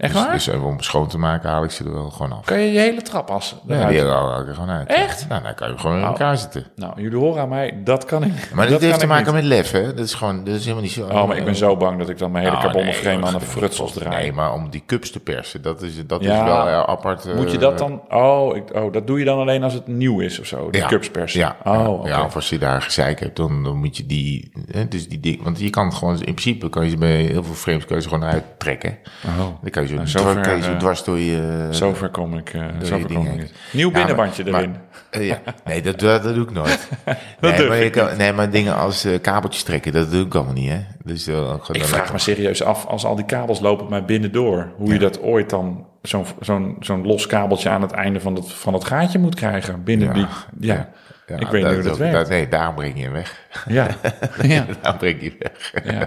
Echt 0.00 0.12
Dus, 0.12 0.22
waar? 0.22 0.32
dus 0.32 0.46
even 0.46 0.62
om 0.62 0.80
schoon 0.80 1.08
te 1.08 1.18
maken 1.18 1.50
haal 1.50 1.64
ik 1.64 1.70
ze 1.70 1.84
er 1.84 1.92
wel 1.92 2.10
gewoon 2.10 2.32
af. 2.32 2.44
Kan 2.44 2.60
je 2.60 2.72
je 2.72 2.78
hele 2.78 3.02
trap 3.02 3.30
assen? 3.30 3.58
Ja, 3.66 3.88
die 3.88 4.00
haal 4.00 4.40
ik 4.40 4.48
er 4.48 4.54
gewoon 4.54 4.70
uit. 4.70 4.88
Echt? 4.88 5.28
Nou, 5.28 5.42
dan 5.42 5.54
kan 5.54 5.68
je 5.70 5.78
gewoon 5.78 5.96
in 5.96 6.02
Oh. 6.02 6.08
elkaar 6.08 6.36
zitten. 6.38 6.64
Nou, 6.76 7.02
jullie 7.02 7.18
horen 7.18 7.42
aan 7.42 7.48
mij, 7.48 7.80
dat 7.84 8.04
kan 8.04 8.24
ik. 8.24 8.50
Maar 8.54 8.68
dat 8.68 8.80
dit 8.80 8.88
heeft 8.88 9.00
te 9.00 9.06
maken 9.06 9.24
niet. 9.24 9.34
met 9.34 9.44
lef, 9.44 9.70
hè? 9.70 9.94
Dat 9.94 10.04
is 10.04 10.14
gewoon, 10.14 10.44
dat 10.44 10.54
is 10.54 10.60
helemaal 10.62 10.82
niet 10.82 10.92
zo. 10.92 11.06
Oh, 11.06 11.26
maar 11.26 11.36
ik 11.36 11.44
ben 11.44 11.56
zo 11.56 11.76
bang 11.76 11.98
dat 11.98 12.08
ik 12.08 12.18
dan 12.18 12.30
mijn 12.30 12.44
hele 12.44 12.82
nee, 12.82 12.92
frame 12.92 13.26
aan 13.26 13.32
de 13.32 13.40
frutsels 13.40 13.92
draai. 13.92 14.16
Nee, 14.22 14.32
maar 14.32 14.52
om 14.52 14.70
die 14.70 14.82
cups 14.86 15.10
te 15.10 15.20
persen, 15.20 15.62
dat 15.62 15.82
is, 15.82 16.06
dat 16.06 16.22
Ja. 16.22 16.38
is 16.38 16.42
wel 16.44 16.68
eh, 16.68 16.78
apart. 16.82 17.26
eh, 17.26 17.34
Moet 17.34 17.50
je 17.50 17.58
dat 17.58 17.78
dan... 17.78 18.02
Oh, 18.08 18.56
ik, 18.56 18.74
oh, 18.74 18.92
dat 18.92 19.06
doe 19.06 19.18
je 19.18 19.24
dan 19.24 19.38
alleen 19.38 19.62
als 19.62 19.72
het 19.72 19.86
nieuw 19.86 20.20
is 20.20 20.40
of 20.40 20.46
zo? 20.46 20.70
Die 20.70 20.80
ja, 20.80 20.86
cups 20.86 21.10
persen? 21.10 21.40
Ja, 21.40 21.56
Oh, 21.64 22.06
ja, 22.06 22.24
of 22.24 22.34
als 22.34 22.48
je 22.48 22.58
daar 22.58 22.82
gezeik 22.82 23.20
hebt, 23.20 23.36
dan, 23.36 23.64
dan 23.64 23.76
moet 23.76 23.96
je 23.96 24.06
die, 24.06 24.52
hè, 24.70 24.88
dus 24.88 25.08
die 25.08 25.20
dik, 25.20 25.42
want 25.42 25.58
je 25.60 25.70
kan 25.70 25.92
gewoon, 25.92 26.14
in 26.14 26.20
principe 26.34 26.68
kan 26.68 26.90
je 26.90 26.96
bij 26.96 27.16
heel 27.16 27.44
veel 27.44 27.54
frames 27.54 27.84
kan 27.84 27.96
je 27.96 28.02
ze 28.02 28.08
gewoon 28.08 28.24
uittrekken. 28.28 28.98
Oh. 29.26 29.36
Dan 29.38 29.70
kan 29.70 29.82
je 29.82 29.88
zo, 29.90 29.94
Nou, 29.96 30.06
dwars, 30.06 30.24
zover, 30.26 30.40
kan 30.42 30.56
je 30.56 30.62
zo 30.62 30.70
eh, 30.72 30.78
dwars 30.78 31.04
door 31.04 31.18
je... 31.18 31.66
Zover 31.70 32.08
kom 32.08 32.36
ik, 32.38 32.54
eh 32.54 32.60
je 32.80 32.86
zover 32.86 33.12
kom 33.14 33.26
ik 33.26 33.36
niet. 33.38 33.52
Nieuw 33.72 33.88
Ja, 33.88 33.94
binnenbandje 33.94 34.44
maar- 34.50 34.60
erin. 34.60 34.76
Eh, 35.10 35.26
ja. 35.26 35.38
Nee, 35.64 35.82
dat, 35.82 35.98
dat, 36.00 36.22
doe 36.22 36.42
ik 36.42 36.50
nooit. 36.52 36.88
nee, 37.40 37.68
maar 37.68 37.78
ik 37.78 37.92
kan, 37.92 38.16
nee, 38.16 38.32
maar 38.32 38.50
dingen 38.50 38.76
als 38.76 39.04
eh, 39.04 39.20
kabeltjes 39.20 39.62
trekken, 39.62 39.92
dat 39.92 40.10
doe 40.10 40.26
ik 40.26 40.34
allemaal 40.34 40.52
niet, 40.52 40.70
hè. 40.70 40.78
Dus, 41.04 41.26
eh, 41.26 41.54
ik 41.72 41.84
vraag 41.84 41.90
lekker- 41.92 42.12
me 42.12 42.18
serieus 42.18 42.62
af, 42.62 42.86
als 42.86 43.04
al 43.04 43.16
die 43.16 43.24
kabels 43.24 43.60
lopen 43.60 43.88
maar 43.88 44.04
binnendoor, 44.04 44.72
hoe 44.76 44.92
je 44.92 44.98
dat 44.98 45.20
ooit 45.22 45.50
dan, 45.50 45.86
zo'n 46.02 46.24
zo'n 46.40 46.76
zo'n 46.80 47.06
los 47.06 47.26
kabeltje 47.26 47.68
aan 47.68 47.82
het 47.82 47.90
einde 47.92 48.20
van 48.20 48.34
het, 48.34 48.52
van 48.52 48.74
het 48.74 48.84
gaatje 48.84 49.18
moet 49.18 49.34
krijgen. 49.34 49.84
Binnen 49.84 50.06
Ja, 50.08 50.12
die... 50.14 50.26
Ja, 50.60 50.88
ja. 51.26 51.36
Ik 51.38 51.46
weet 51.48 51.64
niet 51.64 51.74
hoe 51.74 51.82
dat 51.82 51.98
werkt. 51.98 52.28
nee, 52.28 52.48
daarom 52.48 52.74
breng 52.74 52.96
je 52.96 53.02
hem 53.02 53.12
weg. 53.12 53.40
ja. 53.68 53.86
ja. 54.42 54.66
daarom 54.82 54.98
breng 55.00 55.20
je 55.22 55.28
hem 55.28 55.38
weg. 55.38 55.72
ja. 55.84 55.90
Nee, 55.92 56.06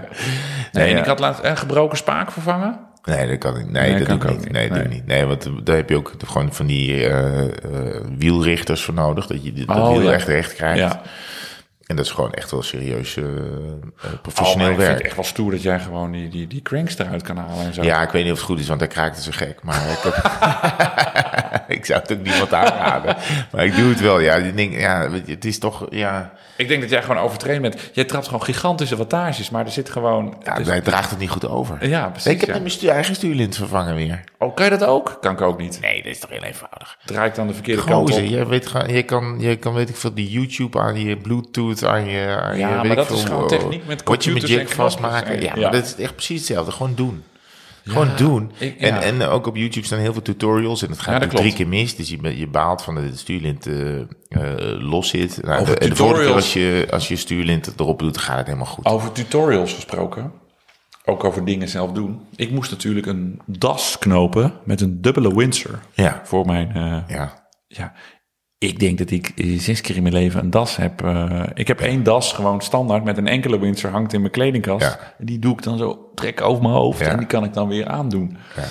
Nee, 0.72 0.84
en 0.84 0.90
ja. 0.90 0.98
ik 0.98 1.04
had 1.04 1.18
laatst 1.18 1.44
een 1.44 1.56
gebroken 1.56 1.96
spaak 1.96 2.30
vervangen. 2.32 2.78
Nee, 3.04 3.28
dat 3.28 3.38
kan 3.38 3.56
ik. 3.56 3.70
Nee, 3.70 3.90
Nee, 3.90 3.98
dat 3.98 4.06
kan 4.08 4.18
doe 4.18 4.30
ik 4.30 4.38
niet. 4.38 4.50
Nee, 4.52 4.68
dat 4.68 4.78
doe 4.78 4.88
niet. 4.88 5.06
Nee, 5.06 5.24
want 5.24 5.48
daar 5.64 5.76
heb 5.76 5.88
je 5.88 5.96
ook 5.96 6.12
gewoon 6.26 6.52
van 6.52 6.66
die 6.66 7.06
eh, 7.06 7.42
eh, 7.44 7.50
wielrichters 8.18 8.82
voor 8.82 8.94
nodig. 8.94 9.26
Dat 9.26 9.44
je 9.44 9.52
dit- 9.52 9.66
dat 9.66 9.76
Oh, 9.76 9.90
wiel 9.96 10.02
ja. 10.02 10.12
echt 10.12 10.28
recht 10.28 10.54
krijgt. 10.54 10.78
Ja. 10.78 11.02
En 11.86 11.96
dat 11.96 12.04
is 12.04 12.10
gewoon 12.10 12.32
echt 12.32 12.50
wel 12.50 12.62
serieus 12.62 13.16
eh, 13.16 13.24
eh, 13.24 13.30
Oh, 14.04 14.12
professioneel 14.22 14.66
maar 14.66 14.70
ik 14.70 14.76
vind 14.76 14.88
het 14.88 14.96
werk. 14.96 15.02
echt 15.04 15.14
wel 15.16 15.24
stoer 15.24 15.50
dat 15.50 15.62
jij 15.62 15.80
gewoon 15.80 16.10
die, 16.12 16.28
die, 16.28 16.46
die 16.46 16.62
cranks 16.62 16.98
eruit 16.98 17.22
kan 17.22 17.36
halen 17.36 17.64
en 17.66 17.74
zo. 17.74 17.82
Ja, 17.82 18.02
ik 18.02 18.10
weet 18.10 18.22
niet 18.22 18.32
of 18.32 18.38
het 18.38 18.46
goed 18.46 18.60
is, 18.60 18.68
want 18.68 18.80
hij 18.80 18.88
kraakt 18.88 19.22
zo 19.22 19.30
gek. 19.34 19.58
Maar 19.62 19.90
ik, 19.90 19.98
heb- 20.02 21.68
ik 21.78 21.84
zou 21.84 22.00
het 22.00 22.12
ook 22.12 22.22
niemand 22.22 22.52
aanraden. 22.54 23.16
Maar 23.52 23.64
ik 23.64 23.76
doe 23.76 23.88
het 23.88 24.00
wel. 24.00 24.18
Ja, 24.20 24.38
die 24.38 24.54
ding, 24.54 24.80
ja 24.80 25.08
het 25.26 25.44
is 25.44 25.58
toch... 25.58 25.86
Ja, 25.90 26.32
Ik 26.56 26.68
denk 26.68 26.80
dat 26.80 26.90
jij 26.90 27.02
gewoon 27.02 27.22
overtraind 27.22 27.62
bent. 27.62 27.90
Jij 27.92 28.04
trapt 28.04 28.26
gewoon 28.26 28.42
gigantische 28.42 28.96
wattages, 28.96 29.50
maar 29.50 29.64
er 29.64 29.72
zit 29.72 29.90
gewoon... 29.90 30.36
ja 30.44 30.54
het 30.54 30.66
hij 30.66 30.80
draagt 30.80 31.10
het 31.10 31.18
niet 31.18 31.30
goed 31.30 31.48
over. 31.48 31.88
ja, 31.88 32.08
precies. 32.08 32.32
ik 32.32 32.40
heb 32.40 32.48
ja. 32.48 32.58
mijn 32.58 32.70
stu- 32.70 32.86
eigen 32.88 33.14
stuurlint 33.14 33.56
vervangen 33.56 33.94
weer. 33.94 34.20
Oh, 34.44 34.54
kan 34.54 34.64
je 34.64 34.70
dat 34.70 34.84
ook? 34.84 35.16
Kan 35.20 35.32
ik 35.32 35.40
ook 35.40 35.58
niet. 35.58 35.78
Nee, 35.80 36.02
dat 36.02 36.12
is 36.12 36.18
toch 36.18 36.30
heel 36.30 36.42
eenvoudig. 36.42 36.98
Draai 37.04 37.28
ik 37.28 37.34
dan 37.34 37.46
de 37.46 37.54
verkeerde 37.54 37.84
kant 37.84 38.10
op? 38.12 38.18
je, 38.20 38.46
weet, 38.46 38.70
je, 38.86 39.02
kan, 39.02 39.38
je 39.38 39.56
kan, 39.56 39.74
weet 39.74 39.88
ik 39.88 39.96
veel, 39.96 40.14
die 40.14 40.30
YouTube 40.30 40.78
aan 40.80 41.00
je 41.00 41.16
Bluetooth, 41.16 41.84
aan 41.84 42.06
je... 42.06 42.26
Aan 42.42 42.58
Ja, 42.58 42.68
je, 42.68 42.74
maar 42.74 42.86
weet 42.86 42.96
dat 42.96 43.06
veel, 43.06 43.16
is 43.16 43.24
gewoon 43.24 43.42
eh, 43.42 43.48
techniek 43.48 43.86
met 43.86 44.02
Wat 44.04 44.24
je 44.24 44.30
met 44.32 44.40
computers 44.42 44.50
jack 44.52 44.68
vastmaken. 44.68 45.34
en- 45.34 45.42
Ja, 45.42 45.52
ja. 45.54 45.60
maar 45.60 45.70
dat 45.70 45.84
is 45.84 45.94
echt 45.96 46.14
precies 46.14 46.38
hetzelfde. 46.38 46.72
Gewoon 46.72 46.94
doen. 46.94 47.22
Gewoon 47.84 48.08
doen. 48.16 48.52
ik- 48.58 48.80
ja. 48.80 49.00
en, 49.02 49.20
en 49.20 49.28
ook 49.28 49.46
op 49.46 49.56
YouTube 49.56 49.86
staan 49.86 49.98
heel 49.98 50.12
veel 50.12 50.22
tutorials. 50.22 50.82
En 50.82 50.90
het 50.90 51.00
gaat 51.00 51.22
Ja, 51.22 51.28
drie 51.28 51.52
keer 51.54 51.68
mis. 51.68 51.96
Dus 51.96 52.08
je, 52.08 52.38
je 52.38 52.46
baalt 52.46 52.82
van 52.82 52.94
dat 52.94 53.04
de 53.10 53.16
stuurlint 53.16 53.66
eh, 53.66 53.96
eh, 54.00 54.06
los 54.78 55.08
zit. 55.08 55.42
Nou, 55.42 55.60
Over 55.60 55.74
de, 55.74 55.80
en 55.80 55.88
de 55.88 55.96
volgende 55.96 56.22
keer 56.24 56.32
tutorials. 56.32 56.34
als 56.34 56.52
je, 56.52 56.86
als 56.90 57.08
je 57.08 57.16
stuurlint 57.16 57.72
erop 57.80 57.98
doet, 57.98 58.18
gaat 58.18 58.36
het 58.36 58.46
helemaal 58.46 58.66
goed. 58.66 58.84
Over 58.86 59.12
tutorials 59.12 59.72
gesproken. 59.72 60.32
Ook 61.06 61.24
over 61.24 61.44
dingen 61.44 61.68
zelf 61.68 61.92
doen. 61.92 62.20
Ik 62.36 62.50
moest 62.50 62.70
natuurlijk 62.70 63.06
een 63.06 63.40
das 63.46 63.96
knopen 63.98 64.52
met 64.64 64.80
een 64.80 65.00
dubbele 65.02 65.34
Windsor. 65.34 65.78
Ja. 65.92 66.20
Voor 66.24 66.46
mijn... 66.46 66.72
eh, 66.74 66.96
Ja. 67.16 67.48
ja, 67.66 67.92
ik 68.58 68.78
denk 68.78 68.98
dat 68.98 69.10
ik 69.10 69.32
zes 69.58 69.80
keer 69.80 69.96
in 69.96 70.02
mijn 70.02 70.14
leven 70.14 70.40
een 70.40 70.50
das 70.50 70.76
heb. 70.76 71.02
eh, 71.02 71.42
ik 71.54 71.68
heb 71.68 71.80
één 71.80 72.02
das 72.02 72.32
gewoon 72.32 72.60
standaard 72.60 73.04
met 73.04 73.16
een 73.18 73.26
enkele 73.28 73.58
Windsor 73.58 73.90
hangt 73.90 74.12
in 74.12 74.20
mijn 74.20 74.32
kledingkast. 74.32 74.86
Ja. 74.86 74.98
En 75.18 75.26
die 75.26 75.38
doe 75.38 75.52
ik 75.52 75.62
dan 75.62 75.78
zo 75.78 76.10
trek 76.14 76.40
over 76.40 76.62
mijn 76.62 76.74
hoofd 76.74 77.00
Ja. 77.00 77.06
en 77.06 77.18
die 77.18 77.26
kan 77.26 77.44
ik 77.44 77.52
dan 77.52 77.68
weer 77.68 77.86
aandoen. 77.86 78.36
Ja. 78.56 78.62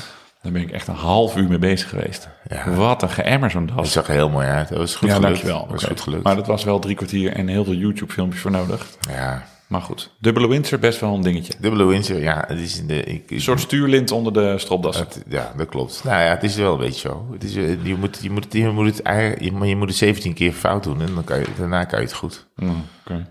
Daar 0.41 0.51
ben 0.51 0.61
ik 0.61 0.71
echt 0.71 0.87
een 0.87 0.95
half 0.95 1.35
uur 1.37 1.49
mee 1.49 1.57
bezig 1.59 1.89
geweest. 1.89 2.29
Ja. 2.47 2.69
Wat 2.73 3.01
een 3.01 3.09
geëmmer 3.09 3.49
zo'n 3.51 3.65
das. 3.65 3.75
Dat 3.75 3.87
zag 3.87 4.07
er 4.07 4.13
heel 4.13 4.29
mooi 4.29 4.47
uit. 4.47 4.69
Dat 4.69 4.77
was 4.77 4.95
goed 4.95 5.07
ja, 5.09 5.15
gelukt. 5.15 5.31
dankjewel. 5.33 5.59
Dat 5.61 5.71
was 5.71 5.83
goed 5.83 6.01
gelukt. 6.01 6.23
Maar 6.23 6.35
dat 6.35 6.47
was 6.47 6.63
wel 6.63 6.79
drie 6.79 6.95
kwartier 6.95 7.33
en 7.33 7.47
heel 7.47 7.63
veel 7.63 7.73
YouTube 7.75 8.13
filmpjes 8.13 8.41
voor 8.41 8.51
nodig. 8.51 8.87
ja. 9.09 9.43
Maar 9.67 9.81
goed, 9.81 10.09
dubbele 10.19 10.47
Windsor 10.47 10.79
best 10.79 10.99
wel 10.99 11.13
een 11.13 11.21
dingetje. 11.21 11.53
Dubbele 11.59 11.83
Windsor, 11.85 12.21
ja. 12.21 12.43
Het 12.47 12.59
is 12.59 12.85
de, 12.85 13.03
ik, 13.03 13.31
Een 13.31 13.41
soort 13.41 13.59
stuurlint 13.59 14.11
onder 14.11 14.33
de 14.33 14.57
stropdas. 14.57 14.99
Het- 14.99 15.23
ja, 15.27 15.51
dat 15.57 15.67
klopt. 15.69 16.01
Nou 16.03 16.21
ja, 16.21 16.29
het 16.29 16.43
is 16.43 16.55
wel 16.55 16.73
een 16.73 16.79
beetje 16.79 16.99
zo. 17.09 17.27
Het 17.31 17.43
is, 17.43 17.55
eh, 17.55 17.85
je, 17.85 17.95
moet, 17.95 18.17
je, 18.21 18.29
moet, 18.29 18.43
het- 18.43 18.53
je, 18.53 18.69
moet 18.69 18.85
het, 18.85 19.01
je, 19.39 19.59
je 19.67 19.75
moet 19.75 19.87
het 19.87 19.97
17 19.97 20.33
keer 20.33 20.53
fout 20.53 20.83
doen 20.83 21.01
en 21.01 21.13
dan 21.13 21.23
kan 21.23 21.39
je, 21.39 21.45
daarna 21.57 21.83
kan 21.83 21.99
je 21.99 22.05
het 22.05 22.13
goed. 22.13 22.47
Mm, 22.55 22.85
oké. 23.05 23.29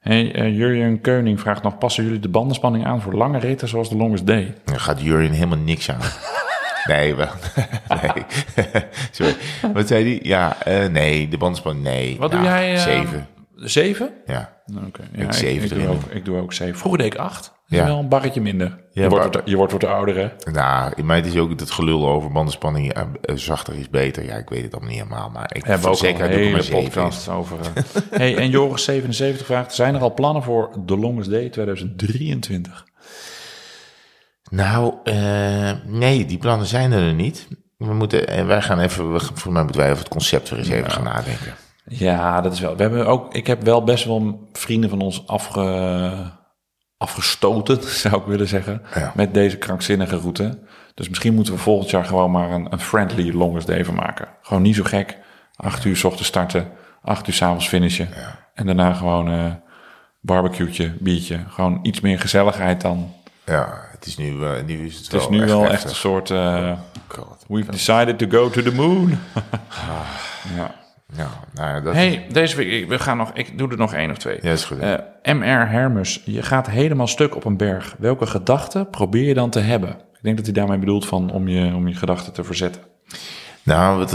Hey, 0.00 0.34
eh, 0.34 0.56
Jurjen 0.56 1.00
Keuning 1.00 1.40
vraagt 1.40 1.62
nog: 1.62 1.78
passen 1.78 2.04
jullie 2.04 2.20
de 2.20 2.28
bandenspanning 2.28 2.86
aan 2.86 3.00
voor 3.02 3.14
lange 3.14 3.38
ritten 3.38 3.68
zoals 3.68 3.88
de 3.88 3.96
Longest 3.96 4.26
Day? 4.26 4.54
Dan 4.64 4.80
gaat 4.80 5.00
Jurjen 5.00 5.32
helemaal 5.32 5.58
niks 5.58 5.90
aan. 5.90 6.00
Nee, 6.86 7.14
wel. 7.14 7.28
nee. 8.02 8.24
Sorry. 9.10 9.34
Wat 9.72 9.88
zei 9.88 10.04
hij? 10.04 10.20
Ja, 10.22 10.62
eh, 10.62 10.88
nee, 10.88 11.28
de 11.28 11.38
bandspanning, 11.38 11.84
nee. 11.84 12.16
Wat 12.18 12.30
doe 12.30 12.42
jij? 12.42 12.76
Zeven. 12.78 13.26
Zeven? 13.56 14.10
Ja. 14.26 14.60
Oké. 14.86 15.02
Ik 15.12 15.32
zeven 15.32 15.62
ik, 15.64 15.68
doe 15.68 15.78
erin. 15.78 15.88
ook, 15.94 16.02
ik 16.10 16.24
doe 16.24 16.38
ook 16.40 16.52
zeven. 16.52 16.78
Vroeger 16.78 16.98
deed 17.02 17.12
ik 17.12 17.18
acht. 17.18 17.44
Dat 17.44 17.54
is 17.68 17.78
Ja. 17.78 17.84
wel 17.86 17.98
een 17.98 18.08
barretje 18.08 18.40
minder. 18.40 18.84
Ja, 18.90 19.02
je, 19.02 19.08
wordt 19.08 19.40
je 19.44 19.56
wordt 19.56 19.72
wat 19.72 19.84
ouder, 19.84 20.16
hè? 20.16 20.50
Nou, 20.52 20.92
in 20.96 21.06
mij 21.06 21.20
is 21.20 21.36
ook 21.36 21.60
het 21.60 21.70
gelul 21.70 22.08
over 22.08 22.32
bandenspanning 22.32 22.92
eh, 22.92 23.02
eh, 23.22 23.36
zachter 23.36 23.74
is 23.74 23.90
beter. 23.90 24.24
Ja, 24.24 24.34
ik 24.34 24.48
weet 24.48 24.62
het 24.62 24.72
allemaal 24.72 24.90
niet 24.90 24.98
helemaal, 25.02 25.30
maar 25.30 25.50
ik 25.54 25.64
hebben 25.64 25.90
ook 25.90 26.00
al 26.02 26.08
een 26.08 26.20
er 26.20 26.28
hele 26.28 26.64
podcast 26.70 27.28
over. 27.28 27.58
eh. 27.60 27.82
hey, 28.18 28.36
en 28.36 28.50
Joris 28.50 28.84
77 28.84 29.46
vraagt, 29.46 29.74
zijn 29.74 29.94
er 29.94 30.00
al 30.00 30.14
plannen 30.14 30.42
voor 30.42 30.70
The 30.86 30.96
Longest 30.98 31.30
Day 31.30 31.48
2023? 31.48 32.84
Nou, 34.50 34.94
eh, 35.04 35.70
nee, 35.84 36.24
die 36.24 36.38
plannen 36.38 36.66
zijn 36.66 36.92
er 36.92 37.14
niet. 37.14 37.48
We 37.76 37.94
moeten, 37.94 38.28
en 38.28 38.46
wij 38.46 38.62
gaan 38.62 38.78
even, 38.80 39.12
we- 39.12 39.20
voor 39.34 39.52
mij 39.52 39.62
moeten 39.62 39.80
wij 39.80 39.90
over 39.90 40.02
het 40.02 40.12
concept 40.12 40.48
weer 40.50 40.58
eens 40.58 40.68
even 40.68 40.90
gaan 40.90 41.04
nadenken. 41.04 41.54
Ja, 41.88 42.40
dat 42.40 42.52
is 42.52 42.60
wel. 42.60 42.76
We 42.76 42.82
hebben 42.82 43.06
ook, 43.06 43.34
ik 43.34 43.46
heb 43.46 43.62
wel 43.62 43.84
best 43.84 44.04
wel 44.04 44.48
vrienden 44.52 44.90
van 44.90 45.00
ons 45.00 45.26
afge, 45.26 46.12
afgestoten, 46.96 47.82
zou 48.04 48.16
ik 48.20 48.26
willen 48.26 48.48
zeggen, 48.48 48.82
Ja. 48.94 49.12
met 49.14 49.34
deze 49.34 49.56
krankzinnige 49.56 50.16
route. 50.16 50.58
Dus 50.94 51.08
misschien 51.08 51.34
moeten 51.34 51.52
we 51.54 51.58
volgend 51.58 51.90
jaar 51.90 52.04
gewoon 52.04 52.30
maar 52.30 52.50
een, 52.50 52.72
een 52.72 52.80
friendly 52.80 53.32
longest 53.34 53.66
day 53.66 53.84
van 53.84 53.94
maken. 53.94 54.28
Gewoon 54.42 54.62
niet 54.62 54.74
zo 54.74 54.82
gek. 54.84 55.18
Acht 55.56 55.84
uur 55.84 55.96
's 55.96 56.04
ochtends 56.04 56.28
starten, 56.28 56.68
acht 57.02 57.26
uur 57.28 57.34
's 57.34 57.42
avonds 57.42 57.68
finishen. 57.68 58.08
En 58.54 58.66
daarna 58.66 58.92
gewoon 58.92 59.28
eh 59.30 59.52
barbecue'tje, 60.20 60.92
biertje. 61.00 61.40
Gewoon 61.48 61.78
iets 61.82 62.00
meer 62.00 62.20
gezelligheid 62.20 62.80
dan. 62.80 63.12
Ja, 63.44 63.78
het 63.90 64.06
is 64.06 64.16
nu, 64.16 64.44
eh, 64.44 64.64
nu 64.64 64.86
is 64.86 64.96
het, 64.96 65.04
Het 65.04 65.14
is 65.20 65.28
wel 65.28 65.38
nu 65.38 65.46
wel 65.46 65.62
echt 65.62 65.70
heftig. 65.70 65.90
een 65.90 65.96
soort. 65.96 66.30
eh, 66.30 66.72
God. 67.08 67.44
we've 67.48 67.70
decided 67.70 68.18
to 68.18 68.26
go 68.28 68.50
to 68.50 68.62
the 68.62 68.72
moon. 68.74 69.08
ja. 70.56 70.74
Ja, 71.14 71.28
nou, 71.54 71.82
dat, 71.82 71.94
Hey, 71.94 72.26
deze 72.32 72.56
week, 72.56 72.70
ik- 72.70 72.88
we 72.88 72.98
gaan 72.98 73.16
nog, 73.16 73.30
ik 73.34 73.58
doe 73.58 73.70
er 73.70 73.76
nog 73.76 73.94
één 73.94 74.10
of 74.10 74.16
twee. 74.16 74.38
ja, 74.42 74.52
is 74.52 74.64
goed. 74.64 74.78
Eh, 74.78 74.94
MR 75.34 75.68
Hermes, 75.70 76.22
je 76.24 76.42
gaat 76.42 76.70
helemaal 76.70 77.06
stuk 77.06 77.36
op 77.36 77.44
een 77.44 77.56
berg. 77.56 77.94
Welke 77.98 78.26
gedachten 78.26 78.90
probeer 78.90 79.24
je 79.24 79.34
dan 79.34 79.50
te 79.50 79.60
hebben? 79.60 79.90
Ik 79.90 80.22
denk 80.22 80.36
dat 80.36 80.44
hij 80.46 80.54
daarmee 80.54 80.78
bedoelt 80.78 81.06
van 81.06 81.32
om 81.32 81.48
je, 81.48 81.74
om 81.74 81.88
je 81.88 81.94
gedachten 81.94 82.32
te 82.32 82.44
verzetten. 82.44 82.82
Nou, 83.62 84.06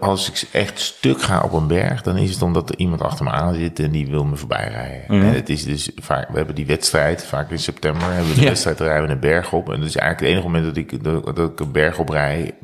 als 0.00 0.30
ik 0.30 0.48
echt 0.52 0.78
stuk 0.80 1.22
ga 1.22 1.40
op 1.42 1.52
een 1.52 1.66
berg, 1.66 2.02
dan 2.02 2.16
is 2.16 2.30
het 2.30 2.42
omdat 2.42 2.68
er 2.68 2.76
iemand 2.78 3.02
achter 3.02 3.24
me 3.24 3.30
aan 3.30 3.54
zit 3.54 3.78
en 3.80 3.90
die 3.90 4.06
wil 4.06 4.24
me 4.24 4.36
voorbij 4.36 4.68
rijden. 4.68 5.04
Mhm. 5.16 5.26
En 5.26 5.34
het 5.34 5.48
is 5.48 5.64
dus 5.64 5.90
vaak, 5.96 6.28
we 6.30 6.36
hebben 6.36 6.54
die 6.54 6.66
wedstrijd, 6.66 7.24
vaak 7.24 7.50
in 7.50 7.58
september 7.58 8.06
hebben 8.12 8.28
we 8.28 8.34
de 8.34 8.40
Ja. 8.40 8.46
wedstrijd, 8.48 8.80
rijden 8.80 9.06
we 9.06 9.12
een 9.12 9.20
berg 9.20 9.52
op. 9.52 9.72
En 9.72 9.80
dat 9.80 9.88
is 9.88 9.96
eigenlijk 9.96 10.20
het 10.20 10.28
enige 10.28 10.46
moment 10.46 10.64
dat 10.64 10.76
ik, 10.76 11.04
dat, 11.36 11.50
ik 11.50 11.60
een 11.60 11.72
berg 11.72 11.98
op 11.98 12.08
rij 12.08 12.54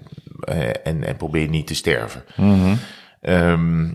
eh, 0.40 0.68
en, 0.84 1.04
en 1.04 1.16
probeer 1.16 1.48
niet 1.48 1.66
te 1.66 1.74
sterven. 1.74 2.22
Ehm, 3.22 3.92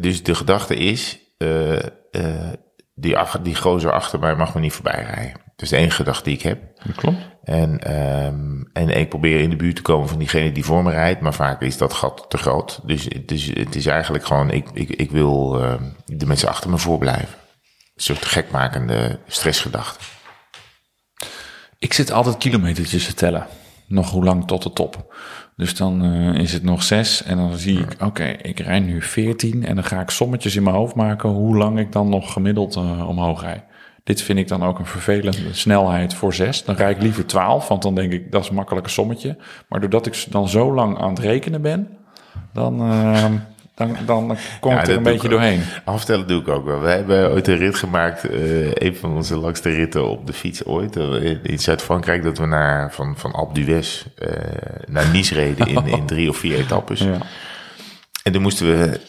dus 0.00 0.22
de 0.22 0.34
gedachte 0.34 0.76
is, 0.76 1.18
eh, 1.38 1.76
eh, 2.10 2.52
die, 2.94 3.18
ach- 3.18 3.40
die 3.42 3.56
gozer 3.56 3.92
achter 3.92 4.18
mij 4.18 4.34
mag 4.36 4.54
me 4.54 4.60
niet 4.60 4.72
voorbij 4.72 5.02
rijden. 5.04 5.32
Dat 5.32 5.64
is 5.64 5.68
de 5.68 5.76
enige 5.76 5.96
gedachte 5.96 6.24
die 6.24 6.34
ik 6.34 6.42
heb. 6.42 6.60
Dat 6.86 6.96
klopt. 6.96 7.18
En, 7.42 7.78
ehm, 7.80 8.62
en 8.72 8.88
ik 8.88 9.08
probeer 9.08 9.40
in 9.40 9.50
de 9.50 9.56
buurt 9.56 9.76
te 9.76 9.82
komen 9.82 10.08
van 10.08 10.18
diegene 10.18 10.52
die 10.52 10.64
voor 10.64 10.82
me 10.82 10.90
rijdt, 10.90 11.20
maar 11.20 11.34
vaak 11.34 11.62
is 11.62 11.76
dat 11.76 11.92
gat 11.92 12.24
te 12.28 12.36
groot. 12.38 12.80
Dus 12.84 13.04
het 13.04 13.30
is, 13.30 13.54
het 13.58 13.74
is 13.74 13.86
eigenlijk 13.86 14.24
gewoon, 14.26 14.50
ik, 14.50 14.68
ik, 14.72 14.88
ik 14.88 15.10
wil 15.10 15.62
ehm, 15.62 15.84
de 16.06 16.26
mensen 16.26 16.48
achter 16.48 16.70
me 16.70 16.78
voor 16.78 16.98
blijven. 16.98 17.38
Een 17.94 18.02
soort 18.02 18.24
gekmakende 18.24 19.18
stressgedachte. 19.26 20.04
Ik 21.78 21.92
zit 21.92 22.10
altijd 22.12 22.36
kilometertjes 22.36 23.06
te 23.06 23.14
tellen. 23.14 23.46
Nog 23.86 24.10
hoe 24.10 24.24
lang 24.24 24.46
tot 24.46 24.62
de 24.62 24.72
top. 24.72 25.14
Dus 25.56 25.76
dan 25.76 26.02
eh, 26.02 26.34
is 26.34 26.52
het 26.52 26.62
nog 26.62 26.82
zes 26.82 27.22
en 27.22 27.36
dan 27.36 27.56
zie 27.56 27.78
ik, 27.78 27.96
oké, 28.02 28.24
ik 28.24 28.60
rij 28.60 28.80
nu 28.80 29.02
14 29.02 29.64
en 29.64 29.74
dan 29.74 29.84
ga 29.84 30.00
ik 30.00 30.10
sommetjes 30.10 30.56
in 30.56 30.62
mijn 30.62 30.76
hoofd 30.76 30.94
maken 30.94 31.28
hoe 31.28 31.56
lang 31.56 31.78
ik 31.78 31.92
dan 31.92 32.08
nog 32.08 32.32
gemiddeld 32.32 32.76
eh, 32.76 33.08
omhoog 33.08 33.42
rijd. 33.42 33.62
Dit 34.04 34.22
vind 34.22 34.38
ik 34.38 34.48
dan 34.48 34.62
ook 34.62 34.78
een 34.78 34.86
vervelende 34.86 35.54
snelheid 35.54 36.14
voor 36.14 36.34
zes. 36.34 36.64
Dan 36.64 36.74
rijd 36.74 36.96
ik 36.96 37.02
liever 37.02 37.26
12, 37.26 37.68
want 37.68 37.82
dan 37.82 37.94
denk 37.94 38.12
ik 38.12 38.32
dat 38.32 38.42
is 38.42 38.48
een 38.48 38.54
makkelijke 38.54 38.90
sommetje. 38.90 39.36
Maar 39.68 39.80
doordat 39.80 40.06
ik 40.06 40.26
dan 40.30 40.48
zo 40.48 40.74
lang 40.74 40.98
aan 40.98 41.08
het 41.08 41.18
rekenen 41.18 41.62
ben, 41.62 41.88
dan, 42.52 42.80
eh, 42.80 43.24
dan, 43.76 43.96
dan 44.06 44.36
kom 44.60 44.72
Ja, 44.72 44.80
ik 44.80 44.86
er 44.88 44.96
een 44.96 45.02
beetje 45.02 45.28
doorheen. 45.28 45.60
Aftellen 45.84 46.26
doe 46.26 46.40
ik 46.40 46.48
ook 46.48 46.64
wel. 46.64 46.80
We 46.80 46.88
hebben 46.88 47.30
ooit 47.30 47.48
een 47.48 47.56
rit 47.56 47.74
gemaakt, 47.74 48.24
eh, 48.30 48.72
een 48.74 48.96
van 48.96 49.14
onze 49.14 49.36
langste 49.36 49.68
ritten 49.70 50.08
op 50.08 50.26
de 50.26 50.32
fiets 50.32 50.64
ooit. 50.64 50.96
eh, 50.96 51.22
in- 51.42 51.58
Zuid-Frankrijk, 51.58 52.22
dat 52.22 52.38
we 52.38 52.46
naar, 52.46 52.92
van, 52.92 53.16
van 53.16 53.32
Alpe 53.32 53.60
d'Huez 53.64 54.04
eh, 54.16 54.28
naar 54.86 55.10
Nice 55.12 55.34
reden 55.34 55.66
in, 55.66 55.86
in 55.86 56.06
drie 56.12 56.28
of 56.28 56.36
vier 56.36 56.58
etappes. 56.58 57.00
Ja. 57.00 57.18
En 58.22 58.32
toen 58.32 58.42
moesten 58.42 58.66
we, 58.66 59.00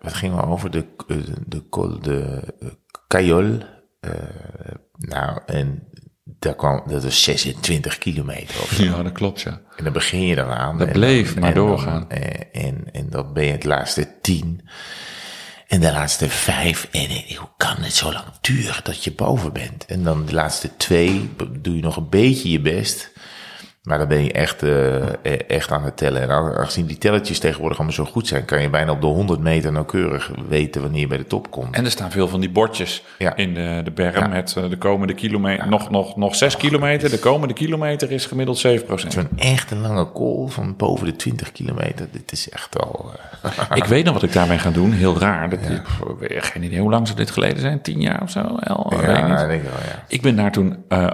wat 0.00 0.14
gingen 0.14 0.36
we 0.36 0.46
over? 0.46 0.70
De, 0.70 0.84
de, 1.06 1.22
de 1.46 1.62
uh, 2.62 2.68
Cayol. 3.08 3.58
Nou, 4.98 5.38
en 5.46 5.88
daar 6.24 6.54
kwam, 6.54 6.82
dat 6.86 7.04
was 7.04 7.22
26 7.22 7.98
kilometer 7.98 8.60
of 8.62 8.70
zo. 8.72 8.82
ja, 8.84 9.02
dat 9.02 9.12
klopt, 9.12 9.40
ja. 9.40 9.60
En 9.76 9.84
dan 9.84 9.92
begin 9.92 10.20
je 10.22 10.34
dan 10.34 10.48
aan. 10.50 10.78
Dat 10.78 10.86
en 10.86 10.92
bleef 10.92 11.30
dan- 11.32 11.40
maar 11.40 11.48
en 11.48 11.54
doorgaan. 11.56 12.10
eh, 12.10 12.64
en, 12.64 12.84
en 12.92 13.10
dan 13.10 13.32
ben 13.32 13.44
je 13.44 13.52
het 13.52 13.64
laatste 13.64 14.08
tien. 14.22 14.68
En 15.68 15.80
de 15.80 15.92
laatste 15.92 16.28
vijf. 16.28 16.88
En 16.90 17.08
hoe 17.36 17.48
kan 17.56 17.76
het 17.78 17.92
zo 17.94 18.12
lang 18.12 18.24
duren 18.40 18.84
dat 18.84 19.04
je 19.04 19.12
boven 19.12 19.52
bent? 19.52 19.84
En 19.86 20.02
dan 20.04 20.26
de 20.26 20.32
laatste 20.32 20.76
twee 20.76 21.30
doe 21.60 21.76
je 21.76 21.82
nog 21.82 21.96
een 21.96 22.08
beetje 22.08 22.50
je 22.50 22.60
best. 22.60 23.10
Maar 23.84 23.98
dan 23.98 24.08
ben 24.08 24.24
je 24.24 24.32
echt, 24.32 24.62
eh, 24.62 24.96
eh, 25.02 25.40
echt 25.48 25.70
aan 25.72 25.84
het 25.84 25.96
tellen. 25.96 26.22
En 26.22 26.30
aangezien 26.30 26.86
die 26.86 26.98
tellertjes 26.98 27.38
tegenwoordig 27.38 27.76
allemaal 27.78 27.96
zo 27.96 28.04
goed 28.04 28.26
zijn, 28.26 28.44
kan 28.44 28.62
je 28.62 28.70
bijna 28.70 28.90
op 28.92 29.00
de 29.00 29.06
100 29.06 29.40
meter 29.40 29.72
nauwkeurig 29.72 30.30
weten 30.48 30.82
wanneer 30.82 31.00
je 31.00 31.06
bij 31.06 31.16
de 31.16 31.26
top 31.26 31.50
komt. 31.50 31.74
En 31.74 31.84
er 31.84 31.90
staan 31.90 32.10
veel 32.10 32.28
van 32.28 32.40
die 32.40 32.50
bordjes 32.50 33.02
Ja. 33.18 33.36
in 33.36 33.54
de, 33.54 33.80
de 33.84 33.90
berm 33.90 34.14
Ja. 34.22 34.26
met 34.26 34.54
eh, 34.56 34.68
de 34.70 34.76
komende 34.78 35.14
kilometer. 35.14 35.68
Nog, 35.68 35.90
nog, 35.90 36.16
nog 36.16 36.34
zes 36.34 36.56
kilometer. 36.56 37.10
De 37.10 37.18
komende 37.18 37.54
kilometer 37.54 38.10
is 38.10 38.26
gemiddeld 38.26 38.58
7 38.58 38.86
procent. 38.86 39.12
Zo'n 39.12 39.28
echt 39.36 39.70
een 39.70 39.80
lange 39.80 40.12
call 40.12 40.46
van 40.48 40.76
boven 40.76 41.06
de 41.06 41.16
20 41.16 41.52
kilometer. 41.52 42.06
Dit 42.10 42.32
is 42.32 42.48
echt 42.50 42.78
al. 42.78 43.10
eh, 43.42 43.62
Ik 43.80 43.84
weet 43.84 44.04
nog 44.04 44.14
wat 44.14 44.22
ik 44.22 44.32
daarmee 44.32 44.58
ga 44.58 44.70
doen. 44.70 44.92
Heel 44.92 45.18
raar. 45.18 45.50
Dat, 45.50 45.58
ik, 46.20 46.44
geen 46.44 46.62
idee 46.62 46.80
hoe 46.80 46.90
lang 46.90 47.06
zou 47.06 47.18
dit 47.18 47.30
geleden 47.30 47.60
zijn. 47.60 47.82
Tien 47.82 48.00
jaar 48.00 48.22
of 48.22 48.30
zo? 48.30 48.40
El, 48.60 48.92
ja, 49.02 49.42
ik 49.42 49.48
denk 49.48 49.62
wel, 49.62 49.72
ja. 49.72 50.04
Ik 50.08 50.22
ben 50.22 50.36
daar 50.36 50.52
toen 50.52 50.84
eh, 50.88 51.10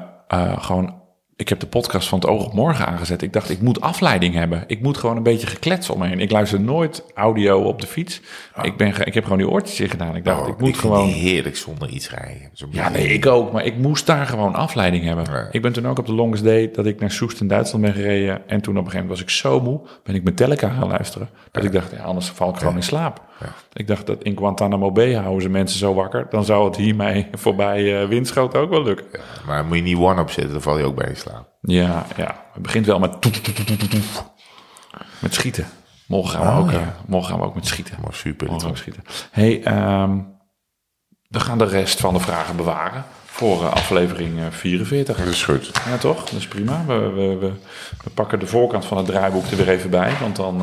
gewoon... 0.59 0.98
Ik 1.41 1.49
heb 1.49 1.61
de 1.61 1.67
podcast 1.67 2.09
van 2.09 2.19
het 2.19 2.29
Oog 2.29 2.45
op 2.45 2.53
Morgen 2.53 2.87
aangezet. 2.87 3.23
Ik 3.23 3.33
dacht, 3.33 3.51
ik 3.51 3.61
moet 3.61 3.81
afleiding 3.81 4.35
hebben. 4.35 4.65
Ik 4.67 4.83
moet 4.83 4.97
gewoon 4.97 5.17
een 5.17 5.23
beetje 5.23 5.47
geklets 5.47 5.91
omheen. 5.91 6.21
Ik 6.21 6.31
luister 6.31 6.61
nooit 6.61 7.05
audio 7.15 7.61
op 7.61 7.81
de 7.81 7.87
fiets. 7.87 8.21
Ik, 8.62 8.77
ben, 8.77 9.07
ik 9.07 9.15
heb 9.15 9.23
gewoon 9.23 9.39
die 9.39 9.49
oortjes 9.49 9.81
in 9.81 9.89
gedaan. 9.89 10.17
Ik 10.17 10.25
dacht, 10.25 10.41
Oh, 10.43 10.49
ik 10.49 10.59
moet 10.59 10.79
gewoon... 10.79 11.09
heerlijk 11.09 11.57
zonder 11.57 11.89
iets 11.89 12.11
rijden. 12.11 12.51
Zo 12.53 12.67
Ja, 12.71 12.89
nee, 12.89 13.09
ik 13.09 13.27
ook. 13.27 13.53
Maar 13.53 13.65
ik 13.65 13.77
moest 13.77 14.07
daar 14.07 14.27
gewoon 14.27 14.55
afleiding 14.55 15.05
hebben. 15.05 15.25
Ja. 15.31 15.49
Ik 15.51 15.62
ben 15.62 15.73
toen 15.73 15.87
ook 15.87 15.99
op 15.99 16.07
de 16.07 16.15
longest 16.15 16.45
day 16.45 16.71
dat 16.71 16.87
ik 16.87 17.01
naar 17.01 17.11
Soest 17.11 17.41
in 17.41 17.49
Duitsland 17.49 17.85
ben 17.85 17.95
gereden. 17.95 18.49
En 18.49 18.61
toen 18.61 18.79
op 18.79 18.85
een 18.85 18.91
gegeven 18.91 19.07
moment 19.07 19.09
was 19.09 19.21
ik 19.21 19.31
zo 19.31 19.61
moe, 19.61 19.81
ben 20.03 20.15
ik 20.15 20.23
Metallica 20.23 20.69
gaan 20.69 20.89
luisteren. 20.89 21.29
Dat 21.51 21.65
ik 21.65 21.73
dacht, 21.73 21.91
ja, 21.91 22.03
anders 22.03 22.29
val 22.29 22.51
ik 22.51 22.57
gewoon 22.57 22.77
in 22.77 22.83
slaap. 22.83 23.29
Ik 23.73 23.87
dacht 23.87 24.07
dat 24.07 24.23
in 24.23 24.37
Guantanamo 24.37 24.93
Bay 24.93 25.15
houden 25.15 25.43
ze 25.43 25.49
mensen 25.49 25.79
zo 25.79 25.95
wakker. 25.95 26.27
Dan 26.31 26.45
zou 26.45 26.65
het 26.67 26.77
hiermee 26.77 27.29
voorbij 27.45 28.03
uh, 28.03 28.09
windschoten 28.09 28.61
ook 28.61 28.71
wel 28.71 28.83
lukken. 28.83 29.07
Maar 29.47 29.65
moet 29.65 29.77
je 29.77 29.83
niet 29.83 29.97
one 29.97 30.21
opzetten, 30.21 30.53
dan 30.53 30.62
val 30.62 30.79
je 30.79 30.85
ook 30.85 30.95
bij 30.97 31.09
in 31.09 31.17
slaap. 31.17 31.49
Ja, 31.61 32.07
ja. 32.17 32.45
Het 32.53 32.62
begint 32.62 32.87
wel 32.87 32.99
met... 32.99 33.17
Met 35.19 35.35
schieten. 35.35 35.67
Morgen 36.07 36.39
gaan, 36.39 36.55
we 36.55 36.61
Oh, 36.61 36.67
ook, 36.67 36.71
ja. 36.73 36.79
eh, 36.81 36.87
morgen 37.07 37.31
gaan 37.31 37.41
we 37.41 37.47
ook 37.47 37.55
met 37.55 37.67
schieten. 37.67 37.95
Maar 38.03 38.15
super. 38.15 38.47
Morgen 38.51 38.71
we 38.71 38.77
schieten. 38.77 39.03
hey, 39.31 39.62
ehm, 39.62 40.19
we 41.29 41.41
gaan 41.41 41.59
de 41.59 41.65
rest 41.65 42.01
van 42.01 42.15
de 42.15 42.21
vragen 42.21 42.57
bewaren 42.57 43.05
voor 43.25 43.62
eh, 43.65 43.73
aflevering 43.73 44.39
eh, 44.39 44.45
44. 44.51 45.17
Dat 45.17 45.27
is 45.27 45.45
goed. 45.45 45.71
Ja, 45.87 45.97
toch? 45.97 46.25
Dat 46.25 46.39
is 46.39 46.49
prima. 46.49 46.85
We, 46.87 46.95
we, 46.99 47.37
we, 47.37 47.53
we 48.05 48.11
pakken 48.15 48.39
de 48.39 48.47
voorkant 48.47 48.85
van 48.85 48.97
het 48.97 49.07
draaiboek 49.07 49.47
er 49.47 49.57
weer 49.57 49.69
even 49.69 49.91
bij. 49.91 50.12
Want 50.21 50.37
dan 50.37 50.62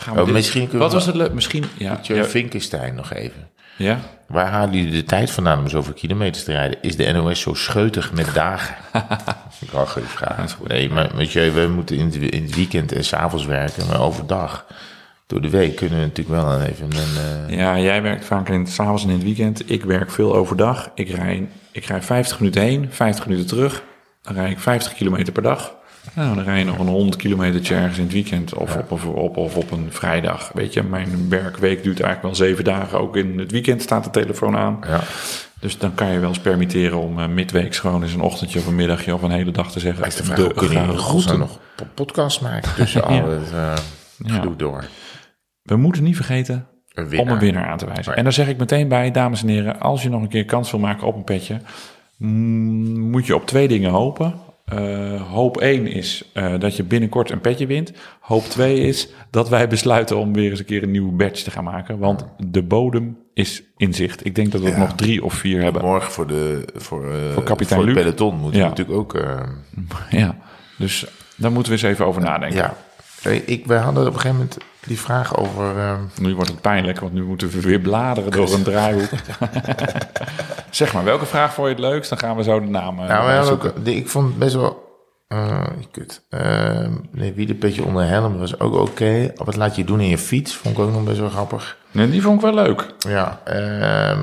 gaan 0.00 0.14
we. 0.14 0.20
Oh, 0.20 0.26
dit- 0.26 0.34
misschien 0.34 0.62
kunnen 0.62 0.78
Wat 0.78 0.90
we- 0.90 0.96
was 0.96 1.06
het 1.06 1.14
leuk? 1.14 1.32
Misschien. 1.32 1.64
Ja. 1.76 1.98
Ja. 2.02 2.24
Vinkenstein 2.24 2.94
nog 2.94 3.12
even. 3.12 3.48
ja? 3.76 3.98
Waar 4.28 4.46
halen 4.48 4.74
jullie 4.76 4.92
de 4.92 5.04
tijd 5.04 5.30
vandaan 5.30 5.58
om 5.58 5.68
zoveel 5.68 5.92
kilometers 5.92 6.44
te 6.44 6.52
rijden? 6.52 6.78
Is 6.82 6.96
de 6.96 7.12
NOS 7.12 7.40
zo 7.40 7.54
scheutig 7.54 8.12
met 8.12 8.34
dagen? 8.44 8.74
ik 9.60 9.70
had 9.72 9.88
geen 9.88 10.04
vraag. 10.04 10.56
Nee, 10.66 10.90
maar 10.90 11.10
Mathieu, 11.14 11.50
we 11.52 11.68
moeten 11.74 11.96
in 11.96 12.04
het, 12.04 12.14
in 12.14 12.42
het 12.42 12.54
weekend 12.54 12.92
en 12.92 13.04
s'avonds 13.04 13.44
werken, 13.44 13.86
maar 13.86 14.00
overdag. 14.00 14.66
Door 15.26 15.40
de 15.40 15.50
week 15.50 15.76
kunnen 15.76 15.98
we 15.98 16.04
natuurlijk 16.04 16.42
wel 16.42 16.60
even 16.60 16.86
een... 16.86 17.48
eh, 17.48 17.56
ja, 17.56 17.78
jij 17.78 18.02
werkt 18.02 18.24
vaak 18.24 18.48
in 18.48 18.60
het 18.60 18.68
s'avonds 18.70 19.02
en 19.02 19.08
in 19.08 19.14
het 19.14 19.24
weekend. 19.24 19.70
Ik 19.70 19.84
werk 19.84 20.10
veel 20.10 20.34
overdag. 20.34 20.90
Ik 20.94 21.08
rij, 21.10 21.48
ik 21.72 21.84
rij 21.84 22.02
50 22.02 22.38
minuten 22.40 22.62
heen, 22.62 22.88
50 22.90 23.26
minuten 23.26 23.46
terug. 23.48 23.82
Dan 24.22 24.34
rij 24.34 24.50
ik 24.50 24.58
50 24.58 24.92
kilometer 24.94 25.32
per 25.32 25.42
dag. 25.42 25.74
Nou, 26.14 26.34
dan 26.34 26.44
rij 26.44 26.58
je 26.58 26.64
nog 26.64 26.78
een 26.78 26.86
100 26.86 27.16
kilometer 27.16 27.76
ergens 27.76 27.98
in 27.98 28.04
het 28.04 28.12
weekend 28.12 28.54
of, 28.54 28.76
op, 28.76 29.06
op, 29.06 29.36
of 29.36 29.56
op 29.56 29.70
een 29.70 29.86
vrijdag. 29.90 30.50
Weet 30.54 30.72
je, 30.72 30.82
mijn 30.82 31.28
werkweek 31.28 31.82
duurt 31.82 32.00
eigenlijk 32.00 32.22
wel 32.22 32.46
zeven 32.48 32.64
dagen. 32.64 33.00
Ook 33.00 33.16
in 33.16 33.38
het 33.38 33.50
weekend 33.50 33.82
staat 33.82 34.04
de 34.04 34.10
telefoon 34.10 34.56
aan. 34.56 34.78
ja. 34.86 35.00
Dus 35.60 35.78
dan 35.78 35.94
kan 35.94 36.12
je 36.12 36.18
wel 36.18 36.28
eens 36.28 36.38
permitteren 36.40 36.98
om 36.98 37.18
uh, 37.18 37.26
midweeks 37.26 37.78
gewoon 37.78 38.02
eens 38.02 38.12
een 38.14 38.20
ochtendje 38.20 38.58
of 38.58 38.66
een 38.66 38.74
middagje 38.74 39.14
of 39.14 39.22
een 39.22 39.30
hele 39.30 39.50
dag 39.50 39.72
te 39.72 39.80
zeggen. 39.80 40.04
Is 40.04 40.14
de 40.16 40.24
vraag, 40.24 40.60
jullie 40.60 40.78
in 40.78 40.98
godsnaam 40.98 41.38
nog 41.38 41.58
po- 41.74 41.86
podcast 41.94 42.40
maken 42.40 42.74
tussen 42.76 43.04
al 43.04 43.28
het 43.28 43.52
uh, 43.52 43.74
gedoe 44.24 44.56
door? 44.56 44.84
We 45.62 45.76
moeten 45.76 46.02
niet 46.02 46.16
vergeten, 46.16 46.66
Een 46.92 47.18
om 47.18 47.28
een 47.28 47.38
winnaar 47.38 47.66
aan 47.66 47.78
te 47.78 47.84
wijzen. 47.84 48.02
Right. 48.02 48.16
En 48.16 48.24
daar 48.24 48.32
zeg 48.32 48.48
ik 48.48 48.58
meteen 48.58 48.88
bij, 48.88 49.10
dames 49.10 49.42
en 49.42 49.48
heren, 49.48 49.80
als 49.80 50.02
je 50.02 50.08
nog 50.08 50.22
een 50.22 50.28
keer 50.28 50.44
kans 50.44 50.70
wil 50.70 50.80
maken 50.80 51.06
op 51.06 51.14
een 51.14 51.24
petje, 51.24 51.60
moet 52.18 53.26
je 53.26 53.34
op 53.34 53.46
twee 53.46 53.68
dingen 53.68 53.90
hopen. 53.90 54.34
Eh, 54.70 55.22
hoop 55.30 55.56
1 55.60 55.86
is 55.86 56.30
eh, 56.32 56.54
dat 56.58 56.76
je 56.76 56.82
binnenkort 56.84 57.30
een 57.30 57.40
petje 57.40 57.66
wint. 57.66 57.92
Hoop 58.20 58.44
2 58.44 58.80
is 58.80 59.08
dat 59.30 59.48
wij 59.48 59.68
besluiten 59.68 60.16
om 60.16 60.32
weer 60.32 60.50
eens 60.50 60.58
een 60.58 60.64
keer 60.64 60.82
een 60.82 60.90
nieuwe 60.90 61.12
badge 61.12 61.44
te 61.44 61.50
gaan 61.50 61.64
maken. 61.64 61.98
Want 61.98 62.24
de 62.38 62.62
bodem 62.62 63.18
is 63.34 63.62
in 63.76 63.94
zicht. 63.94 64.24
Ik 64.26 64.34
denk 64.34 64.52
dat 64.52 64.60
we 64.60 64.68
Ja. 64.68 64.78
nog 64.78 64.94
drie 64.94 65.24
of 65.24 65.34
vier 65.34 65.62
hebben. 65.62 65.82
Morgen 65.84 66.12
voor, 66.12 66.26
de, 66.26 66.64
voor, 66.74 67.12
eh, 67.12 67.32
Voor 67.32 67.42
kapitein 67.42 67.80
voor 67.80 67.88
het 67.90 67.98
peloton 67.98 68.36
moeten 68.38 68.58
Ja. 68.60 68.64
we 68.64 68.70
natuurlijk 68.70 68.98
ook... 68.98 69.24
Ja, 70.10 70.36
dus 70.78 71.06
daar 71.36 71.52
moeten 71.52 71.72
we 71.72 71.78
eens 71.78 71.88
even 71.88 72.06
over 72.06 72.22
nadenken. 72.22 72.58
ja. 72.58 72.74
Ik, 73.46 73.66
wij 73.66 73.78
hadden 73.78 74.06
op 74.06 74.14
een 74.14 74.20
gegeven 74.20 74.36
moment 74.36 74.58
die 74.86 75.00
vraag 75.00 75.36
over... 75.36 75.78
eh, 75.78 75.94
Nu 76.20 76.34
wordt 76.34 76.50
het 76.50 76.60
pijnlijk, 76.60 77.00
want 77.00 77.12
nu 77.12 77.22
moeten 77.22 77.48
we 77.50 77.60
weer 77.60 77.80
bladeren 77.80 78.30
door 78.32 78.52
een 78.52 78.62
draaihoek. 78.62 79.08
zeg 80.70 80.92
maar, 80.92 81.04
welke 81.04 81.26
vraag 81.26 81.54
vond 81.54 81.66
je 81.68 81.72
het 81.74 81.82
leukst? 81.82 82.10
Dan 82.10 82.18
gaan 82.18 82.36
we 82.36 82.42
zo 82.42 82.60
de 82.60 82.66
naam 82.66 82.98
eh, 83.00 83.08
Nou, 83.08 83.44
zoeken. 83.44 83.70
ook, 83.78 83.86
ik 83.86 84.08
vond 84.08 84.38
best 84.38 84.54
wel. 84.54 84.88
eh 85.28 85.60
kut. 85.90 86.26
Uh, 86.30 86.88
nee, 87.12 87.32
wie 87.32 87.46
de 87.46 87.54
petje 87.54 87.84
onder 87.84 88.06
helm 88.08 88.38
was 88.38 88.60
ook 88.60 88.74
oké. 88.74 89.32
Wat 89.34 89.56
laat 89.56 89.76
je 89.76 89.84
doen 89.84 90.00
in 90.00 90.08
je 90.08 90.18
fiets? 90.18 90.54
Vond 90.56 90.78
ik 90.78 90.84
ook 90.84 90.92
nog 90.92 91.04
best 91.04 91.18
wel 91.18 91.28
grappig. 91.28 91.76
Nee, 91.90 92.10
die 92.10 92.22
vond 92.22 92.34
ik 92.36 92.42
wel 92.54 92.64
leuk. 92.64 92.86
Ja. 92.98 93.40
ehm, 93.44 93.60
eh, 93.60 94.18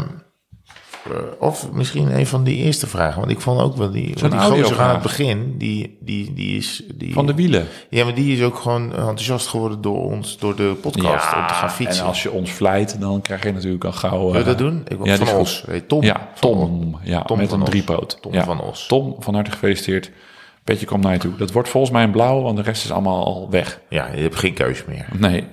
of 1.39 1.71
misschien 1.71 2.19
een 2.19 2.27
van 2.27 2.43
die 2.43 2.55
eerste 2.55 2.87
vragen. 2.87 3.19
Want 3.19 3.31
ik 3.31 3.41
vond 3.41 3.61
ook 3.61 3.75
wel 3.75 3.91
die, 3.91 4.11
Zo'n 4.15 4.29
want 4.29 4.41
die 4.41 4.63
gozer 4.63 4.81
aan 4.81 4.93
het 4.93 5.01
begin. 5.01 5.55
Die, 5.57 5.97
die, 5.99 6.33
die 6.33 6.57
is. 6.57 6.83
Die, 6.95 7.13
Van 7.13 7.25
de 7.25 7.33
wielen. 7.33 7.67
Ja, 7.89 8.03
maar 8.03 8.13
die 8.13 8.35
is 8.35 8.43
ook 8.43 8.55
gewoon 8.55 8.83
enthousiast 8.93 9.47
geworden 9.47 9.81
door 9.81 10.03
ons, 10.03 10.37
door 10.37 10.55
de 10.55 10.75
podcast. 10.81 11.35
om 11.35 11.47
te 11.47 11.53
gaan 11.53 11.71
fietsen. 11.71 12.01
en 12.01 12.07
als 12.07 12.23
je 12.23 12.31
ons 12.31 12.51
vlijt, 12.51 12.99
dan 12.99 13.21
krijg 13.21 13.43
je 13.43 13.51
natuurlijk 13.51 13.85
al 13.85 13.91
gauw... 13.91 14.19
Wil 14.19 14.33
je 14.33 14.39
eh, 14.39 14.45
dat 14.45 14.57
doen? 14.57 14.81
Ik 14.87 14.97
wil 14.97 15.05
ja, 15.05 15.17
van 15.17 15.35
Os. 15.35 15.63
Hey, 15.65 15.81
Tom. 15.81 16.03
Ja, 16.03 16.29
Tom. 16.39 16.93
Os. 16.93 16.99
Ja, 17.03 17.21
Tom 17.21 17.37
met 17.37 17.51
een 17.51 17.61
Os. 17.61 17.69
driepoot. 17.69 18.17
Tom 18.21 18.33
ja. 18.33 18.43
van 18.43 18.61
Os. 18.61 18.87
Tom, 18.87 19.15
van 19.19 19.33
harte 19.33 19.51
gefeliciteerd. 19.51 20.11
Petje 20.63 20.85
komt 20.85 21.03
naar 21.03 21.13
je 21.13 21.19
toe. 21.19 21.35
Dat 21.37 21.51
wordt 21.51 21.69
volgens 21.69 21.93
mij 21.93 22.03
een 22.03 22.11
blauw, 22.11 22.41
want 22.41 22.57
de 22.57 22.63
rest 22.63 22.83
is 22.83 22.91
allemaal 22.91 23.25
al 23.25 23.47
weg. 23.49 23.79
Ja, 23.89 24.07
je 24.15 24.21
hebt 24.21 24.35
geen 24.35 24.53
keus 24.53 24.85
meer. 24.85 25.07
Nee. 25.17 25.47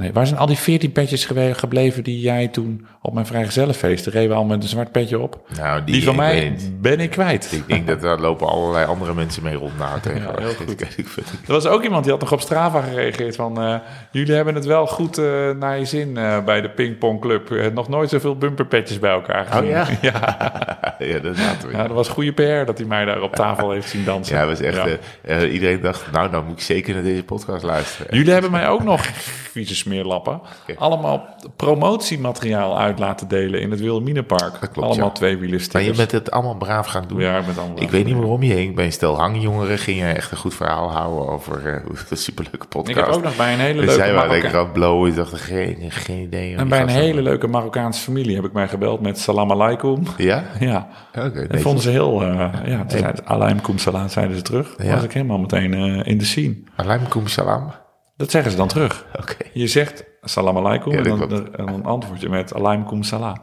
Nee. 0.00 0.12
Waar 0.12 0.26
zijn 0.26 0.38
al 0.40 0.46
die 0.46 0.56
14 0.56 0.92
petjes 0.92 1.28
gebleven 1.52 2.02
die 2.04 2.20
jij 2.20 2.48
toen 2.48 2.86
op 3.02 3.14
mijn 3.14 3.26
vrijgezellenfeest... 3.26 4.06
reden 4.06 4.28
we 4.28 4.34
al 4.34 4.44
met 4.44 4.62
een 4.62 4.68
zwart 4.68 4.92
petje 4.92 5.18
op? 5.18 5.40
Nou, 5.56 5.84
die, 5.84 5.94
Die, 5.94 6.04
van 6.04 6.12
ik 6.12 6.18
mij 6.18 6.34
weet 6.40 6.80
ben 6.80 7.00
ik 7.00 7.10
kwijt. 7.10 7.52
Ik 7.52 7.66
denk 7.66 7.86
dat 7.86 8.00
daar 8.00 8.18
lopen 8.20 8.46
allerlei 8.48 8.86
andere 8.86 9.14
mensen 9.14 9.42
mee 9.42 9.54
rond 9.54 9.78
na 9.78 9.98
tegenwoordig. 10.02 10.56
vind- 10.56 11.30
Er 11.46 11.52
was 11.52 11.66
ook 11.66 11.82
iemand 11.82 12.02
die 12.02 12.12
had 12.12 12.20
nog 12.20 12.32
op 12.32 12.40
Strava 12.40 12.80
gereageerd 12.80 13.36
van... 13.36 13.60
eh, 13.62 13.74
jullie 14.12 14.34
hebben 14.34 14.54
het 14.54 14.64
wel 14.64 14.86
goed 14.86 15.18
eh, 15.18 15.50
naar 15.58 15.78
je 15.78 15.84
zin 15.84 16.16
eh, 16.16 16.44
bij 16.44 16.60
de 16.60 16.70
pingpongclub. 16.70 17.50
Uh, 17.50 17.66
nog 17.74 17.88
nooit 17.88 18.10
zoveel 18.10 18.36
bumperpetjes 18.36 18.98
bij 18.98 19.10
elkaar 19.10 19.46
gezien. 19.46 19.68
ja? 19.68 19.86
ja. 20.02 20.94
ja, 20.98 21.18
dat. 21.18 21.36
Ja, 21.72 21.82
dat 21.82 21.90
was 21.96 22.08
goede 22.08 22.32
PR 22.32 22.66
dat 22.66 22.78
hij 22.78 22.86
mij 22.86 23.04
daar 23.04 23.22
op 23.22 23.34
tafel 23.34 23.70
heeft 23.70 23.88
zien 23.88 24.04
dansen. 24.04 24.36
Ja, 24.36 24.46
was 24.46 24.60
echt. 24.60 24.80
Ja. 25.26 25.44
iedereen 25.44 25.80
dacht, 25.80 26.12
nou, 26.12 26.30
dan 26.30 26.44
moet 26.46 26.56
ik 26.58 26.64
zeker 26.64 26.94
naar 26.94 27.02
deze 27.02 27.22
podcast 27.24 27.62
luisteren. 27.64 28.16
Jullie 28.16 28.32
hebben 28.32 28.50
mij 28.50 28.68
ook 28.68 28.82
nog, 28.82 29.06
vieze 29.50 29.74
smeerlappen, 29.90 30.40
allemaal 30.76 31.24
promotiemateriaal 31.56 32.78
uit 32.78 32.98
laten 32.98 33.28
delen 33.28 33.60
in 33.60 33.70
het 33.70 33.80
Wilhelminapark. 33.80 34.58
klopt, 34.58 34.78
allemaal 34.78 35.06
ja. 35.06 35.12
tweewielers 35.12 35.72
Maar 35.72 35.82
je 35.82 35.92
bent 35.92 36.10
het 36.12 36.30
allemaal 36.30 36.56
braaf 36.56 36.86
gaan 36.86 37.04
doen. 37.08 37.20
Ja, 37.20 37.38
ik 37.38 37.46
ben 37.46 37.58
allemaal 37.58 37.82
ik 37.82 37.90
weet 37.90 38.04
niet 38.04 38.16
waarom 38.16 38.42
je 38.42 38.52
heen. 38.52 38.74
Bij 38.74 38.84
een 38.84 38.92
stel 38.92 39.16
hangjongeren 39.16 39.78
ging 39.78 39.98
je 39.98 40.04
echt 40.04 40.30
een 40.30 40.36
goed 40.36 40.54
verhaal 40.54 40.90
houden 40.92 41.28
over 41.28 41.66
eh, 41.66 41.82
hoe 41.86 41.96
een 42.10 42.16
superleuke 42.16 42.66
podcast. 42.66 42.98
Ik 42.98 43.04
heb 43.04 43.14
ook 43.14 43.22
nog 43.22 43.36
bij 43.36 43.52
een 43.52 43.58
hele 43.58 43.74
Dus 43.80 43.84
leuke 43.86 44.02
zij 44.02 44.12
waren 44.12 44.30
lekker 44.30 44.56
aan 44.56 44.64
het 44.64 44.72
blowen. 44.72 45.10
Ik 45.10 45.16
dacht, 45.16 45.34
geen, 45.34 45.76
geen 45.88 46.22
idee. 46.22 46.56
En 46.56 46.68
bij 46.68 46.80
een 46.82 46.88
hele 46.88 47.22
leuke 47.22 47.46
Marokkaanse 47.46 48.02
familie 48.02 48.34
heb 48.36 48.44
ik 48.44 48.52
mij 48.52 48.68
gebeld 48.68 49.00
met 49.00 49.18
salam 49.18 49.50
alaikum. 49.50 50.02
Ja? 50.16 50.44
Ja. 50.60 50.88
Oké, 51.10 51.22
Dat 51.22 51.34
netjes. 51.34 51.62
vonden 51.62 51.82
ze 51.82 51.90
heel... 51.90 52.22
eh 52.22 52.48
ja, 52.64 52.78
toen 52.84 52.98
zeiden 52.98 53.16
ze, 53.16 53.24
alaikum 53.24 53.78
salam, 53.78 54.08
zeiden 54.08 54.36
ze 54.36 54.42
terug. 54.42 54.74
Ja. 54.82 54.94
was 54.94 55.04
ik 55.04 55.12
helemaal 55.12 55.38
meteen 55.38 55.74
eh, 55.74 56.00
in 56.12 56.18
de 56.18 56.24
scene. 56.24 56.56
Alaikum 56.76 57.26
salam. 57.26 57.72
Dat 58.20 58.30
zeggen 58.30 58.50
ze 58.50 58.56
dan 58.56 58.68
terug. 58.68 59.06
Je 59.52 59.66
zegt 59.66 60.04
salam 60.22 60.56
alaikum 60.56 60.92
Ja, 60.92 60.98
en, 60.98 61.28
dan, 61.28 61.54
en 61.56 61.66
dan 61.66 61.84
antwoord 61.84 62.20
je 62.20 62.28
met 62.28 62.54
alaikum 62.54 63.02
salam. 63.02 63.36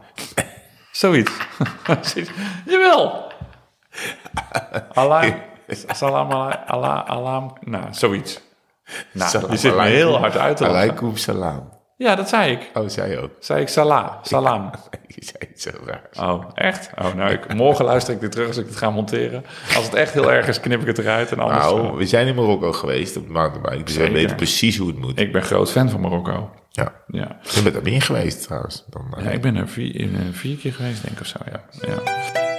Zoiets. 0.90 1.32
Jawel. 2.66 3.32
Alaim, 4.92 5.34
salam 6.00 6.30
ala- 6.32 6.64
ala- 6.66 7.04
alam, 7.06 7.52
nou, 7.60 7.84
zoiets. 7.90 8.40
Nou, 9.12 9.30
Salam 9.30 9.50
je 9.50 9.56
zit 9.56 9.72
me 9.74 9.78
alaikum. 9.78 9.96
heel 9.96 10.18
hard 10.18 10.36
uit 10.36 10.56
te 10.56 10.62
lachen. 10.62 10.78
Alaikum 10.80 11.16
salam. 11.16 11.68
Ja, 11.98 12.14
dat 12.14 12.28
zei 12.28 12.52
ik. 12.52 12.70
Oh, 12.74 12.88
zei 12.88 13.10
je 13.10 13.18
ook. 13.18 13.30
Zei 13.40 13.60
ik 13.60 13.68
salam, 13.78 14.10
salam. 14.22 14.70
Je 15.18 15.24
zei 15.24 15.36
het 15.38 15.60
zo 15.60 15.70
raar. 15.84 16.30
Oh, 16.30 16.44
echt? 16.54 16.90
Oh, 16.98 17.14
nou, 17.14 17.32
ik, 17.32 17.54
morgen 17.54 17.84
luister 17.84 18.14
ik 18.14 18.20
dit 18.20 18.32
terug 18.32 18.46
als 18.46 18.56
ik 18.56 18.66
het 18.66 18.76
ga 18.76 18.90
monteren. 18.90 19.44
Als 19.76 19.84
het 19.84 19.94
echt 19.94 20.12
heel 20.12 20.32
erg 20.32 20.48
is, 20.48 20.60
knip 20.60 20.80
ik 20.80 20.86
het 20.86 20.98
eruit. 20.98 21.32
En 21.32 21.38
anders, 21.38 21.64
Nou, 21.64 21.86
eh, 21.86 21.94
we 21.94 22.06
zijn 22.06 22.26
in 22.26 22.34
Marokko 22.34 22.72
geweest 22.72 23.16
op 23.16 23.28
mountainbike. 23.28 23.82
Dus 23.82 23.96
we 23.96 24.10
weten 24.10 24.36
precies 24.36 24.76
hoe 24.76 24.88
het 24.88 24.98
moet. 24.98 25.18
ik 25.18 25.32
ben 25.32 25.42
groot 25.42 25.70
fan 25.70 25.90
van 25.90 26.00
Marokko. 26.00 26.50
Ja. 26.70 26.92
Ja. 27.06 27.38
Je 27.42 27.62
bent 27.62 27.74
er 27.76 27.82
meer 27.82 28.02
geweest 28.02 28.42
trouwens. 28.42 28.84
Dan, 28.90 29.14
eh, 29.16 29.24
ja, 29.24 29.30
ik 29.30 29.40
ben 29.40 29.56
er 29.56 29.68
vier, 29.68 29.96
in, 29.96 30.14
eh, 30.14 30.20
vier 30.32 30.56
keer 30.56 30.72
geweest, 30.72 31.02
denk 31.02 31.14
ik 31.14 31.20
of 31.20 31.26
zo, 31.26 31.38
ja. 31.52 31.60
ja. 31.86 32.57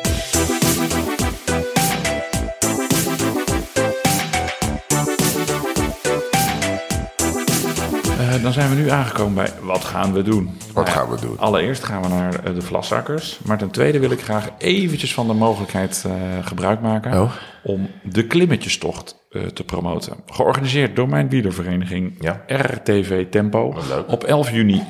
Dan 8.54 8.62
zijn 8.62 8.76
we 8.76 8.82
nu 8.82 8.90
aangekomen 8.90 9.34
bij 9.34 9.52
wat 9.62 9.86
gaan 9.86 10.14
we 10.14 10.22
doen? 10.22 10.58
Wat 10.74 10.86
Nou 10.86 10.98
gaan 10.98 11.10
we 11.10 11.22
doen? 11.22 11.38
Allereerst 11.38 11.84
gaan 11.84 12.02
we 12.02 12.08
naar 12.08 12.44
eh, 12.44 12.54
de 12.54 12.62
vlaszakkers. 12.62 13.40
Maar 13.46 13.58
ten 13.58 13.70
tweede 13.70 14.00
wil 14.00 14.12
ik 14.12 14.22
graag 14.22 14.50
eventjes 14.58 15.14
van 15.14 15.28
de 15.28 15.34
mogelijkheid 15.34 16.04
eh, 16.06 16.14
gebruik 16.48 16.82
maken... 16.82 17.22
Oh. 17.22 17.32
om 17.64 17.90
de 18.04 18.28
klimmetjestocht 18.28 19.16
eh, 19.30 19.42
te 19.42 19.64
promoten. 19.64 20.14
Georganiseerd 20.26 20.96
door 20.96 21.10
mijn 21.10 21.30
wielervereniging 21.30 22.16
Ja. 22.20 22.44
RTV 22.48 23.30
Tempo. 23.30 23.76
Leuk. 23.88 24.12
Op 24.12 24.24
11 24.24 24.52
juni 24.52 24.84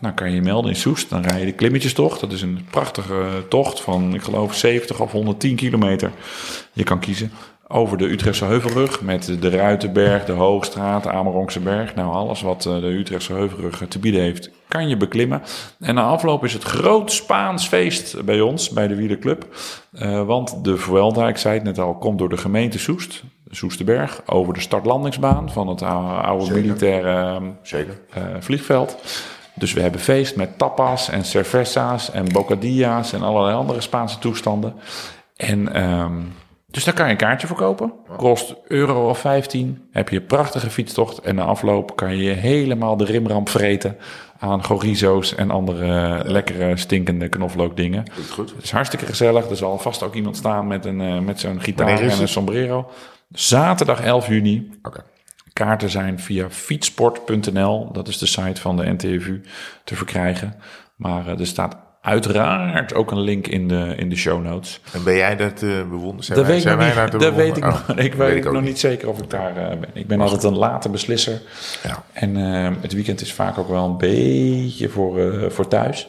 nou, 0.00 0.14
kan 0.14 0.28
je 0.28 0.34
je 0.34 0.42
melden 0.42 0.70
in 0.70 0.76
Soest. 0.76 1.10
Dan 1.10 1.22
rij 1.22 1.38
je 1.40 1.46
de 1.46 1.52
klimmetjestocht. 1.52 2.20
Dat 2.20 2.32
is 2.32 2.42
een 2.42 2.66
prachtige 2.70 3.44
tocht 3.48 3.80
van, 3.80 4.14
ik 4.14 4.22
geloof, 4.22 4.54
70 4.54 5.00
of 5.00 5.12
110 5.12 5.56
kilometer. 5.56 6.10
Je 6.72 6.82
kan 6.82 6.98
kiezen. 6.98 7.32
Over 7.74 7.98
de 7.98 8.10
Utrechtse 8.10 8.44
Heuvelrug 8.44 9.02
met 9.02 9.36
de 9.40 9.50
Ruitenberg, 9.50 10.24
de 10.24 10.32
Hoogstraat, 10.32 11.02
de 11.02 11.10
Amerongse 11.10 11.60
Berg. 11.60 11.94
Nou, 11.94 12.12
alles 12.12 12.42
wat 12.42 12.66
eh, 12.66 12.80
de 12.80 12.86
Utrechtse 12.86 13.32
Heuvelrug 13.32 13.82
eh, 13.82 13.88
te 13.88 13.98
bieden 13.98 14.20
heeft, 14.20 14.50
kan 14.68 14.88
je 14.88 14.96
beklimmen. 14.96 15.42
En 15.80 15.94
na 15.94 16.02
afloop 16.02 16.44
is 16.44 16.52
het 16.52 16.62
groot 16.62 17.12
Spaans 17.12 17.68
feest 17.68 18.24
bij 18.24 18.40
ons, 18.40 18.70
bij 18.70 18.88
de 18.88 18.94
Wielerclub. 18.94 19.46
Eh, 19.92 20.26
want 20.26 20.64
de 20.64 20.76
Vuelta, 20.76 21.28
ik 21.28 21.36
zei 21.36 21.54
het 21.54 21.64
net 21.64 21.78
al, 21.78 21.94
komt 21.94 22.18
door 22.18 22.28
de 22.28 22.36
gemeente 22.36 22.78
Soest. 22.78 23.22
Soesterberg, 23.50 24.22
over 24.26 24.54
de 24.54 24.60
startlandingsbaan 24.60 25.50
van 25.50 25.68
het 25.68 25.82
oude, 25.82 26.12
oude 26.12 26.54
militaire 26.54 27.40
Zeker. 27.62 27.98
vliegveld. 28.40 28.96
Dus 29.54 29.72
we 29.72 29.80
hebben 29.80 30.00
feest 30.00 30.36
met 30.36 30.58
tapas 30.58 31.08
en 31.08 31.24
cervezas 31.24 32.10
en 32.10 32.32
bocadillas 32.32 33.12
en 33.12 33.22
allerlei 33.22 33.56
andere 33.56 33.80
Spaanse 33.80 34.18
toestanden. 34.18 34.74
En 35.36 35.74
ehm, 35.74 36.20
dus 36.72 36.84
daar 36.84 36.94
kan 36.94 37.04
je 37.04 37.10
een 37.10 37.18
kaartje 37.18 37.46
voor 37.46 37.56
kopen. 37.56 37.92
Kost 38.16 38.54
euro 38.68 39.08
of 39.08 39.18
15. 39.18 39.88
Heb 39.90 40.08
je 40.08 40.16
een 40.16 40.26
prachtige 40.26 40.70
fietstocht. 40.70 41.18
En 41.18 41.34
na 41.34 41.44
afloop 41.44 41.96
kan 41.96 42.16
je 42.16 42.30
helemaal 42.30 42.96
de 42.96 43.04
rimramp 43.04 43.48
vreten 43.48 43.96
aan 44.38 44.64
chorizo's 44.64 45.34
en 45.34 45.50
andere 45.50 46.22
lekkere 46.24 46.76
stinkende 46.76 47.28
knoflookdingen. 47.28 48.10
Goed, 48.14 48.30
goed. 48.30 48.50
Het 48.50 48.64
is 48.64 48.70
hartstikke 48.70 49.06
gezellig. 49.06 49.50
Er 49.50 49.56
zal 49.56 49.78
vast 49.78 50.02
ook 50.02 50.14
iemand 50.14 50.36
staan 50.36 50.66
met, 50.66 50.84
een, 50.84 51.00
eh, 51.00 51.18
met 51.18 51.40
zo'n 51.40 51.60
gitaar 51.60 52.00
en 52.00 52.20
een 52.20 52.28
sombrero. 52.28 52.90
Zaterdag 53.30 54.00
11 54.00 54.28
juni. 54.28 54.70
Oké. 54.82 55.04
Kaarten 55.52 55.90
zijn 55.90 56.20
via 56.20 56.50
fietsport.nl, 56.50 57.92
dat 57.92 58.08
is 58.08 58.18
de 58.18 58.26
site 58.26 58.60
van 58.60 58.76
de 58.76 58.92
NTFU, 58.92 59.42
te 59.84 59.96
verkrijgen. 59.96 60.54
Maar 60.96 61.26
eh, 61.26 61.40
er 61.40 61.46
staat 61.46 61.76
uiteraard 62.02 62.94
ook 62.94 63.10
een 63.10 63.20
link 63.20 63.46
in 63.46 63.68
de, 63.68 63.94
in 63.96 64.08
de 64.08 64.16
show 64.16 64.42
notes. 64.42 64.80
En 64.92 65.04
ben 65.04 65.14
jij 65.16 65.36
dat 65.36 65.56
te 65.56 65.84
bewonderen? 65.90 66.24
Zijn 66.24 66.38
Dat 66.38 66.46
wij- 66.46 66.56
weet 66.56 66.64
ik 66.64 66.68
zijn 66.78 66.94
wij 66.94 67.04
niet. 67.04 67.20
Dat 67.20 67.34
weet 67.34 67.56
ik. 67.56 67.64
Oh, 67.64 68.04
Ik 68.06 68.14
weet, 68.14 68.46
ook 68.46 68.52
nog 68.52 68.62
niet 68.62 68.78
zeker 68.78 69.08
of 69.08 69.18
ik 69.18 69.30
daar 69.30 69.56
eh, 69.56 69.68
ben. 69.78 69.88
Ik 69.92 70.06
ben 70.06 70.20
altijd 70.20 70.42
een 70.42 70.56
late 70.58 70.88
beslisser. 70.88 71.40
Ja. 71.82 72.02
En 72.12 72.36
eh, 72.36 72.70
het 72.80 72.92
weekend 72.92 73.20
is 73.20 73.32
vaak 73.32 73.58
ook 73.58 73.68
wel 73.68 73.84
een 73.84 73.96
beetje 73.96 74.88
voor, 74.88 75.18
eh, 75.18 75.50
voor 75.50 75.68
thuis. 75.68 76.08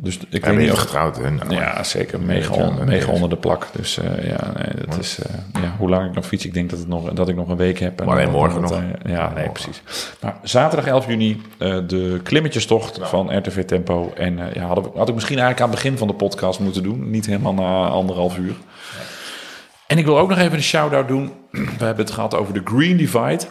Dus 0.00 0.18
ik 0.30 0.40
ben 0.40 0.56
niet 0.56 0.72
of... 0.72 0.78
getrouwd. 0.78 1.18
En, 1.18 1.40
Ja, 1.48 1.82
zeker. 1.84 2.20
Mega, 2.20 2.54
on- 2.54 2.84
mega 2.84 3.12
onder 3.12 3.28
de 3.28 3.36
plak. 3.36 3.66
Dus 3.72 3.98
eh, 3.98 4.28
ja, 4.28 4.52
nee, 4.56 4.86
dat 4.86 4.98
is, 4.98 5.18
eh, 5.18 5.62
ja, 5.62 5.74
hoe 5.78 5.88
lang 5.88 6.08
ik 6.08 6.14
nog 6.14 6.26
fiets, 6.26 6.44
ik 6.44 6.54
denk 6.54 6.70
dat, 6.70 6.78
het 6.78 6.88
nog, 6.88 7.12
dat 7.12 7.28
ik 7.28 7.36
nog 7.36 7.48
een 7.48 7.56
week 7.56 7.78
heb. 7.78 8.00
En 8.00 8.06
Maar 8.06 8.30
morgen 8.30 8.60
nog. 8.60 8.72
eh, 8.72 8.78
ja, 9.12 9.32
nee, 9.34 9.48
precies. 9.48 9.82
Maar 10.20 10.36
zaterdag 10.42 10.86
11 10.86 11.06
juni, 11.06 11.40
de 11.86 12.20
klimmetjestocht 12.22 12.98
van 13.02 13.36
RTV 13.38 13.64
Tempo. 13.64 14.12
En 14.16 14.38
ja, 14.52 14.66
had, 14.66 14.78
ik, 14.78 14.84
had 14.94 15.08
ik 15.08 15.14
misschien 15.14 15.38
eigenlijk 15.38 15.60
aan 15.60 15.70
het 15.74 15.82
begin 15.82 15.98
van 15.98 16.08
de 16.08 16.14
podcast 16.14 16.60
moeten 16.60 16.82
doen. 16.82 17.10
Niet 17.10 17.26
helemaal 17.26 17.54
na 17.54 17.86
anderhalf 17.88 18.38
uur. 18.38 18.54
En 19.86 19.98
ik 19.98 20.04
wil 20.04 20.18
ook 20.18 20.28
nog 20.28 20.38
even 20.38 20.52
een 20.56 20.62
shout-out 20.62 21.08
doen. 21.08 21.32
We 21.78 21.84
hebben 21.84 22.04
het 22.04 22.14
gehad 22.14 22.34
over 22.34 22.54
de 22.54 22.60
Green 22.64 22.96
Divide. 22.96 23.44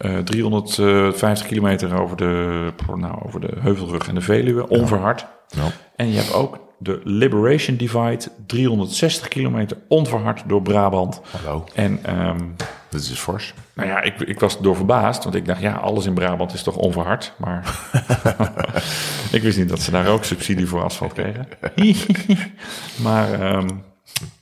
Ja. 0.00 0.08
eh, 0.08 0.18
350 0.18 1.46
kilometer 1.46 2.00
over 2.00 2.16
de, 2.16 2.72
nou, 2.96 3.22
over 3.26 3.40
de 3.40 3.52
Heuvelrug 3.60 4.08
en 4.08 4.14
de 4.14 4.20
Veluwe, 4.20 4.68
onverhard. 4.68 5.26
Ja. 5.48 5.62
En 5.96 6.10
je 6.12 6.16
hebt 6.16 6.32
ook 6.34 6.58
de 6.78 7.00
Liberation 7.04 7.76
Divide, 7.76 8.28
360 8.46 9.28
kilometer 9.28 9.76
onverhard 9.88 10.42
door 10.46 10.62
Brabant. 10.62 11.20
Hallo. 11.44 11.64
En 11.74 11.98
ehm, 12.02 12.38
Dat 12.88 13.00
is 13.00 13.10
fors. 13.10 13.54
nou 13.74 13.88
ja, 13.88 14.02
ik, 14.02 14.20
ik 14.20 14.40
was 14.40 14.60
door 14.60 14.76
verbaasd, 14.76 15.22
want 15.22 15.34
ik 15.36 15.46
dacht, 15.46 15.60
ja, 15.60 15.72
alles 15.72 16.06
in 16.06 16.14
Brabant 16.14 16.52
is 16.52 16.62
toch 16.62 16.76
onverhard. 16.76 17.34
Maar 17.36 17.78
ik 19.32 19.42
wist 19.42 19.58
niet 19.58 19.68
dat 19.68 19.80
ze 19.80 19.90
daar 19.90 20.08
ook 20.08 20.24
subsidie 20.24 20.66
voor 20.66 20.82
asfalt 20.84 21.12
kregen. 21.12 21.48
maar 23.06 23.32
ehm, 23.32 23.68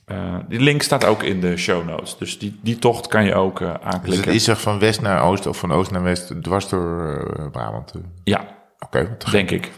eh, 0.09 0.35
die 0.49 0.59
link 0.59 0.81
staat 0.81 1.05
ook 1.05 1.23
in 1.23 1.39
de 1.39 1.57
show 1.57 1.87
notes. 1.87 2.17
Dus 2.17 2.39
die, 2.39 2.59
die 2.63 2.79
tocht 2.79 3.07
kan 3.07 3.25
je 3.25 3.33
ook 3.35 3.61
eh, 3.61 3.67
Dus 3.67 3.75
het 3.83 3.93
aanklikken. 3.93 4.33
is 4.33 4.47
er 4.47 4.55
van 4.55 4.79
west 4.79 5.01
naar 5.01 5.23
oost 5.23 5.47
of 5.47 5.57
van 5.57 5.71
oost 5.71 5.91
naar 5.91 6.03
west 6.03 6.33
dwars 6.43 6.69
door 6.69 7.17
eh, 7.39 7.45
Brabant. 7.51 7.93
Ja, 8.23 8.45
Oké, 8.79 9.17
denk 9.31 9.51
ik. 9.51 9.71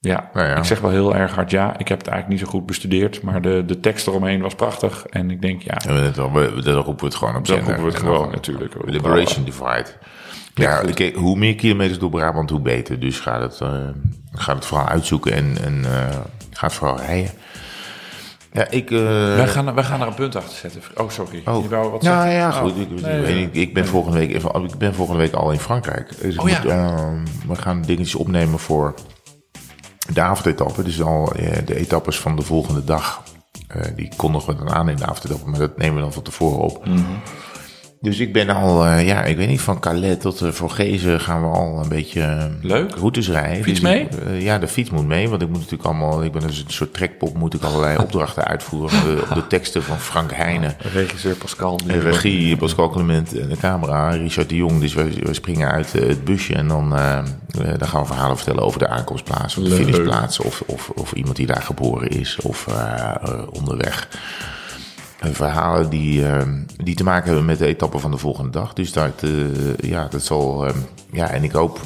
Ja. 0.00 0.30
Nou 0.32 0.46
ja. 0.48 0.56
ik 0.56 0.64
zeg 0.64 0.80
wel 0.80 0.90
heel 0.90 1.14
erg 1.14 1.34
hard 1.34 1.50
ja. 1.50 1.78
Ik 1.78 1.88
heb 1.88 1.98
het 1.98 2.06
eigenlijk 2.08 2.28
niet 2.40 2.48
zo 2.48 2.52
goed 2.58 2.66
bestudeerd, 2.66 3.22
maar 3.22 3.42
de, 3.42 3.62
de 3.66 3.80
tekst 3.80 4.06
eromheen 4.06 4.40
was 4.40 4.54
prachtig. 4.54 5.06
En 5.06 5.30
ik 5.30 5.42
denk, 5.42 5.62
ja, 5.62 5.76
we- 5.86 6.10
dat, 6.14 6.64
dat 6.64 6.84
roepen 6.84 7.00
we 7.00 7.06
het 7.06 7.14
gewoon 7.14 7.36
op 7.36 7.46
Dan 7.46 7.56
zender. 7.56 7.74
roepen 7.74 7.84
we 7.84 7.90
het 7.98 8.00
gewoon, 8.08 8.30
natuurlijk. 8.30 8.74
Liberation 8.84 9.44
Divide. 9.44 9.86
Ja, 10.54 10.82
hoe 11.14 11.36
meer 11.38 11.54
kilometers 11.54 11.98
door 11.98 12.10
Brabant, 12.10 12.50
hoe 12.50 12.60
beter. 12.60 13.00
Dus 13.00 13.20
ga 13.20 13.40
het, 13.40 13.60
ga 14.32 14.54
het 14.54 14.66
vooral 14.66 14.86
uitzoeken 14.86 15.32
en, 15.32 15.56
en 15.64 15.84
ga 16.52 16.66
het 16.66 16.72
vooral 16.74 16.98
rijden. 16.98 17.30
Ja, 18.52 18.68
ik... 18.70 18.90
eh, 18.90 18.98
wij, 19.34 19.46
gaan, 19.48 19.74
wij 19.74 19.84
gaan 19.84 20.00
er 20.00 20.06
een 20.06 20.14
punt 20.14 20.36
achter 20.36 20.56
zetten. 20.56 20.80
Oh, 20.96 21.10
sorry. 21.10 21.42
Oh. 21.44 21.62
Je 21.62 21.68
wou 21.68 21.90
wat 21.90 22.02
nou 22.02 22.28
ja, 22.28 22.48
Oh. 22.48 22.56
goed. 22.56 22.76
Ik, 22.76 22.90
Nee, 23.00 23.18
ik, 23.20 23.24
nee. 23.26 23.42
ik, 23.42 23.54
ik 23.54 23.74
ben 23.74 23.86
volgende 23.86 24.18
week 24.18 24.34
even, 24.34 24.64
ik 24.64 24.78
ben 24.78 24.94
volgende 24.94 25.20
week 25.20 25.32
al 25.34 25.52
in 25.52 25.58
Frankrijk. 25.58 26.20
Dus 26.20 26.38
Oh 26.38 26.48
ja. 26.48 26.58
moet, 26.62 26.70
ehm, 26.70 27.24
we 27.48 27.54
gaan 27.54 27.82
dingetjes 27.82 28.14
opnemen 28.14 28.58
voor 28.58 28.94
de 30.12 30.20
avondetappe. 30.20 30.82
Dus 30.82 31.02
al 31.02 31.32
eh, 31.32 31.66
de 31.66 31.76
etappes 31.76 32.18
van 32.18 32.36
de 32.36 32.42
volgende 32.42 32.84
dag. 32.84 33.22
Eh, 33.68 33.82
die 33.96 34.12
kondigen 34.16 34.52
we 34.56 34.64
dan 34.64 34.74
aan 34.74 34.88
in 34.88 34.96
de 34.96 35.06
avondetappe, 35.06 35.50
maar 35.50 35.58
dat 35.58 35.76
nemen 35.76 35.94
we 35.94 36.00
dan 36.00 36.12
van 36.12 36.22
tevoren 36.22 36.58
op. 36.58 36.86
Mhm. 36.86 37.00
Dus 38.00 38.18
ik 38.18 38.32
ben 38.32 38.48
al, 38.48 38.84
eh, 38.86 39.06
ja, 39.06 39.22
ik 39.24 39.36
weet 39.36 39.48
niet, 39.48 39.60
van 39.60 39.80
Calais 39.80 40.16
tot 40.18 40.40
uh, 40.42 40.50
Vorgezen 40.50 41.20
gaan 41.20 41.40
we 41.42 41.56
al 41.56 41.80
een 41.82 41.88
beetje 41.88 42.20
eh, 42.20 42.44
Leuk. 42.62 42.94
routes 42.94 43.28
rijden. 43.28 43.64
Fiets 43.64 43.80
Dus 43.80 43.90
mee? 43.90 44.00
ik, 44.00 44.42
ja, 44.42 44.58
de 44.58 44.68
fiets 44.68 44.90
moet 44.90 45.06
mee, 45.06 45.28
want 45.28 45.42
ik 45.42 45.48
moet 45.48 45.56
natuurlijk 45.56 45.84
allemaal, 45.84 46.24
ik 46.24 46.32
ben 46.32 46.42
dus 46.46 46.58
een 46.58 46.70
soort 46.72 46.94
trekpop, 46.94 47.36
moet 47.36 47.54
ik 47.54 47.62
allerlei 47.62 47.98
opdrachten 48.04 48.44
uitvoeren 48.44 48.98
op 48.98 49.04
de, 49.04 49.22
op 49.28 49.34
de 49.34 49.46
teksten 49.46 49.82
van 49.82 49.98
Frank 49.98 50.32
Heijnen. 50.32 50.76
Regisseur 50.92 51.34
Pascal. 51.34 51.78
En 51.86 52.00
regie, 52.00 52.56
Pascal 52.56 52.88
Clement 52.90 53.38
en 53.38 53.48
de 53.48 53.56
camera, 53.56 54.08
Richard 54.10 54.48
de 54.48 54.56
Jong. 54.56 54.80
Dus 54.80 54.94
we, 54.94 55.12
we 55.22 55.34
springen 55.34 55.70
uit 55.70 55.92
het 55.92 56.24
busje 56.24 56.54
en 56.54 56.68
dan, 56.68 56.88
dan 57.78 57.88
gaan 57.88 58.00
we 58.00 58.06
verhalen 58.06 58.36
vertellen 58.36 58.62
over 58.62 58.78
de 58.78 58.88
aankomstplaats 58.88 59.56
of 59.56 59.62
de 59.62 59.68
Leuk. 59.68 59.78
finishplaats. 59.78 60.38
Of, 60.40 60.62
of, 60.66 60.90
of 60.94 61.12
iemand 61.12 61.36
die 61.36 61.46
daar 61.46 61.62
geboren 61.62 62.08
is 62.08 62.38
of 62.42 62.66
onderweg. 63.50 64.08
En 65.18 65.34
verhalen 65.34 65.90
die, 65.90 66.26
eh, 66.26 66.42
die 66.76 66.94
te 66.94 67.04
maken 67.04 67.26
hebben 67.26 67.44
met 67.44 67.58
de 67.58 67.66
etappe 67.66 67.98
van 67.98 68.10
de 68.10 68.18
volgende 68.18 68.50
dag. 68.50 68.72
Dus 68.72 68.92
dat, 68.92 69.22
eh, 69.22 69.30
ja, 69.90 70.06
dat 70.10 70.22
zal. 70.24 70.66
eh, 70.66 70.74
ja, 71.12 71.30
en 71.30 71.44
ik 71.44 71.52
hoop 71.52 71.80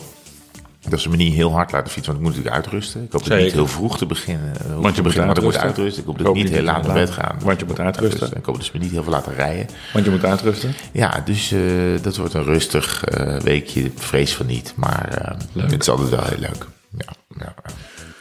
dat 0.89 1.01
ze 1.01 1.09
me 1.09 1.17
niet 1.17 1.35
heel 1.35 1.53
hard 1.53 1.73
laten 1.73 1.91
fietsen, 1.93 2.13
want 2.13 2.17
ik 2.25 2.31
moet 2.31 2.37
natuurlijk 2.37 2.65
uitrusten. 2.65 3.03
Ik 3.05 3.13
hoop 3.13 3.25
dat 3.27 3.39
niet 3.39 3.53
heel 3.53 3.67
vroeg 3.67 3.99
te 3.99 4.07
beginnen. 4.07 4.53
eh, 4.57 4.61
Want 4.81 4.97
je 4.97 5.03
want 5.03 5.15
ik 5.39 5.43
moet 5.43 5.57
uitrusten. 5.57 6.01
Ik 6.03 6.07
hoop 6.07 6.19
dat 6.19 6.27
ik 6.27 6.35
niet 6.35 6.49
heel 6.49 6.63
laat 6.63 6.87
naar 6.87 6.95
bed 6.95 7.09
laat- 7.09 7.17
ga. 7.19 7.35
want 7.45 7.61
je 7.61 7.67
moet 7.67 7.81
uitrusten. 7.81 8.21
Dus 8.21 8.31
ik 8.39 8.45
hoop 8.45 8.55
dat 8.57 8.65
ze 8.65 8.71
me 8.75 8.79
niet 8.79 8.91
heel 8.91 9.03
veel 9.03 9.13
laten 9.13 9.35
rijden. 9.35 9.67
Want 9.93 10.05
je 10.05 10.11
moet 10.11 10.25
uitrusten. 10.25 10.75
Ja, 10.93 11.23
dus 11.25 11.53
eh, 11.53 11.61
dat 12.03 12.17
wordt 12.17 12.35
een 12.35 12.45
rustig 12.45 13.05
eh, 13.05 13.41
weekje. 13.41 13.91
Vrees 13.97 14.35
van 14.35 14.47
niet, 14.47 14.73
maar 14.77 15.09
eh, 15.09 15.37
Leuk. 15.53 15.71
het 15.71 15.81
is 15.83 15.89
altijd 15.89 16.09
wel 16.09 16.25
heel 16.25 16.39
leuk. 16.39 16.67
Ja, 16.99 17.13
ja. 17.39 17.55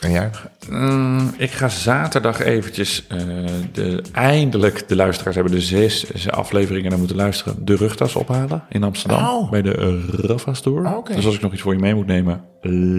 En 0.02 0.12
jij? 0.12 0.30
Mm, 0.70 1.34
ik 1.38 1.52
ga 1.52 1.70
zaterdag 1.70 2.40
eventjes 2.40 3.08
eh, 3.08 3.18
de, 3.72 4.04
eindelijk, 4.12 4.88
de 4.88 4.96
luisteraars 4.96 5.36
hebben 5.36 5.54
de 5.54 5.62
zes 5.62 6.30
afleveringen 6.30 6.90
naar 6.90 7.00
moeten 7.00 7.18
luisteren, 7.18 7.66
de 7.66 7.76
rugtas 7.76 8.16
ophalen 8.16 8.64
in 8.70 8.84
Amsterdam 8.84 9.24
Oh. 9.24 9.50
bij 9.52 9.62
de 9.62 9.78
uh, 9.78 10.20
Rafa 10.28 10.54
Store. 10.54 10.90
Oh. 10.90 11.06
Dus 11.06 11.26
als 11.26 11.36
ik 11.36 11.42
nog 11.42 11.54
iets 11.54 11.62
voor 11.62 11.74
je 11.74 11.80
mee 11.80 11.96
moet 11.96 12.06
nemen, 12.08 12.42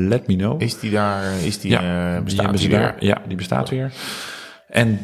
let 0.09 0.27
me 0.27 0.37
know. 0.37 0.63
Is 0.63 0.79
die 0.79 0.91
daar? 0.91 1.25
Is 1.45 1.59
die 1.61 1.71
ja, 1.71 2.09
eh, 2.09 2.15
die 2.15 2.23
bestaat 2.25 2.59
die 2.59 2.69
daar. 2.69 2.95
weer? 2.99 3.09
Ja, 3.09 3.23
die 3.27 3.37
bestaat 3.37 3.69
weer. 3.69 3.93
En 4.69 5.01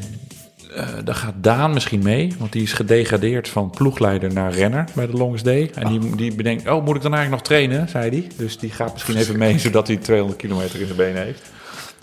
eh 0.75 0.87
daar 1.05 1.15
gaat 1.15 1.35
Daan 1.41 1.73
misschien 1.73 2.03
mee, 2.03 2.35
want 2.39 2.53
die 2.53 2.63
is 2.63 2.73
gedegradeerd 2.73 3.49
van 3.49 3.71
ploegleider 3.71 4.33
naar 4.33 4.53
renner 4.53 4.85
bij 4.95 5.07
de 5.07 5.13
Longest 5.13 5.45
Day. 5.45 5.71
En 5.75 5.89
die, 5.89 6.17
die 6.17 6.35
bedenkt, 6.35 6.69
oh, 6.69 6.85
moet 6.85 6.97
ik 6.97 7.03
dan 7.03 7.15
eigenlijk 7.15 7.43
nog 7.43 7.43
trainen, 7.53 7.89
zei 7.89 8.11
hij. 8.11 8.27
Dus 8.37 8.59
die 8.59 8.71
gaat 8.71 8.93
misschien 8.93 9.17
even 9.17 9.39
mee, 9.39 9.59
zodat 9.59 9.87
hij 9.87 9.97
200 9.97 10.39
kilometer 10.41 10.81
in 10.81 10.87
de 10.87 10.95
benen 10.95 11.23
heeft. 11.23 11.43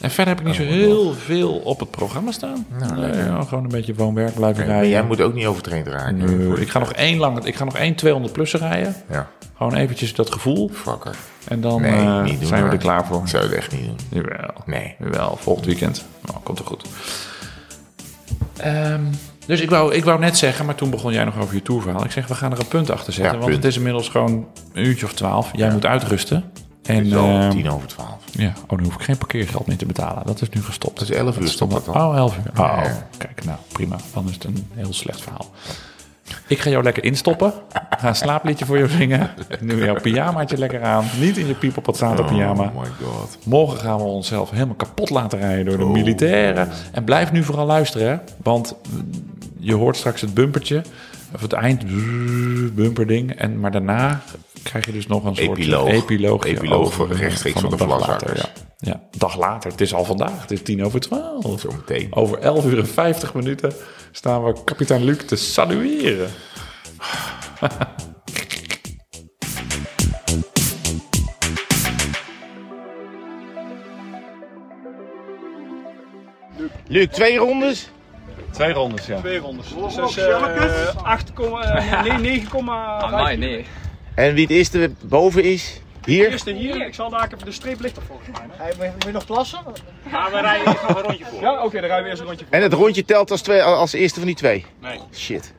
En 0.02 0.12
verder 0.12 0.34
heb 0.36 0.40
ik 0.40 0.48
niet 0.48 0.56
zo 0.56 0.64
heel 0.64 1.14
veel 1.14 1.52
op 1.54 1.80
het 1.80 1.92
programma 1.92 2.32
staan. 2.32 2.66
Nee, 2.96 3.14
ja, 3.16 3.42
gewoon 3.44 3.64
een 3.64 3.70
beetje 3.70 3.96
woon-werk 3.96 4.34
blijven 4.34 4.58
Nee, 4.60 4.66
maar 4.68 4.76
rijden. 4.76 4.90
jij 4.90 5.04
moet 5.04 5.22
ook 5.22 5.34
niet 5.34 5.46
overtraind 5.46 5.88
raken. 5.88 6.18
Nee, 6.50 6.60
ik 6.62 6.70
ga 6.70 6.80
nog 6.80 6.92
één 6.94 7.18
lang, 7.18 7.46
ik 7.46 7.56
ga 7.56 7.64
nog 7.64 7.78
één 7.78 7.96
200 7.96 8.34
plussen 8.34 8.60
rijden. 8.60 8.96
Ja, 9.10 9.28
Gewoon 9.58 9.76
eventjes 9.76 10.14
dat 10.16 10.32
gevoel. 10.32 10.70
fucker. 10.74 11.16
En 11.48 11.62
dan 11.62 11.82
Nee, 11.82 11.92
eh, 11.92 12.24
niet 12.24 12.40
doen, 12.40 12.48
zijn 12.48 12.64
we 12.64 12.70
er 12.70 12.78
klaar 12.78 13.06
voor. 13.06 13.22
Ik 13.22 13.28
zou 13.28 13.44
het 13.44 13.52
echt 13.54 13.72
niet 13.72 13.86
doen. 13.86 13.98
Jawel. 14.10 14.54
Nee. 14.66 14.96
Jawel, 15.00 15.38
volgend 15.42 15.66
weekend. 15.66 16.06
Nou, 16.26 16.38
komt 16.44 16.60
er 16.60 16.66
goed. 16.66 16.86
Ehm, 18.58 19.02
dus 19.46 19.62
ik 19.62 19.70
wou, 19.70 19.94
ik 19.94 20.04
wou 20.04 20.20
net 20.20 20.38
zeggen, 20.38 20.66
maar 20.66 20.76
toen 20.76 20.90
begon 20.90 21.14
jij 21.14 21.24
nog 21.24 21.38
over 21.42 21.56
je 21.56 21.62
tourverhaal. 21.62 22.04
Ik 22.06 22.12
zeg, 22.12 22.28
we 22.28 22.36
gaan 22.36 22.52
er 22.52 22.60
een 22.60 22.68
punt 22.68 22.90
achter 22.90 23.14
zetten. 23.14 23.32
Ja, 23.34 23.40
want 23.40 23.52
punt. 23.52 23.64
het 23.64 23.72
is 23.72 23.78
inmiddels 23.78 24.10
gewoon 24.10 24.48
een 24.74 24.86
uurtje 24.86 25.06
of 25.06 25.14
twaalf. 25.14 25.50
Jij 25.56 25.72
moet 25.72 25.86
uitrusten. 25.86 26.44
En, 26.86 27.12
ehm, 27.14 27.50
tien 27.50 27.70
over 27.70 27.88
twaalf. 27.88 28.24
ja, 28.32 28.54
oh, 28.62 28.70
dan 28.70 28.84
hoef 28.84 28.96
ik 28.96 29.02
geen 29.02 29.18
parkeergeld 29.18 29.68
meer 29.68 29.78
te 29.78 29.86
betalen. 29.86 30.26
Dat 30.26 30.42
is 30.42 30.50
nu 30.50 30.62
gestopt. 30.62 31.00
Dat 31.00 31.10
is 31.10 31.16
11 31.16 31.40
uur 31.40 31.48
stopt 31.48 31.72
dat 31.72 31.86
dan. 31.86 31.96
Oh, 31.96 32.16
11 32.16 32.38
uur. 32.38 32.62
Oh, 32.62 32.84
kijk, 33.18 33.46
nou 33.46 33.58
prima. 33.72 33.96
Dan 34.14 34.28
is 34.28 34.34
het 34.34 34.44
een 34.44 34.68
heel 34.74 34.94
slecht 34.94 35.22
verhaal. 35.22 35.52
Ik 36.48 36.60
ga 36.60 36.70
jou 36.70 36.84
lekker 36.84 37.04
instoppen. 37.04 37.54
Ga 37.90 38.08
een 38.08 38.16
slaapliedje 38.16 38.66
voor 38.66 38.78
jou 38.78 38.90
zingen. 38.90 39.30
Nu 39.62 39.86
jouw 39.86 40.00
pyjamaatje 40.02 40.58
lekker 40.58 40.84
aan. 40.84 41.06
Niet 41.20 41.38
in 41.38 41.48
je 41.48 41.54
piep 41.54 41.78
op 41.78 41.86
het 41.86 41.98
pyjama. 42.26 42.64
Oh 42.64 42.82
my 42.82 42.90
god. 43.04 43.38
Morgen 43.44 43.80
gaan 43.80 43.98
we 43.98 44.04
onszelf 44.04 44.50
helemaal 44.50 44.76
kapot 44.76 45.10
laten 45.10 45.40
rijden 45.40 45.66
door 45.66 45.78
de 45.78 45.86
militairen. 45.86 46.70
En 46.92 47.04
blijf 47.04 47.32
nu 47.32 47.44
vooral 47.44 47.66
luisteren, 47.66 48.08
hè? 48.08 48.18
want 48.44 48.76
je 49.60 49.74
hoort 49.74 49.98
straks 49.98 50.22
het 50.22 50.34
bumpertje. 50.34 50.82
Of 51.34 51.42
het 51.42 51.54
eind 51.54 51.84
bumperding. 52.76 53.32
En, 53.32 53.60
maar 53.60 53.72
daarna 53.72 54.22
krijg 54.66 54.86
je 54.86 54.92
dus 54.92 55.08
nog 55.08 55.24
een 55.24 55.36
soort 55.36 55.58
Epiloog. 55.58 55.90
epiloog. 55.90 56.44
Epiloog 56.46 56.94
voor 56.94 57.12
rechtstreeks 57.12 57.60
van 57.60 57.70
de 57.70 57.76
dag 57.76 58.08
later. 58.08 58.38
Ja. 58.38 58.50
ja, 58.78 59.02
dag 59.18 59.38
later. 59.38 59.72
Het 59.72 59.82
is 59.82 59.94
al 59.94 60.06
vandaag. 60.06 60.42
Het 60.42 60.52
is 60.52 60.62
tien 60.62 60.86
over 60.86 61.00
twaalf. 61.00 61.60
Zo 61.60 61.70
meteen. 61.72 62.16
Over 62.16 62.40
11 62.40 62.66
uur 62.66 62.78
en 62.80 62.88
50 62.88 63.34
minuten 63.34 63.74
staan 64.12 64.44
we 64.44 64.64
kapitein 64.64 65.04
Luc 65.04 65.18
te 65.18 65.36
salueren. 65.36 66.30
Luc, 76.88 77.08
twee 77.08 77.38
rondes? 77.38 77.90
Twee 78.52 78.74
rondes, 78.74 79.06
ja. 79.06 79.20
Twee 79.20 79.40
rondes. 79.40 79.68
Dus 79.76 79.96
dat 79.96 80.10
is 80.10 80.18
eh 80.18 80.96
8, 81.04 81.32
eh, 81.40 82.02
nee, 82.20 82.40
9, 82.42 82.70
Ah, 82.70 83.38
nee. 83.38 83.66
En 84.16 84.34
wie 84.34 84.42
het 84.44 84.52
eerste 84.52 84.92
boven 85.02 85.44
is? 85.44 85.80
Hier? 86.06 86.30
Eerste 86.32 86.52
hier, 86.52 86.86
ik 86.88 86.94
zal 86.94 87.10
daar 87.10 87.26
even 87.26 87.46
de 87.46 87.52
streep 87.52 87.80
lichter 87.80 88.04
volgens 88.08 88.30
mij. 88.32 88.48
hè? 88.68 88.76
Wil 88.78 88.92
je 89.06 89.12
nog 89.12 89.26
plassen? 89.26 89.60
Maar 90.12 90.32
we 90.32 90.40
rijden 90.42 90.68
eerst 90.68 90.82
nog 90.88 90.96
een 90.98 91.04
rondje 91.04 91.26
voor. 91.26 91.42
Ja, 91.42 91.64
oké, 91.64 91.80
dan 91.80 91.86
rijden 91.90 92.04
we 92.04 92.10
eerst 92.10 92.22
een 92.22 92.28
rondje 92.28 92.46
voor. 92.46 92.54
En 92.56 92.62
het 92.62 92.74
rondje 92.74 93.06
telt 93.06 93.32
als, 93.32 93.42
twee, 93.42 93.64
als 93.64 93.94
eerste 93.94 94.18
van 94.20 94.28
die 94.28 94.36
twee? 94.38 94.66
Nee. 94.82 95.00
Shit. 95.14 95.54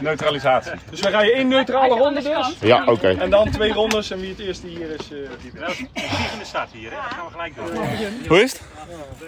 Neutralisatie. 0.00 0.72
Dus 0.90 1.00
we 1.00 1.08
rijden 1.08 1.34
één 1.34 1.48
neutrale 1.48 1.94
ronde 1.96 2.22
dus. 2.22 2.56
Ja, 2.60 2.84
oké. 2.86 3.08
En 3.18 3.30
dan 3.30 3.50
twee 3.50 3.72
rondes 3.72 4.10
en 4.10 4.20
wie 4.20 4.28
het 4.28 4.38
eerste 4.38 4.66
hier 4.66 4.90
is, 4.90 5.10
eh 5.12 5.18
die 5.42 5.52
vliegende 5.94 6.44
staat 6.44 6.68
hier, 6.72 6.90
hè? 6.90 6.96
Dat 6.96 7.04
gaan 7.12 7.24
we 7.26 7.30
gelijk 7.32 7.54
doen. 7.54 8.26
Hoe 8.28 8.42
is 8.42 8.52
het? 8.52 8.60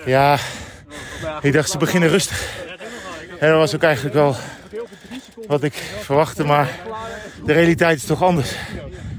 Ja, 0.06 0.38
ik 1.40 1.52
dacht 1.52 1.70
ze 1.70 1.78
beginnen 1.78 2.09
rustig. 2.09 2.48
En 3.38 3.48
dat 3.51 3.59
was 3.59 3.74
ook 3.74 3.82
eigenlijk 3.82 4.14
wel 4.14 4.36
wat 5.47 5.62
ik 5.62 5.74
verwachtte, 6.01 6.44
maar 6.44 6.78
de 7.44 7.52
realiteit 7.52 7.97
is 7.97 8.05
toch 8.05 8.23
anders. 8.23 8.55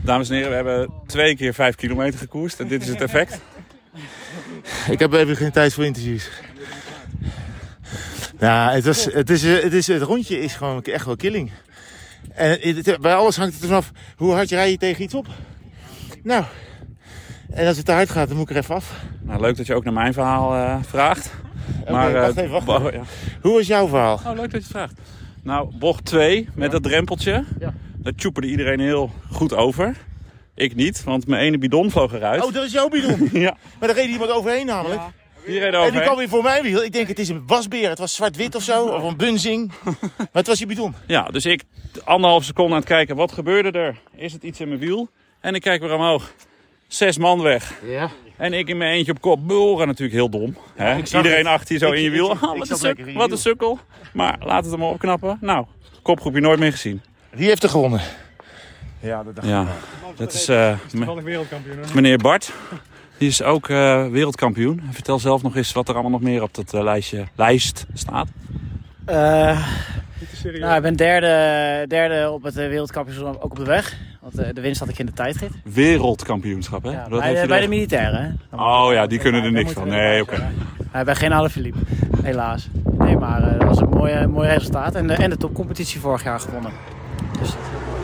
Dames 0.01 0.29
en 0.29 0.35
heren, 0.35 0.49
we 0.49 0.55
hebben 0.55 0.89
twee 1.07 1.35
keer 1.35 1.53
vijf 1.53 1.75
kilometer 1.75 2.19
gekoerst 2.19 2.59
en 2.59 2.67
dit 2.67 2.81
is 2.81 2.87
het 2.87 3.01
effect. 3.01 3.39
Ik 4.89 4.99
heb 4.99 5.13
even 5.13 5.35
geen 5.35 5.51
tijd 5.51 5.73
voor 5.73 5.85
interviews. 5.85 6.29
Nou, 8.39 8.71
het, 8.73 8.85
was, 8.85 9.05
het, 9.05 9.29
is, 9.29 9.43
het, 9.43 9.73
is, 9.73 9.87
het 9.87 10.01
rondje 10.01 10.39
is 10.41 10.53
gewoon 10.53 10.83
echt 10.83 11.05
wel 11.05 11.15
killing. 11.15 11.51
En 12.33 12.59
het- 12.61 12.97
bij 13.01 13.15
alles 13.15 13.37
hangt 13.37 13.53
het 13.53 13.61
ervan 13.63 13.77
af 13.77 13.91
hoe 14.15 14.33
hard 14.33 14.49
rij 14.49 14.71
je 14.71 14.77
tegen 14.77 15.03
iets 15.03 15.13
op. 15.13 15.27
Nou, 16.23 16.43
en 17.49 17.67
als 17.67 17.77
het 17.77 17.85
te 17.85 17.91
hard 17.91 18.09
gaat, 18.09 18.27
dan 18.27 18.37
moet 18.37 18.49
ik 18.49 18.55
er 18.55 18.61
even 18.61 18.75
af. 18.75 18.91
Nou, 19.21 19.41
leuk 19.41 19.57
dat 19.57 19.65
je 19.65 19.75
ook 19.75 19.83
naar 19.83 19.93
mijn 19.93 20.13
verhaal 20.13 20.55
eh, 20.55 20.75
vraagt. 20.87 21.31
wacht 21.87 22.13
eh, 22.13 22.27
even, 22.27 22.49
wacht 22.49 22.65
bo- 22.65 22.89
ja. 22.93 23.01
Hoe 23.41 23.53
was 23.53 23.67
jouw 23.67 23.87
verhaal? 23.87 24.15
Oh, 24.15 24.25
leuk 24.25 24.35
dat 24.37 24.51
je 24.51 24.57
het 24.57 24.67
vraagt. 24.67 24.93
Nou, 25.45 25.71
bocht 25.79 26.05
2 26.05 26.49
met 26.55 26.71
dat 26.71 26.83
drempeltje. 26.83 27.43
Dat 27.97 28.17
tjoeperde 28.17 28.47
iedereen 28.47 28.79
heel 28.79 29.11
goed 29.31 29.53
over. 29.53 29.97
Ik 30.55 30.75
niet, 30.75 31.03
want 31.03 31.27
mijn 31.27 31.41
ene 31.41 31.57
bidon 31.57 31.91
vloog 31.91 32.13
eruit. 32.13 32.43
Oh, 32.45 32.53
dat 32.53 32.63
is 32.65 32.71
jouw 32.71 32.87
bidon. 32.87 33.29
ja, 33.47 33.57
Maar 33.79 33.87
daar 33.87 33.97
reed 33.97 34.09
iemand 34.09 34.31
overheen 34.31 34.65
namelijk. 34.65 35.01
die 35.45 35.59
reed 35.59 35.73
En 35.73 35.91
die 35.91 36.01
kwam 36.01 36.17
weer 36.17 36.29
voor 36.29 36.43
mijn 36.43 36.63
wiel. 36.63 36.83
Ik 36.83 36.93
denk 36.93 37.07
het 37.07 37.19
is 37.19 37.29
een 37.29 37.43
wasbeer. 37.47 37.89
Het 37.89 37.99
was 37.99 38.15
zwart-wit 38.15 38.55
of 38.55 38.63
zo. 38.63 38.85
Of 38.85 39.03
een 39.03 39.17
bunzing. 39.17 39.71
Maar 40.17 40.27
het 40.31 40.47
was 40.47 40.59
je 40.59 40.65
bidon. 40.65 40.95
Ja, 41.07 41.23
dus 41.23 41.45
ik 41.45 41.63
anderhalf 42.03 42.43
seconde 42.43 42.71
aan 42.71 42.79
het 42.79 42.87
kijken. 42.87 43.15
Wat 43.15 43.31
gebeurde 43.31 43.79
er? 43.79 44.01
Is 44.15 44.33
het 44.33 44.43
iets 44.43 44.59
in 44.59 44.67
mijn 44.67 44.79
wiel? 44.79 45.09
En 45.39 45.55
ik 45.55 45.61
kijk 45.61 45.81
weer 45.81 45.93
omhoog. 45.93 46.33
Zes 46.87 47.17
man 47.17 47.41
weg. 47.41 47.73
Ja. 47.85 48.09
En 48.37 48.53
ik 48.53 48.67
in 48.69 48.77
mijn 48.77 48.91
eentje 48.93 49.11
op 49.11 49.21
kop. 49.21 49.47
Boren 49.47 49.87
natuurlijk 49.87 50.17
heel 50.17 50.29
dom. 50.29 50.55
Hè? 50.75 50.95
ik 50.97 51.07
zag 51.07 51.21
Iedereen 51.23 51.45
het. 51.45 51.53
achter 51.53 51.73
je 51.73 51.79
zo 51.79 51.87
Ik- 51.87 51.93
in 51.95 52.01
je 52.01 52.07
ik- 52.07 52.13
wiel. 52.13 52.31
ik- 52.31 52.41
Ah, 52.41 52.41
ik 52.41 52.41
wat, 52.41 52.51
een 52.53 52.57
lekker 52.59 52.77
suk, 52.77 52.97
in 52.97 53.05
je 53.11 53.13
wat 53.17 53.25
wiel. 53.27 53.35
een 53.35 53.41
sukkel. 53.41 53.79
Maar 54.13 54.37
laat 54.45 54.61
het 54.63 54.71
hem 54.71 54.79
maar 54.79 54.89
opknappen. 54.89 55.37
Nou, 55.41 55.65
kopgroepje 56.01 56.39
nooit 56.41 56.59
meer 56.59 56.71
gezien. 56.71 57.01
Wie 57.29 57.47
heeft 57.47 57.63
er 57.63 57.69
gewonnen? 57.69 58.01
Ja, 58.99 59.23
dat 59.23 59.35
dacht 59.35 59.47
Ja, 59.47 59.67
dat 60.15 60.33
is 60.33 60.47
eh, 60.47 60.77
Toevallig 60.89 61.23
wereldkampioen. 61.23 61.75
hoor. 61.77 61.85
meneer 61.93 62.17
Bart. 62.17 62.53
Die 63.17 63.27
is 63.27 63.41
ook 63.43 63.69
eh, 63.69 64.07
wereldkampioen. 64.07 64.81
Vertel 64.91 65.19
zelf 65.19 65.41
nog 65.41 65.55
eens 65.55 65.71
wat 65.73 65.87
er 65.87 65.93
allemaal 65.93 66.11
nog 66.11 66.21
meer 66.21 66.41
op 66.41 66.53
dat 66.53 66.73
eh, 66.73 66.83
lijstje, 66.83 67.23
lijst 67.35 67.85
staat. 67.93 68.27
Eh, 69.05 69.67
nou, 70.59 70.75
ik 70.75 70.81
ben 70.81 70.95
derde, 70.95 71.27
derde 71.87 72.29
op 72.31 72.43
het 72.43 72.57
eh, 72.57 72.67
wereldkampioenschap, 72.67 73.35
ook 73.35 73.51
op 73.51 73.55
de 73.57 73.63
weg. 73.65 73.95
Want 74.21 74.37
eh, 74.37 74.53
de 74.53 74.61
winst 74.61 74.79
had 74.79 74.89
ik 74.89 74.99
in 74.99 75.05
de 75.05 75.13
tijdrit. 75.13 75.51
Wereldkampioenschap, 75.63 76.83
hè? 76.83 76.89
Ja, 76.91 77.07
Dat 77.09 77.19
bij, 77.19 77.41
de, 77.41 77.47
bij 77.47 77.61
de 77.61 77.67
militairen. 77.67 78.37
Hè? 78.51 78.57
Oh 78.63 78.93
ja, 78.93 79.07
die 79.07 79.19
kunnen 79.19 79.43
er 79.43 79.51
niks 79.51 79.71
van. 79.71 79.87
Nee, 79.87 80.21
oké. 80.21 80.47
Hij 80.91 81.03
bij 81.03 81.15
geen 81.15 81.31
halve 81.31 81.49
Philippe, 81.49 81.79
helaas. 82.23 82.67
Nee, 82.97 83.17
maar 83.17 83.43
eh, 83.43 83.59
dat 83.59 83.67
was 83.67 83.79
een 83.79 83.89
mooi, 83.89 84.27
mooi 84.27 84.49
resultaat. 84.49 84.95
En 84.95 85.07
de, 85.07 85.13
en 85.13 85.29
de 85.29 85.37
topcompetitie 85.37 85.99
vorig 85.99 86.23
jaar 86.23 86.39
gewonnen. 86.39 86.71
Dus, 87.39 87.53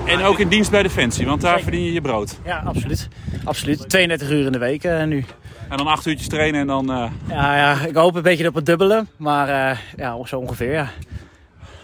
En 0.05 0.21
ook 0.21 0.39
in 0.39 0.47
dienst 0.47 0.71
bij 0.71 0.83
Defensie, 0.83 1.25
want 1.25 1.41
daar 1.41 1.49
Zeker. 1.57 1.63
verdien 1.65 1.85
je 1.85 1.93
je 1.93 2.01
brood. 2.01 2.39
ja, 2.45 2.61
absoluut. 2.65 3.07
Absoluut. 3.43 3.89
32 3.89 4.29
uur 4.31 4.45
in 4.45 4.51
de 4.51 4.57
week 4.57 4.83
nu. 5.05 5.25
En 5.71 5.77
dan 5.77 5.87
acht 5.87 6.05
uurtjes 6.05 6.27
trainen 6.27 6.61
en 6.61 6.67
dan... 6.67 6.91
eh, 6.91 7.11
Ja, 7.29 7.55
ja, 7.57 7.85
ik 7.85 7.95
hoop 7.95 8.15
een 8.15 8.21
beetje 8.21 8.47
op 8.47 8.53
het 8.55 8.65
dubbele. 8.65 9.05
Maar 9.17 9.71
eh, 9.71 9.77
ja, 9.97 10.25
zo 10.25 10.39
ongeveer, 10.39 10.71
ja. 10.71 10.89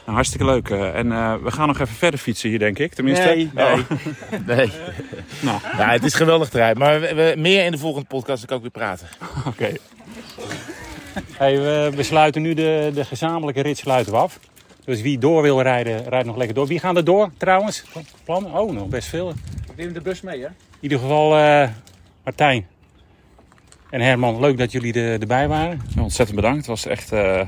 nou, 0.05 0.15
hartstikke 0.15 0.45
leuk. 0.45 0.69
eh. 0.69 0.95
En 0.95 1.11
eh, 1.11 1.34
we 1.43 1.51
gaan 1.51 1.68
nog 1.68 1.80
even 1.80 1.95
verder 1.95 2.19
fietsen 2.19 2.49
hier, 2.49 2.59
denk 2.59 2.80
ik. 2.80 2.93
Tenminste. 2.93 3.26
Nee, 3.26 3.51
Oh, 3.55 3.80
Nee. 4.55 4.72
Nou. 5.41 5.59
Ja, 5.77 5.89
het 5.91 6.03
is 6.03 6.14
geweldig 6.14 6.49
terrein. 6.49 6.77
Maar 6.77 6.99
we, 7.01 7.14
we- 7.14 7.34
meer 7.38 7.65
in 7.65 7.72
de 7.72 7.77
volgende 7.77 8.07
podcast. 8.07 8.38
Dan 8.38 8.47
kan 8.47 8.57
ik 8.57 8.61
weer 8.61 8.72
praten. 8.84 9.07
Oké. 9.51 9.72
Hey, 11.38 11.59
we, 11.61 11.91
we 11.95 12.03
sluiten 12.03 12.41
nu 12.41 12.53
de, 12.53 12.91
de 12.93 13.05
gezamenlijke 13.05 13.61
rit 13.61 13.77
sluiten 13.77 14.14
we 14.14 14.19
af. 14.19 14.39
Dus 14.85 15.01
wie 15.01 15.18
door 15.18 15.41
wil 15.41 15.61
rijden, 15.61 16.09
rijdt 16.09 16.26
nog 16.27 16.35
lekker 16.38 16.55
door. 16.55 16.68
Wie 16.68 16.80
gaan 16.80 16.97
er 16.97 17.03
door 17.03 17.30
trouwens? 17.38 17.84
Plannen? 18.23 18.53
Oh, 18.53 18.72
nog 18.73 18.88
best 18.88 19.07
veel. 19.07 19.34
Neem 19.76 19.93
de 19.93 20.01
bus 20.01 20.22
mee, 20.22 20.39
hè? 20.39 20.45
In 20.47 20.53
ieder 20.80 20.99
geval 20.99 21.38
eh, 21.38 21.69
Martijn 22.23 22.68
en 23.89 24.01
Herman, 24.01 24.39
leuk 24.39 24.57
dat 24.57 24.72
jullie 24.72 24.93
er, 24.93 25.22
erbij 25.22 25.47
waren. 25.47 25.81
Ja, 25.95 26.01
Ontzettend 26.01 26.35
bedankt. 26.35 26.57
Het 26.57 26.68
was 26.68 26.85
echt... 26.85 27.11
eh, 27.11 27.41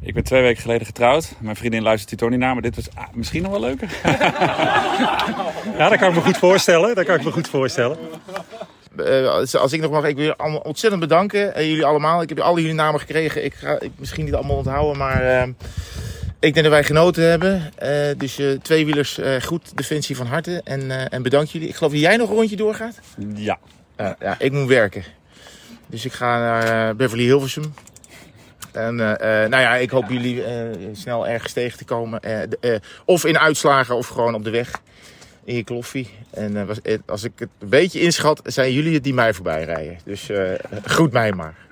Ik 0.00 0.14
ben 0.14 0.24
twee 0.24 0.42
weken 0.42 0.62
geleden 0.62 0.86
getrouwd. 0.86 1.34
Mijn 1.38 1.56
vriendin 1.56 1.82
luistert 1.82 2.10
hier 2.10 2.18
toch 2.18 2.30
niet 2.30 2.38
naar, 2.38 2.52
maar 2.52 2.62
dit 2.62 2.76
was 2.76 2.88
ah, 2.94 3.04
misschien 3.14 3.42
nog 3.42 3.50
wel 3.50 3.60
leuker. 3.60 3.88
Ja, 5.78 5.88
dat 5.88 5.98
kan 5.98 6.08
ik 6.08 6.14
me 6.14 6.20
goed 6.20 6.36
voorstellen. 6.36 6.94
Dat 6.94 7.04
kan 7.04 7.14
ik 7.16 7.24
me 7.24 7.30
goed 7.32 7.48
voorstellen. 7.48 7.96
Eh, 8.96 9.28
als, 9.54 9.72
ik 9.72 9.80
nog 9.80 9.90
mag, 9.90 10.04
ik 10.04 10.14
wil 10.14 10.24
jullie 10.24 10.38
allemaal 10.40 10.60
ontzettend 10.60 11.00
bedanken. 11.02 11.54
Eh, 11.54 11.68
jullie 11.68 11.84
allemaal. 11.84 12.22
Ik 12.22 12.28
heb 12.28 12.38
alle 12.38 12.60
jullie 12.60 12.74
namen 12.74 13.00
gekregen. 13.00 13.44
Ik 13.44 13.54
ga 13.54 13.80
ik, 13.80 13.90
misschien 13.96 14.24
niet 14.24 14.34
allemaal 14.34 14.56
onthouden, 14.56 14.96
maar 14.98 15.22
eh, 15.22 15.42
ik 16.38 16.54
denk 16.54 16.54
dat 16.54 16.68
wij 16.68 16.84
genoten 16.84 17.28
hebben. 17.30 17.72
Eh, 17.76 17.90
dus 18.16 18.38
eh 18.38 18.50
tweewielers, 18.62 19.18
eh 19.18 19.40
goed 19.42 19.76
defensie 19.76 20.16
van 20.16 20.26
harte. 20.26 20.60
En, 20.64 20.90
eh, 20.90 21.04
en 21.10 21.22
bedankt 21.22 21.50
jullie. 21.50 21.68
Ik 21.68 21.74
geloof 21.74 21.92
dat 21.92 22.00
jij 22.00 22.16
nog 22.16 22.28
een 22.30 22.36
rondje 22.36 22.56
doorgaat. 22.56 22.98
Ja. 23.34 23.58
Ja, 23.96 24.16
ja, 24.20 24.36
ik 24.38 24.52
moet 24.52 24.68
werken. 24.68 25.04
Dus 25.86 26.04
ik 26.04 26.12
ga 26.12 26.38
naar 26.38 26.88
eh, 26.88 26.96
Beverly 26.96 27.24
Hilversum. 27.24 27.74
En 28.72 29.00
eh, 29.00 29.44
eh, 29.44 29.50
nou 29.50 29.62
ja, 29.62 29.74
ik 29.74 29.90
hoop 29.90 30.08
jullie 30.08 30.42
snel 30.92 31.26
ergens 31.28 31.52
tegen 31.52 31.78
te 31.78 31.84
komen. 31.84 32.20
Of 33.04 33.24
in 33.24 33.38
uitslagen 33.38 33.96
of 33.96 34.06
gewoon 34.06 34.34
op 34.34 34.44
de 34.44 34.50
weg. 34.50 34.80
In 35.44 35.56
je 35.56 35.64
kloffie. 35.64 36.10
En 36.30 36.66
was, 36.66 36.78
als 37.06 37.24
ik 37.24 37.32
het 37.36 37.48
een 37.58 37.68
beetje 37.68 38.00
inschat, 38.00 38.40
zijn 38.44 38.72
jullie 38.72 38.94
het 38.94 39.04
die 39.04 39.14
mij 39.14 39.34
voorbij 39.34 39.64
rijden. 39.64 39.98
Dus 40.04 40.30
groet 40.84 41.12
mij 41.12 41.32
maar. 41.32 41.65